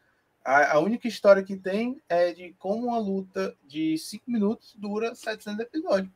a, 0.44 0.74
a 0.74 0.80
única 0.80 1.08
história 1.08 1.42
que 1.44 1.58
tem 1.58 2.00
é 2.08 2.32
de 2.34 2.54
como 2.60 2.88
uma 2.88 3.00
luta 3.00 3.56
de 3.68 3.98
5 3.98 4.24
minutos 4.30 4.76
dura 4.78 5.16
700 5.16 5.60
episódios. 5.62 6.14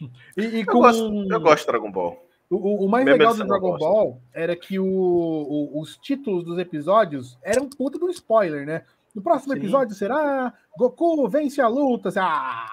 E, 0.36 0.42
e 0.42 0.60
Eu 0.60 0.66
com... 0.66 0.78
gosto, 0.80 1.32
eu 1.32 1.40
gosto 1.40 1.60
de 1.60 1.66
Dragon 1.66 1.90
Ball. 1.90 2.26
O, 2.50 2.84
o- 2.84 2.88
mais 2.88 3.04
Mesmo 3.04 3.18
legal 3.18 3.32
se 3.32 3.38
do 3.38 3.44
eu 3.44 3.48
Dragon. 3.48 3.78
Ball 3.78 4.20
era 4.34 4.54
que 4.54 4.78
o, 4.78 4.84
o- 4.86 5.80
os 5.80 5.96
títulos 5.96 6.44
dos 6.44 6.58
episódios 6.58 7.38
eram 7.42 7.68
puta 7.68 7.98
do 7.98 8.10
spoiler, 8.10 8.66
né? 8.66 8.84
No 9.14 9.22
próximo 9.22 9.52
Sim. 9.54 9.58
episódio 9.60 9.94
será 9.94 10.52
Goku 10.76 11.28
vence 11.28 11.60
a 11.60 11.68
luta. 11.68 12.08
assim, 12.10 12.18
ah! 12.20 12.66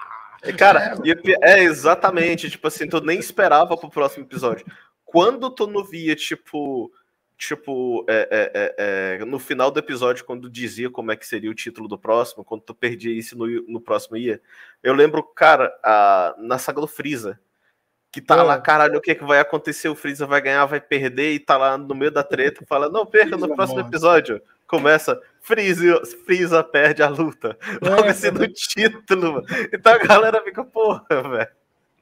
Cara, 0.58 0.96
pi- 0.96 1.36
é 1.42 1.62
exatamente, 1.62 2.48
tipo 2.50 2.66
assim, 2.66 2.88
tu 2.88 3.00
nem 3.00 3.18
esperava 3.18 3.76
pro 3.76 3.90
próximo 3.90 4.24
episódio. 4.24 4.64
Quando 5.04 5.50
tu 5.50 5.66
não 5.66 5.84
via, 5.84 6.14
tipo, 6.16 6.90
tipo, 7.40 8.04
é, 8.06 8.28
é, 8.30 8.52
é, 8.54 9.16
é, 9.20 9.24
no 9.24 9.38
final 9.38 9.70
do 9.70 9.78
episódio, 9.80 10.24
quando 10.26 10.50
dizia 10.50 10.90
como 10.90 11.10
é 11.10 11.16
que 11.16 11.26
seria 11.26 11.50
o 11.50 11.54
título 11.54 11.88
do 11.88 11.98
próximo, 11.98 12.44
quando 12.44 12.60
tu 12.60 12.74
perdia 12.74 13.12
isso 13.18 13.36
no, 13.36 13.46
no 13.66 13.80
próximo 13.80 14.16
ia, 14.18 14.40
eu 14.82 14.92
lembro, 14.92 15.22
cara, 15.22 15.72
a- 15.82 16.34
na 16.38 16.58
saga 16.58 16.82
do 16.82 16.86
Freeza, 16.86 17.40
que 18.12 18.20
tá 18.20 18.36
É. 18.36 18.42
lá, 18.42 18.60
caralho, 18.60 18.98
o 18.98 19.00
que, 19.00 19.14
que 19.14 19.24
vai 19.24 19.40
acontecer? 19.40 19.88
O 19.88 19.94
Freeza 19.94 20.26
vai 20.26 20.40
ganhar, 20.42 20.66
vai 20.66 20.80
perder, 20.80 21.32
e 21.32 21.38
tá 21.40 21.56
lá 21.56 21.78
no 21.78 21.94
meio 21.94 22.10
da 22.10 22.22
treta, 22.22 22.62
fala, 22.68 22.90
não 22.90 23.06
perca 23.06 23.36
no 23.38 23.54
próximo 23.54 23.80
episódio. 23.80 24.42
Começa, 24.66 25.20
Freeza, 25.40 26.02
Freeza 26.26 26.62
perde 26.62 27.02
a 27.02 27.08
luta. 27.08 27.56
Logo 27.82 28.04
É, 28.04 28.10
assim 28.10 28.30
no 28.30 28.46
título, 28.52 29.32
mano. 29.34 29.46
Então 29.72 29.94
a 29.94 29.98
galera 29.98 30.42
fica, 30.44 30.62
porra, 30.62 31.04
velho. 31.08 31.48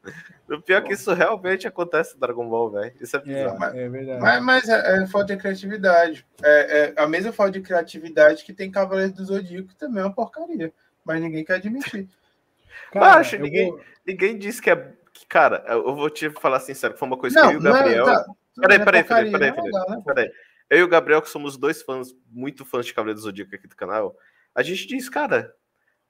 O 0.49 0.63
pior 0.63 0.79
é 0.79 0.81
que 0.81 0.95
isso 0.95 1.13
realmente 1.13 1.67
acontece 1.69 2.15
no 2.15 2.21
Dragon 2.21 2.49
Ball, 2.49 2.71
velho. 2.71 2.95
Isso 2.99 3.15
é 3.15 3.21
bizarro. 3.21 3.65
É, 3.65 3.83
é 3.83 3.89
verdade. 3.91 4.21
Mas, 4.23 4.43
mas 4.43 4.69
é, 4.71 5.03
é 5.03 5.07
falta 5.07 5.35
de 5.37 5.43
criatividade. 5.43 6.27
É, 6.43 6.95
é 6.97 7.03
a 7.03 7.07
mesma 7.07 7.33
falta 7.33 7.53
de 7.53 7.61
criatividade 7.61 8.43
que 8.45 8.55
tem 8.55 8.71
Cavaleiros 8.71 9.13
do 9.15 9.25
Zodíaco, 9.27 9.69
que 9.69 9.77
também 9.77 10.03
é 10.03 10.07
uma 10.07 10.15
porcaria. 10.15 10.73
Mas 11.05 11.21
ninguém 11.21 11.45
quer 11.45 11.57
admitir. 11.57 12.09
Cara, 12.93 13.17
acho 13.21 13.37
eu 13.37 13.41
ninguém- 13.41 13.71
vou- 13.71 13.81
Ninguém 14.07 14.39
disse 14.39 14.63
que 14.63 14.71
é. 14.71 14.93
que, 15.13 15.27
cara, 15.27 15.63
eu 15.69 15.95
vou 15.95 16.09
te 16.09 16.31
falar 16.31 16.61
sincero, 16.61 16.97
foi 16.97 17.07
uma 17.07 17.19
coisa 17.19 17.39
Não, 17.39 17.49
que 17.51 17.55
eu 17.57 17.59
e 17.59 17.61
o 17.61 17.63
Gabriel. 17.73 18.07
não 18.07 18.13
é, 18.13 18.17
tá, 18.17 18.25
Peraí, 18.59 18.77
é 18.81 18.85
peraí, 18.85 19.05
peraí, 19.05 19.29
é 19.29 19.53
peraí, 19.53 19.53
né? 19.71 20.03
Peraí. 20.07 20.33
Eu 20.71 20.79
e 20.79 20.83
o 20.83 20.89
Gabriel, 20.89 21.21
que 21.21 21.29
somos 21.29 21.59
dois 21.59 21.83
fãs, 21.83 22.09
muito 22.31 22.65
fãs 22.65 22.87
de 22.87 22.95
Cavaleiro 22.95 23.21
do 23.21 23.23
Zodíaco 23.25 23.55
aqui 23.55 23.67
do 23.69 23.77
canal, 23.77 24.17
a 24.55 24.63
gente 24.63 24.87
diz, 24.87 25.11
cara, 25.11 25.53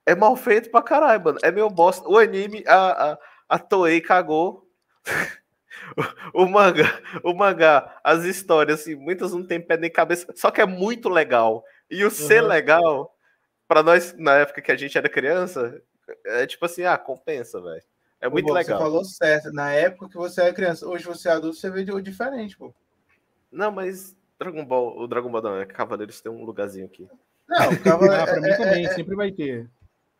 é 0.05 0.15
mal 0.15 0.33
feito 0.37 0.71
pra 0.71 0.81
caralho, 0.81 1.21
mano. 1.23 1.39
É 1.43 1.51
meio 1.51 1.69
bosta. 1.69 2.07
O 2.07 2.17
anime, 2.17 2.63
a, 2.65 3.11
a, 3.11 3.17
a 3.49 3.57
Toei 3.57 3.99
cagou. 3.99 4.69
o, 6.33 6.43
o 6.43 6.49
mangá, 6.49 7.01
o 7.23 7.33
mangá, 7.33 7.99
as 8.03 8.23
histórias, 8.23 8.81
assim, 8.81 8.95
muitas 8.95 9.33
não 9.33 9.45
tem 9.45 9.59
pé 9.59 9.75
nem 9.75 9.91
cabeça, 9.91 10.31
só 10.35 10.51
que 10.51 10.61
é 10.61 10.65
muito 10.65 11.09
legal. 11.09 11.63
E 11.89 12.05
o 12.05 12.11
ser 12.11 12.43
Uhum. 12.43 12.49
legal, 12.49 13.15
pra 13.67 13.81
nós, 13.81 14.15
na 14.17 14.35
época 14.35 14.61
que 14.61 14.71
a 14.71 14.77
gente 14.77 14.97
era 14.97 15.09
criança, 15.09 15.81
é 16.25 16.45
tipo 16.45 16.65
assim, 16.65 16.83
ah, 16.83 16.97
compensa, 16.97 17.59
velho. 17.59 17.83
É 18.21 18.29
muito 18.29 18.47
Pô, 18.47 18.53
legal. 18.53 18.77
Você 18.77 18.83
falou 18.83 19.05
certo. 19.05 19.53
Na 19.53 19.71
época 19.71 20.09
que 20.09 20.17
você 20.17 20.41
era 20.41 20.53
criança, 20.53 20.85
hoje 20.85 21.05
você 21.05 21.29
é 21.29 21.31
adulto, 21.31 21.55
você 21.55 21.69
vê 21.69 21.83
de 21.83 22.01
diferente, 22.01 22.57
pô. 22.57 22.73
Não, 23.51 23.71
mas 23.71 24.15
Dragon 24.37 24.65
Ball, 24.65 24.97
o 24.99 25.07
Dragon 25.07 25.31
Ball 25.31 25.41
não, 25.41 25.57
é 25.57 25.65
Cavaleiros 25.65 26.21
tem 26.21 26.31
um 26.31 26.43
lugarzinho 26.43 26.85
aqui. 26.85 27.07
Não, 27.47 27.75
Cavaleiro, 27.77 28.21
Ah, 28.23 28.25
pra 28.25 28.41
mim 28.41 28.49
é, 28.49 28.57
também, 28.57 28.85
é, 28.85 28.89
é, 28.89 28.93
sempre 28.93 29.15
vai 29.15 29.31
ter. 29.31 29.69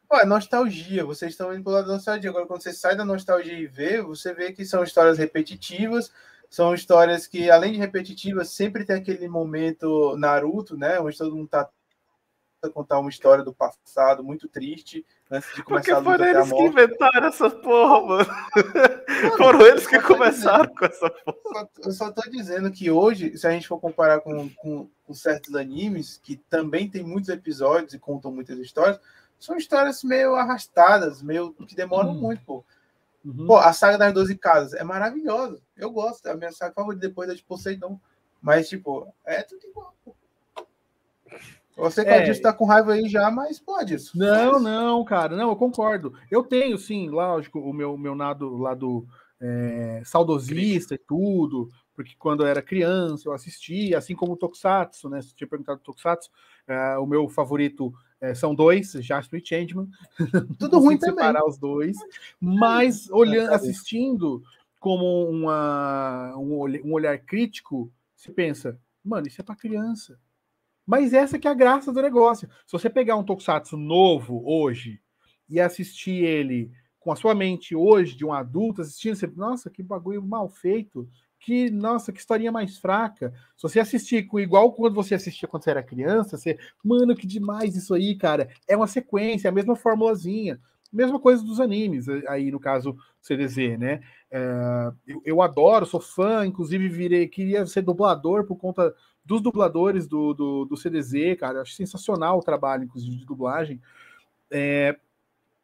Pô, 0.09 0.17
é 0.17 0.25
nostalgia. 0.25 1.05
Vocês 1.05 1.31
estão 1.31 1.53
indo 1.53 1.63
pro 1.63 1.71
lado 1.71 1.87
da 1.87 1.93
nostalgia. 1.93 2.31
Agora, 2.31 2.47
quando 2.47 2.63
você 2.63 2.73
sai 2.73 2.95
da 2.95 3.05
nostalgia 3.05 3.53
e 3.53 3.67
vê, 3.67 4.01
você 4.01 4.33
vê 4.33 4.51
que 4.51 4.65
são 4.65 4.83
histórias 4.83 5.19
repetitivas. 5.19 6.11
São 6.49 6.73
histórias 6.73 7.27
que, 7.27 7.51
além 7.51 7.73
de 7.73 7.77
repetitivas, 7.77 8.49
sempre 8.49 8.83
tem 8.83 8.95
aquele 8.95 9.27
momento 9.27 10.17
Naruto, 10.17 10.75
né? 10.75 10.99
Onde 10.99 11.15
todo 11.15 11.35
mundo 11.35 11.47
tá 11.47 11.69
contar 12.73 12.99
uma 12.99 13.09
história 13.09 13.41
do 13.41 13.53
passado 13.53 14.21
muito 14.21 14.49
triste 14.49 15.05
antes 15.31 15.47
de 15.55 15.63
Porque 15.63 15.91
começar 15.91 15.95
a 15.95 15.99
luta 15.99 16.17
foram 16.17 16.27
eles 16.27 16.51
que 16.51 16.63
inventaram 16.63 17.27
essa 17.27 17.49
porra, 17.49 18.01
mano. 18.01 18.29
foram 19.37 19.61
eles 19.61 19.87
que 19.87 20.01
começaram 20.01 20.75
com 20.75 20.85
essa 20.85 21.09
porra. 21.09 21.69
Eu 21.81 21.91
só 21.91 22.11
tô 22.11 22.29
dizendo 22.29 22.69
que 22.69 22.91
hoje, 22.91 23.37
se 23.37 23.47
a 23.47 23.51
gente 23.51 23.65
for 23.65 23.79
comparar 23.79 24.19
com, 24.19 24.49
com, 24.49 24.89
com 25.05 25.13
certos 25.13 25.55
animes, 25.55 26.19
que 26.21 26.35
também 26.49 26.89
tem 26.89 27.01
muitos 27.01 27.29
episódios 27.29 27.93
e 27.93 27.99
contam 27.99 28.29
muitas 28.29 28.59
histórias, 28.59 28.99
são 29.39 29.55
histórias 29.57 30.03
meio 30.03 30.35
arrastadas, 30.35 31.21
meio 31.21 31.53
que 31.53 31.75
demoram 31.75 32.11
Hum. 32.11 32.19
muito, 32.21 32.41
pô. 32.45 32.63
Uhum. 33.25 33.47
Pô, 33.47 33.57
a 33.57 33.73
saga 33.73 33.97
das 33.97 34.13
12 34.13 34.37
casas 34.37 34.73
é 34.73 34.83
maravilhosa. 34.83 35.61
Eu 35.75 35.91
gosto, 35.91 36.25
é 36.27 36.31
a 36.31 36.35
minha 36.35 36.51
saga 36.51 36.73
favorita 36.73 37.07
depois 37.07 37.27
da 37.27 37.33
de 37.35 37.43
Poseidon. 37.43 37.99
Mas, 38.41 38.69
tipo, 38.69 39.07
é 39.25 39.41
tudo 39.43 39.65
igual, 39.67 39.93
pô. 40.05 40.15
Você 41.75 42.03
que 42.03 42.09
É. 42.09 42.29
é. 42.29 42.33
tá 42.41 42.51
com 42.51 42.65
raiva 42.65 42.93
aí 42.93 43.07
já, 43.07 43.31
mas 43.31 43.59
pode 43.59 43.95
isso. 43.95 44.17
Não, 44.17 44.59
não, 44.59 45.03
cara, 45.05 45.35
não, 45.35 45.49
eu 45.49 45.55
concordo. 45.55 46.13
Eu 46.29 46.43
tenho, 46.43 46.77
sim, 46.77 47.09
lógico, 47.09 47.59
o 47.59 47.71
meu, 47.73 47.97
meu 47.97 48.13
lado, 48.13 48.57
lado 48.57 49.07
é, 49.39 50.01
saudosista 50.05 50.95
e 50.95 50.97
tudo, 50.97 51.69
porque 51.95 52.15
quando 52.19 52.43
eu 52.43 52.47
era 52.47 52.61
criança 52.61 53.27
eu 53.29 53.33
assistia, 53.33 53.97
assim 53.97 54.13
como 54.15 54.33
o 54.33 54.37
Tokusatsu, 54.37 55.09
né? 55.09 55.21
Você 55.21 55.33
tinha 55.33 55.47
perguntado 55.47 55.79
do 55.79 55.83
Tokusatsu, 55.83 56.29
é, 56.67 56.97
o 56.97 57.05
meu 57.05 57.29
favorito 57.29 57.93
é, 58.21 58.33
são 58.33 58.53
dois, 58.53 58.91
Jasper 58.91 59.41
e 59.41 59.45
Changeman. 59.45 59.87
Tudo 60.59 60.79
ruim 60.79 60.97
também. 60.97 61.15
separar 61.15 61.45
os 61.45 61.57
dois, 61.57 61.97
mas 62.39 63.09
olhando, 63.09 63.53
assistindo 63.53 64.43
como 64.79 65.29
uma, 65.29 66.35
um, 66.37 66.63
um 66.85 66.93
olhar 66.93 67.17
crítico, 67.19 67.91
você 68.15 68.31
pensa, 68.31 68.79
mano, 69.03 69.27
isso 69.27 69.41
é 69.41 69.43
para 69.43 69.55
criança. 69.55 70.19
Mas 70.85 71.13
essa 71.13 71.37
que 71.37 71.47
é 71.47 71.51
a 71.51 71.53
graça 71.53 71.93
do 71.93 72.01
negócio. 72.01 72.49
Se 72.65 72.71
você 72.71 72.89
pegar 72.89 73.15
um 73.15 73.23
Tokusatsu 73.23 73.77
novo 73.77 74.41
hoje 74.43 74.99
e 75.47 75.59
assistir 75.59 76.23
ele 76.23 76.71
com 76.99 77.11
a 77.11 77.15
sua 77.15 77.35
mente 77.35 77.75
hoje, 77.75 78.15
de 78.15 78.25
um 78.25 78.33
adulto 78.33 78.81
assistindo, 78.81 79.15
você, 79.15 79.27
nossa, 79.27 79.69
que 79.69 79.83
bagulho 79.83 80.21
mal 80.21 80.49
feito. 80.49 81.07
Que, 81.39 81.69
nossa, 81.69 82.11
que 82.11 82.19
historinha 82.19 82.51
mais 82.51 82.77
fraca. 82.77 83.33
Se 83.55 83.63
você 83.63 83.79
assistir 83.79 84.27
com 84.27 84.39
igual 84.39 84.73
quando 84.73 84.93
você 84.93 85.15
assistia 85.15 85.47
quando 85.47 85.63
você 85.63 85.71
era 85.71 85.81
criança, 85.81 86.37
você, 86.37 86.57
mano, 86.83 87.15
que 87.15 87.25
demais 87.25 87.75
isso 87.75 87.93
aí, 87.93 88.15
cara. 88.15 88.49
É 88.67 88.75
uma 88.75 88.87
sequência, 88.87 89.47
é 89.47 89.49
a 89.49 89.53
mesma 89.53 89.75
formulazinha. 89.75 90.59
Mesma 90.91 91.19
coisa 91.19 91.43
dos 91.43 91.59
animes, 91.59 92.07
aí 92.27 92.49
no 92.49 92.59
caso 92.59 92.97
CDZ, 93.21 93.77
né? 93.77 94.01
É, 94.31 94.91
eu, 95.07 95.21
eu 95.23 95.41
adoro, 95.41 95.85
sou 95.85 95.99
fã, 95.99 96.45
inclusive 96.45 96.89
virei, 96.89 97.27
queria 97.27 97.65
ser 97.67 97.83
dublador 97.83 98.43
por 98.45 98.55
conta 98.55 98.93
dos 99.23 99.39
dubladores 99.39 100.07
do, 100.07 100.33
do, 100.33 100.65
do 100.65 100.75
CDZ, 100.75 101.37
cara. 101.39 101.61
Acho 101.61 101.73
sensacional 101.73 102.39
o 102.39 102.43
trabalho, 102.43 102.83
inclusive, 102.83 103.17
de 103.17 103.25
dublagem. 103.25 103.79
É, 104.49 104.97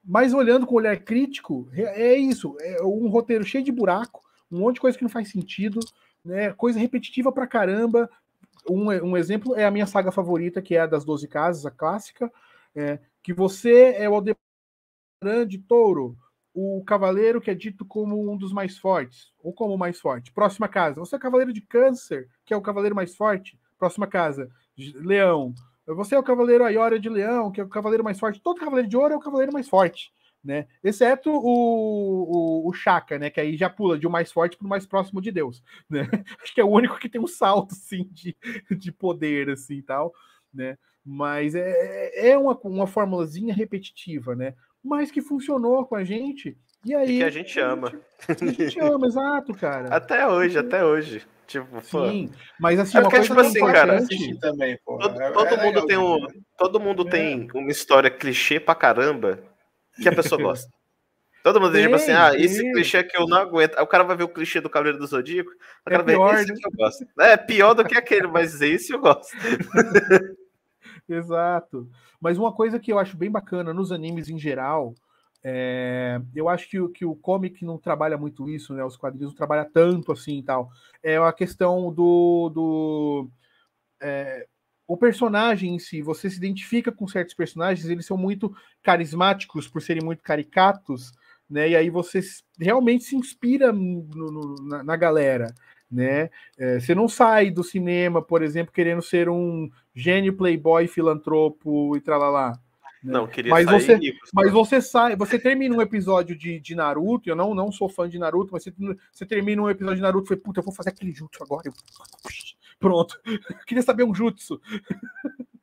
mas 0.04 0.34
olhando 0.34 0.68
com 0.68 0.76
olhar 0.76 0.96
crítico, 0.98 1.68
é, 1.74 2.14
é 2.14 2.16
isso: 2.16 2.56
é 2.62 2.84
um 2.84 3.08
roteiro 3.08 3.44
cheio 3.44 3.64
de 3.64 3.72
buraco, 3.72 4.22
um 4.52 4.60
monte 4.60 4.76
de 4.76 4.82
coisa 4.82 4.98
que 4.98 5.04
não 5.04 5.10
faz 5.10 5.30
sentido, 5.30 5.80
né? 6.24 6.52
Coisa 6.54 6.80
repetitiva 6.80 7.32
pra 7.32 7.48
caramba. 7.48 8.10
Um, 8.70 8.89
um 8.89 9.18
exemplo 9.18 9.56
é 9.56 9.66
a 9.66 9.72
minha 9.72 9.86
saga 9.86 10.12
favorita, 10.12 10.62
que 10.62 10.76
é 10.76 10.82
a 10.82 10.88
das 10.88 11.06
12 11.06 11.28
Casas, 11.28 11.66
a 11.66 11.72
clássica, 11.72 12.32
é, 12.76 13.00
que 13.22 13.34
você 13.34 13.93
é 13.98 14.10
o 14.10 14.16
Aldebaran 14.16 15.48
de 15.48 15.60
Touro, 15.60 16.18
o 16.54 16.84
cavaleiro 16.86 17.41
que 17.41 17.52
é 17.52 17.54
dito 17.54 17.86
como 17.86 18.32
um 18.32 18.38
dos 18.38 18.54
mais 18.54 18.78
fortes, 18.78 19.34
ou 19.43 19.54
como 19.54 19.74
o 19.74 19.78
mais 19.78 20.00
forte. 20.00 20.32
Próxima 20.32 20.68
casa, 20.68 21.00
você 21.00 21.16
é 21.16 21.18
o 21.18 21.22
cavaleiro 21.22 21.54
de 21.54 21.62
câncer, 21.62 22.30
que 22.46 22.54
é 22.54 22.58
o 22.58 22.62
cavaleiro 22.62 22.96
mais 22.96 23.16
forte. 23.16 23.60
Próxima 23.78 24.08
casa, 24.08 24.50
leão. 24.96 25.54
Você 25.86 26.16
é 26.16 26.20
o 26.20 26.24
cavaleiro 26.24 26.64
Aiora 26.64 27.00
de 27.00 27.10
leão, 27.10 27.52
que 27.52 27.62
é 27.62 27.64
o 27.64 27.70
cavaleiro 27.70 28.04
mais 28.04 28.20
forte. 28.20 28.41
Todo 28.41 28.60
cavaleiro 28.60 28.88
de 28.88 28.98
ouro 28.98 29.14
é 29.14 29.18
o 29.18 29.20
cavaleiro 29.20 29.54
mais 29.54 29.68
forte. 29.68 30.12
Né? 30.46 30.68
Exceto 30.84 31.32
o, 31.32 31.39
o, 31.43 32.70
o 32.70 32.74
Chaka, 32.74 33.18
né? 33.18 33.32
Que 33.32 33.41
aí 33.41 33.58
já 33.58 33.68
pula 33.68 33.98
de 33.98 34.06
um 34.06 34.12
mais 34.12 34.32
forte 34.32 34.56
para 34.56 34.66
o 34.66 34.70
mais 34.70 34.86
próximo 34.86 35.20
de 35.20 35.32
Deus, 35.32 35.64
né? 35.89 36.08
Acho 36.41 36.54
que 36.54 36.62
é 36.62 36.64
o 36.64 36.70
único 36.70 37.00
que 37.00 37.10
tem 37.10 37.20
um 37.20 37.28
salto, 37.28 37.72
assim, 37.74 38.08
de, 38.12 38.38
de 38.70 38.91
poder, 38.91 39.50
assim, 39.50 39.82
tal, 39.82 40.14
né? 40.54 40.78
Mas 41.04 41.56
é, 41.56 42.30
é 42.30 42.38
uma, 42.38 42.58
uma 42.64 42.88
formulazinha 42.88 43.54
repetitiva, 43.54 44.36
né? 44.36 44.54
Mas 44.84 45.10
que 45.12 45.22
funcionou 45.22 45.86
com 45.86 45.96
a 45.96 46.04
gente. 46.04 46.56
E 46.86 46.93
aí. 46.93 47.16
E 47.16 47.18
que 47.18 47.24
a 47.24 47.30
gente 47.32 47.60
ama. 47.60 47.91
A 48.30 48.46
gente 48.52 48.80
ama, 48.80 49.08
exato, 49.08 49.54
cara. 49.56 49.88
Até 49.96 50.28
hoje, 50.28 50.58
até 50.60 50.86
hoje. 50.86 51.26
Tipo, 51.48 51.80
Sim, 51.82 52.32
mas 52.60 52.80
assim, 52.80 52.98
é 52.98 53.02
uma 53.02 53.04
porque, 53.10 53.18
coisa 53.28 53.36
tipo 53.36 53.48
assim, 53.48 53.72
cara, 53.72 54.04
também, 54.41 54.80
pô. 54.84 54.98
todo, 54.98 55.22
É- 55.22 55.32
todo 55.32 55.48
é 55.48 55.58
mundo 55.58 55.66
legal 55.66 55.86
tem 55.86 55.98
um, 55.98 56.28
todo 56.58 56.80
mundo 56.80 57.08
É. 57.08 57.12
tem 57.12 57.48
uma 57.54 57.70
história 57.70 58.10
clichê 58.10 58.60
pra 58.60 58.74
caramba 58.74 59.43
que 60.02 60.08
a 60.10 60.16
pessoa 60.16 60.41
gosta. 60.41 60.72
Todo 61.43 61.62
mundo 61.62 61.74
diz 61.74 61.84
tipo 61.84 61.96
assim, 61.96 62.12
ah, 62.12 62.32
esse 62.36 62.60
clichê 62.72 62.98
aqui 62.98 63.16
eu 63.16 63.28
não 63.28 63.38
aguento. 63.38 63.78
Aí 63.78 63.84
o 63.84 63.88
cara 63.88 64.04
vai 64.04 64.18
ver 64.18 64.24
o 64.24 64.30
clichê 64.30 64.60
do 64.60 64.70
Cavaleiro 64.70 64.98
do 64.98 65.06
Zodíaco, 65.06 65.52
o 65.52 65.89
cara 65.89 66.02
vai 66.04 66.16
pior, 66.16 66.34
esse 66.34 66.48
né? 66.52 66.56
que 66.60 66.68
eu 66.68 66.72
gosto. 66.72 67.06
É 67.20 67.38
pior 67.38 67.74
do 67.76 67.86
que 67.86 67.96
aquele, 67.96 68.26
mas 68.28 68.60
esse 68.62 68.91
eu 68.91 69.00
gosto. 69.00 69.32
Exato. 71.08 71.88
Mas 72.20 72.38
uma 72.38 72.52
coisa 72.52 72.80
que 72.80 72.91
eu 72.91 72.98
acho 73.00 73.16
bem 73.16 73.30
bacana 73.30 73.74
nos 73.74 73.91
animes 73.91 74.28
em 74.30 74.39
geral, 74.39 74.96
é, 75.43 76.20
eu 76.34 76.50
acho 76.50 76.68
que, 76.68 76.80
o- 76.80 76.89
que 76.89 77.06
o 77.06 77.16
comic 77.16 77.64
não 77.64 77.78
trabalha 77.78 78.18
muito 78.18 78.50
isso, 78.50 78.74
né? 78.74 78.84
Os 78.84 78.98
quadrinhos 78.98 79.32
não 79.32 79.38
trabalham 79.38 79.70
tanto 79.72 80.12
assim 80.12 80.39
e 80.39 80.43
tal. 80.43 80.72
É 81.04 81.18
a 81.18 81.32
questão 81.32 81.93
do. 81.93 82.50
do 82.50 83.30
é, 84.02 84.48
o 84.88 84.96
personagem 84.98 85.74
em 85.76 85.80
si, 85.80 86.02
você 86.02 86.30
se 86.30 86.38
identifica 86.38 86.92
com 86.92 87.08
certos 87.08 87.34
personagens, 87.34 87.90
eles 87.90 88.06
são 88.06 88.18
muito 88.18 88.56
carismáticos 88.84 89.68
por 89.68 89.82
serem 89.82 90.04
muito 90.04 90.22
caricatos, 90.22 91.12
né? 91.50 91.70
E 91.70 91.76
aí 91.76 91.90
você 91.90 92.20
realmente 92.60 93.04
se 93.04 93.16
inspira 93.16 93.72
no- 93.72 94.04
no- 94.32 94.56
na, 94.68 94.84
na 94.84 94.96
galera, 94.96 95.54
né? 95.92 96.30
É, 96.58 96.80
você 96.80 96.94
não 96.96 97.08
sai 97.08 97.50
do 97.52 97.64
cinema, 97.64 98.22
por 98.22 98.42
exemplo, 98.44 98.74
querendo 98.74 99.02
ser 99.02 99.30
um 99.30 99.70
gênio 99.94 100.34
playboy 100.36 100.88
filantropo 100.88 101.96
e 101.98 102.02
tralalá. 102.02 102.52
né? 103.04 103.14
Não, 103.14 103.28
queria 103.28 103.52
Mas 103.52 103.66
sair 103.66 103.80
você- 103.82 103.96
rico. 103.96 104.20
Mas 104.34 104.52
você 104.52 104.82
sai, 104.82 105.16
você 105.16 105.38
termina 105.38 105.76
um 105.76 105.82
episódio 105.82 106.36
de, 106.36 106.60
de 106.60 106.74
Naruto, 106.74 107.30
eu 107.30 107.36
não, 107.36 107.54
não 107.54 107.72
sou 107.72 107.88
fã 107.88 108.10
de 108.10 108.18
Naruto, 108.18 108.52
mas 108.52 108.64
você, 108.64 108.74
você 109.12 109.26
termina 109.28 109.62
um 109.62 109.70
episódio 109.70 109.98
de 109.98 110.02
Naruto 110.02 110.26
e 110.26 110.30
fala, 110.30 110.42
puta, 110.42 110.60
eu 110.60 110.64
vou 110.64 110.74
fazer 110.74 110.90
aquele 110.90 111.12
jutsu 111.12 111.44
agora. 111.44 111.68
Eu- 111.68 111.74
Pronto. 112.80 113.20
Queria 113.68 113.84
saber 113.84 114.04
um 114.04 114.14
jutsu. 114.14 114.62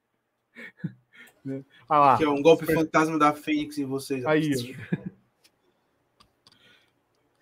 Né? 1.45 1.65
ah 1.89 1.99
lá. 1.99 2.17
Que 2.17 2.23
é 2.23 2.29
um 2.29 2.41
golpe 2.41 2.65
fantasma 2.73 3.19
da 3.19 3.33
Fênix 3.33 3.77
em 3.77 3.85
vocês. 3.85 4.25
Aí, 4.25 4.77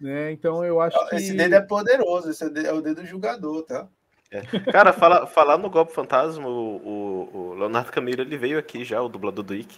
Né? 0.01 0.33
Então 0.33 0.65
eu 0.65 0.81
acho 0.81 0.97
que. 1.09 1.17
Esse 1.17 1.35
dedo 1.35 1.55
é 1.55 1.61
poderoso, 1.61 2.31
esse 2.31 2.43
é 2.43 2.73
o 2.73 2.81
dedo- 2.81 3.03
é 3.03 3.05
julgador, 3.05 3.63
tá? 3.63 3.87
Cara, 4.73 4.93
fala, 4.93 5.27
falar 5.27 5.59
no 5.59 5.69
Golpe 5.69 5.93
Fantasma, 5.93 6.49
o, 6.49 6.77
o- 6.77 7.37
o 7.37 7.55
Leonardo 7.55 7.93
Camilo, 7.93 8.23
ele 8.23 8.39
veio 8.39 8.59
aqui 8.59 8.85
já, 8.85 9.03
o 9.03 9.09
dublador 9.09 9.45
do 9.45 9.55
Ick. 9.55 9.77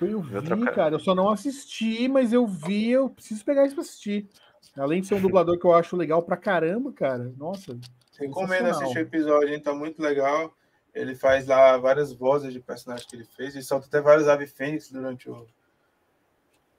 Eu 0.00 0.20
vi, 0.20 0.40
trocar. 0.42 0.72
cara. 0.74 0.94
Eu 0.94 1.00
só 1.00 1.14
não 1.14 1.30
assisti, 1.30 2.06
mas 2.06 2.32
eu 2.32 2.46
vi, 2.46 2.90
eu 2.90 3.08
preciso 3.10 3.44
pegar 3.44 3.64
isso 3.66 3.74
pra 3.74 3.82
assistir. 3.82 4.28
Além 4.76 5.00
de 5.00 5.06
ser 5.08 5.14
um 5.14 5.20
dublador 5.20 5.58
que 5.58 5.64
eu 5.66 5.72
acho 5.74 5.96
legal 5.96 6.22
pra 6.22 6.36
caramba, 6.36 6.92
cara. 6.92 7.32
Nossa. 7.36 7.76
Recomendo 8.18 8.68
assistir 8.68 8.98
o 8.98 9.02
episódio, 9.02 9.48
hein? 9.52 9.60
Tá 9.60 9.74
muito 9.74 10.00
legal. 10.00 10.54
Ele 10.94 11.14
faz 11.14 11.46
lá 11.46 11.76
várias 11.76 12.12
vozes 12.12 12.52
de 12.52 12.60
personagens 12.60 13.08
que 13.08 13.16
ele 13.16 13.24
fez. 13.24 13.54
Ele 13.54 13.64
solta 13.64 13.86
até 13.86 14.00
vários 14.00 14.28
Ave 14.28 14.46
Fênix 14.46 14.90
durante 14.90 15.28
o. 15.28 15.46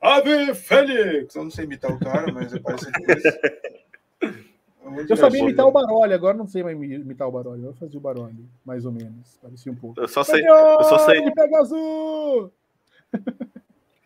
Ave 0.01 0.53
Fênix! 0.53 1.36
Eu 1.36 1.43
não 1.43 1.51
sei 1.51 1.65
imitar 1.65 1.91
o 1.91 1.99
cara, 1.99 2.31
mas 2.31 2.53
é 2.53 2.59
parecido 2.59 2.91
com 2.93 3.11
isso. 3.11 3.27
É 4.97 5.11
Eu 5.11 5.17
sabia 5.17 5.41
imitar 5.41 5.65
o 5.65 5.71
Baroli, 5.71 6.13
agora 6.13 6.38
não 6.38 6.47
sei 6.47 6.63
mais 6.63 6.77
imitar 6.79 7.27
o 7.27 7.31
Baroli. 7.31 7.65
Eu 7.65 7.73
fazia 7.73 7.97
o 7.97 8.01
Baroli, 8.01 8.47
mais 8.63 8.86
ou 8.86 8.91
menos. 8.91 9.38
Parecia 9.41 9.71
um 9.71 9.75
pouco. 9.75 9.99
Eu 9.99 10.07
só 10.07 10.23
sei. 10.23 10.47
Eu 10.47 10.83
só 10.83 10.99
sei. 10.99 11.17
Ele 11.17 11.31
pega 11.33 11.59
azul! 11.59 12.51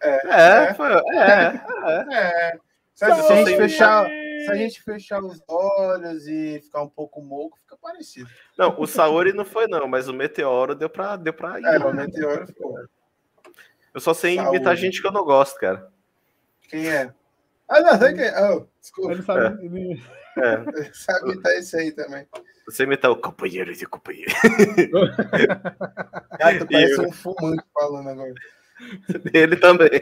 É, 0.01 0.73
foi, 0.75 0.87
é, 0.87 1.61
É. 2.11 2.59
Sabe, 2.95 3.15
se, 3.15 3.19
a 3.19 3.23
Só 3.23 3.35
gente 3.35 3.47
sei 3.47 3.57
fechar, 3.57 4.09
se 4.45 4.51
a 4.51 4.55
gente 4.55 4.81
fechar 4.83 5.23
os 5.23 5.41
olhos 5.47 6.27
e 6.27 6.59
ficar 6.61 6.81
um 6.81 6.89
pouco 6.89 7.21
moco, 7.21 7.57
fica 7.59 7.77
parecido. 7.77 8.29
Não, 8.57 8.79
o 8.79 8.85
Saori 8.87 9.33
não 9.33 9.45
foi, 9.45 9.67
não, 9.67 9.87
mas 9.87 10.07
o 10.07 10.13
Meteoro 10.13 10.75
deu 10.75 10.89
pra, 10.89 11.15
deu 11.15 11.33
pra 11.33 11.59
ir. 11.59 11.65
É, 11.65 11.77
o 11.79 11.93
meteoro 11.93 12.47
ficou. 12.47 12.77
Eu 13.93 13.99
só 13.99 14.13
sei 14.13 14.35
Saori. 14.35 14.55
imitar 14.55 14.75
gente 14.75 15.01
que 15.01 15.07
eu 15.07 15.11
não 15.11 15.23
gosto, 15.23 15.57
cara. 15.59 15.91
Quem 16.69 16.87
é? 16.89 17.11
Ah, 17.67 17.81
não, 17.81 17.97
sei 17.97 18.13
quem 18.13 18.23
é. 18.25 18.51
Oh, 18.51 18.65
desculpa. 18.79 19.11
Ele 19.13 19.23
sabe. 19.23 19.65
ele- 19.65 20.01
É, 20.37 20.91
Sabe 20.93 21.31
imitar 21.31 21.51
esse 21.53 21.75
aí 21.77 21.91
também. 21.91 22.25
sei 22.69 22.85
imitar 22.85 23.11
o 23.11 23.15
companheiro 23.17 23.73
de 23.73 23.85
companheiro. 23.85 24.31
Ah, 26.39 26.57
tu 26.57 26.65
parece 26.71 26.93
Eu- 26.93 27.07
um 27.07 27.11
fumante 27.11 27.63
falando 27.73 28.09
agora. 28.09 28.33
Ele 29.33 29.57
também. 29.57 29.89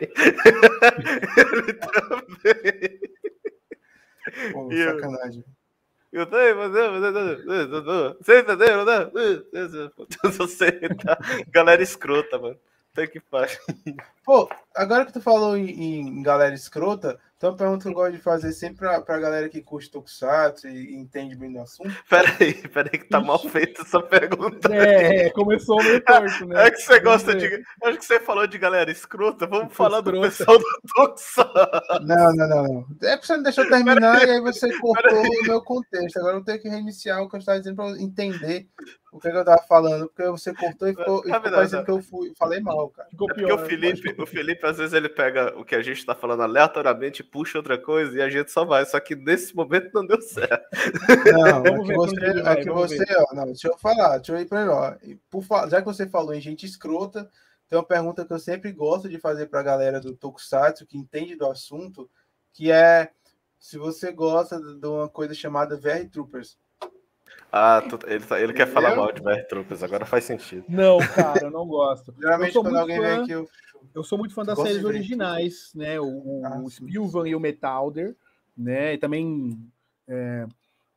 Ele 1.38 1.74
também. 1.74 3.00
Pô, 4.54 4.72
E 4.72 4.80
eu- 4.80 5.00
sacanagem. 5.00 5.44
Eu 6.12 6.28
sei, 6.30 6.54
mas 6.54 6.74
eu- 6.74 8.18
Você 8.22 8.40
entendeu, 8.40 8.86
né? 8.86 9.12
Galera 11.52 11.84
escrota, 11.84 12.40
mano. 12.40 12.58
Tem 12.94 13.08
que 13.08 13.20
faz. 13.20 13.60
Pô, 14.28 14.50
agora 14.76 15.06
que 15.06 15.14
tu 15.14 15.22
falou 15.22 15.56
em, 15.56 16.20
em 16.20 16.22
galera 16.22 16.54
escrota, 16.54 17.18
então 17.38 17.52
uma 17.52 17.56
pergunta 17.56 17.84
que 17.84 17.88
eu 17.90 17.94
gosto 17.94 18.12
de 18.12 18.18
fazer 18.18 18.52
sempre 18.52 18.80
pra, 18.80 19.00
pra 19.00 19.20
galera 19.20 19.48
que 19.48 19.62
curte 19.62 19.90
Tokusatsu 19.90 20.68
e 20.68 20.96
entende 20.96 21.34
bem 21.34 21.54
do 21.54 21.62
assunto. 21.62 21.96
Peraí, 22.10 22.54
peraí, 22.68 23.00
que 23.00 23.08
tá 23.08 23.22
mal 23.22 23.40
feita 23.40 23.84
essa 23.84 24.02
pergunta. 24.02 24.74
É, 24.76 25.30
começou 25.30 25.78
meio 25.82 26.04
torto, 26.04 26.46
né? 26.46 26.56
É 26.68 26.72
que 26.72 26.82
você 26.82 27.00
gosta 27.00 27.34
de. 27.36 27.46
Acho 27.86 27.98
que 28.00 28.06
você 28.06 28.20
falou 28.20 28.46
de 28.46 28.58
galera 28.58 28.92
escrota. 28.92 29.48
Vamos 29.48 29.74
falar 29.74 30.02
do 30.02 30.12
pessoal 30.20 30.58
do 30.58 30.66
Tokusatsu. 30.94 31.50
Não, 32.02 32.34
não, 32.36 32.48
não, 32.50 32.64
não. 32.64 32.86
É 33.04 33.16
porque 33.16 33.28
você 33.28 33.38
não 33.38 33.44
deixou 33.44 33.64
eu 33.64 33.70
terminar 33.70 34.28
e 34.28 34.32
aí 34.32 34.42
você 34.42 34.78
cortou 34.80 35.22
o 35.22 35.44
meu 35.44 35.62
contexto. 35.62 36.18
Agora 36.18 36.36
eu 36.36 36.44
tenho 36.44 36.60
que 36.60 36.68
reiniciar 36.68 37.22
o 37.22 37.30
que 37.30 37.36
eu 37.38 37.40
estava 37.40 37.60
dizendo 37.60 37.78
para 37.78 38.02
entender 38.02 38.68
o 39.12 39.20
que, 39.20 39.32
que 39.32 39.36
eu 39.38 39.42
estava 39.42 39.62
falando, 39.64 40.08
porque 40.08 40.30
você 40.30 40.54
cortou 40.54 40.88
e 40.88 40.94
ficou, 40.94 41.24
e 41.26 41.30
Tá 41.30 41.36
ficou 41.38 41.52
parecendo 41.52 41.82
tá? 41.82 41.86
que 41.86 41.92
eu 41.92 42.02
fui, 42.02 42.34
falei 42.38 42.60
mal, 42.60 42.90
cara. 42.90 43.10
Ficou 43.10 43.28
É 43.30 43.34
porque 43.34 43.46
pior. 43.46 43.64
o 43.64 43.66
Felipe, 43.66 44.14
o 44.18 44.26
Felipe, 44.26 44.66
às 44.66 44.78
vezes, 44.78 44.94
ele 44.94 45.10
pega 45.10 45.58
o 45.58 45.64
que 45.64 45.76
a 45.76 45.82
gente 45.82 46.06
tá 46.06 46.16
falando 46.16 46.44
aleatoriamente, 46.44 47.24
puxa 47.24 47.58
outra 47.58 47.78
coisa 47.78 48.18
e 48.18 48.22
a 48.22 48.30
gente 48.30 48.52
só 48.52 48.66
vai. 48.66 48.86
Só 48.86 49.00
que 49.00 49.16
nesse 49.16 49.56
momento 49.56 49.92
não 49.94 50.06
deu 50.06 50.22
certo. 50.22 50.66
Não, 51.34 51.64
ver 51.64 51.74
pra 51.74 51.96
você, 51.96 52.26
aqui 52.46 52.66
vamos 52.66 52.92
você 52.92 53.06
ó, 53.18 53.36
não, 53.36 53.46
deixa 53.46 53.68
eu 53.68 53.78
falar, 53.78 54.18
deixa 54.18 54.34
eu 54.34 54.40
ir 54.40 54.46
para 54.46 54.62
ele, 54.62 54.70
ó. 54.70 54.96
Por, 55.30 55.44
já 55.70 55.80
que 55.82 55.86
você 55.86 56.08
falou 56.08 56.34
em 56.34 56.42
gente 56.42 56.66
escrota, 56.66 57.30
tem 57.70 57.78
uma 57.78 57.86
pergunta 57.86 58.26
que 58.26 58.34
eu 58.34 58.40
sempre 58.40 58.72
gosto 58.72 59.10
de 59.10 59.20
fazer 59.20 59.48
para 59.48 59.60
a 59.60 59.64
galera 59.64 60.00
do 60.00 60.16
Tokusatsu, 60.16 60.86
que 60.86 60.98
entende 60.98 61.36
do 61.36 61.48
assunto, 61.48 62.10
que 62.54 62.72
é 62.72 63.12
se 63.60 63.78
você 63.78 64.12
gosta 64.12 64.60
de 64.60 64.80
de 64.80 64.88
uma 64.88 65.10
coisa 65.10 65.34
chamada 65.34 65.78
VR 65.78 66.10
Troopers. 66.12 66.58
Ah, 67.52 67.82
tu- 67.82 68.00
ele, 68.08 68.24
tá- 68.26 68.40
ele 68.42 68.54
quer 68.54 68.68
falar 68.68 68.96
mal 68.96 69.12
de 69.12 69.22
VR 69.22 69.48
Troopers, 69.48 69.82
agora 69.84 70.06
faz 70.06 70.26
sentido. 70.26 70.66
Não, 70.68 70.98
cara, 70.98 71.46
eu 71.46 71.52
não 71.52 71.66
gosto. 71.66 72.14
Geralmente, 72.20 72.54
quando 72.54 72.78
alguém 72.78 72.98
fã. 72.98 73.04
vem 73.04 73.12
aqui, 73.22 73.32
eu. 73.32 73.48
Eu 73.96 74.04
sou 74.04 74.18
muito 74.18 74.34
fã 74.34 74.44
das 74.44 74.60
séries 74.60 74.84
originais, 74.84 75.72
né? 75.74 76.00
O, 76.00 76.06
o, 76.06 76.42
Ah, 76.46 76.60
o 76.60 77.26
e 77.26 77.36
o 77.36 77.40
Metalder, 77.40 78.16
né? 78.56 78.94
E 78.94 78.98
também 78.98 79.58
é, 80.08 80.46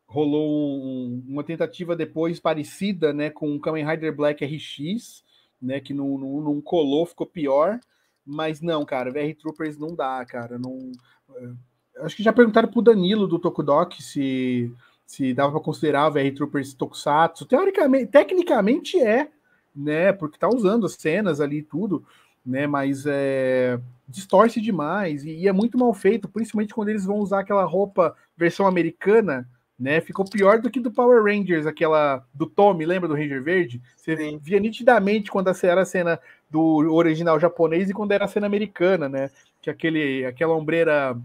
rolou 0.07 0.83
um- 0.83 1.25
uma 1.29 1.45
tentativa 1.45 1.95
depois 1.97 2.41
parecida, 2.41 3.13
né? 3.13 3.31
Com 3.31 3.55
o 3.55 3.61
Kamen 3.61 3.87
Rider 3.87 4.15
Black 4.15 4.45
RX, 4.45 5.23
né? 5.63 5.81
Que 5.81 5.95
não, 5.95 6.19
não, 6.19 6.41
não 6.41 6.61
colou, 6.61 7.07
ficou 7.07 7.27
pior. 7.27 7.79
Mas 8.27 8.61
não, 8.61 8.85
cara, 8.85 9.11
VR 9.11 9.35
Troopers 9.35 9.79
não 9.79 9.95
dá, 9.95 10.25
cara. 10.27 10.59
Não, 10.59 10.91
é, 11.37 12.05
acho 12.05 12.17
que 12.17 12.23
já 12.23 12.33
perguntaram 12.33 12.69
pro 12.69 12.83
Danilo 12.83 13.27
do 13.27 13.39
Tokudok 13.39 14.03
se 14.03 14.73
se 15.11 15.35
dava 15.35 15.51
para 15.51 15.61
considerar 15.61 16.07
o 16.07 16.13
VR 16.13 16.33
Troopers 16.33 16.73
Tokusatsu. 16.73 17.45
Teoricamente, 17.45 18.07
tecnicamente 18.07 18.97
é, 18.97 19.29
né? 19.75 20.13
Porque 20.13 20.39
tá 20.39 20.49
usando 20.49 20.87
as 20.87 20.93
cenas 20.93 21.41
ali 21.41 21.59
e 21.59 21.63
tudo, 21.63 22.07
né? 22.47 22.65
Mas 22.69 23.07
é, 23.09 23.81
distorce 24.07 24.61
demais 24.61 25.25
e, 25.25 25.31
e 25.31 25.49
é 25.49 25.53
muito 25.53 25.77
mal 25.77 25.93
feito, 25.93 26.29
principalmente 26.29 26.73
quando 26.73 26.91
eles 26.91 27.05
vão 27.05 27.17
usar 27.17 27.41
aquela 27.41 27.65
roupa 27.65 28.15
versão 28.37 28.69
americana, 28.69 29.49
né? 29.77 30.01
Ficou 30.01 30.25
pior 30.25 30.61
do 30.61 30.71
que 30.71 30.79
do 30.79 30.93
Power 30.93 31.25
Rangers, 31.25 31.67
aquela 31.67 32.25
do 32.33 32.47
Tommy, 32.47 32.87
lembra 32.87 33.09
do 33.09 33.17
Ranger 33.17 33.43
Verde? 33.43 33.83
Você 33.97 34.17
Sim. 34.17 34.39
via 34.41 34.61
nitidamente 34.61 35.29
quando 35.29 35.51
era 35.65 35.81
a 35.81 35.85
cena 35.85 36.21
do 36.49 36.63
original 36.95 37.41
japonês 37.41 37.91
e 37.91 37.93
quando 37.93 38.13
era 38.13 38.27
a 38.27 38.29
cena 38.29 38.47
americana, 38.47 39.09
né? 39.09 39.29
Que 39.61 39.71
aquele, 39.71 40.25
aquela 40.25 40.55
ombreira 40.55 41.21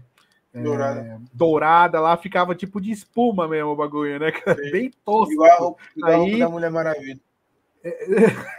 é, 0.56 0.62
Dourada. 0.62 1.20
dourada 1.32 2.00
lá 2.00 2.16
ficava 2.16 2.54
tipo 2.54 2.80
de 2.80 2.90
espuma 2.90 3.46
mesmo 3.46 3.70
o 3.70 3.76
bagulho, 3.76 4.18
né? 4.18 4.32
cara? 4.32 4.62
Sim. 4.62 4.70
Bem 4.70 4.90
tosco. 5.04 5.32
Igual 5.32 5.78
igual 5.96 6.22
Aí- 6.22 6.38
da 6.38 6.48
Mulher 6.48 6.70
Maravilha. 6.70 7.20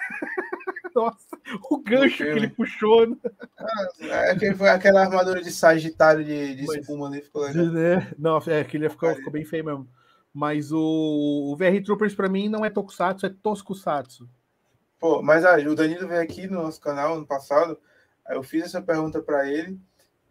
Nossa, 0.95 1.28
o 1.69 1.78
gancho 1.78 2.18
que 2.18 2.24
ele 2.24 2.49
puxou. 2.49 3.07
Né? 3.07 3.15
Ah, 3.60 4.36
é, 4.41 4.56
foi 4.56 4.69
aquela 4.69 5.02
armadura 5.02 5.41
de 5.41 5.52
Sagitário 5.52 6.24
de, 6.24 6.56
de 6.56 6.65
Mas, 6.65 6.78
espuma 6.78 7.07
ali, 7.07 7.22
ficou 7.22 7.44
legal. 7.44 7.65
Né? 7.65 8.07
Não, 8.18 8.38
é 8.48 8.64
que 8.64 8.78
ele 8.78 8.90
ficou, 8.90 9.14
ficou 9.14 9.32
bem 9.32 9.45
feio 9.45 9.65
mesmo. 9.65 9.88
Mas 10.34 10.72
o, 10.72 11.52
o 11.52 11.56
VR 11.56 11.84
Troopers 11.84 12.15
para 12.15 12.30
mim 12.30 12.48
não 12.49 12.65
é 12.65 12.69
Tokusatsu, 12.69 13.26
é 13.26 13.30
Toskusatsu. 13.30 14.28
Pô, 14.99 15.22
mas 15.22 15.45
ah, 15.45 15.57
o 15.57 15.76
Danilo 15.76 16.07
veio 16.07 16.22
aqui 16.22 16.48
no 16.48 16.64
nosso 16.64 16.82
canal 16.82 17.19
no 17.19 17.26
passado, 17.26 17.78
eu 18.30 18.41
fiz 18.41 18.64
essa 18.64 18.82
pergunta 18.82 19.22
para 19.22 19.48
ele. 19.48 19.80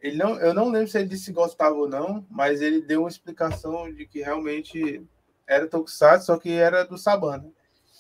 Ele 0.01 0.17
não, 0.17 0.39
eu 0.39 0.55
não 0.55 0.71
lembro 0.71 0.89
se 0.89 0.99
ele 0.99 1.09
disse 1.09 1.25
se 1.25 1.33
gostava 1.33 1.75
ou 1.75 1.89
não, 1.89 2.25
mas 2.31 2.61
ele 2.61 2.83
deu 2.83 3.01
uma 3.01 3.09
explicação 3.09 3.93
de 3.93 4.07
que 4.07 4.21
realmente 4.21 5.03
era 5.47 5.67
Tokusatsu, 5.67 6.27
só 6.27 6.39
que 6.39 6.51
era 6.51 6.85
do 6.85 6.99
Saban, 6.99 7.39
né? 7.39 7.51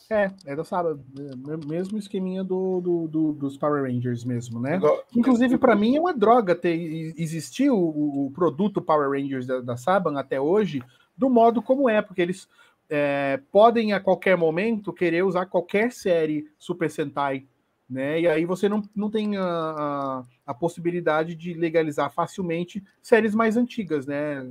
É, 0.08 0.30
é 0.52 0.54
do 0.54 0.64
Saban, 0.64 1.00
é, 1.18 1.66
mesmo 1.66 1.98
esqueminha 1.98 2.44
do, 2.44 2.80
do, 2.80 3.08
do, 3.08 3.32
dos 3.32 3.56
Power 3.56 3.82
Rangers 3.82 4.24
mesmo, 4.24 4.60
né? 4.60 4.76
Igual, 4.76 5.04
Inclusive, 5.16 5.58
para 5.58 5.74
mim 5.74 5.96
é 5.96 6.00
uma 6.00 6.14
droga 6.14 6.54
ter 6.54 6.76
existir 7.18 7.70
o, 7.70 8.26
o 8.26 8.30
produto 8.32 8.80
Power 8.80 9.10
Rangers 9.10 9.46
da, 9.46 9.60
da 9.60 9.76
Saban 9.76 10.18
até 10.18 10.40
hoje, 10.40 10.82
do 11.16 11.28
modo 11.28 11.60
como 11.60 11.88
é, 11.88 12.00
porque 12.02 12.22
eles 12.22 12.48
é, 12.88 13.40
podem 13.50 13.92
a 13.92 14.00
qualquer 14.00 14.36
momento 14.36 14.92
querer 14.92 15.24
usar 15.24 15.46
qualquer 15.46 15.90
série 15.90 16.48
Super 16.56 16.90
Sentai, 16.90 17.46
né? 17.88 18.20
E 18.20 18.28
aí 18.28 18.44
você 18.44 18.68
não, 18.68 18.82
não 18.94 19.10
tem 19.10 19.36
a, 19.36 19.44
a, 19.44 20.22
a 20.46 20.54
possibilidade 20.54 21.34
de 21.34 21.54
legalizar 21.54 22.12
facilmente 22.12 22.82
séries 23.02 23.34
mais 23.34 23.56
antigas, 23.56 24.06
né? 24.06 24.46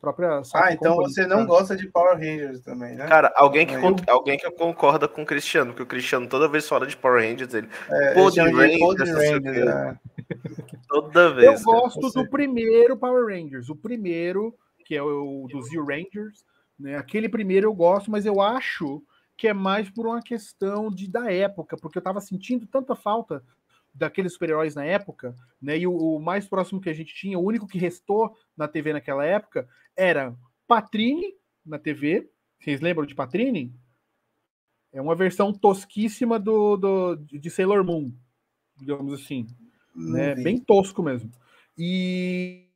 própria 0.00 0.40
ah, 0.54 0.72
então 0.72 0.96
você 0.96 1.26
não 1.26 1.44
gosta 1.44 1.76
de 1.76 1.86
Power 1.86 2.14
Rangers 2.14 2.60
também, 2.60 2.94
né? 2.94 3.06
Cara, 3.06 3.30
alguém 3.36 3.66
que, 3.66 3.74
eu... 3.74 3.94
alguém 4.08 4.38
que 4.38 4.50
concorda 4.52 5.06
com 5.06 5.22
o 5.22 5.26
Cristiano, 5.26 5.74
que 5.74 5.82
o 5.82 5.86
Cristiano 5.86 6.26
toda 6.26 6.48
vez 6.48 6.66
fala 6.66 6.86
de 6.86 6.96
Power 6.96 7.22
Rangers, 7.22 7.52
ele. 7.52 7.68
É, 7.90 8.14
Pod 8.14 8.40
Rangers, 8.40 9.10
Rangers 9.10 9.68
é. 9.68 9.98
Toda 10.88 11.34
vez. 11.34 11.60
Eu 11.60 11.64
gosto 11.64 12.08
do 12.08 12.28
primeiro 12.30 12.96
Power 12.96 13.26
Rangers, 13.26 13.68
o 13.68 13.76
primeiro 13.76 14.54
que 14.90 14.96
é 14.96 15.02
o 15.02 15.46
do 15.48 15.62
Zio 15.62 15.84
Rangers, 15.84 16.44
né? 16.78 16.96
Aquele 16.96 17.28
primeiro 17.28 17.68
eu 17.68 17.74
gosto, 17.74 18.10
mas 18.10 18.26
eu 18.26 18.40
acho 18.40 19.02
que 19.40 19.48
é 19.48 19.54
mais 19.54 19.88
por 19.88 20.06
uma 20.06 20.20
questão 20.20 20.90
de 20.90 21.08
da 21.08 21.32
época, 21.32 21.74
porque 21.74 21.96
eu 21.96 22.02
tava 22.02 22.20
sentindo 22.20 22.66
tanta 22.66 22.94
falta 22.94 23.42
daqueles 23.94 24.34
super-heróis 24.34 24.74
na 24.74 24.84
época, 24.84 25.34
né? 25.62 25.78
E 25.78 25.86
o, 25.86 25.96
o, 25.96 26.20
mais 26.20 26.46
próximo 26.46 26.78
que 26.78 26.90
a 26.90 26.92
gente 26.92 27.14
tinha, 27.14 27.38
o 27.38 27.42
único 27.42 27.66
que 27.66 27.78
restou 27.78 28.36
na 28.54 28.68
TV 28.68 28.92
naquela 28.92 29.24
época 29.24 29.66
era 29.96 30.36
Patrine 30.68 31.32
na 31.64 31.78
TV. 31.78 32.30
Vocês 32.58 32.82
lembram 32.82 33.06
de 33.06 33.14
Patrine? 33.14 33.74
É 34.92 35.00
uma 35.00 35.14
versão 35.14 35.54
tosquíssima 35.54 36.38
do, 36.38 36.76
do 36.76 37.16
de 37.16 37.48
Sailor 37.48 37.82
Moon, 37.82 38.12
digamos 38.76 39.14
assim, 39.14 39.46
né? 39.96 40.34
Bem 40.34 40.58
tosco 40.58 41.02
mesmo. 41.02 41.30
E 41.78 42.68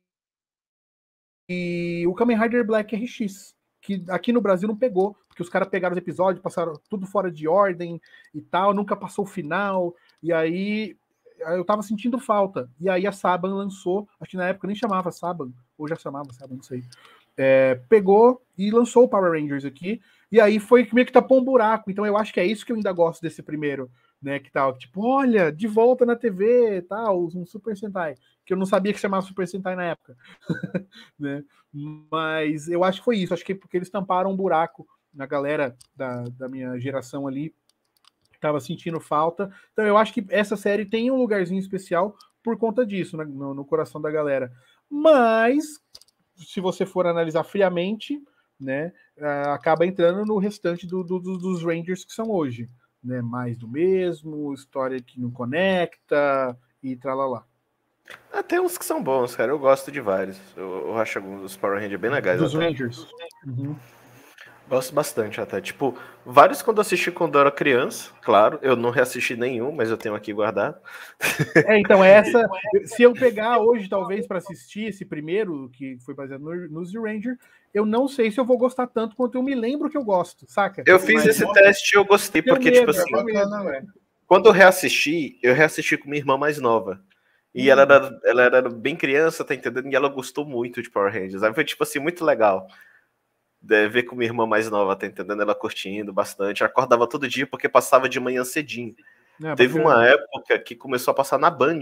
e 1.47 2.05
o 2.07 2.15
Kamen 2.15 2.39
Rider 2.39 2.65
Black 2.65 2.95
RX, 2.95 3.55
que 3.79 4.03
aqui 4.09 4.33
no 4.33 4.41
Brasil 4.41 4.67
não 4.67 4.75
pegou, 4.75 5.15
porque 5.35 5.43
os 5.43 5.49
caras 5.49 5.67
pegaram 5.67 5.91
os 5.91 5.97
episódios, 5.97 6.41
passaram 6.41 6.79
tudo 6.89 7.05
fora 7.05 7.29
de 7.29 7.45
ordem 7.45 8.01
e 8.33 8.41
tal, 8.41 8.73
nunca 8.73 8.95
passou 8.95 9.25
o 9.25 9.27
final, 9.27 9.93
e 10.23 10.31
aí 10.31 10.95
eu 11.39 11.65
tava 11.65 11.81
sentindo 11.81 12.17
falta. 12.17 12.69
E 12.79 12.89
aí 12.89 13.05
a 13.05 13.11
Saban 13.11 13.53
lançou, 13.53 14.07
acho 14.17 14.31
que 14.31 14.37
na 14.37 14.47
época 14.47 14.65
nem 14.65 14.77
chamava 14.77 15.11
Saban, 15.11 15.51
ou 15.77 15.89
já 15.89 15.97
chamava 15.97 16.31
Saban, 16.31 16.55
não 16.55 16.63
sei. 16.63 16.85
É, 17.35 17.75
pegou 17.89 18.41
e 18.57 18.71
lançou 18.71 19.03
o 19.03 19.09
Power 19.09 19.33
Rangers 19.33 19.65
aqui, 19.65 20.01
e 20.31 20.39
aí 20.39 20.57
foi 20.57 20.87
meio 20.93 21.05
que 21.05 21.11
tapou 21.11 21.41
um 21.41 21.43
buraco. 21.43 21.91
Então 21.91 22.05
eu 22.05 22.15
acho 22.15 22.33
que 22.33 22.39
é 22.39 22.45
isso 22.45 22.65
que 22.65 22.71
eu 22.71 22.77
ainda 22.77 22.93
gosto 22.93 23.21
desse 23.21 23.43
primeiro, 23.43 23.91
né? 24.21 24.39
Que 24.39 24.49
tal, 24.49 24.77
tipo, 24.77 25.05
olha, 25.05 25.51
de 25.51 25.67
volta 25.67 26.05
na 26.05 26.15
TV, 26.15 26.81
tal, 26.83 27.25
um 27.25 27.45
Super 27.45 27.75
Sentai 27.75 28.15
que 28.45 28.53
eu 28.53 28.57
não 28.57 28.65
sabia 28.65 28.93
que 28.93 28.99
chamava 28.99 29.25
Super 29.25 29.47
Sentai 29.47 29.75
na 29.75 29.85
época. 29.85 30.15
né? 31.19 31.43
Mas 31.73 32.69
eu 32.69 32.83
acho 32.83 32.99
que 32.99 33.05
foi 33.05 33.17
isso, 33.17 33.33
acho 33.33 33.43
que 33.43 33.55
porque 33.55 33.75
eles 33.75 33.89
tamparam 33.89 34.31
um 34.31 34.35
buraco 34.35 34.87
na 35.15 35.25
galera 35.25 35.75
da, 35.95 36.23
da 36.37 36.49
minha 36.49 36.77
geração 36.79 37.27
ali, 37.27 37.55
estava 38.33 38.59
sentindo 38.59 38.99
falta. 38.99 39.51
Então 39.73 39.85
eu 39.85 39.97
acho 39.97 40.13
que 40.13 40.25
essa 40.29 40.55
série 40.55 40.85
tem 40.85 41.09
um 41.09 41.17
lugarzinho 41.17 41.59
especial 41.59 42.15
por 42.43 42.57
conta 42.57 42.85
disso, 42.85 43.17
né? 43.17 43.25
no, 43.25 43.53
no 43.53 43.65
coração 43.65 43.99
da 43.99 44.11
galera. 44.11 44.51
Mas, 44.89 45.79
se 46.35 46.61
você 46.61 46.85
for 46.85 47.07
analisar 47.07 47.43
friamente, 47.43 48.21
né, 48.59 48.93
acaba 49.51 49.85
entrando 49.85 50.25
no 50.25 50.37
restante 50.37 50.85
do, 50.85 51.03
do, 51.03 51.19
dos 51.19 51.63
Rangers 51.63 52.05
que 52.05 52.13
são 52.13 52.29
hoje. 52.29 52.69
Né? 53.03 53.21
Mais 53.21 53.57
do 53.57 53.67
mesmo, 53.67 54.53
história 54.53 55.01
que 55.01 55.19
não 55.19 55.31
conecta 55.31 56.57
e 56.83 56.95
tralalá. 56.95 57.45
Ah, 58.31 58.43
tem 58.43 58.59
uns 58.59 58.77
que 58.77 58.85
são 58.85 59.01
bons, 59.01 59.35
cara. 59.35 59.51
Eu 59.51 59.57
gosto 59.57 59.91
de 59.91 59.99
vários. 59.99 60.39
Eu, 60.55 60.89
eu 60.89 60.97
acho 60.97 61.17
alguns 61.17 61.41
dos 61.41 61.57
Power 61.57 61.79
Rangers 61.79 61.99
bem 61.99 62.11
legais. 62.11 62.39
Dos 62.39 62.55
até. 62.55 62.65
Rangers. 62.65 63.07
Uhum. 63.45 63.75
Gosto 64.67 64.95
bastante 64.95 65.39
até. 65.39 65.61
Tipo, 65.61 65.95
vários 66.25 66.61
quando 66.61 66.77
eu 66.77 66.81
assisti 66.81 67.11
quando 67.11 67.35
eu 67.35 67.41
era 67.41 67.51
criança, 67.51 68.11
claro. 68.21 68.57
Eu 68.61 68.75
não 68.75 68.89
reassisti 68.89 69.35
nenhum, 69.35 69.71
mas 69.71 69.91
eu 69.91 69.97
tenho 69.97 70.15
aqui 70.15 70.33
guardado. 70.33 70.77
É, 71.67 71.77
então 71.77 72.03
essa. 72.03 72.47
se 72.85 73.03
eu 73.03 73.13
pegar 73.13 73.59
hoje, 73.59 73.87
talvez, 73.87 74.25
para 74.25 74.39
assistir 74.39 74.85
esse 74.85 75.05
primeiro, 75.05 75.69
que 75.73 75.97
foi 75.99 76.15
baseado 76.15 76.41
no, 76.41 76.69
no 76.69 76.85
Z 76.85 76.97
Ranger, 76.97 77.37
eu 77.73 77.85
não 77.85 78.07
sei 78.07 78.31
se 78.31 78.39
eu 78.39 78.45
vou 78.45 78.57
gostar 78.57 78.87
tanto 78.87 79.15
quanto 79.15 79.37
eu 79.37 79.43
me 79.43 79.53
lembro 79.53 79.89
que 79.89 79.97
eu 79.97 80.03
gosto, 80.03 80.45
saca? 80.47 80.83
Eu 80.87 80.99
fiz 80.99 81.15
mas, 81.15 81.27
esse 81.27 81.53
teste 81.53 81.95
e 81.95 81.99
eu 81.99 82.05
gostei, 82.05 82.41
porque, 82.41 82.71
tipo 82.71 82.89
assim. 82.89 83.11
quando 84.25 84.47
eu 84.47 84.51
reassisti, 84.51 85.37
eu 85.43 85.53
reassisti 85.53 85.95
com 85.95 86.09
minha 86.09 86.21
irmã 86.21 86.37
mais 86.37 86.57
nova. 86.57 87.01
E 87.53 87.69
ela, 87.69 87.83
era, 87.83 88.19
ela 88.25 88.43
era 88.43 88.61
bem 88.69 88.97
criança, 88.97 89.45
tá 89.45 89.55
entendendo? 89.55 89.87
E 89.89 89.95
ela 89.95 90.09
gostou 90.09 90.45
muito 90.45 90.81
de 90.81 90.89
Power 90.89 91.13
Rangers. 91.13 91.41
Aí 91.41 91.53
foi, 91.53 91.63
tipo 91.63 91.83
assim, 91.83 91.99
muito 91.99 92.25
legal. 92.25 92.67
De 93.65 93.87
ver 93.89 94.03
com 94.03 94.15
minha 94.15 94.29
irmã 94.29 94.45
mais 94.45 94.69
nova, 94.69 94.95
tá 94.95 95.07
entendendo? 95.07 95.41
Ela 95.41 95.55
curtindo 95.55 96.13
bastante. 96.13 96.63
Acordava 96.63 97.07
todo 97.07 97.27
dia 97.27 97.47
porque 97.47 97.67
passava 97.67 98.07
de 98.07 98.19
manhã 98.19 98.43
cedinho. 98.43 98.95
É, 99.43 99.55
Teve 99.55 99.79
uma 99.79 100.05
época 100.05 100.59
que 100.59 100.75
começou 100.75 101.11
a 101.11 101.15
passar 101.15 101.39
na 101.39 101.49
Band, 101.49 101.81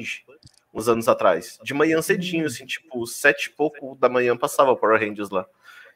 uns 0.74 0.88
anos 0.88 1.10
atrás. 1.10 1.60
De 1.62 1.74
manhã 1.74 2.02
cedinho, 2.02 2.44
hum. 2.44 2.48
assim, 2.48 2.66
tipo, 2.66 3.06
sete 3.06 3.48
e 3.48 3.50
pouco 3.50 3.96
da 3.96 4.08
manhã 4.08 4.36
passava 4.38 4.76
Power 4.76 5.00
Rangers 5.00 5.30
lá. 5.30 5.46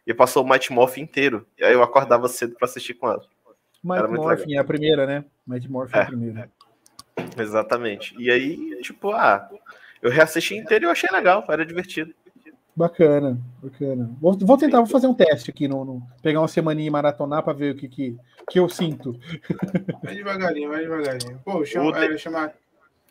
E 0.06 0.14
passou 0.14 0.44
o 0.44 0.50
Mighty 0.50 0.74
Morphin 0.74 1.02
inteiro. 1.02 1.48
E 1.58 1.64
aí 1.64 1.74
eu 1.74 1.82
acordava 1.82 2.28
cedo 2.28 2.56
para 2.56 2.66
assistir 2.66 2.94
com 2.94 3.08
ela. 3.10 3.24
Mighty 3.84 4.08
Morphin 4.10 4.56
é 4.56 4.60
a 4.60 4.64
primeira, 4.64 5.06
né? 5.06 5.24
Mighty 5.46 5.70
Morphin 5.72 5.96
é, 5.96 6.00
é 6.00 6.04
a 6.04 6.06
primeira. 6.06 6.52
Exatamente. 7.38 8.14
E 8.20 8.30
aí, 8.30 8.82
tipo, 8.82 9.12
ah, 9.12 9.50
eu 10.02 10.12
reassisti 10.12 10.56
inteiro 10.56 10.86
e 10.86 10.88
eu 10.88 10.92
achei 10.92 11.10
legal, 11.12 11.46
era 11.48 11.66
divertido. 11.66 12.14
Bacana, 12.78 13.42
bacana. 13.60 14.16
Vou, 14.22 14.38
vou 14.38 14.56
tentar, 14.56 14.78
vou 14.78 14.86
fazer 14.86 15.08
um 15.08 15.14
teste 15.14 15.50
aqui, 15.50 15.68
no, 15.68 15.84
no 15.84 16.08
pegar 16.22 16.42
uma 16.42 16.48
semaninha 16.48 16.86
e 16.86 16.92
maratonar 16.92 17.42
para 17.42 17.52
ver 17.52 17.74
o 17.74 17.76
que, 17.76 17.88
que, 17.88 18.16
que 18.48 18.60
eu 18.60 18.70
sinto. 18.70 19.20
Vai 20.04 20.14
devagarinho, 20.14 20.70
vai 20.70 20.82
devagarinho. 20.82 21.42
Pô, 21.44 21.66
chama, 21.66 21.90
o 21.90 21.96
é, 21.96 22.16
chamar. 22.20 22.54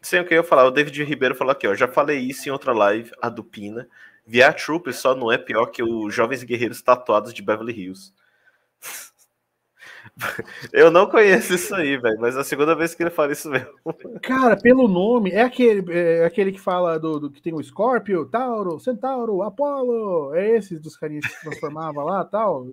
Sem 0.00 0.20
o 0.20 0.24
que 0.24 0.34
eu 0.34 0.38
ia 0.38 0.44
falar, 0.44 0.66
o 0.66 0.70
David 0.70 1.02
Ribeiro 1.02 1.34
falou 1.34 1.50
aqui, 1.50 1.66
ó. 1.66 1.74
Já 1.74 1.88
falei 1.88 2.20
isso 2.20 2.48
em 2.48 2.52
outra 2.52 2.72
live, 2.72 3.10
a 3.20 3.28
do 3.28 3.42
Pina. 3.42 3.88
VR 4.24 4.54
Troopers 4.54 4.98
só 4.98 5.16
não 5.16 5.32
é 5.32 5.36
pior 5.36 5.66
que 5.66 5.82
os 5.82 6.14
Jovens 6.14 6.44
Guerreiros 6.44 6.80
Tatuados 6.80 7.34
de 7.34 7.42
Beverly 7.42 7.72
Hills. 7.72 8.12
Eu 10.72 10.90
não 10.90 11.08
conheço 11.08 11.54
isso 11.54 11.74
aí, 11.74 11.96
velho, 11.96 12.18
mas 12.20 12.36
é 12.36 12.40
a 12.40 12.44
segunda 12.44 12.74
vez 12.74 12.94
que 12.94 13.02
ele 13.02 13.10
fala 13.10 13.32
isso 13.32 13.50
mesmo. 13.50 13.68
Cara, 14.22 14.56
pelo 14.56 14.88
nome, 14.88 15.30
é 15.30 15.42
aquele, 15.42 15.84
é 15.92 16.24
aquele 16.24 16.52
que 16.52 16.60
fala 16.60 16.98
do, 16.98 17.18
do 17.20 17.30
que 17.30 17.42
tem 17.42 17.54
o 17.54 17.62
Scorpio, 17.62 18.26
Tauro, 18.26 18.78
Centauro, 18.78 19.42
Apolo, 19.42 20.34
é 20.34 20.56
esse 20.56 20.78
dos 20.78 20.96
carinhas 20.96 21.26
que 21.26 21.32
se 21.32 21.40
transformava 21.42 22.02
lá 22.02 22.24
tal. 22.24 22.68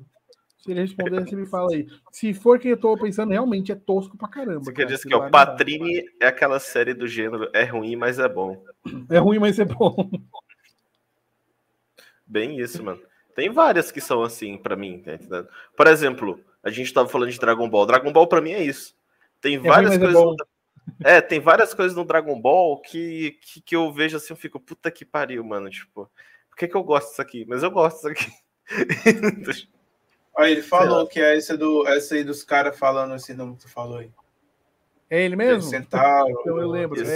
Se 0.64 0.72
ele 0.72 0.80
responder, 0.80 1.19
você 1.19 1.35
me 1.35 1.45
fala 1.45 1.73
aí. 1.73 1.85
Se 2.10 2.34
for 2.34 2.57
que 2.57 2.69
eu 2.69 2.77
tô 2.77 2.97
pensando, 2.97 3.31
realmente 3.31 3.73
é 3.73 3.76
tosco 3.76 4.18
pra 4.18 4.30
caramba. 4.30 4.64
Você 4.64 4.72
quer 4.72 4.85
dizer 4.85 5.10
que 5.10 5.14
o 5.14 5.30
Patrine 5.30 6.05
é 6.22 6.27
aquela 6.27 6.57
série 6.57 6.93
do 6.93 7.05
gênero 7.05 7.49
é 7.53 7.65
ruim, 7.65 7.97
mas 7.97 8.18
é 8.18 8.30
bom. 8.30 8.64
É 9.10 9.18
ruim, 9.18 9.39
mas 9.39 9.60
é 9.60 9.65
bom. 9.65 10.10
Bem 12.26 12.57
isso, 12.61 12.81
mano. 12.81 13.01
Tem 13.35 13.49
várias 13.49 13.91
que 13.91 13.99
são 13.99 14.23
assim 14.23 14.57
para 14.57 14.77
mim, 14.77 14.99
tá 14.99 15.15
entendendo? 15.15 15.49
Por 15.76 15.88
exemplo, 15.88 16.39
a 16.64 16.69
gente 16.69 16.88
estava 16.88 17.10
falando 17.10 17.31
de 17.31 17.40
Dragon 17.40 17.69
Ball. 17.69 17.85
Dragon 17.85 18.11
Ball 18.11 18.27
para 18.27 18.41
mim 18.41 18.52
é 18.52 18.64
isso. 18.64 18.95
Tem 19.41 19.56
é 19.56 19.60
várias 19.60 19.94
é 19.94 19.99
coisas. 19.99 20.15
É, 20.15 20.23
no... 20.23 20.38
é, 21.03 21.22
tem 21.22 21.40
várias 21.40 21.73
coisas 21.73 21.95
no 21.95 22.06
Dragon 22.06 22.40
Ball 22.40 22.80
que, 22.80 23.38
que, 23.41 23.61
que, 23.61 23.76
eu 23.76 23.91
vejo 23.91 24.18
assim, 24.18 24.31
eu 24.31 24.38
fico, 24.38 24.60
puta 24.60 24.90
que 24.90 25.03
pariu, 25.03 25.44
mano. 25.44 25.69
Tipo, 25.69 26.10
por 26.49 26.57
que, 26.57 26.68
que 26.68 26.76
eu 26.76 26.84
gosto 26.84 27.10
disso 27.10 27.22
aqui? 27.22 27.45
Mas 27.48 27.61
eu 27.61 27.72
gosto 27.72 28.07
disso 28.07 28.07
aqui. 28.07 29.68
Aí 30.35 30.53
ele 30.53 30.64
falou 30.64 31.06
que 31.06 31.19
é 31.19 31.38
esse 31.38 31.56
do, 31.56 31.88
essa 31.88 32.15
aí 32.15 32.23
dos 32.23 32.44
caras 32.44 32.77
falando 32.77 33.14
esse 33.15 33.34
nome 33.34 33.56
que 33.56 33.64
tu 33.64 33.69
falou 33.69 33.98
aí. 33.98 34.10
É 35.10 35.22
ele 35.22 35.35
mesmo? 35.35 35.61
Centauro. 35.61 36.31
Então 36.40 36.57
eu 36.57 36.69
lembro. 36.69 36.99
Esse, 36.99 37.11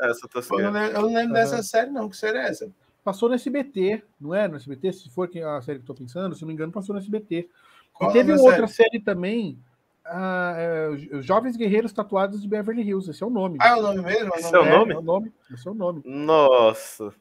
é. 0.00 0.08
Essa 0.08 0.26
tá 0.26 0.40
eu, 0.40 0.58
não 0.58 0.72
lembro, 0.72 0.96
eu 0.96 1.02
não 1.02 1.14
lembro 1.14 1.34
dessa 1.34 1.62
série, 1.62 1.90
não. 1.90 2.08
Que 2.08 2.16
série 2.16 2.38
é 2.38 2.48
essa? 2.48 2.72
Passou 3.04 3.28
no 3.28 3.34
SBT, 3.34 4.02
não 4.18 4.34
é? 4.34 4.48
No 4.48 4.56
SBT, 4.56 4.92
se 4.92 5.10
for 5.10 5.28
a 5.28 5.60
série 5.60 5.80
que 5.80 5.82
eu 5.82 5.86
tô 5.86 5.94
pensando, 5.94 6.34
se 6.34 6.42
não 6.42 6.48
me 6.48 6.54
engano, 6.54 6.72
passou 6.72 6.94
no 6.94 7.00
SBT. 7.00 7.50
Qual 7.92 8.10
e 8.10 8.12
teve 8.12 8.32
outra 8.32 8.66
série? 8.66 8.90
série 8.90 9.00
também 9.00 9.58
Ah, 10.04 10.54
é, 10.56 10.88
os 11.16 11.24
Jovens 11.24 11.56
Guerreiros 11.56 11.92
Tatuados 11.92 12.42
de 12.42 12.48
Beverly 12.48 12.82
Hills, 12.82 13.10
esse 13.10 13.22
é 13.22 13.26
o 13.26 13.30
nome. 13.30 13.58
Ah, 13.60 13.70
é 13.70 13.76
o 13.76 13.82
nome 13.82 14.02
mesmo? 14.02 14.32
É 14.34 14.36
o 14.36 14.38
Esse 14.38 14.52
nome 14.52 14.68
é 14.68 14.74
o 14.74 14.78
nome? 14.78 14.92
É 14.92 14.98
o 14.98 15.02
nome. 15.02 15.32
Esse 15.52 15.68
é 15.68 15.70
o 15.70 15.74
nome. 15.74 16.02
Nossa. 16.04 17.14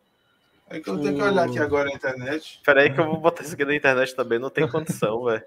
É 0.69 0.80
que 0.80 0.89
eu 0.89 0.99
tenho 0.99 1.15
que 1.15 1.22
olhar 1.22 1.45
aqui 1.45 1.60
agora 1.60 1.89
na 1.89 1.95
internet. 1.95 2.61
Peraí 2.65 2.93
que 2.93 2.99
eu 2.99 3.06
vou 3.06 3.19
botar 3.19 3.43
isso 3.43 3.53
aqui 3.53 3.65
na 3.65 3.76
internet 3.76 4.15
também, 4.15 4.39
não 4.39 4.49
tem 4.49 4.68
condição, 4.68 5.23
velho. 5.26 5.43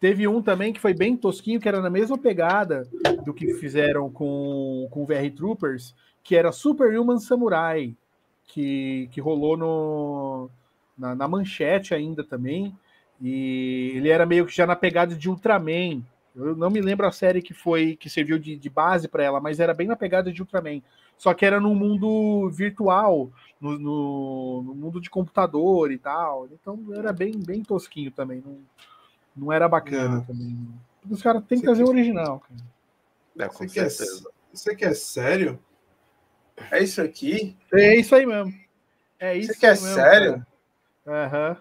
Teve 0.00 0.26
um 0.26 0.42
também 0.42 0.72
que 0.72 0.80
foi 0.80 0.94
bem 0.94 1.16
tosquinho, 1.16 1.60
que 1.60 1.68
era 1.68 1.80
na 1.80 1.90
mesma 1.90 2.18
pegada 2.18 2.88
do 3.24 3.32
que 3.32 3.54
fizeram 3.54 4.10
com, 4.10 4.88
com 4.90 5.02
o 5.02 5.06
VR 5.06 5.30
Troopers, 5.36 5.94
que 6.24 6.34
era 6.34 6.50
Superhuman 6.50 7.20
Samurai, 7.20 7.94
que, 8.46 9.08
que 9.12 9.20
rolou 9.20 9.56
no, 9.56 10.50
na, 10.98 11.14
na 11.14 11.28
manchete 11.28 11.94
ainda 11.94 12.24
também. 12.24 12.74
E 13.22 13.92
ele 13.94 14.08
era 14.08 14.26
meio 14.26 14.44
que 14.44 14.54
já 14.54 14.66
na 14.66 14.74
pegada 14.74 15.14
de 15.14 15.30
Ultraman. 15.30 16.02
Eu 16.34 16.56
não 16.56 16.70
me 16.70 16.80
lembro 16.80 17.06
a 17.06 17.12
série 17.12 17.40
que 17.40 17.54
foi 17.54 17.94
que 17.94 18.10
serviu 18.10 18.38
de, 18.38 18.56
de 18.56 18.68
base 18.68 19.06
para 19.06 19.22
ela, 19.22 19.40
mas 19.40 19.60
era 19.60 19.72
bem 19.72 19.86
na 19.86 19.94
pegada 19.94 20.32
de 20.32 20.42
Ultraman. 20.42 20.82
Só 21.16 21.32
que 21.32 21.46
era 21.46 21.60
no 21.60 21.72
mundo 21.72 22.50
virtual, 22.50 23.30
no, 23.60 23.78
no, 23.78 24.62
no 24.64 24.74
mundo 24.74 25.00
de 25.00 25.08
computador 25.08 25.92
e 25.92 25.98
tal. 25.98 26.48
Então 26.50 26.82
era 26.94 27.12
bem, 27.12 27.32
bem 27.38 27.62
tosquinho 27.62 28.10
também. 28.10 28.42
Não, 28.44 28.58
não 29.36 29.52
era 29.52 29.68
bacana 29.68 30.16
Não. 30.16 30.24
também. 30.24 30.58
Os 31.08 31.22
caras 31.22 31.44
têm 31.44 31.60
que 31.60 31.66
Você 31.66 31.66
trazer 31.66 31.84
o 31.84 31.88
original, 31.88 32.40
cara. 32.40 32.60
É, 33.38 33.48
com 33.48 33.64
é, 33.64 33.68
certeza. 33.68 34.28
isso 34.52 34.70
aqui 34.70 34.84
é 34.84 34.94
sério? 34.94 35.58
É 36.70 36.82
isso 36.82 37.00
aqui? 37.00 37.56
É 37.72 37.94
isso 37.94 38.14
aí 38.14 38.26
mesmo. 38.26 38.52
É 39.18 39.36
isso 39.36 39.52
Isso 39.52 39.58
aqui 39.58 39.66
é 39.66 39.70
mesmo, 39.70 39.86
sério? 39.86 40.46
Aham. 41.06 41.56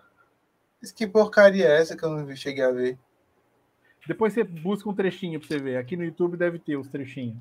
Isso 0.82 0.94
que 0.96 1.06
porcaria 1.08 1.68
é 1.68 1.78
essa 1.82 1.96
que 1.96 2.04
eu 2.04 2.10
não 2.10 2.36
cheguei 2.36 2.64
a 2.64 2.72
ver? 2.72 2.98
Depois 4.08 4.34
você 4.34 4.44
busca 4.44 4.90
um 4.90 4.96
trechinho 4.96 5.40
pra 5.40 5.48
você 5.48 5.60
ver. 5.60 5.78
Aqui 5.78 5.96
no 5.96 6.04
YouTube 6.04 6.36
deve 6.36 6.58
ter 6.58 6.76
os 6.76 6.88
trechinhos. 6.90 7.38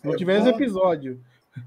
Se 0.00 0.06
não 0.06 0.14
É 0.14 0.16
tiver 0.16 0.38
os 0.38 0.44
bom. 0.44 0.50
episódios. 0.50 1.18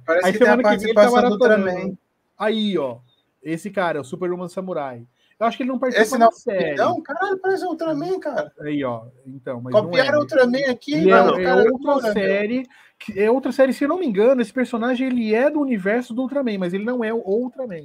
Parece 0.06 0.27
Aí 0.27 0.34
que 0.34 0.39
tem 0.39 0.48
a 0.48 0.52
semana 0.52 0.69
que 0.69 0.77
vem 0.77 0.85
ele 0.85 0.94
tá 0.94 1.02
participação 1.02 1.30
do 1.30 1.39
maratonando. 1.39 1.69
Ultraman. 1.69 1.98
Aí, 2.38 2.77
ó. 2.77 2.99
Esse 3.41 3.72
cara, 3.72 4.02
o 4.02 4.03
Superhuman 4.03 4.48
Samurai. 4.48 5.07
Eu 5.39 5.45
acho 5.48 5.57
que 5.57 5.64
ele 5.64 5.69
não 5.72 5.80
participa 5.80 6.03
Esse 6.03 6.18
não 6.18 6.27
da 6.30 6.31
série. 6.35 6.76
Não, 6.76 7.02
caralho, 7.02 7.38
parece 7.39 7.64
o 7.65 7.69
Ultraman, 7.69 8.19
cara. 8.19 8.52
Aí, 8.60 8.84
ó. 8.84 9.06
Então, 9.26 9.61
mas 9.61 9.73
não 9.73 9.84
Copiaram 9.84 10.15
é. 10.15 10.18
o 10.18 10.22
Ultraman 10.22 10.69
aqui, 10.69 10.94
Ele 10.94 11.10
é, 11.11 11.14
mano. 11.15 11.39
é 11.39 11.44
cara, 11.44 11.57
outra 11.64 11.72
loucura, 11.72 12.02
meu. 12.03 12.14
série. 12.14 12.64
que- 12.99 13.19
É 13.19 13.30
outra 13.31 13.52
série, 13.52 13.73
se 13.73 13.84
eu 13.84 13.88
não 13.89 13.99
me 13.99 14.07
engano, 14.07 14.41
esse 14.41 14.52
personagem 14.53 15.07
ele 15.07 15.34
é 15.34 15.49
do 15.49 15.60
universo 15.61 16.14
do 16.14 16.23
Ultraman, 16.23 16.57
mas 16.57 16.73
ele 16.73 16.84
não 16.84 17.03
é 17.03 17.14
o 17.14 17.18
Ultraman. 17.19 17.77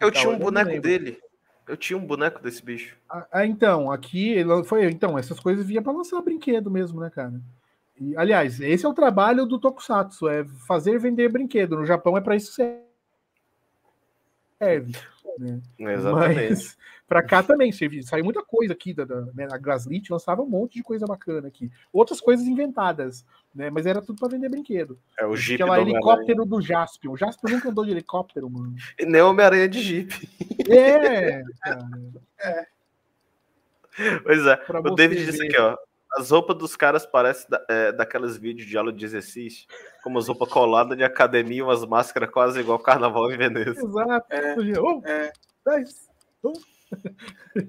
Eu 0.00 0.08
Então, 0.08 0.10
tinha 0.10 0.28
um 0.28 0.32
eu 0.32 0.38
não 0.38 0.44
boneco 0.46 0.80
dele. 0.80 1.18
Eu 1.66 1.76
tinha 1.76 1.98
um 1.98 2.06
boneco 2.06 2.42
desse 2.42 2.64
bicho. 2.64 2.96
Ah, 3.10 3.26
ah, 3.32 3.46
então, 3.46 3.90
aqui 3.90 4.30
ele 4.30 4.62
foi. 4.64 4.84
Então, 4.86 5.18
essas 5.18 5.40
coisas 5.40 5.66
vinha 5.66 5.82
para 5.82 5.92
lançar 5.92 6.20
brinquedo 6.22 6.70
mesmo, 6.70 7.00
né, 7.00 7.10
cara? 7.10 7.40
E, 8.00 8.16
aliás, 8.16 8.60
esse 8.60 8.86
é 8.86 8.88
o 8.88 8.94
trabalho 8.94 9.46
do 9.46 9.58
Tokusatsu, 9.58 10.28
é 10.28 10.44
fazer 10.66 10.98
vender 10.98 11.28
brinquedo. 11.28 11.76
No 11.76 11.86
Japão 11.86 12.16
é 12.16 12.20
para 12.20 12.36
isso 12.36 12.54
que 12.54 12.84
serve. 14.58 14.92
Né? 15.38 15.60
Exatamente. 15.78 16.76
Para 17.06 17.22
cá 17.22 17.40
também 17.40 17.70
saiu 17.70 18.24
muita 18.24 18.42
coisa 18.44 18.72
aqui 18.72 18.92
da, 18.92 19.04
da 19.04 19.20
né, 19.32 19.46
a 19.52 19.56
Glaslit 19.58 20.10
lançava 20.10 20.42
um 20.42 20.48
monte 20.48 20.74
de 20.74 20.82
coisa 20.82 21.06
bacana 21.06 21.46
aqui. 21.46 21.70
Outras 21.92 22.20
coisas 22.20 22.44
inventadas, 22.46 23.24
né? 23.54 23.70
Mas 23.70 23.86
era 23.86 24.02
tudo 24.02 24.18
para 24.18 24.30
vender 24.30 24.48
brinquedo. 24.48 24.98
É 25.16 25.24
o 25.24 25.36
Jeep 25.36 25.58
do 25.58 25.64
Aquela 25.64 25.78
Homem-Aranha. 25.82 25.96
helicóptero 25.98 26.44
do 26.44 26.60
Jaspion. 26.60 27.12
O 27.12 27.16
Jaspion 27.16 27.50
nunca 27.50 27.68
andou 27.70 27.84
de 27.84 27.92
helicóptero, 27.92 28.50
mano. 28.50 28.74
E 28.98 29.06
Nem 29.06 29.22
Homem-Aranha 29.22 29.68
de 29.68 29.80
Jeep. 29.80 30.28
É, 30.68 31.42
cara, 31.62 32.68
Pois 34.24 34.44
é. 34.46 34.56
pra 34.56 34.80
O 34.80 34.94
David 34.94 35.24
disse 35.24 35.38
ver. 35.38 35.46
aqui, 35.46 35.58
ó. 35.60 35.76
As 36.16 36.30
roupas 36.30 36.56
dos 36.56 36.74
caras 36.76 37.04
parecem 37.04 37.46
da, 37.50 37.64
é, 37.68 37.92
daqueles 37.92 38.36
vídeos 38.38 38.66
de 38.68 38.76
aula 38.78 38.92
de 38.92 39.04
exercício, 39.04 39.66
como 40.02 40.18
as 40.18 40.28
roupas 40.28 40.48
coladas 40.48 40.96
de 40.96 41.04
academia, 41.04 41.62
umas 41.64 41.84
máscaras 41.84 42.30
quase 42.30 42.58
igual 42.60 42.78
carnaval 42.78 43.30
em 43.30 43.36
Veneza. 43.36 43.78
Exato. 43.80 44.26
É, 44.30 44.56
Oh, 44.80 45.02
é. 45.04 45.32
dez. 45.64 46.06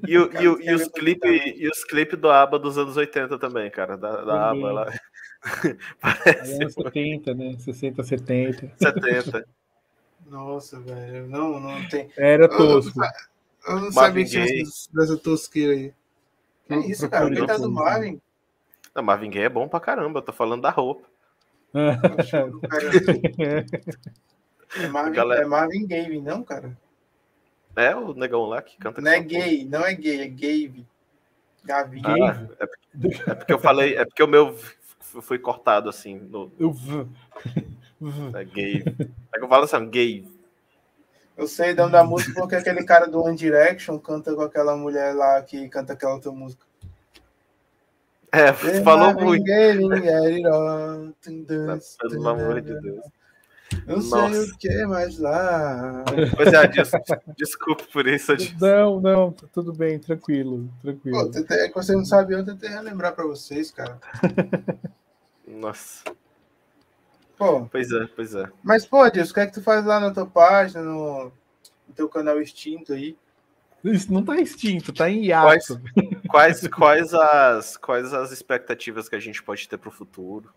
E, 0.07 0.17
o- 0.17 0.29
e, 0.41 0.47
o- 0.47 0.61
e 0.61 0.65
Cara, 0.65 0.75
os 0.75 0.83
você 0.83 0.89
clipes 0.91 1.41
e 1.57 1.67
os 1.67 1.83
clipes 1.83 2.19
do 2.19 2.29
ABBA 2.29 2.59
dos 2.59 2.77
anos 2.77 2.95
80 2.95 3.37
também, 3.39 3.69
cara. 3.71 3.97
Da, 3.97 4.23
da. 4.23 4.49
ABBA 4.51 4.71
lá. 4.71 4.85
Parece 6.01 6.61
anos 6.61 6.73
70, 6.73 7.33
né? 7.33 7.55
60, 7.57 8.03
70. 8.03 8.71
70. 8.77 9.47
Nossa, 10.27 10.79
velho. 10.79 11.27
Não, 11.27 11.59
não 11.59 11.87
tem. 11.89 12.09
Era 12.17 12.47
tosco. 12.47 12.99
Eu 13.67 13.75
não 13.79 13.91
Marvin 13.91 14.25
sabia 14.25 14.45
que 14.45 14.53
tinha 14.53 14.63
dessa 14.93 15.17
tosqueira 15.17 15.73
aí. 15.73 15.93
Que 16.67 16.73
Pro- 16.75 16.89
isso, 16.89 17.09
cara? 17.09 17.27
Coitado 17.27 17.61
do 17.63 17.69
depois, 17.69 17.85
Marvin. 17.85 18.21
Não, 18.97 19.03
Marvin 19.03 19.29
Gaye 19.29 19.45
é 19.45 19.49
bom 19.49 19.67
pra 19.67 19.79
caramba, 19.79 20.17
eu 20.17 20.23
tô 20.23 20.33
falando 20.33 20.63
da 20.63 20.71
roupa. 20.71 21.07
Cara, 21.71 22.89
É 24.83 24.87
Marvin, 24.87 25.11
Galera. 25.13 25.43
é 25.43 25.45
Marvin 25.45 25.85
Gaye, 25.85 26.19
não, 26.19 26.43
cara? 26.43 26.75
É 27.75 27.95
o 27.95 28.15
negão 28.15 28.45
lá 28.47 28.59
que 28.59 28.75
canta 28.77 28.99
Não 28.99 29.11
é 29.11 29.17
essa 29.19 29.23
porra. 29.27 29.39
gay, 29.43 29.65
não 29.65 29.85
é 29.85 29.93
gay, 29.93 30.21
é 30.21 30.27
Gabe. 30.27 30.87
Gavi. 31.63 32.01
Ah, 32.03 32.47
é, 32.59 32.65
porque, 32.65 33.29
é 33.29 33.35
porque 33.35 33.53
eu 33.53 33.59
falei, 33.59 33.95
é 33.95 34.03
porque 34.03 34.23
o 34.23 34.27
meu 34.27 34.57
foi 34.99 35.37
cortado 35.37 35.89
assim, 35.89 36.15
no, 36.15 36.51
Eu 36.57 36.75
é 38.35 38.43
gay. 38.45 38.83
É 39.31 39.37
que 39.37 39.43
eu 39.43 39.47
falo 39.47 39.65
assim, 39.65 39.87
gay. 39.89 40.27
Eu 41.37 41.47
sei 41.47 41.73
o 41.73 41.75
nome 41.75 41.91
da 41.91 42.03
música 42.03 42.33
porque 42.41 42.55
aquele 42.55 42.83
cara 42.83 43.05
do 43.05 43.21
One 43.21 43.37
Direction 43.37 43.99
canta 43.99 44.33
com 44.33 44.41
aquela 44.41 44.75
mulher 44.75 45.13
lá 45.13 45.39
que 45.43 45.69
canta 45.69 45.93
aquela 45.93 46.15
outra 46.15 46.31
música. 46.31 46.65
É, 48.31 48.51
falou 48.53 49.13
Marvin 49.13 49.25
muito. 49.25 49.45
Pelo 52.09 52.27
amor 52.27 52.61
de 52.61 52.79
Deus. 52.81 53.05
Não 53.85 54.01
sei 54.01 54.21
Nossa. 54.21 54.53
o 54.53 54.57
que 54.57 54.85
mais 54.85 55.17
lá. 55.19 56.03
Pois 56.35 56.53
é, 56.53 56.67
des, 56.67 56.91
desculpe 57.37 57.85
por 57.91 58.07
isso. 58.07 58.31
Adilson. 58.31 58.55
Não, 58.61 59.01
não, 59.01 59.31
tudo 59.31 59.73
bem, 59.73 59.99
tranquilo, 59.99 60.69
Pô, 60.69 60.81
tranquilo. 60.81 61.31
tentei, 61.31 61.57
é 61.59 61.67
que 61.67 61.75
você 61.75 61.93
não 61.93 62.05
sabe, 62.05 62.33
eu 62.33 62.45
tentei 62.45 62.69
relembrar 62.69 63.13
pra 63.13 63.25
vocês, 63.25 63.71
cara. 63.71 63.99
Nossa, 65.45 66.03
Pô, 67.37 67.65
pois 67.65 67.91
é, 67.91 68.05
pois 68.15 68.33
é. 68.35 68.49
mas 68.63 68.85
pô, 68.85 69.09
Deus, 69.09 69.29
o 69.29 69.33
que 69.33 69.39
é 69.41 69.45
que 69.45 69.53
tu 69.53 69.61
faz 69.61 69.85
lá 69.85 69.99
na 69.99 70.11
tua 70.11 70.25
página, 70.25 70.81
no, 70.81 71.25
no 71.87 71.93
teu 71.95 72.09
canal 72.09 72.41
extinto 72.41 72.93
aí? 72.93 73.15
Isso 73.83 74.11
não 74.11 74.23
tá 74.23 74.39
extinto, 74.39 74.91
tá 74.91 75.09
em 75.09 75.25
hiato. 75.25 75.79
Quais, 76.27 76.67
quais, 76.67 77.13
as, 77.13 77.77
quais 77.77 78.13
as 78.13 78.31
expectativas 78.31 79.07
que 79.07 79.15
a 79.15 79.19
gente 79.19 79.41
pode 79.41 79.67
ter 79.67 79.77
pro 79.77 79.91
futuro? 79.91 80.49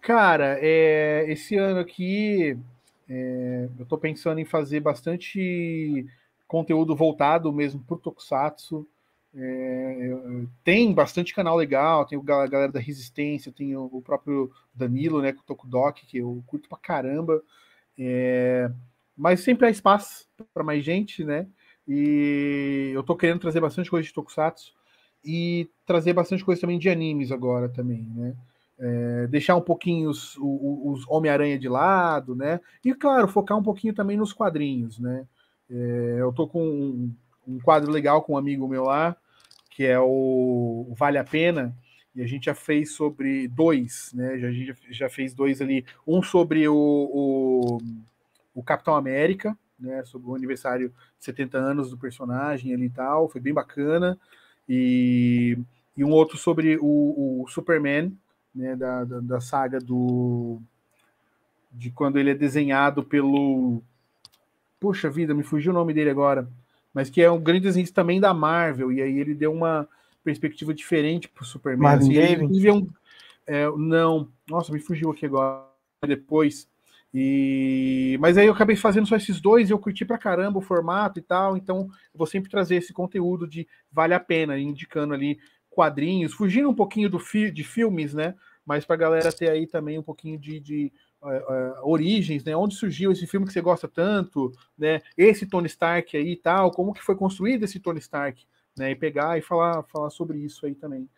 Cara, 0.00 0.58
é, 0.60 1.24
esse 1.28 1.56
ano 1.56 1.80
aqui 1.80 2.56
é, 3.08 3.68
eu 3.78 3.84
tô 3.86 3.98
pensando 3.98 4.38
em 4.38 4.44
fazer 4.44 4.80
bastante 4.80 6.06
conteúdo 6.46 6.94
voltado 6.94 7.52
mesmo 7.52 7.82
pro 7.82 7.98
Tokusatsu. 7.98 8.86
É, 9.34 10.16
tem 10.64 10.92
bastante 10.92 11.34
canal 11.34 11.56
legal, 11.56 12.04
tem 12.04 12.18
o 12.18 12.22
galera 12.22 12.72
da 12.72 12.80
Resistência, 12.80 13.52
tem 13.52 13.76
o, 13.76 13.84
o 13.92 14.02
próprio 14.02 14.50
Danilo, 14.74 15.20
né, 15.20 15.32
com 15.32 15.40
o 15.40 15.44
Tokudok, 15.44 16.06
que 16.06 16.18
eu 16.18 16.42
curto 16.46 16.68
pra 16.68 16.78
caramba. 16.78 17.42
É, 17.98 18.70
mas 19.16 19.40
sempre 19.40 19.66
há 19.66 19.70
espaço 19.70 20.26
para 20.54 20.64
mais 20.64 20.84
gente, 20.84 21.24
né? 21.24 21.46
E 21.92 22.92
eu 22.94 23.02
tô 23.02 23.16
querendo 23.16 23.40
trazer 23.40 23.60
bastante 23.60 23.90
coisa 23.90 24.06
de 24.06 24.14
Tokusatsu 24.14 24.72
e 25.24 25.68
trazer 25.84 26.12
bastante 26.12 26.44
coisa 26.44 26.60
também 26.60 26.78
de 26.78 26.88
animes 26.88 27.32
agora 27.32 27.68
também, 27.68 28.06
né? 28.14 28.36
É, 28.78 29.26
deixar 29.26 29.56
um 29.56 29.60
pouquinho 29.60 30.08
os, 30.08 30.36
os 30.38 31.04
Homem-Aranha 31.08 31.58
de 31.58 31.68
lado, 31.68 32.36
né? 32.36 32.60
E, 32.84 32.94
claro, 32.94 33.26
focar 33.26 33.58
um 33.58 33.62
pouquinho 33.62 33.92
também 33.92 34.16
nos 34.16 34.32
quadrinhos, 34.32 35.00
né? 35.00 35.26
É, 35.68 36.18
eu 36.20 36.32
tô 36.32 36.46
com 36.46 36.62
um, 36.64 37.14
um 37.44 37.58
quadro 37.58 37.90
legal 37.90 38.22
com 38.22 38.34
um 38.34 38.38
amigo 38.38 38.68
meu 38.68 38.84
lá, 38.84 39.16
que 39.68 39.84
é 39.84 39.98
o, 39.98 40.94
Vale 40.96 41.18
a 41.18 41.24
Pena, 41.24 41.76
e 42.14 42.22
a 42.22 42.26
gente 42.26 42.44
já 42.44 42.54
fez 42.54 42.92
sobre 42.92 43.48
dois, 43.48 44.12
né? 44.14 44.38
Já, 44.38 44.46
a 44.46 44.52
gente 44.52 44.76
já 44.90 45.10
fez 45.10 45.34
dois 45.34 45.60
ali, 45.60 45.84
um 46.06 46.22
sobre 46.22 46.68
o, 46.68 46.76
o, 46.76 47.78
o 48.54 48.62
Capitão 48.62 48.94
América, 48.94 49.58
né? 49.80 50.04
Sobre 50.04 50.30
o 50.30 50.34
aniversário 50.34 50.90
de 51.18 51.24
70 51.24 51.58
anos 51.58 51.90
do 51.90 51.98
personagem 51.98 52.74
ali 52.74 52.86
e 52.86 52.90
tal, 52.90 53.28
foi 53.28 53.40
bem 53.40 53.52
bacana, 53.52 54.18
e, 54.68 55.58
e 55.96 56.04
um 56.04 56.10
outro 56.10 56.36
sobre 56.36 56.78
o, 56.80 57.42
o 57.42 57.48
Superman, 57.48 58.16
né, 58.54 58.76
da, 58.76 59.04
da, 59.04 59.20
da 59.20 59.40
saga 59.40 59.78
do 59.78 60.60
de 61.72 61.90
quando 61.90 62.18
ele 62.18 62.30
é 62.30 62.34
desenhado 62.34 63.04
pelo 63.04 63.80
Poxa 64.80 65.10
vida, 65.10 65.34
me 65.34 65.42
fugiu 65.42 65.72
o 65.72 65.74
nome 65.74 65.92
dele 65.92 66.10
agora, 66.10 66.48
mas 66.92 67.10
que 67.10 67.20
é 67.20 67.30
um 67.30 67.38
grande 67.38 67.60
desenhista 67.60 67.94
também 67.94 68.18
da 68.18 68.32
Marvel 68.32 68.90
e 68.90 69.02
aí 69.02 69.18
ele 69.18 69.34
deu 69.34 69.52
uma 69.52 69.86
perspectiva 70.24 70.72
diferente 70.72 71.28
pro 71.28 71.44
Superman. 71.44 71.82
Marvin 71.82 72.10
assim, 72.10 72.16
ele, 72.16 72.44
inclusive, 72.44 72.68
é 72.68 72.72
um, 72.72 72.88
é, 73.46 73.70
não, 73.76 74.28
nossa, 74.48 74.72
me 74.72 74.80
fugiu 74.80 75.10
aqui 75.10 75.26
agora 75.26 75.66
depois. 76.06 76.66
E 77.12 78.16
mas 78.20 78.38
aí 78.38 78.46
eu 78.46 78.52
acabei 78.52 78.76
fazendo 78.76 79.06
só 79.06 79.16
esses 79.16 79.40
dois 79.40 79.68
e 79.68 79.72
eu 79.72 79.78
curti 79.78 80.04
pra 80.04 80.18
caramba 80.18 80.58
o 80.58 80.62
formato 80.62 81.18
e 81.18 81.22
tal, 81.22 81.56
então 81.56 81.88
vou 82.14 82.26
sempre 82.26 82.50
trazer 82.50 82.76
esse 82.76 82.92
conteúdo 82.92 83.48
de 83.48 83.66
vale 83.90 84.14
a 84.14 84.20
pena, 84.20 84.58
indicando 84.58 85.12
ali 85.12 85.38
quadrinhos, 85.68 86.32
fugindo 86.32 86.68
um 86.68 86.74
pouquinho 86.74 87.10
do 87.10 87.18
fi 87.18 87.50
de 87.50 87.64
filmes, 87.64 88.14
né? 88.14 88.34
Mas 88.64 88.84
para 88.84 88.94
a 88.94 88.98
galera 88.98 89.32
ter 89.32 89.50
aí 89.50 89.66
também 89.66 89.98
um 89.98 90.02
pouquinho 90.02 90.38
de, 90.38 90.60
de 90.60 90.92
uh, 91.22 91.28
uh, 91.28 91.90
origens, 91.90 92.44
né? 92.44 92.56
Onde 92.56 92.74
surgiu 92.74 93.10
esse 93.10 93.26
filme 93.26 93.46
que 93.46 93.52
você 93.52 93.60
gosta 93.60 93.88
tanto, 93.88 94.52
né? 94.78 95.00
Esse 95.16 95.46
Tony 95.46 95.66
Stark 95.66 96.16
aí 96.16 96.32
e 96.32 96.36
tal, 96.36 96.70
como 96.70 96.92
que 96.92 97.02
foi 97.02 97.16
construído 97.16 97.64
esse 97.64 97.80
Tony 97.80 97.98
Stark, 97.98 98.44
né? 98.76 98.90
E 98.90 98.94
pegar 98.94 99.38
e 99.38 99.42
falar, 99.42 99.82
falar 99.84 100.10
sobre 100.10 100.38
isso 100.38 100.66
aí 100.66 100.74
também. 100.74 101.08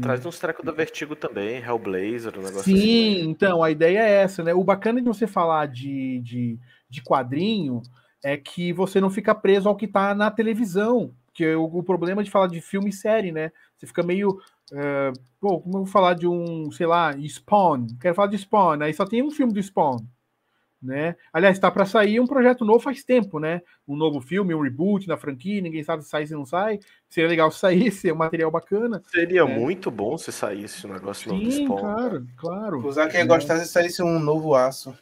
Traz 0.00 0.24
uns 0.24 0.38
trecos 0.38 0.64
da 0.64 0.72
Vertigo 0.72 1.16
também, 1.16 1.62
Hellblazer, 1.62 2.38
um 2.38 2.42
negócio 2.42 2.64
Sim, 2.64 2.74
assim, 2.74 3.24
né? 3.24 3.30
então, 3.30 3.62
a 3.62 3.70
ideia 3.70 4.00
é 4.00 4.22
essa, 4.22 4.42
né? 4.42 4.52
O 4.52 4.64
bacana 4.64 5.00
de 5.00 5.06
você 5.06 5.26
falar 5.26 5.66
de, 5.66 6.20
de, 6.20 6.58
de 6.88 7.02
quadrinho 7.02 7.82
é 8.22 8.36
que 8.36 8.72
você 8.72 9.00
não 9.00 9.10
fica 9.10 9.34
preso 9.34 9.68
ao 9.68 9.76
que 9.76 9.86
está 9.86 10.14
na 10.14 10.30
televisão, 10.30 11.12
que 11.32 11.54
o, 11.54 11.64
o, 11.64 11.82
problema 11.82 12.24
de 12.24 12.30
falar 12.30 12.48
de 12.48 12.60
filme 12.60 12.90
e 12.90 12.92
série, 12.92 13.32
né? 13.32 13.52
Você 13.76 13.86
fica 13.86 14.02
meio. 14.02 14.38
Uh, 14.72 15.12
pô, 15.40 15.60
como 15.60 15.76
eu 15.76 15.84
vou 15.84 15.86
falar 15.86 16.14
de 16.14 16.26
um, 16.26 16.70
sei 16.72 16.86
lá, 16.86 17.12
Spawn? 17.12 17.86
Quero 18.00 18.14
falar 18.14 18.28
de 18.28 18.38
Spawn, 18.38 18.82
aí 18.82 18.92
só 18.92 19.04
tem 19.04 19.22
um 19.22 19.30
filme 19.30 19.52
do 19.52 19.62
Spawn 19.62 19.98
né? 20.86 21.16
Aliás, 21.32 21.56
está 21.56 21.70
para 21.70 21.84
sair 21.84 22.20
um 22.20 22.26
projeto 22.26 22.64
novo 22.64 22.80
faz 22.80 23.02
tempo, 23.02 23.38
né? 23.38 23.60
Um 23.86 23.96
novo 23.96 24.20
filme, 24.20 24.54
um 24.54 24.62
reboot 24.62 25.08
na 25.08 25.16
franquia, 25.16 25.60
ninguém 25.60 25.82
sabe 25.82 26.02
se 26.02 26.08
sai 26.08 26.26
se 26.26 26.34
não 26.34 26.46
sai. 26.46 26.78
Seria 27.10 27.28
legal 27.28 27.50
se 27.50 27.58
saísse, 27.58 28.08
é 28.08 28.12
um 28.12 28.16
material 28.16 28.50
bacana. 28.50 29.02
Seria 29.10 29.44
né? 29.44 29.58
muito 29.58 29.90
bom 29.90 30.16
se 30.16 30.30
saísse 30.32 30.86
um 30.86 30.92
negócio 30.92 31.30
Sim, 31.30 31.38
novo 31.38 31.52
Sim, 31.52 31.66
claro, 31.66 32.26
claro. 32.36 32.86
Usar 32.86 33.08
quem 33.08 33.20
é. 33.20 33.26
gostasse 33.26 33.66
se 33.66 33.72
saísse 33.72 34.02
um 34.02 34.18
novo 34.18 34.54
aço. 34.54 34.96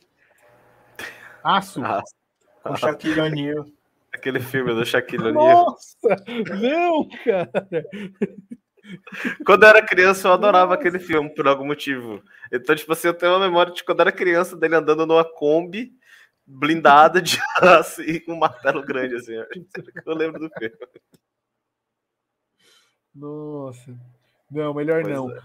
Aço? 1.43 1.85
aço. 1.85 2.15
Com 2.63 2.77
Shaquille 2.77 3.21
O'Neal. 3.21 3.67
Aquele 4.13 4.41
filme 4.41 4.75
do 4.75 4.87
Shaquille 4.87 5.29
O'Neal. 5.29 5.67
Nossa! 5.67 6.25
Não, 6.61 7.09
cara! 7.25 7.51
Quando 9.47 9.63
eu 9.63 9.69
era 9.69 9.83
criança, 9.83 10.29
eu 10.29 10.33
adorava 10.33 10.75
aquele 10.75 10.99
filme, 10.99 11.35
por 11.35 11.47
algum 11.49 11.67
motivo. 11.67 12.23
Então, 12.53 12.75
tipo 12.75 12.93
assim, 12.93 13.09
eu 13.09 13.15
tenho 13.15 13.33
uma 13.33 13.47
memória 13.47 13.73
de 13.73 13.83
quando 13.85 14.01
eu 14.01 14.03
era 14.03 14.13
criança 14.13 14.57
dele 14.57 14.77
andando 14.77 15.07
numa 15.07 15.25
Kombi 15.25 15.93
blindada 16.47 17.21
de 17.23 17.39
aço 17.57 18.03
e 18.03 18.21
com 18.21 18.33
um 18.33 18.39
martelo 18.39 18.83
grande, 18.83 19.17
assim. 19.17 19.33
Eu 20.05 20.15
lembro 20.15 20.41
do 20.41 20.51
filme. 20.51 20.75
Nossa. 23.15 23.97
Não, 24.51 24.75
melhor 24.75 25.03
pois 25.03 25.15
não. 25.15 25.31
É. 25.31 25.43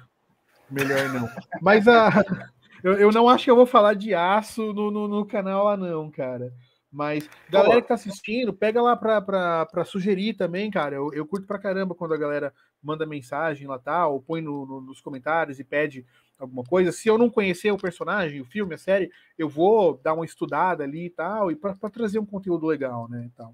Melhor 0.70 1.10
não. 1.14 1.30
Mas 1.62 1.88
a. 1.88 2.10
Eu, 2.82 2.94
eu 2.94 3.12
não 3.12 3.28
acho 3.28 3.44
que 3.44 3.52
eu 3.52 3.58
vou 3.58 3.66
falar 3.66 3.94
de 3.94 4.14
aço 4.14 4.72
no, 4.72 4.90
no, 4.90 5.06
no 5.06 5.26
canal 5.26 5.66
lá, 5.66 5.76
não, 5.76 6.10
cara. 6.10 6.54
Mas, 6.92 7.30
galera 7.50 7.82
que 7.82 7.88
tá 7.88 7.94
assistindo, 7.94 8.52
pega 8.52 8.82
lá 8.82 8.96
pra, 8.96 9.22
pra, 9.22 9.66
pra 9.68 9.86
sugerir 9.86 10.34
também, 10.34 10.72
cara. 10.72 10.96
Eu, 10.96 11.14
eu 11.14 11.26
curto 11.26 11.46
pra 11.46 11.60
caramba 11.60 11.94
quando 11.94 12.16
a 12.16 12.18
galera 12.18 12.52
manda 12.82 13.06
mensagem 13.06 13.68
lá, 13.68 13.78
tal, 13.78 13.84
tá, 13.84 14.08
ou 14.08 14.22
põe 14.22 14.42
no, 14.42 14.66
no, 14.66 14.82
nos 14.82 15.00
comentários 15.00 15.60
e 15.60 15.64
pede 15.64 16.04
alguma 16.40 16.64
coisa. 16.64 16.92
Se 16.92 17.08
eu 17.08 17.18
não 17.18 17.30
conhecer 17.30 17.72
o 17.72 17.78
personagem, 17.78 18.42
o 18.42 18.46
filme, 18.46 18.74
a 18.74 18.78
série, 18.78 19.12
eu 19.38 19.48
vou 19.48 20.00
dar 20.04 20.14
uma 20.14 20.26
estudada 20.26 20.84
ali 20.84 21.06
e 21.06 21.10
tal, 21.10 21.52
e 21.52 21.56
para 21.56 21.76
trazer 21.92 22.18
um 22.18 22.26
conteúdo 22.26 22.66
legal, 22.66 23.08
né? 23.08 23.26
E 23.28 23.30
tal. 23.38 23.54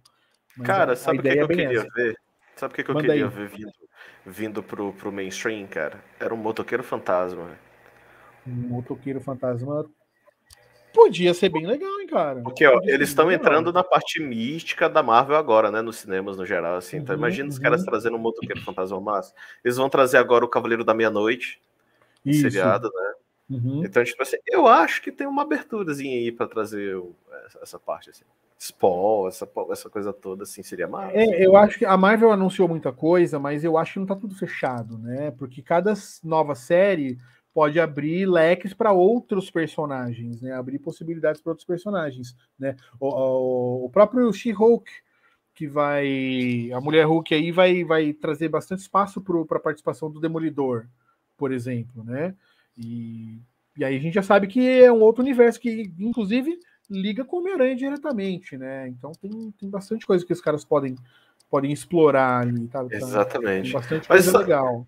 Mas 0.56 0.68
cara, 0.68 0.94
a, 0.94 0.96
sabe 0.96 1.20
o 1.20 1.22
que, 1.22 1.30
que, 1.30 1.40
eu 1.40 1.48
queria 1.48 1.80
essa. 1.80 1.90
ver? 1.94 2.18
Sabe 2.56 2.74
o 2.74 2.76
que, 2.76 2.84
que 2.86 2.92
eu 2.92 2.96
queria 2.96 3.14
aí. 3.14 3.28
ver 3.28 3.50
vindo, 3.50 3.72
vindo 4.26 4.64
pro, 4.64 4.94
pro 4.94 5.12
mainstream, 5.12 5.68
cara? 5.68 6.02
Era 6.18 6.34
um 6.34 6.38
motoqueiro 6.38 6.84
fantasma. 6.84 7.58
Um 8.48 8.54
motoqueiro 8.54 9.20
fantasma 9.20 9.86
Podia 10.96 11.34
ser 11.34 11.50
bem 11.50 11.68
legal, 11.68 12.00
hein, 12.00 12.08
cara. 12.08 12.42
Porque, 12.42 12.66
ó, 12.66 12.80
eles 12.84 13.10
estão 13.10 13.30
entrando 13.30 13.74
na 13.74 13.84
parte 13.84 14.22
mística 14.22 14.88
da 14.88 15.04
Marvel 15.04 15.36
agora, 15.36 15.70
né? 15.70 15.82
Nos 15.82 15.98
cinemas 15.98 16.38
no 16.38 16.46
geral, 16.46 16.78
assim. 16.78 16.98
Então, 16.98 17.14
uhum, 17.14 17.20
imagina 17.20 17.50
os 17.50 17.60
caras 17.60 17.82
uhum. 17.82 17.88
trazendo 17.88 18.16
um 18.16 18.20
motoqueiro 18.20 18.62
fantasma 18.62 19.02
massa. 19.02 19.34
Eles 19.62 19.76
vão 19.76 19.90
trazer 19.90 20.18
agora 20.18 20.46
o 20.46 20.48
Cavaleiro 20.48 20.86
da 20.86 20.94
Meia-Noite, 20.94 21.60
seriado, 22.26 22.90
né? 22.96 23.14
Uhum. 23.50 23.84
Então, 23.84 24.02
tipo 24.06 24.24
assim, 24.24 24.38
eu 24.48 24.68
acho 24.68 25.02
que 25.02 25.12
tem 25.12 25.28
uma 25.28 25.42
aberturazinha 25.42 26.16
aí 26.16 26.32
para 26.32 26.48
trazer 26.48 26.98
essa, 27.46 27.60
essa, 27.62 27.80
parte, 27.80 28.10
assim. 28.10 28.24
Spawn, 28.58 29.28
essa, 29.28 29.48
essa 29.72 29.90
coisa 29.90 30.14
toda, 30.14 30.44
assim, 30.44 30.64
seria 30.64 30.88
massa. 30.88 31.12
É, 31.14 31.46
eu 31.46 31.58
acho 31.58 31.78
que 31.78 31.86
a 31.86 31.98
Marvel 31.98 32.32
anunciou 32.32 32.70
muita 32.70 32.94
coisa, 32.94 33.38
mas 33.38 33.66
eu 33.66 33.78
acho 33.78 33.94
que 33.94 34.00
não 34.00 34.06
tá 34.06 34.16
tudo 34.16 34.34
fechado, 34.34 34.98
né? 34.98 35.32
Porque 35.32 35.62
cada 35.62 35.94
nova 36.24 36.56
série 36.56 37.18
pode 37.56 37.80
abrir 37.80 38.26
leques 38.26 38.74
para 38.74 38.92
outros 38.92 39.50
personagens, 39.50 40.42
né? 40.42 40.52
Abrir 40.52 40.78
possibilidades 40.78 41.40
para 41.40 41.52
outros 41.52 41.66
personagens, 41.66 42.36
né? 42.60 42.76
O, 43.00 43.08
o, 43.08 43.86
o 43.86 43.90
próprio 43.90 44.32
She-Hulk, 44.34 44.92
que 45.54 45.66
vai. 45.66 46.70
A 46.74 46.82
mulher 46.82 47.06
Hulk 47.06 47.34
aí 47.34 47.54
vai, 47.54 47.86
vai 47.86 48.12
trazer 48.12 48.50
bastante 48.50 48.80
espaço 48.80 49.22
para 49.22 49.58
a 49.58 49.62
participação 49.62 50.12
do 50.12 50.20
Demolidor, 50.20 50.86
por 51.38 51.54
exemplo, 51.54 52.04
né? 52.04 52.36
E, 52.78 53.40
e 53.78 53.86
aí 53.86 53.96
a 53.96 54.00
gente 54.00 54.16
já 54.16 54.22
sabe 54.22 54.48
que 54.48 54.60
é 54.60 54.92
um 54.92 55.00
outro 55.00 55.24
universo 55.24 55.58
que, 55.58 55.94
inclusive, 55.98 56.60
liga 56.90 57.24
com 57.24 57.38
o 57.38 57.40
Homem-Aranha 57.40 57.78
diretamente, 57.78 58.58
né? 58.58 58.90
Então 58.90 59.14
tem, 59.14 59.32
tem 59.58 59.70
bastante 59.70 60.06
coisa 60.06 60.26
que 60.26 60.34
os 60.34 60.42
caras 60.42 60.66
podem, 60.66 60.98
podem 61.50 61.72
explorar 61.72 62.42
ali, 62.42 62.68
tá? 62.68 62.86
Exatamente. 62.92 63.64
Tem 63.64 63.72
bastante 63.72 64.08
coisa 64.10 64.32
Mas, 64.34 64.42
legal. 64.42 64.86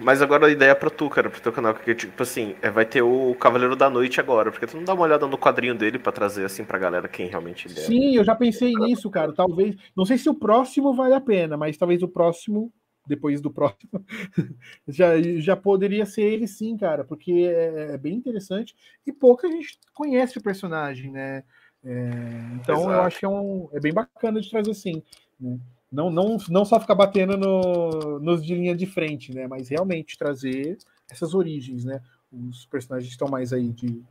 Mas 0.00 0.20
agora 0.20 0.46
a 0.46 0.50
ideia 0.50 0.72
é 0.72 0.74
pra 0.74 0.90
tu, 0.90 1.08
cara, 1.08 1.30
pro 1.30 1.40
teu 1.40 1.52
canal, 1.52 1.74
que 1.74 1.94
tipo 1.94 2.20
assim, 2.22 2.56
é, 2.60 2.70
vai 2.70 2.84
ter 2.84 3.02
o 3.02 3.34
Cavaleiro 3.36 3.76
da 3.76 3.88
Noite 3.88 4.20
agora, 4.20 4.50
porque 4.50 4.66
tu 4.66 4.76
não 4.76 4.84
dá 4.84 4.92
uma 4.92 5.04
olhada 5.04 5.26
no 5.26 5.38
quadrinho 5.38 5.74
dele 5.74 5.98
para 5.98 6.10
trazer 6.10 6.44
assim 6.44 6.64
pra 6.64 6.78
galera 6.78 7.08
quem 7.08 7.28
realmente 7.28 7.68
é. 7.68 7.70
Sim, 7.70 8.16
eu 8.16 8.24
já 8.24 8.34
pensei 8.34 8.72
nisso, 8.74 9.08
cara. 9.08 9.32
Talvez, 9.32 9.76
não 9.96 10.04
sei 10.04 10.18
se 10.18 10.28
o 10.28 10.34
próximo 10.34 10.94
vale 10.94 11.14
a 11.14 11.20
pena, 11.20 11.56
mas 11.56 11.76
talvez 11.76 12.02
o 12.02 12.08
próximo, 12.08 12.72
depois 13.06 13.40
do 13.40 13.52
próximo, 13.52 14.04
já, 14.88 15.20
já 15.36 15.54
poderia 15.54 16.04
ser 16.04 16.22
ele 16.22 16.48
sim, 16.48 16.76
cara, 16.76 17.04
porque 17.04 17.32
é, 17.32 17.94
é 17.94 17.98
bem 17.98 18.14
interessante 18.14 18.74
e 19.06 19.12
pouca 19.12 19.48
gente 19.48 19.78
conhece 19.94 20.38
o 20.38 20.42
personagem, 20.42 21.12
né? 21.12 21.44
É, 21.84 22.10
então 22.54 22.80
Exato. 22.80 22.90
eu 22.90 23.00
acho 23.02 23.18
que 23.20 23.24
é, 23.24 23.28
um, 23.28 23.68
é 23.72 23.78
bem 23.78 23.92
bacana 23.92 24.40
de 24.40 24.50
trazer 24.50 24.74
sim. 24.74 25.02
Né? 25.38 25.56
Não, 25.90 26.10
não, 26.10 26.36
não 26.48 26.64
só 26.64 26.78
ficar 26.78 26.94
batendo 26.94 27.36
no, 27.36 28.18
nos 28.20 28.44
de 28.44 28.54
linha 28.54 28.76
de 28.76 28.86
frente, 28.86 29.34
né? 29.34 29.46
Mas 29.46 29.68
realmente 29.68 30.18
trazer 30.18 30.76
essas 31.10 31.34
origens, 31.34 31.84
né? 31.84 32.00
Os 32.30 32.66
personagens 32.66 33.10
estão 33.10 33.28
mais 33.28 33.52
aí 33.52 33.72
de, 33.72 34.02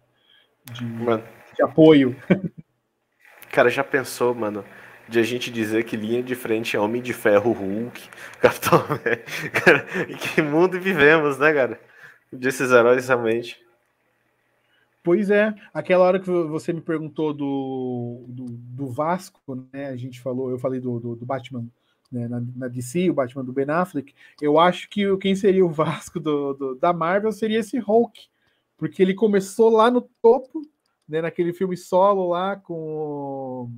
de, 0.72 0.86
de 1.56 1.64
apoio. 1.64 2.16
Cara, 3.52 3.70
já 3.70 3.84
pensou, 3.84 4.34
mano? 4.34 4.64
de 5.08 5.20
a 5.20 5.24
gente 5.24 5.50
dizer 5.50 5.84
que 5.86 5.96
linha 5.96 6.22
de 6.22 6.36
frente 6.36 6.76
é 6.76 6.80
Homem 6.80 7.02
de 7.02 7.14
Ferro, 7.14 7.52
Hulk, 7.52 8.10
Capitão 8.40 8.84
Cara, 9.64 9.86
em 10.08 10.18
que 10.18 10.42
mundo 10.42 10.80
vivemos, 10.80 11.38
né, 11.38 11.54
cara? 11.54 11.80
Desses 12.32 12.72
heróis 12.72 13.08
realmente. 13.08 13.58
Pois 15.08 15.30
é, 15.30 15.56
aquela 15.74 16.04
hora 16.04 16.20
que 16.20 16.30
você 16.30 16.74
me 16.74 16.82
perguntou 16.82 17.34
do, 17.34 18.26
do, 18.28 18.46
do 18.46 18.88
Vasco, 18.88 19.56
né? 19.72 19.88
A 19.88 19.96
gente 19.96 20.20
falou, 20.20 20.52
eu 20.52 20.60
falei 20.60 20.82
do, 20.82 21.00
do, 21.00 21.16
do 21.16 21.26
Batman 21.26 21.66
né, 22.12 22.28
na, 22.28 22.44
na, 22.54 22.68
DC, 22.68 23.10
o 23.10 23.14
Batman 23.14 23.46
do 23.46 23.54
Ben 23.54 23.70
Affleck. 23.70 24.14
Eu 24.42 24.60
acho 24.60 24.90
que 24.90 25.16
quem 25.16 25.34
seria 25.34 25.66
o 25.66 25.70
Vasco 25.72 26.20
do, 26.20 26.54
do, 26.54 26.76
da 26.76 26.92
Marvel 26.92 27.32
seria 27.32 27.60
esse 27.60 27.80
Hulk, 27.80 28.28
porque 28.76 29.02
ele 29.02 29.14
começou 29.14 29.70
lá 29.70 29.90
no 29.90 30.02
topo, 30.22 30.62
né? 31.08 31.22
Naquele 31.22 31.54
filme 31.54 31.78
solo 31.78 32.28
lá 32.28 32.58
com. 32.58 33.72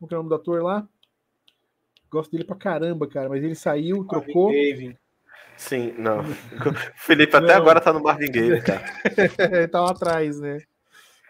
Como 0.00 0.08
que 0.08 0.14
é 0.14 0.16
o 0.16 0.18
nome 0.18 0.30
do 0.30 0.34
ator 0.34 0.64
lá? 0.64 0.84
Gosto 2.10 2.32
dele 2.32 2.42
pra 2.42 2.56
caramba, 2.56 3.06
cara, 3.06 3.28
mas 3.28 3.44
ele 3.44 3.54
saiu, 3.54 4.04
trocou. 4.04 4.52
Marvin 4.52 4.96
Sim, 5.60 5.94
não. 5.98 6.24
Felipe 6.96 7.36
até 7.36 7.48
não. 7.48 7.56
agora 7.56 7.82
tá 7.82 7.92
no 7.92 8.02
Marvin 8.02 8.32
Gaye, 8.32 8.62
cara. 8.62 8.82
tá 9.70 9.80
lá 9.82 9.90
atrás, 9.90 10.40
né? 10.40 10.58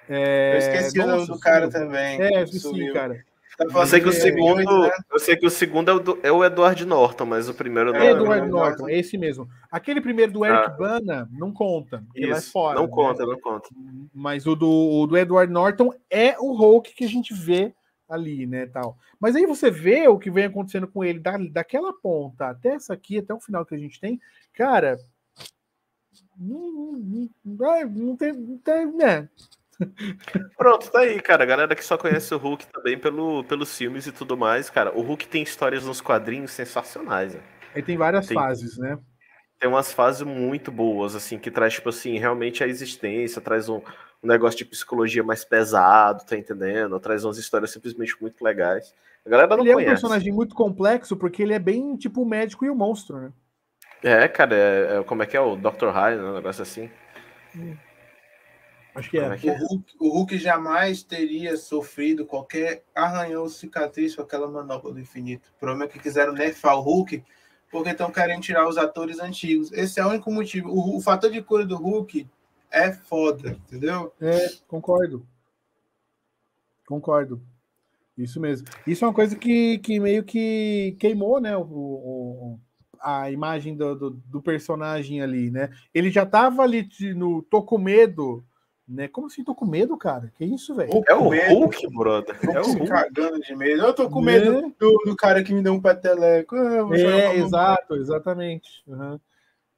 É... 0.09 0.55
Eu 0.55 0.59
esqueci 0.59 0.99
Nossa, 0.99 1.09
o 1.09 1.17
nome 1.17 1.27
do 1.27 1.41
cara 1.41 1.69
também. 1.69 2.23
É, 2.23 2.43
esqueci, 2.45 2.93
cara. 2.93 3.25
Tá 3.59 3.67
eu 3.69 3.87
sei 3.87 4.01
que 4.01 4.09
o 4.09 4.13
segundo, 4.13 4.83
né? 4.83 4.91
eu 5.11 5.19
sei 5.19 5.37
que 5.37 5.47
o 5.47 5.51
segundo 5.51 5.91
é 5.91 5.95
o, 5.95 5.99
do, 5.99 6.19
é 6.23 6.31
o 6.31 6.45
Edward 6.45 6.83
Norton, 6.87 7.27
mas 7.27 7.49
o 7.49 7.55
primeiro 7.55 7.93
não 7.93 8.01
é. 8.01 8.13
Edward 8.13 8.49
Norton, 8.49 8.89
é 8.89 8.99
esse 8.99 9.19
mesmo. 9.19 9.49
Aquele 9.71 10.01
primeiro 10.01 10.33
do 10.33 10.47
Eric 10.47 10.65
ah. 10.65 10.69
Bana 10.71 11.29
não 11.33 11.53
conta, 11.53 12.03
ele 12.15 12.33
é 12.33 12.41
fora. 12.41 12.77
Não 12.77 12.87
né? 12.87 12.93
conta, 12.93 13.27
não 13.27 13.39
conta. 13.39 13.69
Mas 14.15 14.47
o 14.47 14.55
do, 14.55 14.71
o 14.71 15.07
do 15.09 15.19
Edward 15.19 15.53
Norton 15.53 15.93
é 16.09 16.37
o 16.39 16.53
Hulk 16.55 16.95
que 16.95 17.05
a 17.05 17.09
gente 17.09 17.35
vê 17.35 17.75
ali, 18.11 18.47
né, 18.47 18.67
tal. 18.67 18.99
Mas 19.19 19.37
aí 19.37 19.47
você 19.47 19.71
vê 19.71 20.09
o 20.09 20.19
que 20.19 20.31
vem 20.31 20.45
acontecendo 20.45 20.89
com 20.89 21.05
ele 21.05 21.21
da, 21.21 21.37
daquela 21.37 21.93
ponta 21.93 22.49
até 22.49 22.71
essa 22.71 22.93
aqui, 22.93 23.19
até 23.19 23.33
o 23.33 23.41
final 23.41 23.65
que 23.65 23.75
a 23.75 23.79
gente 23.79 24.01
tem, 24.01 24.21
cara, 24.53 24.99
não, 26.37 26.73
não, 26.73 27.31
não, 27.45 28.17
tem, 28.17 28.33
não 28.33 28.59
tem, 28.59 28.87
né? 28.97 29.29
Pronto, 30.57 30.91
tá 30.91 31.01
aí, 31.01 31.21
cara. 31.21 31.43
A 31.43 31.47
galera 31.47 31.75
que 31.75 31.85
só 31.85 31.97
conhece 31.97 32.35
o 32.35 32.39
Hulk 32.39 32.67
também 32.67 32.99
pelo, 32.99 33.45
pelos 33.45 33.77
filmes 33.77 34.07
e 34.07 34.13
tudo 34.13 34.37
mais, 34.37 34.71
cara. 34.71 34.97
O 34.97 35.03
Hulk 35.03 35.29
tem 35.29 35.43
histórias 35.43 35.85
nos 35.85 36.01
quadrinhos 36.01 36.51
sensacionais. 36.51 37.35
Né? 37.35 37.43
Ele 37.75 37.85
tem 37.85 37.97
várias 37.97 38.27
tem, 38.27 38.35
fases, 38.35 38.79
né? 38.79 38.99
Tem 39.61 39.69
umas 39.69 39.93
fases 39.93 40.23
muito 40.23 40.73
boas, 40.73 41.15
assim, 41.15 41.39
que 41.39 41.51
traz, 41.51 41.75
tipo 41.75 41.91
assim, 41.91 42.19
realmente 42.19 42.65
a 42.65 42.67
existência, 42.67 43.43
traz 43.43 43.69
um, 43.69 43.83
um 44.23 44.27
negócio 44.27 44.57
de 44.57 44.65
psicologia 44.65 45.23
mais 45.23 45.45
pesado, 45.45 46.25
tá 46.25 46.35
entendendo? 46.35 46.99
Traz 46.99 47.25
umas 47.27 47.37
histórias 47.37 47.71
simplesmente 47.71 48.17
muito 48.21 48.43
legais. 48.43 48.95
A 49.25 49.29
galera 49.29 49.55
não 49.55 49.63
ele 49.63 49.75
conhece. 49.75 49.87
é 49.87 49.93
um 49.93 49.95
personagem 49.95 50.33
muito 50.33 50.55
complexo 50.55 51.15
porque 51.15 51.43
ele 51.43 51.53
é 51.53 51.59
bem 51.59 51.95
tipo 51.95 52.23
o 52.23 52.27
médico 52.27 52.65
e 52.65 52.71
o 52.71 52.75
monstro, 52.75 53.21
né? 53.21 53.33
É, 54.03 54.27
cara, 54.29 54.57
é, 54.57 54.99
é- 54.99 55.03
como 55.05 55.23
é 55.23 55.27
que 55.27 55.37
é 55.37 55.41
o 55.41 55.57
Dr. 55.57 55.91
High, 55.93 56.17
né? 56.17 56.23
um 56.23 56.35
negócio 56.37 56.63
assim. 56.63 56.91
Acho 58.95 59.11
que 59.11 59.19
é. 59.19 59.25
É 59.27 59.37
que 59.37 59.51
O 59.51 59.53
é? 59.53 59.59
Hulk, 59.59 59.95
o 60.01 60.09
Hulk 60.09 60.39
jamais 60.39 61.03
teria 61.03 61.57
sofrido 61.59 62.25
qualquer 62.25 62.83
arranhão 62.95 63.43
ou 63.43 63.49
cicatriz 63.51 64.17
com 64.17 64.23
aquela 64.23 64.49
manopla 64.49 64.91
do 64.91 65.01
infinito. 65.01 65.51
O 65.57 65.61
problema 65.61 65.85
é 65.85 65.89
que 65.89 65.99
quiseram 65.99 66.33
nerfar 66.33 66.77
o 66.79 66.81
Hulk 66.81 67.23
porque 67.71 67.91
estão 67.91 68.11
querendo 68.11 68.43
tirar 68.43 68.69
os 68.69 68.77
atores 68.77 69.21
antigos. 69.21 69.73
Esse 69.73 70.01
é 70.01 70.05
o 70.05 70.09
único 70.09 70.31
motivo. 70.31 70.69
O, 70.71 70.97
o 70.97 71.01
fator 71.01 71.31
de 71.31 71.41
cura 71.43 71.65
do 71.65 71.77
Hulk 71.77 72.27
é 72.71 72.93
foda, 72.93 73.51
entendeu? 73.51 74.13
É, 74.21 74.49
concordo. 74.67 75.27
Concordo. 76.87 77.41
Isso 78.17 78.41
mesmo. 78.41 78.67
Isso 78.87 79.05
é 79.05 79.09
uma 79.09 79.15
coisa 79.15 79.37
que, 79.37 79.79
que 79.79 79.99
meio 80.01 80.25
que 80.25 80.97
queimou, 80.99 81.41
né? 81.41 81.57
O, 81.57 81.63
o- 81.63 82.61
a 83.03 83.31
imagem 83.31 83.75
do, 83.75 83.95
do, 83.95 84.11
do 84.11 84.43
personagem 84.43 85.23
ali, 85.23 85.51
né? 85.51 85.71
Ele 85.95 86.11
já 86.11 86.27
tava 86.27 86.63
ali 86.63 86.87
no 87.17 87.41
Tô 87.43 87.63
com 87.63 87.79
medo, 87.79 88.45
né? 88.91 89.07
Como 89.09 89.29
assim 89.29 89.45
tô 89.45 89.55
com 89.55 89.65
medo, 89.65 89.97
cara? 89.97 90.33
Que 90.37 90.45
isso, 90.45 90.75
velho? 90.75 90.91
É 91.09 91.15
o 91.15 91.29
Hulk, 91.29 91.87
brother. 91.97 92.37
É 92.43 92.61
o 92.61 92.65
Hulk. 92.65 92.87
cagando 92.89 93.41
de 93.41 93.55
medo. 93.55 93.83
Eu 93.83 93.95
tô 93.95 94.11
com 94.11 94.21
medo 94.21 94.59
É. 94.59 94.63
do, 94.79 94.93
do 95.07 95.17
cara 95.17 95.43
que 95.45 95.55
me 95.55 95.63
deu 95.63 95.73
um 95.75 95.81
peteleco. 95.81 96.57
Ah, 96.57 96.89
É, 96.99 97.37
exato, 97.37 97.95
exatamente. 97.97 98.83
Uhum. 98.87 99.19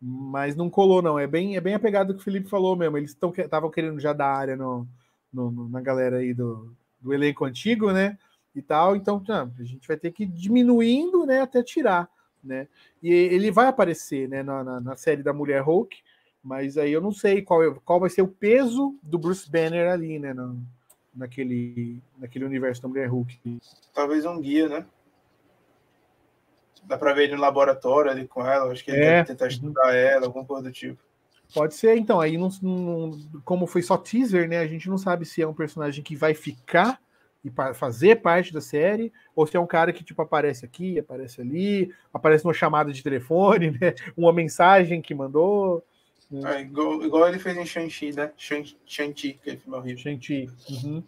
Mas 0.01 0.56
não 0.56 0.68
colou, 0.70 1.01
não. 1.02 1.18
É 1.18 1.26
bem, 1.26 1.56
é 1.56 1.60
bem 1.60 1.74
apegado 1.74 2.14
que 2.14 2.20
o 2.20 2.24
Felipe 2.24 2.48
falou 2.48 2.74
mesmo. 2.74 2.97
Eles 2.97 3.16
estavam 3.36 3.70
querendo 3.70 4.01
já 4.01 4.12
dar 4.12 4.34
área 4.34 4.56
no, 4.56 4.89
no- 5.32 5.51
no- 5.51 5.68
na 5.68 5.80
galera 5.80 6.16
aí 6.16 6.32
do, 6.34 6.74
do 7.01 7.12
elenco 7.12 7.44
antigo, 7.44 7.93
né? 7.93 8.18
E 8.55 8.60
tal. 8.62 8.97
Então, 8.97 9.22
ah, 9.28 9.47
a 9.59 9.62
gente 9.64 9.86
vai 9.86 9.97
ter 9.97 10.10
que 10.10 10.24
ir 10.24 10.26
diminuindo, 10.26 11.24
né? 11.24 11.40
Até 11.40 11.62
tirar, 11.62 12.09
né? 12.43 12.66
E 13.02 13.12
ele 13.12 13.51
vai 13.51 13.66
aparecer, 13.68 14.28
né? 14.28 14.43
Na, 14.43 14.64
na, 14.64 14.80
na 14.80 14.97
série 14.97 15.22
da 15.22 15.32
Mulher 15.32 15.62
Hulk. 15.62 15.97
Mas 16.43 16.77
aí 16.77 16.93
eu 16.93 17.01
não 17.01 17.12
sei 17.12 17.40
qual, 17.43 17.62
é- 17.62 17.77
qual 17.85 18.01
vai 18.01 18.10
ser 18.10 18.23
o 18.23 18.28
peso 18.28 18.98
do 19.02 19.19
Bruce 19.19 19.48
Banner 19.48 19.90
ali, 19.93 20.19
né? 20.19 20.35
No, 20.35 20.60
naquele, 21.14 22.02
naquele 22.19 22.44
universo 22.44 22.82
da 22.82 22.89
Mulher 22.89 23.09
Hulk. 23.09 23.60
Talvez 23.94 24.24
um 24.24 24.40
guia, 24.40 24.69
né? 24.69 24.86
Dá 26.85 26.98
pra 26.98 27.12
ver 27.12 27.24
ele 27.24 27.36
no 27.36 27.40
laboratório 27.40 28.10
ali 28.10 28.27
com 28.27 28.44
ela. 28.44 28.73
Acho 28.73 28.85
que 28.85 28.90
ele 28.90 29.01
É. 29.02 29.10
deve 29.16 29.28
tentar 29.28 29.47
estudar 29.47 29.94
ela, 29.94 30.27
alguma 30.27 30.44
coisa 30.44 30.64
do 30.64 30.73
tipo. 30.73 30.98
Pode 31.55 31.74
ser, 31.74 31.97
então. 31.97 32.20
Aí, 32.20 32.36
não, 32.36 32.48
não- 32.60 33.19
como 33.44 33.66
foi 33.66 33.82
só 33.82 33.97
teaser, 33.97 34.48
né? 34.48 34.59
A 34.59 34.66
gente 34.66 34.89
não 34.89 34.98
sabe 34.98 35.24
se 35.24 35.40
é 35.43 35.47
um 35.47 35.55
personagem 35.55 36.02
que 36.02 36.16
vai 36.16 36.35
ficar 36.35 36.98
e 37.44 37.51
fazer 37.74 38.16
parte 38.23 38.52
da 38.52 38.60
série, 38.60 39.12
ou 39.35 39.47
se 39.47 39.56
é 39.56 39.60
um 39.60 39.66
cara 39.66 39.93
que, 39.93 40.02
tipo, 40.02 40.23
aparece 40.23 40.64
aqui, 40.64 40.98
aparece 40.98 41.40
ali, 41.40 41.93
aparece 42.12 42.44
numa 42.44 42.55
chamada 42.55 42.93
de 42.93 43.02
telefone, 43.02 43.70
né? 43.81 43.94
Uma 44.16 44.32
mensagem 44.32 45.01
que 45.02 45.14
mandou. 45.14 45.85
É, 46.46 46.60
igual, 46.60 47.02
igual 47.02 47.28
ele 47.28 47.38
fez 47.38 47.56
em 47.56 47.66
Shang-Chi, 47.66 48.12
né? 48.14 48.30
Shang- 48.36 48.76
Shang-Chi, 48.86 49.38
aquele 49.40 49.56
filme 49.59 49.76
horrível. 49.78 50.02
Gente. 50.02 50.48
Uhum. 50.70 51.02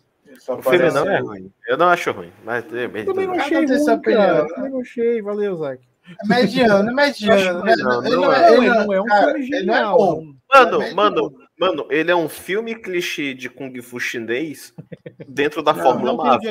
O 0.48 0.62
filme 0.62 0.90
não 0.90 1.09
é 1.09 1.18
ruim. 1.20 1.52
Eu 1.68 1.76
não 1.76 1.86
acho 1.88 2.10
ruim, 2.10 2.32
mas 2.44 2.64
é 2.74 2.88
bem. 2.88 3.05
Também 3.05 3.26
não 3.26 3.34
Ah, 3.34 3.42
achei 3.42 3.59
não 3.60 3.66
tem 3.66 3.76
essa 3.76 3.92
ruim, 3.94 4.02
cara. 4.02 4.42
né? 4.42 4.48
Também 4.55 4.70
não 4.70 4.80
achei. 4.80 5.22
Valeu, 5.22 5.56
Zac. 5.56 5.82
É 6.06 6.26
mediano, 6.28 6.90
é 6.90 6.92
mediano. 6.92 7.64
Né? 7.64 7.74
que 7.74 7.82
não, 7.82 8.05
Ele 8.05 8.16
não 8.16 8.22
não 8.22 8.32
é. 8.32 8.36
é- 8.36 8.51
Não, 8.51 8.56
ele 8.62 8.68
não- 8.68 8.86
não 8.86 8.92
é 8.94 9.01
um 9.01 9.05
cara, 9.06 9.32
filme 9.34 9.48
não 9.51 9.56
é 9.56 9.60
genial. 9.60 9.96
bom. 9.96 10.22
não. 10.24 10.34
Mano, 10.55 10.82
É 10.82 10.94
mano, 10.94 11.34
mano, 11.59 11.86
ele 11.90 12.10
é 12.10 12.16
um 12.16 12.28
filme 12.28 12.74
clichê 12.74 13.32
de 13.34 13.48
Kung 13.48 13.80
Fu 13.82 13.98
chinês 13.98 14.74
dentro 15.28 15.62
da 15.62 15.72
Não, 15.72 15.82
Fórmula 15.82 16.12
Não 16.12 16.16
Marvel. 16.18 16.51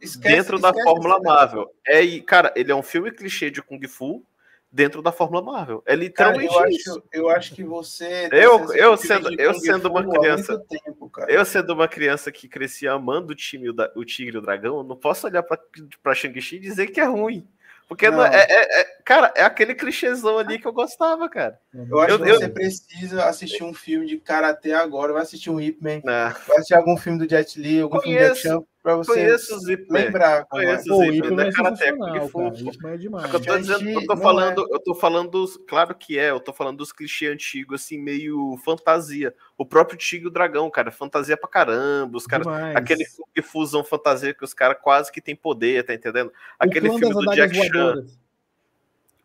Esquece- 0.00 0.18
dentro 0.20 0.58
da 0.58 0.68
esquece 0.70 0.84
Fórmula 0.84 1.14
esse 1.16 1.22
negócio. 1.24 1.56
Marvel. 1.56 1.66
É, 1.86 2.20
cara, 2.20 2.52
ele 2.56 2.72
é 2.72 2.74
um 2.74 2.82
filme 2.82 3.10
clichê 3.10 3.50
de 3.50 3.62
Kung 3.62 3.80
Fu 3.86 4.24
dentro 4.70 5.00
da 5.02 5.10
Fórmula 5.12 5.42
Marvel. 5.42 5.82
É 5.86 5.90
Cara, 5.92 6.00
literalmente 6.00 6.54
eu 6.54 6.66
isso. 6.68 6.90
acho, 6.90 7.02
eu 7.12 7.28
acho 7.30 7.54
que 7.54 7.64
você. 7.64 8.28
Eu- 8.32 8.58
sendo 8.68 8.74
eu 8.76 8.96
sendo- 8.96 9.30
de 9.30 9.42
eu 9.42 9.54
sendo 9.54 9.88
uma 9.88 10.06
criança- 10.08 10.58
Tempo, 10.68 11.08
cara. 11.10 11.32
Eu, 11.32 11.44
sendo 11.44 11.72
uma 11.72 11.88
criança 11.88 12.30
que 12.30 12.48
crescia 12.48 12.92
amando 12.92 13.32
o 13.32 13.36
time, 13.36 13.70
o, 13.70 13.74
o 13.96 14.04
Tigre 14.04 14.36
e 14.36 14.38
o 14.38 14.42
Dragão, 14.42 14.82
não 14.82 14.96
posso 14.96 15.26
olhar 15.26 15.42
pra, 15.42 15.58
pra 16.02 16.14
Shang-Chi 16.14 16.56
e 16.56 16.60
dizer 16.60 16.88
que 16.88 17.00
é 17.00 17.04
ruim. 17.04 17.46
Porque 17.88 18.10
não 18.10 18.18
Não. 18.18 18.26
é, 18.26 18.46
é- 18.46 18.80
é- 18.82 18.98
Cara, 19.02 19.32
é 19.34 19.42
aquele 19.42 19.74
clichêzão 19.74 20.36
ali 20.36 20.58
que 20.58 20.68
eu 20.68 20.72
gostava, 20.74 21.26
cara. 21.30 21.58
Eu 21.72 21.98
acho 22.00 22.12
Eu- 22.16 22.18
que 22.22 22.28
eu- 22.30 22.34
você 22.38 22.48
precisa 22.50 23.24
assistir 23.24 23.64
um 23.64 23.72
filme 23.72 24.04
de 24.06 24.18
karatê 24.18 24.72
agora. 24.74 25.14
Vai 25.14 25.22
assistir 25.22 25.48
um 25.48 25.58
Ip 25.58 25.82
Man, 25.82 26.02
Né? 26.04 26.34
vai 26.46 26.56
assistir 26.58 26.74
algum 26.74 26.98
filme 26.98 27.18
do 27.18 27.26
Jet 27.26 27.58
Li, 27.58 27.80
algum 27.80 27.98
filme 28.02 28.18
do 28.18 28.34
Jack 28.34 28.42
Pra 28.88 28.96
você 28.96 29.12
Conheço 29.12 29.54
o 29.54 29.58
Zip 29.58 29.86
Man. 29.90 29.98
lembrar. 29.98 30.40
é. 30.40 30.44
Conheço 30.44 30.94
o 30.94 30.96
o 30.96 31.02
Zip 31.02 31.16
Ip 31.18 31.28
Man, 31.28 31.36
Man 31.36 31.44
é 31.44 31.48
é 31.48 31.52
karatê, 31.52 31.76
sensacional, 31.76 32.30
Kung 32.30 32.56
Fu. 32.56 32.78
cara. 32.78 32.94
é 32.94 32.96
demais. 32.96 33.24
É 33.24 33.28
que 33.28 33.36
eu 33.36 33.40
tô 33.42 33.58
dizendo, 33.58 33.88
eu 33.90 34.06
tô 34.06 34.16
falando, 34.16 34.68
eu 34.70 34.80
tô 34.80 34.94
falando 34.94 35.30
dos, 35.30 35.56
claro 35.68 35.94
que 35.94 36.18
é, 36.18 36.30
eu 36.30 36.40
tô 36.40 36.54
falando 36.54 36.78
dos 36.78 36.90
clichês 36.90 37.30
antigos, 37.30 37.82
assim, 37.82 37.98
meio 37.98 38.56
fantasia. 38.64 39.34
O 39.58 39.66
próprio 39.66 39.98
Tigre 39.98 40.24
e 40.24 40.28
o 40.28 40.30
Dragão, 40.30 40.70
cara, 40.70 40.90
fantasia 40.90 41.36
pra 41.36 41.50
caramba, 41.50 42.16
os 42.16 42.26
caras, 42.26 42.46
aquele 42.74 43.04
Kung 43.04 43.42
Fusão 43.42 43.84
fantasia 43.84 44.32
que 44.32 44.42
os 44.42 44.54
caras 44.54 44.78
quase 44.80 45.12
que 45.12 45.20
tem 45.20 45.36
poder, 45.36 45.84
tá 45.84 45.92
entendendo? 45.92 46.32
Aquele 46.58 46.88
filme 46.88 47.12
do 47.12 47.34
Jack 47.34 47.54
Chan. 47.54 48.06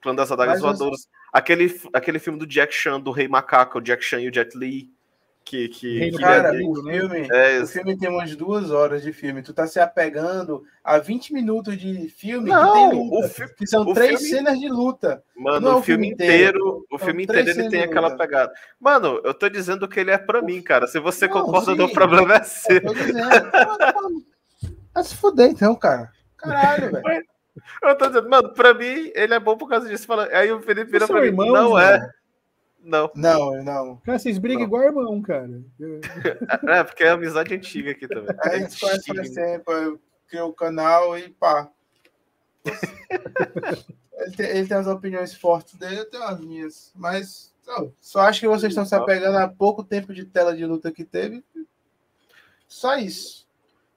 Clã 0.01 0.13
das 0.13 0.29
Adagas 0.29 0.59
Voadoras, 0.59 1.07
aquele, 1.31 1.73
aquele 1.93 2.19
filme 2.19 2.37
do 2.37 2.45
Jack 2.45 2.73
Chan, 2.73 2.99
do 2.99 3.11
Rei 3.11 3.29
Macaco, 3.29 3.77
o 3.77 3.81
Jack 3.81 4.03
Chan 4.03 4.19
e 4.19 4.27
o 4.27 4.33
Jet 4.33 4.57
Li, 4.57 4.91
que, 5.45 5.67
que, 5.67 6.11
que 6.11 6.17
Cara, 6.17 6.49
é, 6.49 6.57
Lindo, 6.57 6.79
o 6.79 6.83
né? 6.83 6.93
filme, 6.99 7.27
é, 7.31 7.59
o 7.61 7.67
filme 7.67 7.97
tem 7.97 8.09
umas 8.09 8.35
duas 8.35 8.71
horas 8.71 9.01
de 9.03 9.11
filme. 9.13 9.41
Tu 9.43 9.53
tá 9.53 9.67
se 9.67 9.79
apegando 9.79 10.63
a 10.83 10.97
20 10.97 11.33
minutos 11.33 11.77
de 11.77 12.07
filme 12.09 12.49
que 12.49 12.55
Não, 12.55 12.73
tem 12.91 12.99
luta. 12.99 13.25
o 13.25 13.29
fi- 13.29 13.55
que 13.55 13.67
são 13.67 13.83
o 13.83 13.93
três 13.93 14.19
filme- 14.21 14.35
cenas 14.37 14.59
de 14.59 14.69
luta. 14.69 15.23
Mano, 15.35 15.59
Não 15.61 15.71
é 15.71 15.75
o 15.75 15.81
filme 15.83 16.07
filme 16.07 16.13
inteiro, 16.13 16.57
inteiro. 16.59 16.85
o 16.91 16.97
filme 16.97 17.23
inteiro 17.23 17.49
ele 17.49 17.69
tem 17.69 17.83
aquela 17.83 18.15
pegada. 18.17 18.51
Mano, 18.79 19.21
eu 19.23 19.33
tô 19.33 19.47
dizendo 19.49 19.87
que 19.87 19.99
ele 19.99 20.11
é 20.11 20.17
pra 20.17 20.41
mim, 20.41 20.61
cara. 20.61 20.87
Se 20.87 20.99
você 20.99 21.27
Não, 21.27 21.33
concorda, 21.33 21.75
sim. 21.75 21.81
o 21.81 21.91
problema 21.93 22.35
é 22.35 22.43
seu. 22.43 22.75
Eu 22.77 22.81
tô 22.83 22.93
dizendo. 22.93 24.23
Vai 24.93 25.03
se 25.03 25.15
fuder 25.15 25.49
então, 25.49 25.75
cara. 25.75 26.09
Caralho, 26.37 26.91
velho. 26.91 27.23
Eu 27.83 27.95
tô 27.97 28.07
dizendo, 28.07 28.29
mano, 28.29 28.53
pra 28.53 28.73
mim, 28.73 29.11
ele 29.13 29.33
é 29.33 29.39
bom 29.39 29.55
por 29.57 29.67
causa 29.69 29.87
disso. 29.87 30.07
Aí 30.31 30.51
o 30.51 30.61
Felipe 30.61 30.91
vira 30.91 31.07
pra 31.07 31.21
mim, 31.21 31.27
irmãos, 31.27 31.53
não 31.53 31.69
mano? 31.71 32.03
É. 32.83 32.89
Não. 32.89 33.11
Não, 33.15 33.63
não. 33.63 33.97
Cara, 33.97 34.19
vocês 34.19 34.37
brigam 34.37 34.61
Não. 34.61 34.67
igual 34.67 34.83
irmão, 34.83 35.21
cara. 35.21 35.61
É, 36.67 36.83
porque 36.83 37.03
é 37.03 37.09
amizade 37.09 37.53
antiga 37.55 37.91
aqui 37.91 38.07
também. 38.07 38.35
A 38.39 38.57
gente 38.57 38.79
conhece 38.79 39.15
faz 39.15 39.29
tempo, 39.31 39.71
eu 39.71 39.99
criei 40.27 40.43
o 40.43 40.53
canal 40.53 41.17
e 41.17 41.29
pá. 41.29 41.69
ele, 42.65 44.31
tem, 44.35 44.45
ele 44.47 44.67
tem 44.67 44.77
as 44.77 44.87
opiniões 44.87 45.33
fortes 45.33 45.75
dele, 45.75 45.99
eu 45.99 46.09
tenho 46.09 46.23
as 46.23 46.39
minhas. 46.39 46.91
Mas 46.95 47.53
não, 47.65 47.93
só 47.99 48.21
acho 48.21 48.39
que 48.41 48.47
vocês 48.47 48.71
estão 48.71 48.85
se 48.85 48.95
apegando 48.95 49.37
a 49.37 49.47
pouco 49.47 49.83
tempo 49.83 50.13
de 50.13 50.25
tela 50.25 50.55
de 50.55 50.65
luta 50.65 50.91
que 50.91 51.03
teve. 51.05 51.43
Só 52.67 52.95
isso. 52.97 53.47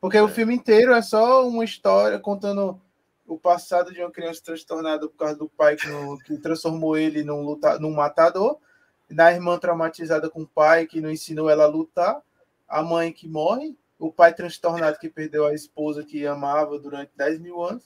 Porque 0.00 0.18
o 0.20 0.28
filme 0.28 0.54
inteiro 0.54 0.92
é 0.92 1.02
só 1.02 1.46
uma 1.48 1.64
história 1.64 2.18
contando 2.18 2.80
o 3.26 3.36
passado 3.38 3.92
de 3.92 4.00
uma 4.00 4.10
criança 4.10 4.40
transtornada 4.44 5.08
por 5.08 5.16
causa 5.16 5.34
do 5.36 5.48
pai 5.48 5.74
que, 5.76 5.88
não- 5.88 6.16
que 6.18 6.36
transformou 6.38 6.96
ele 6.96 7.24
num, 7.24 7.42
luta, 7.42 7.78
num 7.78 7.92
matador, 7.92 8.58
da 9.10 9.32
irmã 9.32 9.58
traumatizada 9.58 10.28
com 10.28 10.42
o 10.42 10.46
pai 10.46 10.86
que 10.86 11.00
não 11.00 11.10
ensinou 11.10 11.48
ela 11.48 11.64
a 11.64 11.68
lutar, 11.68 12.20
a 12.68 12.82
mãe 12.82 13.12
que 13.12 13.28
morre, 13.28 13.76
o 13.98 14.12
pai 14.12 14.34
transtornado 14.34 14.98
que 14.98 15.08
perdeu 15.08 15.46
a 15.46 15.54
esposa 15.54 16.04
que 16.04 16.26
amava 16.26 16.78
durante 16.78 17.10
10 17.16 17.40
mil 17.40 17.62
anos. 17.62 17.84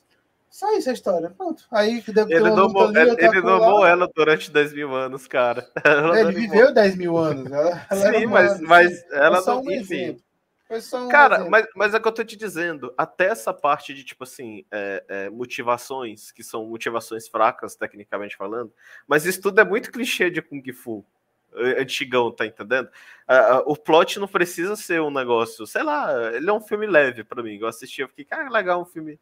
Só 0.48 0.76
isso 0.76 0.90
a 0.90 0.92
história. 0.92 1.30
Pronto. 1.30 1.64
Aí 1.70 2.02
Ele 2.28 2.50
domou, 2.50 2.88
ali, 2.88 2.98
ele, 2.98 3.10
outra 3.10 3.26
ele 3.26 3.40
colar. 3.40 3.58
domou 3.58 3.86
ela 3.86 4.10
durante 4.12 4.50
10 4.50 4.72
mil 4.72 4.92
anos, 4.94 5.28
cara. 5.28 5.68
Ela 5.84 6.20
Ele 6.20 6.32
viveu 6.32 6.74
10 6.74 6.96
mil 6.96 7.16
anos. 7.16 7.52
Ela, 7.52 7.86
ela 7.88 8.12
Sim, 8.18 8.26
mas, 8.26 8.60
mas 8.60 9.04
ela 9.12 9.40
só 9.42 9.54
não. 9.56 9.62
um 9.62 9.70
Enfim. 9.70 9.94
exemplo. 9.94 10.22
Um 10.70 11.08
Cara, 11.08 11.34
exemplo. 11.36 11.50
mas, 11.50 11.66
mas 11.74 11.94
é 11.94 11.98
o 11.98 12.00
que 12.00 12.06
eu 12.06 12.12
tô 12.12 12.24
te 12.24 12.36
dizendo. 12.36 12.94
Até 12.96 13.26
essa 13.26 13.52
parte 13.52 13.92
de, 13.92 14.04
tipo 14.04 14.22
assim, 14.22 14.64
é, 14.70 15.04
é, 15.08 15.30
motivações, 15.30 16.30
que 16.30 16.44
são 16.44 16.64
motivações 16.66 17.26
fracas, 17.26 17.74
tecnicamente 17.74 18.36
falando, 18.36 18.72
mas 19.06 19.26
isso 19.26 19.40
tudo 19.40 19.60
é 19.60 19.64
muito 19.64 19.90
clichê 19.90 20.30
de 20.30 20.40
Kung 20.40 20.62
Fu. 20.72 21.04
Antigão, 21.52 22.30
tá 22.30 22.46
entendendo? 22.46 22.88
Ah, 23.26 23.54
ah, 23.54 23.62
o 23.66 23.76
plot 23.76 24.20
não 24.20 24.28
precisa 24.28 24.76
ser 24.76 25.00
um 25.00 25.10
negócio, 25.10 25.66
sei 25.66 25.82
lá, 25.82 26.32
ele 26.32 26.48
é 26.48 26.52
um 26.52 26.60
filme 26.60 26.86
leve 26.86 27.24
pra 27.24 27.42
mim. 27.42 27.58
Eu 27.58 27.66
assisti, 27.66 28.02
eu 28.02 28.08
fiquei, 28.08 28.24
cara, 28.24 28.48
legal 28.48 28.80
um 28.80 28.84
filme, 28.84 29.18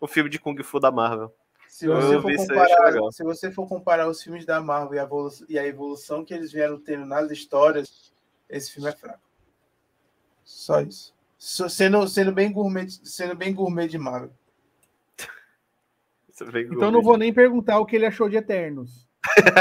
um 0.00 0.06
filme 0.06 0.30
de 0.30 0.38
Kung 0.38 0.62
Fu 0.62 0.78
da 0.78 0.92
Marvel. 0.92 1.34
Se 1.66 1.88
você, 1.88 2.22
comparar, 2.22 3.12
se 3.12 3.24
você 3.24 3.50
for 3.50 3.66
comparar 3.66 4.08
os 4.08 4.22
filmes 4.22 4.46
da 4.46 4.60
Marvel 4.60 4.94
e 4.94 4.98
a, 5.00 5.02
evolução, 5.02 5.46
e 5.48 5.58
a 5.58 5.66
evolução 5.66 6.24
que 6.24 6.32
eles 6.32 6.52
vieram 6.52 6.78
tendo 6.78 7.04
nas 7.04 7.28
histórias, 7.32 8.12
esse 8.48 8.70
filme 8.70 8.88
é 8.88 8.92
fraco. 8.92 9.18
Só 10.44 10.80
isso. 10.80 11.14
Só- 11.38 11.68
Sendo, 11.68 12.06
sendo, 12.08 12.32
bem 12.32 12.52
gourmet, 12.52 12.88
sendo 12.88 13.34
bem 13.34 13.54
gourmet 13.54 13.88
de 13.88 13.98
Marvel. 13.98 14.32
Então 16.70 16.90
não 16.90 17.00
vou 17.02 17.16
nem 17.16 17.32
perguntar 17.32 17.78
o 17.78 17.86
que 17.86 17.94
ele 17.96 18.06
achou 18.06 18.28
de 18.28 18.36
Eternos. 18.36 19.08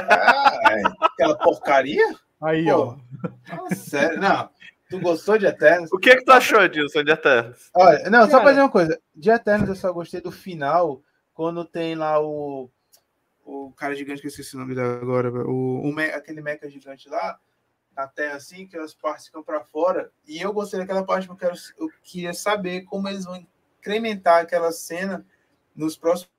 Ah, 0.09 0.59
é. 0.71 0.81
aquela 1.01 1.37
porcaria? 1.37 2.15
Aí, 2.41 2.65
Pô. 2.65 2.71
ó. 2.71 2.97
Fala 3.45 3.75
sério. 3.75 4.19
Não. 4.19 4.49
Tu 4.89 4.99
gostou 4.99 5.37
de 5.37 5.45
Eternos? 5.45 5.91
O 5.91 5.97
que 5.97 6.15
que 6.15 6.23
tu 6.23 6.31
achou 6.31 6.67
disso, 6.67 7.03
de 7.03 7.11
Eternos? 7.11 7.69
Olha, 7.73 8.09
não, 8.09 8.29
só 8.29 8.39
pra 8.39 8.49
dizer 8.51 8.61
uma 8.61 8.69
coisa. 8.69 8.99
De 9.15 9.29
Eternos 9.29 9.69
eu 9.69 9.75
só 9.75 9.91
gostei 9.91 10.21
do 10.21 10.31
final, 10.31 11.01
quando 11.33 11.65
tem 11.65 11.95
lá 11.95 12.19
o. 12.21 12.69
o 13.45 13.71
cara 13.71 13.95
gigante 13.95 14.21
que 14.21 14.27
eu 14.27 14.29
esqueci 14.29 14.55
o 14.55 14.59
nome 14.59 14.75
dele 14.75 14.87
agora, 15.01 15.31
o, 15.31 15.89
o 15.89 15.99
aquele 15.99 16.41
mecha 16.41 16.69
gigante 16.69 17.09
lá, 17.09 17.39
Terra, 18.07 18.35
assim, 18.35 18.65
que 18.65 18.77
as 18.77 18.93
partes 18.93 19.27
ficam 19.27 19.43
para 19.43 19.63
fora. 19.63 20.11
E 20.27 20.41
eu 20.41 20.51
gostei 20.51 20.79
daquela 20.79 21.05
parte 21.05 21.27
porque 21.27 21.45
eu, 21.45 21.49
quero, 21.49 21.61
eu 21.77 21.89
queria 22.03 22.33
saber 22.33 22.81
como 22.83 23.07
eles 23.07 23.25
vão 23.25 23.45
incrementar 23.79 24.41
aquela 24.41 24.71
cena 24.71 25.25
nos 25.75 25.97
próximos 25.97 26.29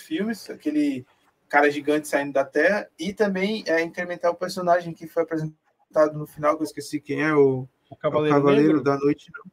filmes, 0.00 0.50
aquele 0.50 1.06
cara 1.48 1.70
gigante 1.70 2.08
saindo 2.08 2.32
da 2.32 2.44
Terra, 2.44 2.88
e 2.98 3.12
também 3.12 3.62
é, 3.66 3.80
incrementar 3.82 4.30
o 4.30 4.36
personagem 4.36 4.92
que 4.92 5.06
foi 5.06 5.22
apresentado 5.22 6.18
no 6.18 6.26
final, 6.26 6.56
que 6.56 6.62
eu 6.62 6.66
esqueci 6.66 7.00
quem 7.00 7.22
é, 7.22 7.32
o, 7.32 7.68
o 7.90 7.96
Cavaleiro, 7.96 8.36
o 8.36 8.40
Cavaleiro 8.40 8.82
da 8.82 8.98
Noite. 8.98 9.30
Não. 9.32 9.44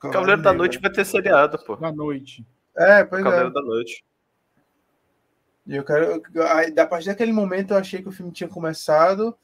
Cavaleiro, 0.00 0.12
Cavaleiro 0.12 0.42
da 0.42 0.52
Noite 0.52 0.78
vai 0.80 0.90
ter 0.90 1.04
seriado, 1.04 1.58
pô. 1.64 1.76
Da 1.76 1.92
Noite. 1.92 2.44
É, 2.76 3.04
pois 3.04 3.20
o 3.20 3.24
Cavaleiro 3.24 3.50
é. 3.50 3.52
da 3.52 3.62
Noite. 3.62 4.04
E 5.66 5.76
eu 5.76 5.84
quero. 5.84 6.22
A 6.78 6.86
partir 6.86 7.06
daquele 7.06 7.32
momento 7.32 7.72
eu 7.72 7.78
achei 7.78 8.02
que 8.02 8.08
o 8.08 8.12
filme 8.12 8.32
tinha 8.32 8.48
começado. 8.48 9.36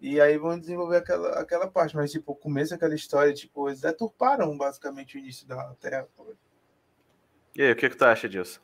E 0.00 0.20
aí 0.20 0.38
vão 0.38 0.58
desenvolver 0.58 0.98
aquela, 0.98 1.40
aquela 1.40 1.66
parte. 1.66 1.96
Mas, 1.96 2.12
tipo, 2.12 2.32
o 2.32 2.36
começo 2.36 2.70
daquela 2.70 2.94
história, 2.94 3.32
tipo, 3.32 3.68
eles 3.68 3.80
deturparam 3.80 4.56
basicamente 4.56 5.16
o 5.16 5.18
início 5.18 5.46
da 5.46 5.74
Terra. 5.80 6.06
E 7.54 7.62
aí, 7.62 7.72
o 7.72 7.76
que, 7.76 7.90
que 7.90 7.96
tu 7.96 8.04
acha 8.04 8.28
disso? 8.28 8.60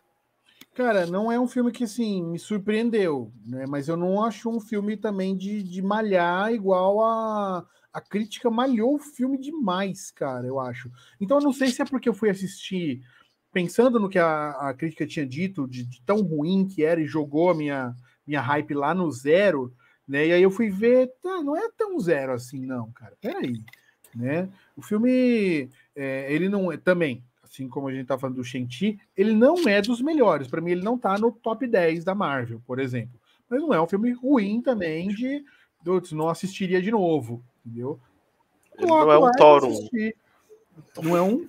Cara, 0.74 1.06
não 1.06 1.30
é 1.30 1.38
um 1.38 1.48
filme 1.48 1.72
que, 1.72 1.84
assim, 1.84 2.22
me 2.22 2.38
surpreendeu, 2.38 3.32
né? 3.44 3.64
Mas 3.68 3.88
eu 3.88 3.96
não 3.96 4.24
acho 4.24 4.48
um 4.48 4.60
filme 4.60 4.96
também 4.96 5.36
de, 5.36 5.62
de 5.62 5.82
malhar 5.82 6.52
igual 6.52 7.04
a... 7.04 7.66
A 7.92 8.00
crítica 8.00 8.50
malhou 8.50 8.96
o 8.96 8.98
filme 8.98 9.38
demais, 9.38 10.10
cara, 10.10 10.44
eu 10.44 10.58
acho. 10.58 10.90
Então 11.20 11.38
eu 11.38 11.44
não 11.44 11.52
sei 11.52 11.68
se 11.68 11.80
é 11.80 11.84
porque 11.84 12.08
eu 12.08 12.12
fui 12.12 12.28
assistir 12.28 13.04
pensando 13.52 14.00
no 14.00 14.08
que 14.08 14.18
a, 14.18 14.50
a 14.50 14.74
crítica 14.74 15.06
tinha 15.06 15.24
dito, 15.24 15.68
de, 15.68 15.84
de, 15.84 16.02
tão 16.02 16.20
ruim 16.20 16.66
que 16.66 16.84
era, 16.84 17.00
e 17.00 17.06
jogou 17.06 17.50
a 17.50 17.54
minha, 17.54 17.94
minha 18.26 18.40
hype 18.40 18.74
lá 18.74 18.92
no 18.92 19.08
zero, 19.12 19.72
né? 20.06 20.26
E 20.26 20.32
aí 20.32 20.42
eu 20.42 20.50
fui 20.50 20.70
ver, 20.70 21.12
tá, 21.22 21.42
não 21.42 21.56
é 21.56 21.68
tão 21.76 21.98
zero 21.98 22.32
assim, 22.32 22.64
não, 22.64 22.90
cara. 22.92 23.14
Peraí, 23.20 23.62
né? 24.14 24.48
O 24.76 24.82
filme, 24.82 25.68
é, 25.94 26.32
ele 26.32 26.48
não 26.48 26.70
é 26.70 26.76
também, 26.76 27.22
assim 27.42 27.68
como 27.68 27.88
a 27.88 27.92
gente 27.92 28.06
tá 28.06 28.18
falando 28.18 28.36
do 28.36 28.44
Shang-Chi, 28.44 28.98
ele 29.16 29.32
não 29.32 29.68
é 29.68 29.80
dos 29.80 30.00
melhores. 30.00 30.48
Para 30.48 30.60
mim, 30.60 30.72
ele 30.72 30.82
não 30.82 30.98
tá 30.98 31.18
no 31.18 31.32
top 31.32 31.66
10 31.66 32.04
da 32.04 32.14
Marvel, 32.14 32.60
por 32.66 32.78
exemplo. 32.78 33.18
Mas 33.48 33.60
não 33.60 33.72
é 33.72 33.80
um 33.80 33.86
filme 33.86 34.12
ruim 34.12 34.60
também 34.60 35.08
de. 35.08 35.44
Putz, 35.84 36.12
não 36.12 36.28
assistiria 36.28 36.80
de 36.80 36.90
novo, 36.90 37.44
entendeu? 37.64 38.00
Ele 38.76 38.86
não 38.86 39.10
é 39.10 39.18
um 39.18 39.30
Thor 39.32 39.64
1. 39.64 39.88
Não 41.02 41.16
é 41.16 41.22
um. 41.22 41.48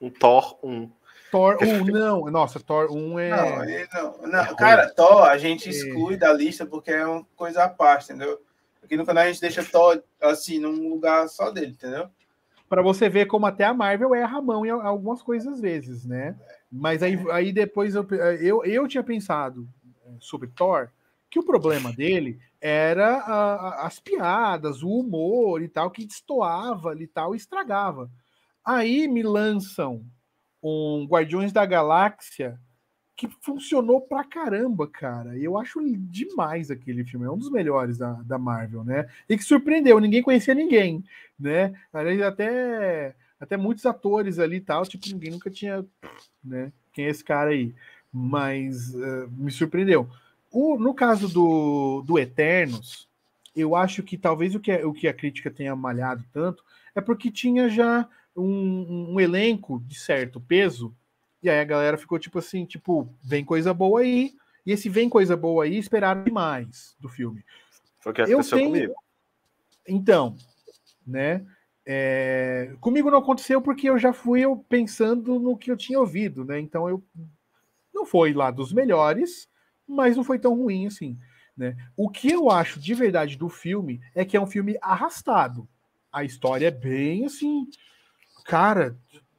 Um 0.00 0.10
Thor 0.10 0.58
1. 0.62 0.90
Thor 1.30 1.58
1, 1.60 1.84
não. 1.86 2.30
Nossa, 2.30 2.60
Thor 2.60 2.90
1 2.90 3.18
é. 3.18 3.30
Não, 3.30 4.18
não. 4.22 4.28
não. 4.28 4.56
Cara, 4.56 4.88
Thor 4.90 5.22
a 5.24 5.36
gente 5.38 5.68
exclui 5.68 6.16
da 6.16 6.32
lista 6.32 6.64
porque 6.64 6.90
é 6.90 7.06
uma 7.06 7.26
coisa 7.34 7.64
à 7.64 7.68
parte, 7.68 8.12
entendeu? 8.12 8.40
Aqui 8.82 8.96
no 8.96 9.04
canal 9.04 9.24
a 9.24 9.26
gente 9.26 9.40
deixa 9.40 9.64
Thor 9.64 10.02
assim, 10.20 10.58
num 10.58 10.88
lugar 10.88 11.28
só 11.28 11.50
dele, 11.50 11.72
entendeu? 11.72 12.08
Para 12.68 12.82
você 12.82 13.08
ver 13.08 13.26
como 13.26 13.46
até 13.46 13.64
a 13.64 13.74
Marvel 13.74 14.14
erra 14.14 14.38
a 14.38 14.42
mão 14.42 14.66
em 14.66 14.70
algumas 14.70 15.22
coisas 15.22 15.54
às 15.54 15.60
vezes, 15.60 16.04
né? 16.04 16.36
Mas 16.70 17.02
aí, 17.02 17.18
aí 17.30 17.52
depois 17.52 17.94
eu, 17.94 18.06
eu, 18.40 18.64
eu 18.64 18.88
tinha 18.88 19.02
pensado 19.02 19.68
sobre 20.20 20.48
Thor 20.48 20.88
que 21.30 21.38
o 21.38 21.44
problema 21.44 21.92
dele 21.92 22.38
era 22.60 23.18
a, 23.18 23.86
as 23.86 24.00
piadas, 24.00 24.82
o 24.82 24.88
humor 24.88 25.62
e 25.62 25.68
tal, 25.68 25.90
que 25.90 26.06
destoava 26.06 26.94
e 27.00 27.06
tal, 27.06 27.34
e 27.34 27.36
estragava. 27.36 28.10
Aí 28.64 29.06
me 29.06 29.22
lançam 29.22 30.04
um 30.66 31.06
Guardiões 31.06 31.52
da 31.52 31.64
Galáxia 31.64 32.58
que 33.16 33.28
funcionou 33.40 34.00
pra 34.02 34.24
caramba, 34.24 34.86
cara. 34.86 35.38
E 35.38 35.44
eu 35.44 35.56
acho 35.56 35.80
demais 36.10 36.70
aquele 36.70 37.02
filme. 37.02 37.24
É 37.24 37.30
um 37.30 37.38
dos 37.38 37.50
melhores 37.50 37.96
da, 37.96 38.12
da 38.12 38.38
Marvel, 38.38 38.84
né? 38.84 39.08
E 39.28 39.36
que 39.38 39.42
surpreendeu, 39.42 39.98
ninguém 39.98 40.22
conhecia 40.22 40.54
ninguém, 40.54 41.02
né? 41.38 41.72
Até, 42.26 43.14
até 43.40 43.56
muitos 43.56 43.86
atores 43.86 44.38
ali 44.38 44.56
e 44.56 44.60
tal, 44.60 44.84
tipo, 44.84 45.08
ninguém 45.08 45.30
nunca 45.30 45.50
tinha, 45.50 45.84
né? 46.44 46.70
Quem 46.92 47.06
é 47.06 47.08
esse 47.08 47.24
cara 47.24 47.50
aí? 47.50 47.74
Mas 48.12 48.94
uh, 48.94 49.30
me 49.30 49.50
surpreendeu. 49.50 50.08
O, 50.50 50.78
no 50.78 50.92
caso 50.92 51.28
do, 51.28 52.02
do 52.02 52.18
Eternos, 52.18 53.08
eu 53.54 53.74
acho 53.74 54.02
que 54.02 54.18
talvez 54.18 54.54
o 54.54 54.60
que, 54.60 54.72
o 54.84 54.92
que 54.92 55.08
a 55.08 55.14
crítica 55.14 55.50
tenha 55.50 55.74
malhado 55.74 56.22
tanto 56.32 56.62
é 56.94 57.00
porque 57.00 57.30
tinha 57.30 57.68
já 57.68 58.06
um, 58.36 59.14
um, 59.14 59.20
elenco 59.20 59.80
de 59.86 59.98
certo 59.98 60.40
peso, 60.40 60.94
e 61.42 61.48
aí 61.48 61.60
a 61.60 61.64
galera 61.64 61.96
ficou 61.96 62.18
tipo 62.18 62.38
assim, 62.38 62.64
tipo, 62.64 63.08
vem 63.22 63.44
coisa 63.44 63.72
boa 63.72 64.00
aí, 64.00 64.34
e 64.64 64.72
esse 64.72 64.88
vem 64.88 65.08
coisa 65.08 65.36
boa 65.36 65.64
aí, 65.64 65.78
esperaram 65.78 66.24
demais 66.24 66.96
do 67.00 67.08
filme. 67.08 67.44
Foi 68.00 68.12
o 68.12 68.14
que 68.14 68.22
aconteceu 68.22 68.58
tenho... 68.58 68.70
comigo. 68.70 68.94
Então, 69.88 70.36
né? 71.06 71.46
É... 71.84 72.74
Comigo 72.80 73.10
não 73.10 73.18
aconteceu 73.18 73.62
porque 73.62 73.88
eu 73.88 73.98
já 73.98 74.12
fui 74.12 74.40
eu 74.40 74.56
pensando 74.68 75.38
no 75.38 75.56
que 75.56 75.70
eu 75.70 75.76
tinha 75.76 76.00
ouvido, 76.00 76.44
né? 76.44 76.58
Então 76.58 76.88
eu 76.88 77.02
não 77.94 78.04
foi 78.04 78.32
lá 78.32 78.50
dos 78.50 78.72
melhores, 78.72 79.48
mas 79.86 80.16
não 80.16 80.24
foi 80.24 80.38
tão 80.38 80.54
ruim 80.54 80.86
assim. 80.86 81.16
Né? 81.56 81.76
O 81.96 82.10
que 82.10 82.30
eu 82.30 82.50
acho 82.50 82.78
de 82.78 82.92
verdade 82.92 83.36
do 83.36 83.48
filme 83.48 84.00
é 84.14 84.24
que 84.24 84.36
é 84.36 84.40
um 84.40 84.46
filme 84.46 84.76
arrastado. 84.82 85.66
A 86.12 86.22
história 86.24 86.66
é 86.66 86.70
bem 86.70 87.24
assim, 87.24 87.66
cara, 88.46 88.96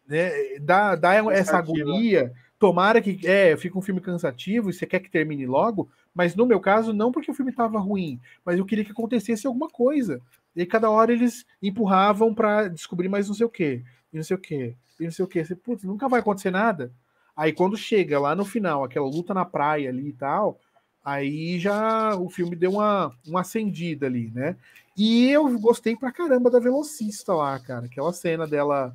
né, 0.08 0.32
dá, 0.60 0.96
dá 0.96 1.16
essa 1.32 1.58
agonia. 1.58 2.32
Tomara 2.60 3.02
que 3.02 3.20
é, 3.28 3.56
fica 3.56 3.78
um 3.78 3.82
filme 3.82 4.02
cansativo 4.02 4.70
e 4.70 4.74
você 4.74 4.86
quer 4.86 5.00
que 5.00 5.12
termine 5.12 5.46
logo, 5.46 5.90
mas 6.14 6.36
no 6.36 6.46
meu 6.46 6.60
caso, 6.60 6.92
não 6.92 7.12
porque 7.12 7.30
o 7.30 7.34
filme 7.34 7.52
estava 7.52 7.78
ruim, 7.78 8.20
mas 8.44 8.58
eu 8.58 8.66
queria 8.66 8.84
que 8.84 8.92
acontecesse 8.92 9.46
alguma 9.46 9.70
coisa. 9.70 10.20
E 10.56 10.66
cada 10.66 10.90
hora 10.90 11.14
eles 11.14 11.46
empurravam 11.62 12.34
para 12.34 12.68
descobrir 12.68 13.10
mais 13.10 13.28
não 13.28 13.36
sei 13.36 13.46
o 13.46 13.50
que, 13.50 13.84
e 14.12 14.18
não 14.18 14.24
sei 14.24 14.36
o 14.36 14.40
que, 14.40 14.76
e 15.00 15.04
não 15.04 15.12
sei 15.12 15.24
o 15.24 15.28
que. 15.28 15.46
Você, 15.46 15.56
putz, 15.56 15.84
nunca 15.84 16.10
vai 16.10 16.20
acontecer 16.20 16.50
nada. 16.50 16.92
Aí 17.36 17.54
quando 17.54 17.78
chega 17.78 18.20
lá 18.20 18.36
no 18.36 18.44
final, 18.44 18.84
aquela 18.84 19.06
luta 19.06 19.36
na 19.36 19.46
praia 19.46 19.90
ali 19.90 20.08
e 20.08 20.14
tal, 20.14 20.60
aí 21.08 21.58
já 21.58 22.18
o 22.18 22.30
filme 22.30 22.54
deu 22.54 22.72
uma, 22.72 23.14
uma 23.26 23.40
acendida 23.40 24.08
ali, 24.08 24.30
né? 24.36 24.58
E 24.98 25.30
eu 25.30 25.58
gostei 25.58 25.96
pra 25.96 26.12
caramba 26.12 26.52
da 26.52 26.60
velocista 26.60 27.34
lá, 27.34 27.58
cara. 27.60 27.86
Aquela 27.86 28.12
cena 28.12 28.46
dela. 28.46 28.94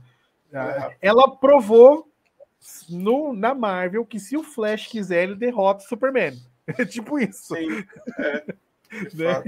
É. 0.52 0.97
Ela 1.01 1.34
provou 1.36 2.06
no, 2.90 3.32
na 3.32 3.55
Marvel 3.55 4.05
que 4.05 4.20
se 4.20 4.36
o 4.36 4.43
Flash 4.43 4.89
quiser, 4.89 5.22
ele 5.22 5.36
derrota 5.36 5.82
o 5.82 5.89
Superman. 5.89 6.39
É 6.66 6.84
tipo 6.84 7.18
isso. 7.18 7.55
Sim, 7.55 7.82
é. 8.18 8.44
né? 9.14 9.43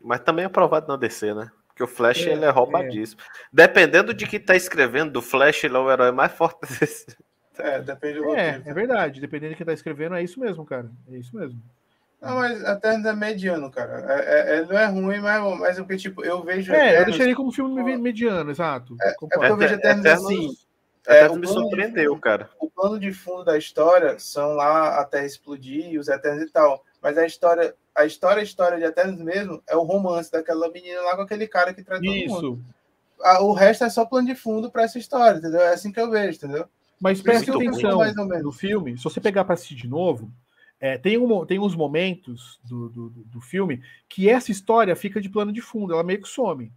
Mas 0.00 0.20
também 0.20 0.46
é 0.46 0.48
provado 0.48 0.88
na 0.88 0.96
DC, 0.96 1.34
né? 1.34 1.50
Porque 1.68 1.84
o 1.84 1.88
Flash 1.88 2.26
é, 2.26 2.32
ele 2.32 2.44
é 2.44 2.50
roubadíssimo. 2.50 3.20
É. 3.20 3.24
Dependendo 3.52 4.12
de 4.12 4.26
quem 4.26 4.40
tá 4.40 4.56
escrevendo, 4.56 5.12
do 5.12 5.22
Flash 5.22 5.62
ele 5.62 5.76
é 5.76 5.78
o 5.78 5.90
herói 5.90 6.10
mais 6.10 6.32
forte 6.32 6.60
desse, 6.80 7.16
é, 7.58 7.80
depende 7.80 8.18
do 8.18 8.34
É, 8.34 8.62
é 8.64 8.74
verdade. 8.74 9.20
Dependendo 9.20 9.52
de 9.52 9.56
quem 9.56 9.66
tá 9.66 9.72
escrevendo, 9.72 10.14
é 10.14 10.22
isso 10.22 10.40
mesmo, 10.40 10.64
cara. 10.64 10.90
É 11.10 11.16
isso 11.16 11.36
mesmo. 11.36 11.60
Não, 12.24 12.36
mas 12.36 12.64
até 12.64 12.94
é 12.94 13.12
mediano, 13.12 13.70
cara. 13.70 14.04
É, 14.08 14.56
é, 14.56 14.64
não 14.64 14.78
é 14.78 14.86
ruim, 14.86 15.20
mas, 15.20 15.58
mas 15.58 15.78
o 15.78 15.84
que, 15.84 15.96
tipo, 15.96 16.24
eu 16.24 16.42
vejo. 16.42 16.72
É, 16.72 16.76
Eternos, 16.76 16.98
eu 16.98 17.04
deixaria 17.06 17.36
como 17.36 17.52
filme 17.52 17.96
mediano, 17.98 18.50
exato. 18.50 18.96
É, 19.00 19.10
é 19.10 19.14
porque 19.20 19.36
eu 19.36 19.56
vejo 19.56 19.74
Eternos, 19.74 20.04
Eternos 20.04 20.24
assim. 20.24 20.56
Eternos 21.06 21.38
me 21.38 21.46
surpreendeu, 21.46 22.14
de, 22.14 22.20
cara. 22.20 22.48
O 22.58 22.70
plano 22.70 22.98
de 22.98 23.12
fundo 23.12 23.44
da 23.44 23.58
história 23.58 24.18
são 24.18 24.54
lá 24.54 25.00
a 25.00 25.04
Terra 25.04 25.26
explodir 25.26 25.90
e 25.90 25.98
os 25.98 26.08
Eternos 26.08 26.42
e 26.42 26.50
tal. 26.50 26.82
Mas 27.02 27.18
a 27.18 27.26
história, 27.26 27.74
a 27.94 28.06
história, 28.06 28.40
a 28.40 28.44
história 28.44 28.78
de 28.78 28.84
Eternos 28.84 29.20
mesmo 29.20 29.62
é 29.66 29.76
o 29.76 29.82
romance 29.82 30.32
daquela 30.32 30.70
menina 30.70 31.02
lá 31.02 31.16
com 31.16 31.22
aquele 31.22 31.46
cara 31.46 31.74
que 31.74 31.82
traz 31.82 32.00
todo 32.00 32.16
Isso. 32.16 32.34
mundo. 32.34 32.64
O 33.40 33.52
resto 33.52 33.84
é 33.84 33.90
só 33.90 34.06
plano 34.06 34.26
de 34.26 34.34
fundo 34.34 34.70
para 34.70 34.84
essa 34.84 34.98
história, 34.98 35.38
entendeu? 35.38 35.60
É 35.60 35.74
assim 35.74 35.92
que 35.92 36.00
eu 36.00 36.10
vejo, 36.10 36.38
entendeu? 36.38 36.66
Mas 37.04 37.20
preste 37.20 37.50
atenção 37.50 38.00
no 38.42 38.50
filme, 38.50 38.96
se 38.96 39.04
você 39.04 39.20
pegar 39.20 39.44
para 39.44 39.52
assistir 39.52 39.74
de 39.74 39.86
novo, 39.86 40.32
é, 40.80 40.96
tem, 40.96 41.18
um, 41.18 41.44
tem 41.44 41.58
uns 41.58 41.76
momentos 41.76 42.58
do, 42.64 42.88
do, 42.88 43.10
do, 43.10 43.40
filme 43.42 43.82
que 44.08 44.26
essa 44.26 44.50
história 44.50 44.96
fica 44.96 45.20
de 45.20 45.28
plano 45.28 45.52
de 45.52 45.60
fundo, 45.60 45.92
ela 45.92 46.02
meio 46.02 46.22
que 46.22 46.28
some. 46.28 46.72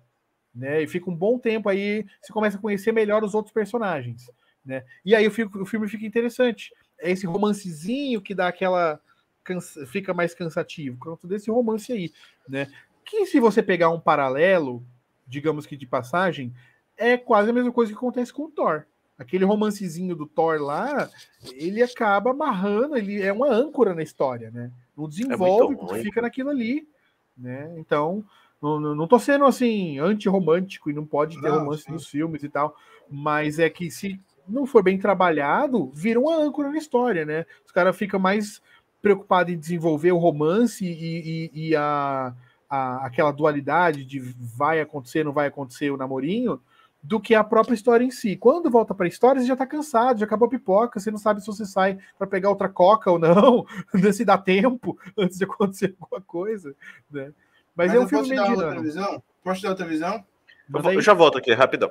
Né? 0.54 0.82
E 0.82 0.88
fica 0.88 1.10
um 1.10 1.16
bom 1.16 1.40
tempo 1.40 1.70
aí, 1.70 2.06
você 2.22 2.34
começa 2.34 2.58
a 2.58 2.60
conhecer 2.60 2.92
melhor 2.92 3.24
os 3.24 3.34
outros 3.34 3.54
personagens. 3.54 4.30
Né? 4.66 4.84
E 5.06 5.16
aí 5.16 5.26
o, 5.26 5.32
o 5.62 5.66
filme 5.66 5.88
fica 5.88 6.06
interessante. 6.06 6.74
É 7.00 7.10
esse 7.10 7.26
romancezinho 7.26 8.22
que 8.22 8.36
dá 8.36 8.50
aquela. 8.50 9.00
Cansa, 9.46 9.88
fica 9.88 10.14
mais 10.14 10.36
cansativo, 10.36 10.98
quanto 11.00 11.26
desse 11.26 11.50
romance 11.50 11.94
aí. 11.94 12.12
Né? 12.50 12.68
Que 13.06 13.26
se 13.28 13.40
você 13.40 13.64
pegar 13.64 13.92
um 13.92 14.00
paralelo, 14.00 14.86
digamos 15.26 15.66
que 15.66 15.78
de 15.78 15.88
passagem, 15.88 16.54
é 16.98 17.16
quase 17.16 17.50
a 17.50 17.54
mesma 17.54 17.72
coisa 17.72 17.94
que 17.94 17.98
acontece 17.98 18.34
com 18.34 18.44
o 18.44 18.52
Thor 18.52 18.86
aquele 19.18 19.46
romancezinho 19.46 20.16
do 20.16 20.28
Thor 20.28 20.62
lá, 20.62 21.10
ele 21.54 21.82
acaba 21.82 22.32
amarrando, 22.32 22.98
ele 22.98 23.22
é 23.22 23.34
uma 23.34 23.50
âncora 23.50 23.94
na 23.94 24.04
história, 24.04 24.52
né? 24.52 24.72
Não 24.96 25.06
é 25.06 25.08
desenvolve, 25.10 25.74
é 25.74 25.78
porque 25.78 26.02
fica 26.02 26.22
naquilo 26.22 26.50
ali, 26.50 26.88
né? 27.36 27.74
Então, 27.78 28.24
não, 28.62 28.80
não 28.80 29.08
tô 29.08 29.20
sendo 29.20 29.46
assim 29.46 30.00
anti-romântico 30.00 30.90
e 30.90 30.94
não 30.94 31.06
pode 31.06 31.40
ter 31.42 31.50
não, 31.50 31.60
romance 31.60 31.84
sim. 31.84 31.92
nos 31.92 32.08
filmes 32.08 32.44
e 32.44 32.50
tal, 32.50 32.76
mas 33.10 33.60
é 33.60 33.70
que 33.70 33.90
se 33.90 34.20
não 34.48 34.66
for 34.66 34.84
bem 34.84 34.98
trabalhado, 34.98 35.92
vira 35.94 36.20
uma 36.20 36.36
âncora 36.36 36.70
na 36.70 36.78
história, 36.78 37.26
né? 37.26 37.46
Os 37.66 37.72
caras 37.72 37.98
ficam 37.98 38.20
mais 38.20 38.62
preocupado 39.02 39.52
em 39.52 39.58
desenvolver 39.58 40.12
o 40.12 40.18
romance 40.18 40.86
e, 40.86 41.52
e, 41.54 41.70
e 41.70 41.76
a, 41.76 42.34
a, 42.70 43.06
aquela 43.06 43.32
dualidade 43.32 44.06
de 44.06 44.20
vai 44.20 44.80
acontecer, 44.80 45.24
não 45.24 45.34
vai 45.34 45.48
acontecer 45.48 45.92
o 45.92 45.98
namorinho, 45.98 46.62
do 47.08 47.22
que 47.22 47.34
a 47.34 47.42
própria 47.42 47.74
história 47.74 48.04
em 48.04 48.12
si. 48.12 48.36
Quando 48.36 48.70
volta 48.70 48.94
para 48.94 49.06
a 49.06 49.08
história, 49.08 49.40
você 49.40 49.48
já 49.48 49.54
está 49.54 49.66
cansado, 49.66 50.20
já 50.20 50.26
acabou 50.26 50.46
a 50.46 50.50
pipoca, 50.50 51.00
você 51.00 51.10
não 51.10 51.18
sabe 51.18 51.40
se 51.40 51.48
você 51.48 51.66
sai 51.66 51.98
para 52.18 52.28
pegar 52.28 52.50
outra 52.50 52.68
coca 52.68 53.10
ou 53.10 53.18
não, 53.18 53.66
se 54.12 54.26
dá 54.26 54.38
tempo 54.38 55.00
antes 55.18 55.38
de 55.38 55.46
acontecer 55.46 55.96
alguma 56.02 56.22
coisa, 56.22 56.76
né? 57.10 57.32
Mas, 57.74 57.88
Mas 57.88 57.94
é 57.94 58.00
um 58.00 58.08
filme 58.10 58.28
meio 58.28 58.52
outra 58.52 58.82
visão? 58.82 59.24
Posso 59.42 59.62
dar 59.62 59.70
outra 59.70 59.86
visão? 59.86 60.26
Eu, 60.74 60.92
eu, 60.92 61.02
já 61.02 61.14
volto 61.14 61.38
aqui, 61.38 61.54
rapidão. 61.54 61.90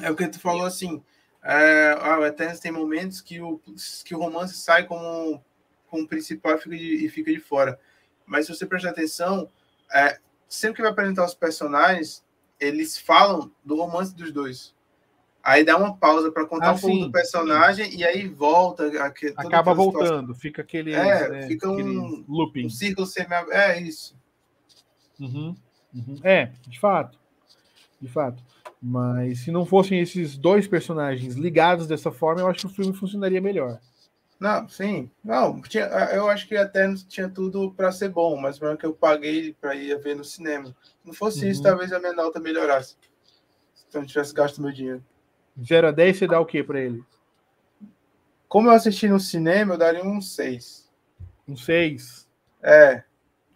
É 0.00 0.12
o 0.12 0.14
que 0.14 0.28
tu 0.28 0.38
falou 0.38 0.64
assim, 0.64 1.02
é, 1.42 1.98
ah, 2.00 2.20
o 2.20 2.24
Eternos 2.24 2.60
tem 2.60 2.70
momentos 2.70 3.20
que 3.20 3.40
o, 3.40 3.60
que 4.04 4.14
o 4.14 4.18
romance 4.18 4.54
sai 4.54 4.84
como, 4.84 5.42
como 5.88 6.06
principal 6.06 6.54
e 6.54 6.58
fica, 6.58 6.76
de, 6.76 7.04
e 7.04 7.08
fica 7.08 7.32
de 7.32 7.40
fora. 7.40 7.80
Mas 8.24 8.46
se 8.46 8.54
você 8.54 8.64
prestar 8.64 8.90
atenção, 8.90 9.50
é, 9.92 10.20
sempre 10.48 10.76
que 10.76 10.82
vai 10.82 10.92
apresentar 10.92 11.24
os 11.24 11.34
personagens, 11.34 12.24
eles 12.58 12.98
falam 12.98 13.50
do 13.64 13.76
romance 13.76 14.14
dos 14.14 14.32
dois. 14.32 14.74
Aí 15.42 15.64
dá 15.64 15.76
uma 15.76 15.96
pausa 15.96 16.32
para 16.32 16.44
contar 16.44 16.70
ah, 16.70 16.72
um 16.72 16.78
pouco 16.78 16.98
do 16.98 17.12
personagem 17.12 17.88
sim. 17.88 17.98
e 17.98 18.04
aí 18.04 18.26
volta. 18.26 18.86
Aqui, 19.04 19.32
Acaba 19.36 19.72
voltando, 19.72 20.34
fica 20.34 20.62
aquele. 20.62 20.92
É, 20.92 21.28
né, 21.28 21.46
fica 21.46 21.70
um, 21.70 22.24
looping. 22.28 22.66
um 22.66 22.70
círculo 22.70 23.06
semi. 23.06 23.32
É 23.50 23.80
isso. 23.80 24.16
Uhum, 25.20 25.56
uhum. 25.94 26.18
É, 26.24 26.50
de 26.66 26.80
fato. 26.80 27.18
De 28.00 28.08
fato. 28.08 28.42
Mas 28.82 29.40
se 29.40 29.52
não 29.52 29.64
fossem 29.64 30.00
esses 30.00 30.36
dois 30.36 30.66
personagens 30.66 31.34
ligados 31.36 31.86
dessa 31.86 32.10
forma, 32.10 32.40
eu 32.40 32.48
acho 32.48 32.60
que 32.60 32.66
o 32.66 32.74
filme 32.74 32.92
funcionaria 32.92 33.40
melhor. 33.40 33.78
Não, 34.38 34.68
sim. 34.68 35.10
Não, 35.24 35.62
tinha, 35.62 35.84
eu 36.12 36.28
acho 36.28 36.46
que 36.46 36.56
até 36.56 36.92
tinha 37.08 37.28
tudo 37.28 37.72
para 37.72 37.90
ser 37.90 38.10
bom, 38.10 38.36
mas 38.36 38.60
o 38.60 38.76
que 38.76 38.84
eu 38.84 38.92
paguei 38.92 39.54
para 39.60 39.74
ir 39.74 39.98
ver 40.00 40.14
no 40.14 40.24
cinema. 40.24 40.74
Não 41.06 41.14
fosse 41.14 41.44
uhum. 41.44 41.50
isso, 41.50 41.62
talvez 41.62 41.92
a 41.92 42.00
minha 42.00 42.12
nota 42.12 42.40
melhorasse. 42.40 42.96
Se 43.72 43.96
eu 43.96 44.00
não 44.00 44.08
tivesse 44.08 44.34
gasto 44.34 44.60
meu 44.60 44.72
dinheiro. 44.72 45.02
0 45.62 45.88
a 45.88 45.90
10, 45.92 46.18
você 46.18 46.26
dá 46.26 46.40
o 46.40 46.44
que 46.44 46.62
para 46.62 46.80
ele? 46.80 47.02
Como 48.48 48.68
eu 48.68 48.72
assisti 48.72 49.08
no 49.08 49.20
cinema, 49.20 49.74
eu 49.74 49.78
daria 49.78 50.04
um 50.04 50.20
6. 50.20 50.90
Um 51.48 51.56
6? 51.56 52.28
É. 52.62 53.04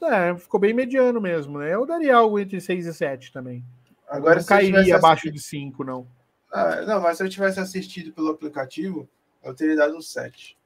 É, 0.02 0.36
ficou 0.36 0.58
bem 0.60 0.72
mediano 0.72 1.20
mesmo, 1.20 1.58
né? 1.58 1.74
Eu 1.74 1.84
daria 1.84 2.16
algo 2.16 2.38
entre 2.38 2.60
6 2.60 2.86
e 2.86 2.94
7 2.94 3.32
também. 3.32 3.64
Agora, 4.08 4.36
não 4.36 4.44
cairia 4.44 4.96
abaixo 4.96 5.28
assistido... 5.28 5.34
de 5.34 5.40
5, 5.40 5.84
não. 5.84 6.06
Ah, 6.52 6.82
não, 6.82 7.00
mas 7.00 7.16
se 7.16 7.22
eu 7.22 7.28
tivesse 7.28 7.60
assistido 7.60 8.12
pelo 8.12 8.30
aplicativo, 8.30 9.08
eu 9.42 9.54
teria 9.54 9.76
dado 9.76 9.96
um 9.96 10.00
7. 10.00 10.56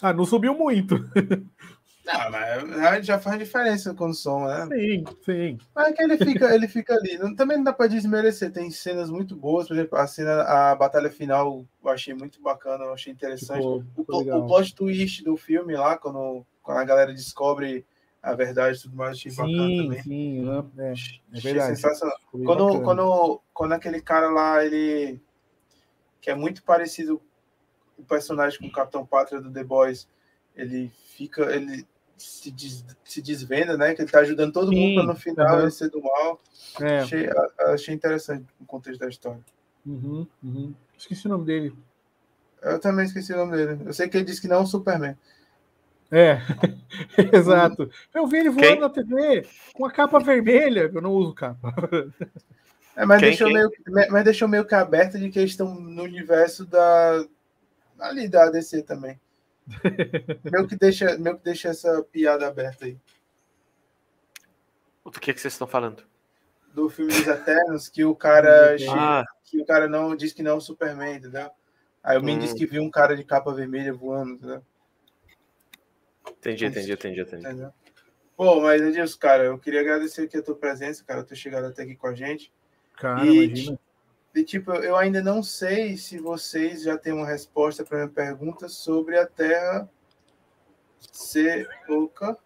Ah, 0.00 0.12
não 0.12 0.24
subiu 0.24 0.54
muito. 0.54 0.96
Não, 2.04 2.30
mas 2.30 3.06
já 3.06 3.18
faz 3.18 3.38
diferença 3.38 3.94
quando 3.94 4.14
soma, 4.14 4.66
né? 4.66 4.76
Sim, 4.76 5.04
sim. 5.24 5.58
Mas 5.74 5.88
é 5.88 5.92
que 5.92 6.02
ele 6.02 6.18
fica, 6.18 6.54
ele 6.54 6.68
fica 6.68 6.94
ali. 6.94 7.36
Também 7.36 7.56
não 7.56 7.64
dá 7.64 7.72
para 7.72 7.86
desmerecer. 7.86 8.50
Tem 8.50 8.70
cenas 8.70 9.08
muito 9.08 9.36
boas, 9.36 9.68
por 9.68 9.74
exemplo, 9.74 9.96
a 9.96 10.06
cena, 10.06 10.42
a 10.42 10.74
batalha 10.74 11.10
final 11.10 11.64
eu 11.82 11.90
achei 11.90 12.12
muito 12.12 12.42
bacana, 12.42 12.84
eu 12.84 12.92
achei 12.92 13.12
interessante. 13.12 13.64
o, 13.64 13.84
o 13.96 14.46
plot 14.46 14.74
twist 14.74 15.22
do 15.22 15.36
filme 15.36 15.76
lá, 15.76 15.96
quando, 15.96 16.44
quando 16.60 16.78
a 16.78 16.84
galera 16.84 17.12
descobre 17.12 17.86
a 18.20 18.34
verdade 18.34 18.78
e 18.78 18.82
tudo 18.82 18.96
mais, 18.96 19.16
achei 19.16 19.30
sim, 19.30 19.36
bacana 19.36 19.82
também. 19.82 20.02
Sim, 20.02 20.44
né? 20.44 20.64
é, 20.78 21.38
é 21.38 21.40
verdade. 21.40 21.76
Sensacional. 21.76 22.16
Quando, 22.30 22.82
quando, 22.82 23.40
quando 23.54 23.72
aquele 23.72 24.00
cara 24.00 24.28
lá, 24.28 24.64
ele. 24.64 25.20
que 26.20 26.30
é 26.30 26.34
muito 26.34 26.64
parecido 26.64 27.22
o 27.96 28.02
personagem 28.02 28.58
com 28.58 28.66
o 28.66 28.72
Capitão 28.72 29.06
Pátria 29.06 29.40
do 29.40 29.52
The 29.52 29.62
Boys, 29.62 30.08
ele 30.56 30.90
fica, 31.16 31.54
ele 31.54 31.86
se, 32.22 32.50
des, 32.50 32.84
se 33.04 33.20
desvenda, 33.20 33.76
né? 33.76 33.94
Que 33.94 34.02
ele 34.02 34.10
tá 34.10 34.20
ajudando 34.20 34.52
todo 34.52 34.70
Sim, 34.70 34.76
mundo 34.76 34.94
para 34.94 35.12
no 35.12 35.18
final 35.18 35.56
uhum. 35.56 35.62
ele 35.62 35.70
ser 35.70 35.90
do 35.90 36.02
mal. 36.02 36.40
É. 36.80 36.98
Achei, 36.98 37.28
achei 37.66 37.94
interessante 37.94 38.46
o 38.60 38.64
contexto 38.64 39.00
da 39.00 39.08
história. 39.08 39.40
Uhum, 39.84 40.26
uhum. 40.42 40.74
Esqueci 40.96 41.26
o 41.26 41.30
nome 41.30 41.44
dele. 41.44 41.74
Eu 42.62 42.78
também 42.78 43.04
esqueci 43.04 43.32
o 43.32 43.36
nome 43.36 43.56
dele. 43.56 43.82
Eu 43.84 43.92
sei 43.92 44.08
que 44.08 44.16
ele 44.16 44.24
disse 44.24 44.40
que 44.40 44.48
não 44.48 44.56
é 44.56 44.60
o 44.60 44.66
Superman. 44.66 45.16
É, 46.10 46.38
exato. 47.32 47.90
Eu 48.14 48.26
vi 48.26 48.38
ele 48.38 48.50
voando 48.50 48.68
Quem? 48.68 48.80
na 48.80 48.90
TV 48.90 49.46
com 49.72 49.86
a 49.86 49.90
capa 49.90 50.20
vermelha, 50.20 50.90
eu 50.92 51.00
não 51.00 51.12
uso 51.12 51.34
capa. 51.34 51.72
É, 52.94 53.06
mas, 53.06 53.20
Quem? 53.20 53.30
deixou 53.30 53.46
Quem? 53.46 53.56
Meio, 53.56 54.10
mas 54.10 54.22
deixou 54.22 54.46
meio 54.46 54.66
que 54.66 54.74
aberto 54.74 55.18
de 55.18 55.30
que 55.30 55.38
eles 55.38 55.52
estão 55.52 55.74
no 55.74 56.02
universo 56.02 56.66
da, 56.66 57.24
ali 57.98 58.28
da 58.28 58.44
ADC 58.44 58.82
também. 58.82 59.18
Meu, 60.50 60.66
que 60.66 60.76
deixa, 60.76 61.16
meu 61.18 61.36
que 61.36 61.44
deixa 61.44 61.68
essa 61.68 62.02
piada 62.02 62.46
aberta 62.46 62.84
aí. 62.84 62.98
O 65.04 65.10
que, 65.10 65.30
é 65.30 65.34
que 65.34 65.40
vocês 65.40 65.54
estão 65.54 65.66
falando? 65.66 66.04
Do 66.72 66.88
filme 66.88 67.12
dos 67.12 67.26
Eternos, 67.26 67.88
que 67.88 68.04
o 68.04 68.14
cara 68.14 68.76
ah. 68.90 69.24
que 69.44 69.60
o 69.60 69.66
cara 69.66 69.88
não 69.88 70.16
diz 70.16 70.32
que 70.32 70.42
não 70.42 70.52
é 70.52 70.54
o 70.54 70.60
Superman, 70.60 71.16
entendeu? 71.16 71.50
Aí 72.02 72.16
o 72.16 72.20
hum. 72.20 72.38
disse 72.38 72.54
que 72.54 72.66
viu 72.66 72.82
um 72.82 72.90
cara 72.90 73.16
de 73.16 73.24
capa 73.24 73.52
vermelha 73.52 73.92
voando, 73.92 74.34
entendeu? 74.34 74.62
Entendi, 76.28 76.66
entendi, 76.66 76.92
entendi, 76.92 77.20
entendi. 77.20 77.46
Entendeu? 77.46 77.72
Pô, 78.36 78.60
mas 78.60 78.82
Edilson, 78.82 79.18
cara, 79.18 79.44
eu 79.44 79.58
queria 79.58 79.80
agradecer 79.80 80.22
aqui 80.22 80.36
a 80.36 80.42
tua 80.42 80.56
presença, 80.56 81.04
cara, 81.04 81.22
ter 81.22 81.36
chegado 81.36 81.66
até 81.66 81.82
aqui 81.82 81.94
com 81.94 82.06
a 82.06 82.14
gente. 82.14 82.52
Cara, 82.96 83.24
e, 83.26 83.44
imagina. 83.44 83.78
E, 84.34 84.42
tipo, 84.42 84.72
eu 84.72 84.96
ainda 84.96 85.22
não 85.22 85.42
sei 85.42 85.96
se 85.96 86.18
vocês 86.18 86.82
já 86.82 86.96
têm 86.96 87.12
uma 87.12 87.26
resposta 87.26 87.84
para 87.84 87.98
minha 87.98 88.08
pergunta 88.08 88.68
sobre 88.68 89.18
a 89.18 89.26
Terra 89.26 89.88
ser 91.12 91.68
oca 91.88 92.36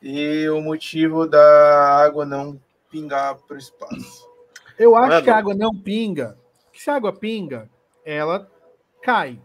e 0.00 0.48
o 0.48 0.60
motivo 0.60 1.26
da 1.26 2.04
água 2.04 2.24
não 2.24 2.60
pingar 2.90 3.36
para 3.38 3.56
o 3.56 3.58
espaço. 3.58 4.28
Eu 4.78 4.94
acho 4.94 5.08
Mano. 5.08 5.24
que 5.24 5.30
a 5.30 5.36
água 5.36 5.54
não 5.54 5.74
pinga. 5.74 6.38
Que 6.72 6.82
se 6.82 6.90
a 6.90 6.96
água 6.96 7.12
pinga, 7.12 7.68
ela 8.04 8.50
cai. 9.02 9.40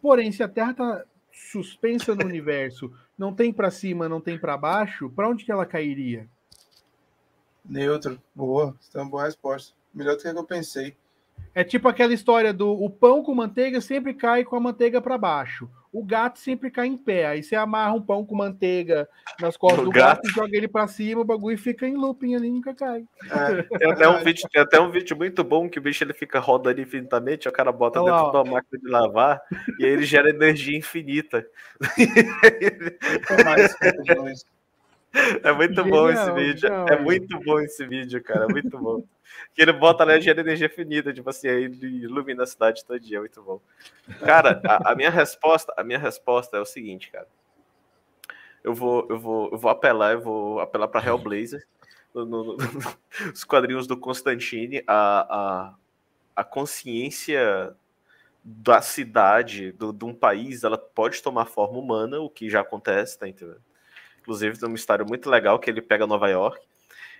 Porém, 0.00 0.32
se 0.32 0.42
a 0.42 0.48
Terra 0.48 0.72
está 0.72 1.04
suspensa 1.32 2.14
no 2.14 2.24
universo, 2.24 2.92
não 3.16 3.34
tem 3.34 3.52
para 3.52 3.70
cima, 3.70 4.08
não 4.08 4.20
tem 4.20 4.38
para 4.38 4.56
baixo, 4.56 5.10
para 5.10 5.28
onde 5.28 5.44
que 5.44 5.52
ela 5.52 5.66
cairia? 5.66 6.28
Neutro. 7.64 8.20
Boa. 8.34 8.74
Isso 8.80 8.96
é 8.96 9.00
uma 9.00 9.10
boa 9.10 9.24
resposta. 9.24 9.74
Melhor 9.94 10.16
do 10.16 10.22
que 10.22 10.28
eu 10.28 10.44
pensei. 10.44 10.96
É 11.54 11.62
tipo 11.62 11.86
aquela 11.86 12.14
história 12.14 12.52
do 12.52 12.70
o 12.70 12.88
pão 12.88 13.22
com 13.22 13.34
manteiga 13.34 13.80
sempre 13.80 14.14
cai 14.14 14.44
com 14.44 14.56
a 14.56 14.60
manteiga 14.60 15.02
para 15.02 15.18
baixo. 15.18 15.68
O 15.92 16.02
gato 16.02 16.38
sempre 16.38 16.70
cai 16.70 16.86
em 16.86 16.96
pé. 16.96 17.26
Aí 17.26 17.42
você 17.42 17.54
amarra 17.54 17.92
um 17.92 18.00
pão 18.00 18.24
com 18.24 18.34
manteiga 18.34 19.06
nas 19.38 19.58
costas 19.58 19.80
o 19.80 19.84
do 19.84 19.90
gato, 19.90 20.22
gato 20.22 20.34
joga 20.34 20.56
ele 20.56 20.66
para 20.66 20.88
cima, 20.88 21.20
o 21.20 21.24
bagulho 21.24 21.58
fica 21.58 21.86
em 21.86 21.94
looping 21.94 22.34
ali 22.34 22.50
nunca 22.50 22.74
cai. 22.74 23.04
É, 23.30 23.62
tem, 23.78 23.90
até 23.90 24.08
um 24.08 24.24
vídeo, 24.24 24.48
tem 24.50 24.62
até 24.62 24.80
um 24.80 24.90
vídeo 24.90 25.14
muito 25.14 25.44
bom 25.44 25.68
que 25.68 25.78
o 25.78 25.82
bicho 25.82 26.02
ele 26.02 26.14
fica 26.14 26.38
rodando 26.38 26.80
infinitamente, 26.80 27.46
o 27.46 27.52
cara 27.52 27.70
bota 27.70 28.00
Olha 28.00 28.10
dentro 28.10 28.26
lá, 28.26 28.32
da 28.32 28.50
máquina 28.50 28.80
de 28.80 28.88
lavar 28.88 29.42
e 29.78 29.84
aí 29.84 29.90
ele 29.90 30.06
gera 30.06 30.30
energia 30.30 30.78
infinita. 30.78 31.46
É 35.42 35.52
muito 35.52 35.84
bom 35.84 36.08
esse 36.08 36.32
vídeo. 36.32 36.72
É 36.88 36.98
muito 36.98 37.38
bom 37.40 37.60
esse 37.60 37.86
vídeo, 37.86 38.22
cara. 38.22 38.48
Muito 38.48 38.78
bom. 38.78 39.04
que 39.54 39.60
ele 39.60 39.72
bota 39.72 40.06
né, 40.06 40.20
gera 40.20 40.40
energia 40.40 40.68
finita, 40.68 41.12
tipo 41.12 41.28
assim, 41.28 41.48
aí 41.48 41.64
ele 41.64 42.04
ilumina 42.04 42.44
a 42.44 42.46
cidade 42.46 42.84
todo 42.84 42.98
dia. 42.98 43.18
É 43.18 43.20
muito 43.20 43.42
bom. 43.42 43.60
Cara, 44.20 44.60
a, 44.66 44.92
a, 44.92 44.94
minha 44.94 45.10
resposta, 45.10 45.72
a 45.76 45.84
minha 45.84 45.98
resposta 45.98 46.56
é 46.56 46.60
o 46.60 46.64
seguinte, 46.64 47.10
cara. 47.10 47.28
Eu 48.64 48.74
vou, 48.74 49.06
eu 49.10 49.18
vou, 49.18 49.50
eu 49.50 49.58
vou 49.58 49.70
apelar, 49.70 50.12
eu 50.12 50.20
vou 50.20 50.60
apelar 50.60 50.88
para 50.88 51.04
Hellblazer, 51.04 51.66
no, 52.14 52.24
no, 52.24 52.44
no, 52.44 52.56
os 53.34 53.44
quadrinhos 53.44 53.86
do 53.86 53.96
Constantine, 53.96 54.82
a, 54.86 55.26
a, 55.28 55.74
a 56.36 56.44
consciência 56.44 57.74
da 58.44 58.80
cidade, 58.80 59.72
do, 59.72 59.92
de 59.92 60.04
um 60.04 60.14
país, 60.14 60.64
ela 60.64 60.78
pode 60.78 61.22
tomar 61.22 61.46
forma 61.46 61.78
humana, 61.78 62.20
o 62.20 62.30
que 62.30 62.48
já 62.48 62.60
acontece, 62.60 63.18
tá 63.18 63.28
entendendo? 63.28 63.60
Inclusive, 64.22 64.58
tem 64.58 64.68
uma 64.68 64.76
história 64.76 65.04
muito 65.04 65.28
legal 65.28 65.58
que 65.58 65.68
ele 65.68 65.82
pega 65.82 66.06
Nova 66.06 66.28
York. 66.28 66.64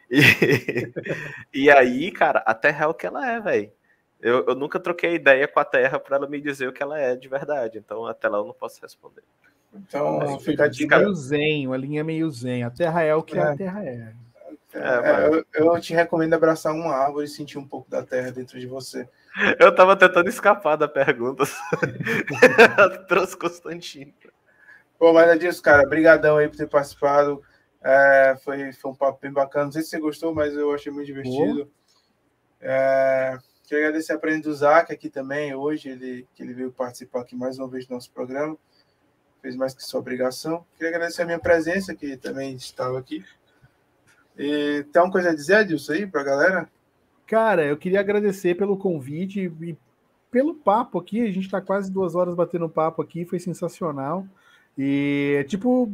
E, 0.08 0.20
e 1.52 1.70
aí, 1.70 2.10
cara, 2.12 2.38
a 2.46 2.54
Terra 2.54 2.84
é 2.84 2.88
o 2.88 2.94
que 2.94 3.06
ela 3.06 3.28
é, 3.28 3.40
velho. 3.40 3.72
Eu, 4.20 4.46
eu 4.46 4.54
nunca 4.54 4.78
troquei 4.78 5.14
ideia 5.14 5.48
com 5.48 5.58
a 5.58 5.64
Terra 5.64 5.98
para 5.98 6.16
ela 6.16 6.28
me 6.28 6.40
dizer 6.40 6.68
o 6.68 6.72
que 6.72 6.82
ela 6.82 6.98
é 6.98 7.16
de 7.16 7.28
verdade. 7.28 7.78
Então, 7.78 8.06
até 8.06 8.28
lá 8.28 8.38
eu 8.38 8.44
não 8.44 8.54
posso 8.54 8.80
responder. 8.80 9.24
Então, 9.74 10.18
Mas, 10.18 10.44
fica 10.44 10.64
a 10.64 10.68
dica. 10.68 10.98
Meio 10.98 11.14
zen, 11.14 11.66
uma 11.66 11.76
linha 11.76 12.04
meio 12.04 12.30
zen. 12.30 12.62
A 12.62 12.70
Terra 12.70 13.02
é 13.02 13.14
o 13.14 13.22
que 13.22 13.36
é. 13.36 13.42
a 13.42 13.56
Terra 13.56 13.84
é. 13.84 14.12
É, 14.74 14.78
é, 14.78 15.28
eu, 15.28 15.44
eu, 15.52 15.80
te 15.80 15.92
recomendo 15.92 16.32
abraçar 16.32 16.72
uma 16.72 16.94
árvore 16.94 17.26
e 17.26 17.28
sentir 17.28 17.58
um 17.58 17.66
pouco 17.66 17.90
da 17.90 18.02
terra 18.02 18.30
dentro 18.30 18.58
de 18.58 18.66
você. 18.66 19.06
Eu 19.58 19.74
tava 19.74 19.96
tentando 19.96 20.28
escapar 20.30 20.76
da 20.76 20.88
pergunta. 20.88 21.44
Trouxe 23.06 23.36
Constantino. 23.36 24.12
Pô, 25.02 25.12
mas 25.12 25.28
é 25.28 25.36
disso, 25.36 25.60
cara. 25.60 25.84
Obrigadão 25.84 26.36
aí 26.36 26.46
por 26.48 26.56
ter 26.56 26.68
participado. 26.68 27.42
É, 27.82 28.36
foi, 28.44 28.72
foi 28.72 28.92
um 28.92 28.94
papo 28.94 29.18
bem 29.20 29.32
bacana. 29.32 29.64
Não 29.64 29.72
sei 29.72 29.82
se 29.82 29.88
você 29.88 29.98
gostou, 29.98 30.32
mas 30.32 30.54
eu 30.54 30.72
achei 30.72 30.92
muito 30.92 31.06
divertido. 31.06 31.68
É, 32.60 33.36
queria 33.64 33.86
agradecer 33.86 34.12
a 34.12 34.18
presença 34.20 34.48
do 34.48 34.54
Zac 34.54 34.92
aqui 34.92 35.10
também 35.10 35.52
hoje, 35.56 35.88
ele, 35.88 36.24
que 36.32 36.44
ele 36.44 36.54
veio 36.54 36.70
participar 36.70 37.22
aqui 37.22 37.34
mais 37.34 37.58
uma 37.58 37.66
vez 37.66 37.84
do 37.84 37.94
nosso 37.94 38.12
programa. 38.12 38.56
fez 39.40 39.56
mais 39.56 39.74
que 39.74 39.82
sua 39.82 39.98
obrigação. 39.98 40.64
Queria 40.76 40.94
agradecer 40.94 41.22
a 41.22 41.26
minha 41.26 41.40
presença, 41.40 41.96
que 41.96 42.16
também 42.16 42.54
estava 42.54 42.96
aqui. 42.96 43.24
E, 44.38 44.86
tem 44.92 45.00
alguma 45.00 45.14
coisa 45.14 45.30
a 45.30 45.34
dizer, 45.34 45.54
Adilson, 45.56 45.94
aí, 45.94 46.06
pra 46.06 46.22
galera? 46.22 46.70
Cara, 47.26 47.66
eu 47.66 47.76
queria 47.76 47.98
agradecer 47.98 48.54
pelo 48.54 48.78
convite 48.78 49.52
e 49.62 49.76
pelo 50.30 50.54
papo 50.54 51.00
aqui. 51.00 51.22
A 51.22 51.32
gente 51.32 51.46
está 51.46 51.60
quase 51.60 51.90
duas 51.90 52.14
horas 52.14 52.36
batendo 52.36 52.68
papo 52.68 53.02
aqui, 53.02 53.24
foi 53.24 53.40
sensacional. 53.40 54.28
E 54.76 55.36
é 55.38 55.44
tipo 55.44 55.90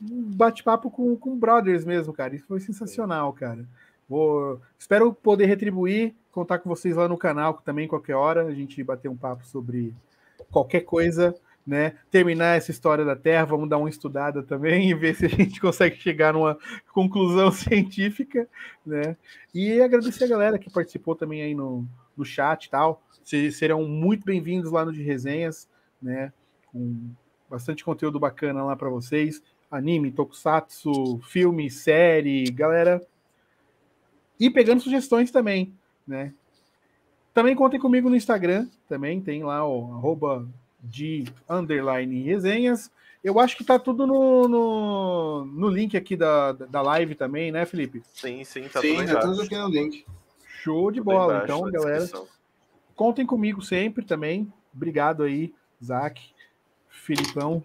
bate-papo 0.00 0.90
com, 0.90 1.16
com 1.16 1.38
brothers 1.38 1.84
mesmo, 1.84 2.12
cara. 2.12 2.34
Isso 2.34 2.46
foi 2.46 2.60
sensacional, 2.60 3.32
cara. 3.32 3.66
Vou, 4.08 4.60
espero 4.78 5.12
poder 5.12 5.46
retribuir, 5.46 6.14
contar 6.32 6.58
com 6.58 6.68
vocês 6.68 6.96
lá 6.96 7.08
no 7.08 7.18
canal 7.18 7.54
também, 7.54 7.86
qualquer 7.86 8.16
hora, 8.16 8.46
a 8.46 8.54
gente 8.54 8.82
bater 8.82 9.08
um 9.08 9.16
papo 9.16 9.46
sobre 9.46 9.94
qualquer 10.50 10.80
coisa, 10.80 11.34
né? 11.66 11.94
Terminar 12.10 12.56
essa 12.56 12.70
história 12.70 13.04
da 13.04 13.14
Terra, 13.14 13.44
vamos 13.44 13.68
dar 13.68 13.78
uma 13.78 13.88
estudada 13.88 14.42
também 14.42 14.90
e 14.90 14.94
ver 14.94 15.14
se 15.14 15.26
a 15.26 15.28
gente 15.28 15.60
consegue 15.60 15.96
chegar 15.96 16.32
numa 16.32 16.58
conclusão 16.92 17.52
científica, 17.52 18.48
né? 18.84 19.16
E 19.54 19.80
agradecer 19.80 20.24
a 20.24 20.28
galera 20.28 20.58
que 20.58 20.70
participou 20.70 21.14
também 21.14 21.42
aí 21.42 21.54
no, 21.54 21.86
no 22.16 22.24
chat 22.24 22.64
e 22.64 22.70
tal. 22.70 23.02
Serão 23.52 23.86
muito 23.86 24.24
bem-vindos 24.24 24.72
lá 24.72 24.84
no 24.84 24.92
de 24.92 25.02
resenhas, 25.02 25.68
né? 26.02 26.32
Com 26.66 27.12
bastante 27.50 27.84
conteúdo 27.84 28.20
bacana 28.20 28.64
lá 28.64 28.76
para 28.76 28.88
vocês. 28.88 29.42
Anime, 29.70 30.12
tokusatsu, 30.12 31.20
filme, 31.24 31.68
série, 31.70 32.44
galera. 32.44 33.04
E 34.38 34.48
pegando 34.48 34.80
sugestões 34.80 35.30
também, 35.30 35.74
né? 36.06 36.32
Também 37.34 37.54
contem 37.54 37.78
comigo 37.78 38.08
no 38.08 38.16
Instagram, 38.16 38.68
também 38.88 39.20
tem 39.20 39.42
lá 39.44 39.66
o 39.66 39.94
arroba 39.94 40.48
de 40.80 41.24
underline 41.48 42.22
resenhas. 42.22 42.90
Eu 43.22 43.38
acho 43.38 43.56
que 43.56 43.64
tá 43.64 43.78
tudo 43.78 44.06
no, 44.06 44.48
no, 44.48 45.44
no 45.44 45.68
link 45.68 45.96
aqui 45.96 46.16
da, 46.16 46.52
da 46.52 46.80
live 46.80 47.14
também, 47.14 47.52
né, 47.52 47.66
Felipe? 47.66 48.02
Sim, 48.14 48.42
sim, 48.44 48.62
tá 48.68 48.80
Sim, 48.80 49.04
tá 49.04 49.20
tudo 49.20 49.42
aqui 49.42 49.56
no 49.56 49.68
link. 49.68 50.06
Show 50.62 50.90
de 50.90 51.00
bola. 51.00 51.42
Então, 51.44 51.70
galera, 51.70 52.08
contem 52.96 53.26
comigo 53.26 53.62
sempre 53.62 54.04
também. 54.04 54.50
Obrigado 54.74 55.22
aí, 55.22 55.52
Zac, 55.84 56.20
Filipão. 57.00 57.64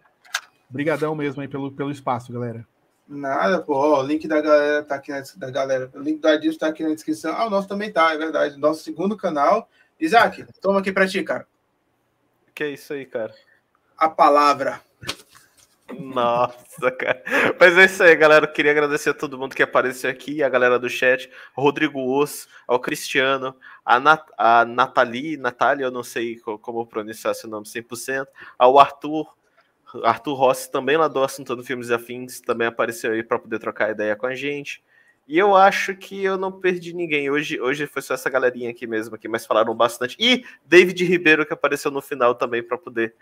Brigadão 0.69 1.13
mesmo 1.15 1.41
aí 1.41 1.47
pelo, 1.47 1.71
pelo 1.71 1.91
espaço, 1.91 2.33
galera. 2.33 2.65
Nada, 3.07 3.61
pô. 3.61 3.99
o 3.99 4.01
link 4.01 4.27
da 4.27 4.41
galera 4.41 4.83
tá 4.83 4.95
aqui 4.95 5.11
na, 5.11 5.21
da 5.35 5.51
galera. 5.51 5.91
O 5.93 5.99
link 5.99 6.19
do 6.19 6.27
Adilson 6.27 6.57
tá 6.57 6.67
aqui 6.67 6.83
na 6.83 6.93
descrição. 6.93 7.33
Ah, 7.35 7.45
o 7.45 7.49
nosso 7.49 7.67
também 7.67 7.91
tá, 7.91 8.13
é 8.13 8.17
verdade. 8.17 8.57
Nosso 8.57 8.83
segundo 8.83 9.15
canal. 9.15 9.69
Isaac, 9.99 10.45
toma 10.59 10.79
aqui 10.79 10.91
pra 10.91 11.07
ti, 11.07 11.23
cara. 11.23 11.47
Que 12.53 12.63
é 12.63 12.69
isso 12.71 12.93
aí, 12.93 13.05
cara? 13.05 13.33
A 13.97 14.09
palavra. 14.09 14.81
Nossa, 15.93 16.91
cara. 16.91 17.23
Mas 17.59 17.77
é 17.77 17.85
isso 17.85 18.03
aí, 18.03 18.15
galera. 18.15 18.45
Eu 18.45 18.51
queria 18.51 18.71
agradecer 18.71 19.11
a 19.11 19.13
todo 19.13 19.37
mundo 19.37 19.55
que 19.55 19.61
apareceu 19.61 20.09
aqui, 20.09 20.41
a 20.41 20.49
galera 20.49 20.79
do 20.79 20.89
chat, 20.89 21.29
Rodrigo 21.53 21.99
Osso, 21.99 22.47
ao 22.67 22.79
Cristiano, 22.79 23.55
a, 23.85 23.99
Nat 23.99 24.25
a 24.37 24.65
Nathalie, 24.65 25.37
Natália, 25.37 25.85
eu 25.85 25.91
não 25.91 26.03
sei 26.03 26.37
como 26.39 26.85
pronunciar 26.87 27.35
seu 27.35 27.49
nome 27.49 27.65
100%, 27.67 28.25
ao 28.57 28.79
Arthur, 28.79 29.31
Arthur 30.03 30.33
Rossi, 30.33 30.71
também 30.71 30.97
lá 30.97 31.07
do 31.07 31.23
Assunto 31.23 31.55
do 31.55 31.63
Filmes 31.63 31.89
e 31.89 31.93
Afins, 31.93 32.41
também 32.41 32.67
apareceu 32.67 33.11
aí 33.11 33.23
para 33.23 33.39
poder 33.39 33.59
trocar 33.59 33.91
ideia 33.91 34.15
com 34.15 34.25
a 34.25 34.33
gente. 34.33 34.83
E 35.27 35.39
eu 35.39 35.55
acho 35.55 35.95
que 35.95 36.23
eu 36.23 36.37
não 36.37 36.51
perdi 36.51 36.93
ninguém. 36.93 37.31
Hoje, 37.31 37.59
hoje 37.59 37.87
foi 37.87 38.01
só 38.01 38.13
essa 38.13 38.29
galerinha 38.29 38.69
aqui 38.69 38.85
mesmo, 38.85 39.15
aqui, 39.15 39.27
mas 39.27 39.45
falaram 39.45 39.73
bastante. 39.73 40.15
E 40.19 40.45
David 40.65 41.03
Ribeiro, 41.03 41.45
que 41.45 41.53
apareceu 41.53 41.89
no 41.89 42.01
final 42.01 42.35
também 42.35 42.61
para 42.61 42.77
poder 42.77 43.15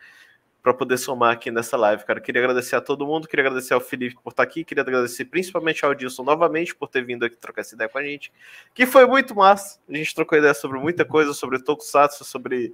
para 0.64 0.74
poder 0.74 0.98
somar 0.98 1.34
aqui 1.34 1.52
nessa 1.52 1.76
live, 1.76 2.06
cara. 2.06 2.22
Queria 2.22 2.42
agradecer 2.42 2.78
a 2.78 2.82
todo 2.82 3.06
mundo, 3.06 3.28
queria 3.28 3.46
agradecer 3.46 3.74
ao 3.74 3.82
Felipe 3.82 4.16
por 4.24 4.30
estar 4.30 4.44
aqui, 4.44 4.64
queria 4.64 4.82
agradecer 4.82 5.26
principalmente 5.26 5.84
ao 5.84 5.94
Dilson 5.94 6.24
novamente 6.24 6.74
por 6.74 6.88
ter 6.88 7.04
vindo 7.04 7.26
aqui 7.26 7.36
trocar 7.36 7.62
essa 7.62 7.76
ideia 7.76 7.90
com 7.90 7.98
a 7.98 8.04
gente, 8.04 8.32
que 8.74 8.86
foi 8.86 9.06
muito 9.06 9.36
massa. 9.36 9.82
A 9.90 9.94
gente 9.94 10.16
trocou 10.16 10.38
ideia 10.38 10.54
sobre 10.54 10.80
muita 10.80 11.04
coisa, 11.04 11.34
sobre 11.34 11.62
Tokusatsu, 11.62 12.24
sobre 12.24 12.74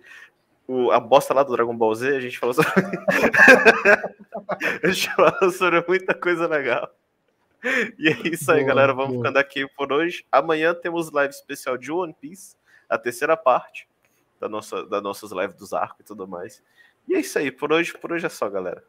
o, 0.68 0.92
a 0.92 1.00
bosta 1.00 1.34
lá 1.34 1.42
do 1.42 1.52
Dragon 1.52 1.76
Ball 1.76 1.96
Z, 1.96 2.16
a 2.16 2.20
gente 2.20 2.38
falou 2.38 2.54
sobre... 2.54 2.72
a 4.84 4.88
gente 4.88 5.12
falou 5.16 5.52
sobre 5.52 5.84
muita 5.88 6.14
coisa 6.14 6.48
legal. 6.48 6.94
E 7.98 8.08
é 8.08 8.28
isso 8.28 8.52
aí, 8.52 8.60
boa, 8.60 8.68
galera. 8.68 8.94
Vamos 8.94 9.14
boa. 9.14 9.24
ficando 9.24 9.38
aqui 9.38 9.68
por 9.76 9.92
hoje. 9.92 10.24
Amanhã 10.32 10.76
temos 10.76 11.12
live 11.12 11.34
especial 11.34 11.76
de 11.76 11.92
One 11.92 12.14
Piece, 12.14 12.56
a 12.88 13.00
terceira 13.00 13.36
parte 13.36 13.90
da 14.40 14.48
nossa, 14.48 14.86
das 14.86 15.02
nossas 15.02 15.32
lives 15.32 15.56
dos 15.56 15.74
arcos 15.74 16.02
e 16.02 16.04
tudo 16.04 16.28
mais. 16.28 16.62
E 17.10 17.16
é 17.16 17.20
isso 17.22 17.40
aí. 17.40 17.52
Por 17.52 17.74
hoje, 17.74 17.92
por 18.00 18.12
hoje 18.12 18.28
é 18.28 18.30
só, 18.30 18.48
galera. 18.48 18.84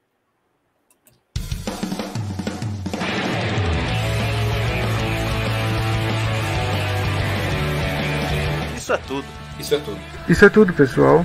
Isso 8.76 8.92
é 8.92 8.98
tudo. 8.98 9.26
Isso 9.58 9.74
é 9.74 9.78
tudo. 9.78 10.00
Isso 10.28 10.44
é 10.44 10.48
tudo, 10.50 10.72
pessoal. 10.74 11.24